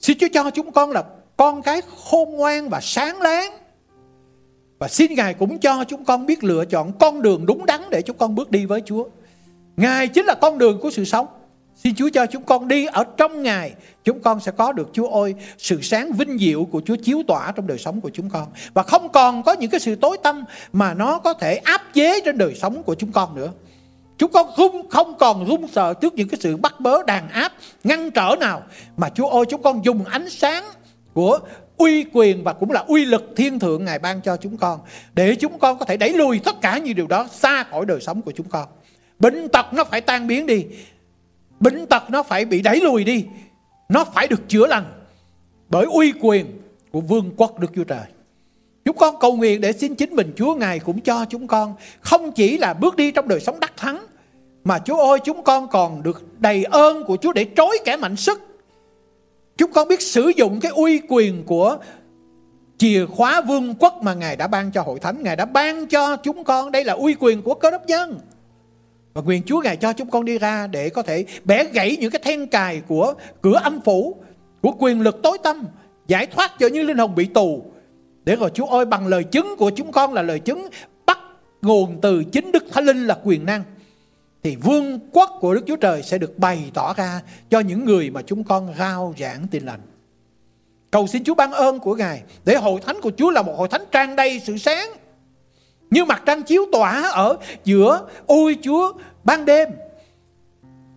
Xin 0.00 0.18
Chúa 0.18 0.26
cho 0.32 0.50
chúng 0.50 0.72
con 0.72 0.90
là 0.90 1.04
con 1.36 1.62
cái 1.62 1.82
khôn 2.10 2.32
ngoan 2.32 2.68
và 2.68 2.80
sáng 2.82 3.20
láng. 3.20 3.52
Và 4.78 4.88
xin 4.88 5.14
Ngài 5.14 5.34
cũng 5.34 5.58
cho 5.58 5.84
chúng 5.88 6.04
con 6.04 6.26
biết 6.26 6.44
lựa 6.44 6.64
chọn 6.64 6.92
con 6.98 7.22
đường 7.22 7.46
đúng 7.46 7.66
đắn 7.66 7.80
để 7.90 8.02
chúng 8.02 8.16
con 8.16 8.34
bước 8.34 8.50
đi 8.50 8.66
với 8.66 8.82
Chúa. 8.86 9.04
Ngài 9.76 10.08
chính 10.08 10.24
là 10.26 10.34
con 10.34 10.58
đường 10.58 10.80
của 10.80 10.90
sự 10.90 11.04
sống. 11.04 11.26
Xin 11.76 11.94
Chúa 11.94 12.08
cho 12.08 12.26
chúng 12.26 12.42
con 12.42 12.68
đi 12.68 12.86
ở 12.86 13.04
trong 13.16 13.42
Ngài, 13.42 13.74
Chúng 14.04 14.20
con 14.20 14.40
sẽ 14.40 14.52
có 14.52 14.72
được 14.72 14.88
Chúa 14.92 15.08
ơi, 15.08 15.34
Sự 15.58 15.80
sáng 15.82 16.12
vinh 16.12 16.38
diệu 16.38 16.64
của 16.64 16.80
Chúa 16.86 16.96
chiếu 16.96 17.22
tỏa 17.26 17.52
trong 17.52 17.66
đời 17.66 17.78
sống 17.78 18.00
của 18.00 18.10
chúng 18.12 18.30
con 18.30 18.48
Và 18.74 18.82
không 18.82 19.08
còn 19.12 19.42
có 19.42 19.52
những 19.52 19.70
cái 19.70 19.80
sự 19.80 19.94
tối 19.94 20.18
tâm 20.22 20.44
Mà 20.72 20.94
nó 20.94 21.18
có 21.18 21.34
thể 21.34 21.56
áp 21.56 21.82
chế 21.94 22.20
trên 22.24 22.38
đời 22.38 22.54
sống 22.54 22.82
của 22.82 22.94
chúng 22.94 23.12
con 23.12 23.34
nữa 23.34 23.50
Chúng 24.18 24.32
con 24.32 24.46
không, 24.56 24.88
không 24.88 25.18
còn 25.18 25.46
run 25.46 25.68
sợ 25.68 25.94
trước 25.94 26.14
những 26.14 26.28
cái 26.28 26.38
sự 26.40 26.56
bắt 26.56 26.80
bớ 26.80 27.02
đàn 27.02 27.28
áp 27.28 27.52
Ngăn 27.84 28.10
trở 28.10 28.36
nào 28.40 28.62
Mà 28.96 29.08
Chúa 29.08 29.28
ơi 29.28 29.44
chúng 29.48 29.62
con 29.62 29.84
dùng 29.84 30.04
ánh 30.04 30.30
sáng 30.30 30.64
của 31.12 31.38
uy 31.76 32.04
quyền 32.12 32.44
và 32.44 32.52
cũng 32.52 32.70
là 32.70 32.80
uy 32.80 33.04
lực 33.04 33.32
thiên 33.36 33.58
thượng 33.58 33.84
Ngài 33.84 33.98
ban 33.98 34.20
cho 34.20 34.36
chúng 34.36 34.56
con 34.56 34.80
Để 35.14 35.34
chúng 35.34 35.58
con 35.58 35.78
có 35.78 35.84
thể 35.84 35.96
đẩy 35.96 36.12
lùi 36.12 36.38
tất 36.38 36.60
cả 36.60 36.78
những 36.78 36.96
điều 36.96 37.06
đó 37.06 37.26
xa 37.32 37.64
khỏi 37.70 37.86
đời 37.86 38.00
sống 38.00 38.22
của 38.22 38.32
chúng 38.32 38.48
con 38.48 38.68
Bệnh 39.18 39.48
tật 39.48 39.66
nó 39.72 39.84
phải 39.84 40.00
tan 40.00 40.26
biến 40.26 40.46
đi 40.46 40.64
Bệnh 41.60 41.86
tật 41.86 42.10
nó 42.10 42.22
phải 42.22 42.44
bị 42.44 42.62
đẩy 42.62 42.80
lùi 42.80 43.04
đi. 43.04 43.26
Nó 43.88 44.04
phải 44.04 44.26
được 44.28 44.48
chữa 44.48 44.66
lành 44.66 44.84
bởi 45.68 45.86
uy 45.86 46.12
quyền 46.20 46.46
của 46.92 47.00
vương 47.00 47.32
quốc 47.36 47.58
Đức 47.58 47.70
Chúa 47.74 47.84
Trời. 47.84 48.04
Chúng 48.86 48.96
con 48.96 49.14
cầu 49.20 49.36
nguyện 49.36 49.60
để 49.60 49.72
xin 49.72 49.94
chính 49.94 50.16
mình 50.16 50.32
Chúa 50.36 50.54
Ngài 50.54 50.78
cũng 50.78 51.00
cho 51.00 51.24
chúng 51.24 51.46
con 51.46 51.74
không 52.00 52.32
chỉ 52.32 52.58
là 52.58 52.74
bước 52.74 52.96
đi 52.96 53.10
trong 53.10 53.28
đời 53.28 53.40
sống 53.40 53.60
đắc 53.60 53.72
thắng 53.76 54.06
mà 54.64 54.78
Chúa 54.78 54.96
ơi 54.96 55.18
chúng 55.24 55.42
con 55.42 55.68
còn 55.68 56.02
được 56.02 56.40
đầy 56.40 56.64
ơn 56.64 57.04
của 57.04 57.16
Chúa 57.16 57.32
để 57.32 57.46
trối 57.56 57.78
kẻ 57.84 57.96
mạnh 57.96 58.16
sức. 58.16 58.40
Chúng 59.56 59.72
con 59.72 59.88
biết 59.88 60.02
sử 60.02 60.32
dụng 60.36 60.60
cái 60.60 60.72
uy 60.72 61.00
quyền 61.08 61.44
của 61.44 61.78
chìa 62.78 63.06
khóa 63.06 63.40
vương 63.40 63.74
quốc 63.74 64.02
mà 64.02 64.14
Ngài 64.14 64.36
đã 64.36 64.46
ban 64.46 64.72
cho 64.72 64.82
hội 64.82 64.98
thánh. 64.98 65.22
Ngài 65.22 65.36
đã 65.36 65.44
ban 65.44 65.86
cho 65.86 66.16
chúng 66.16 66.44
con. 66.44 66.72
Đây 66.72 66.84
là 66.84 66.92
uy 66.92 67.14
quyền 67.20 67.42
của 67.42 67.54
cơ 67.54 67.70
đốc 67.70 67.86
nhân. 67.86 68.20
Và 69.14 69.22
quyền 69.26 69.42
Chúa 69.42 69.60
Ngài 69.60 69.76
cho 69.76 69.92
chúng 69.92 70.10
con 70.10 70.24
đi 70.24 70.38
ra 70.38 70.66
để 70.66 70.88
có 70.88 71.02
thể 71.02 71.24
bẻ 71.44 71.64
gãy 71.64 71.96
những 72.00 72.10
cái 72.10 72.20
then 72.24 72.46
cài 72.46 72.80
của 72.88 73.14
cửa 73.42 73.60
âm 73.62 73.80
phủ, 73.80 74.16
của 74.62 74.72
quyền 74.78 75.00
lực 75.00 75.22
tối 75.22 75.38
tâm, 75.42 75.66
giải 76.06 76.26
thoát 76.26 76.58
cho 76.58 76.66
những 76.66 76.86
linh 76.86 76.98
hồn 76.98 77.14
bị 77.14 77.24
tù. 77.24 77.64
Để 78.26 78.36
rồi 78.36 78.50
Chúa 78.54 78.66
ơi, 78.66 78.84
bằng 78.84 79.06
lời 79.06 79.24
chứng 79.24 79.54
của 79.58 79.70
chúng 79.70 79.92
con 79.92 80.12
là 80.12 80.22
lời 80.22 80.40
chứng 80.40 80.68
bắt 81.06 81.18
nguồn 81.62 82.00
từ 82.00 82.24
chính 82.24 82.52
Đức 82.52 82.64
Thánh 82.70 82.84
Linh 82.84 83.06
là 83.06 83.18
quyền 83.24 83.46
năng. 83.46 83.62
Thì 84.42 84.56
vương 84.56 85.00
quốc 85.12 85.30
của 85.40 85.54
Đức 85.54 85.64
Chúa 85.66 85.76
Trời 85.76 86.02
sẽ 86.02 86.18
được 86.18 86.38
bày 86.38 86.70
tỏ 86.74 86.94
ra 86.94 87.20
cho 87.50 87.60
những 87.60 87.84
người 87.84 88.10
mà 88.10 88.22
chúng 88.22 88.44
con 88.44 88.74
rao 88.78 89.14
giảng 89.18 89.46
tin 89.50 89.64
lành. 89.66 89.80
Cầu 90.90 91.06
xin 91.06 91.24
Chúa 91.24 91.34
ban 91.34 91.52
ơn 91.52 91.78
của 91.78 91.94
Ngài 91.94 92.22
để 92.44 92.56
hội 92.56 92.80
thánh 92.86 93.00
của 93.02 93.10
Chúa 93.16 93.30
là 93.30 93.42
một 93.42 93.54
hội 93.56 93.68
thánh 93.68 93.84
trang 93.92 94.16
đầy 94.16 94.40
sự 94.44 94.58
sáng. 94.58 94.88
Như 95.90 96.04
mặt 96.04 96.22
trăng 96.26 96.42
chiếu 96.42 96.64
tỏa 96.72 97.02
ở 97.10 97.36
giữa 97.64 98.08
ôi 98.26 98.56
Chúa 98.62 98.92
ban 99.24 99.44
đêm. 99.44 99.68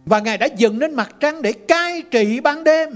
Và 0.06 0.20
Ngài 0.20 0.38
đã 0.38 0.46
dựng 0.46 0.80
nên 0.80 0.96
mặt 0.96 1.16
trăng 1.20 1.42
để 1.42 1.52
cai 1.54 2.02
trị 2.02 2.40
ban 2.40 2.64
đêm. 2.64 2.90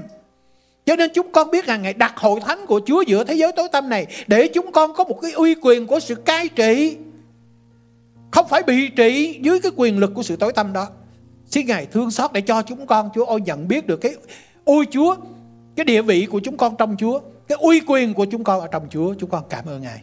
Cho 0.85 0.95
nên 0.95 1.11
chúng 1.13 1.31
con 1.31 1.51
biết 1.51 1.65
rằng 1.65 1.81
Ngài 1.81 1.93
đặt 1.93 2.17
hội 2.17 2.39
thánh 2.39 2.65
của 2.65 2.81
Chúa 2.85 3.01
giữa 3.01 3.23
thế 3.23 3.33
giới 3.33 3.51
tối 3.51 3.67
tăm 3.71 3.89
này 3.89 4.07
để 4.27 4.47
chúng 4.47 4.71
con 4.71 4.93
có 4.93 5.03
một 5.03 5.19
cái 5.21 5.31
uy 5.31 5.55
quyền 5.61 5.87
của 5.87 5.99
sự 5.99 6.15
cai 6.15 6.49
trị. 6.49 6.97
Không 8.31 8.47
phải 8.49 8.63
bị 8.63 8.87
trị 8.87 9.39
dưới 9.41 9.59
cái 9.59 9.71
quyền 9.75 9.99
lực 9.99 10.11
của 10.15 10.23
sự 10.23 10.35
tối 10.35 10.53
tăm 10.53 10.73
đó. 10.73 10.87
Xin 11.45 11.67
Ngài 11.67 11.85
thương 11.85 12.11
xót 12.11 12.33
để 12.33 12.41
cho 12.41 12.61
chúng 12.61 12.87
con 12.87 13.09
Chúa 13.15 13.25
ôi 13.25 13.41
nhận 13.41 13.67
biết 13.67 13.87
được 13.87 13.97
cái 13.97 14.15
ôi 14.63 14.85
Chúa, 14.91 15.15
cái 15.75 15.85
địa 15.85 16.01
vị 16.01 16.27
của 16.31 16.39
chúng 16.39 16.57
con 16.57 16.75
trong 16.77 16.95
Chúa, 16.99 17.19
cái 17.47 17.57
uy 17.61 17.81
quyền 17.87 18.13
của 18.13 18.25
chúng 18.25 18.43
con 18.43 18.61
ở 18.61 18.67
trong 18.67 18.87
Chúa. 18.89 19.13
Chúng 19.19 19.29
con 19.29 19.43
cảm 19.49 19.65
ơn 19.65 19.81
Ngài. 19.81 20.01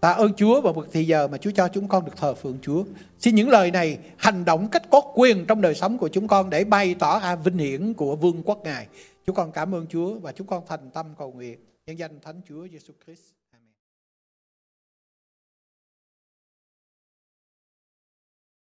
Tạ 0.00 0.10
ơn 0.10 0.32
Chúa 0.34 0.60
vào 0.60 0.72
một 0.72 0.86
thì 0.92 1.04
giờ 1.04 1.28
mà 1.28 1.38
Chúa 1.38 1.50
cho 1.50 1.68
chúng 1.68 1.88
con 1.88 2.04
được 2.04 2.16
thờ 2.16 2.34
phượng 2.34 2.58
Chúa. 2.62 2.84
Xin 3.18 3.34
những 3.34 3.48
lời 3.48 3.70
này 3.70 3.98
hành 4.16 4.44
động 4.44 4.68
cách 4.68 4.82
có 4.90 5.00
quyền 5.14 5.44
trong 5.46 5.60
đời 5.60 5.74
sống 5.74 5.98
của 5.98 6.08
chúng 6.08 6.28
con 6.28 6.50
để 6.50 6.64
bày 6.64 6.94
tỏ 6.98 7.36
vinh 7.44 7.58
hiển 7.58 7.94
của 7.94 8.16
vương 8.16 8.42
quốc 8.44 8.58
Ngài. 8.64 8.86
Chúng 9.26 9.36
con 9.36 9.52
cảm 9.52 9.74
ơn 9.74 9.86
Chúa 9.86 10.18
và 10.18 10.32
chúng 10.32 10.46
con 10.46 10.64
thành 10.66 10.90
tâm 10.90 11.14
cầu 11.18 11.32
nguyện. 11.32 11.60
Nhân 11.86 11.98
danh 11.98 12.20
Thánh 12.20 12.40
Chúa 12.48 12.68
Giêsu 12.68 12.92
Christ. 13.04 13.35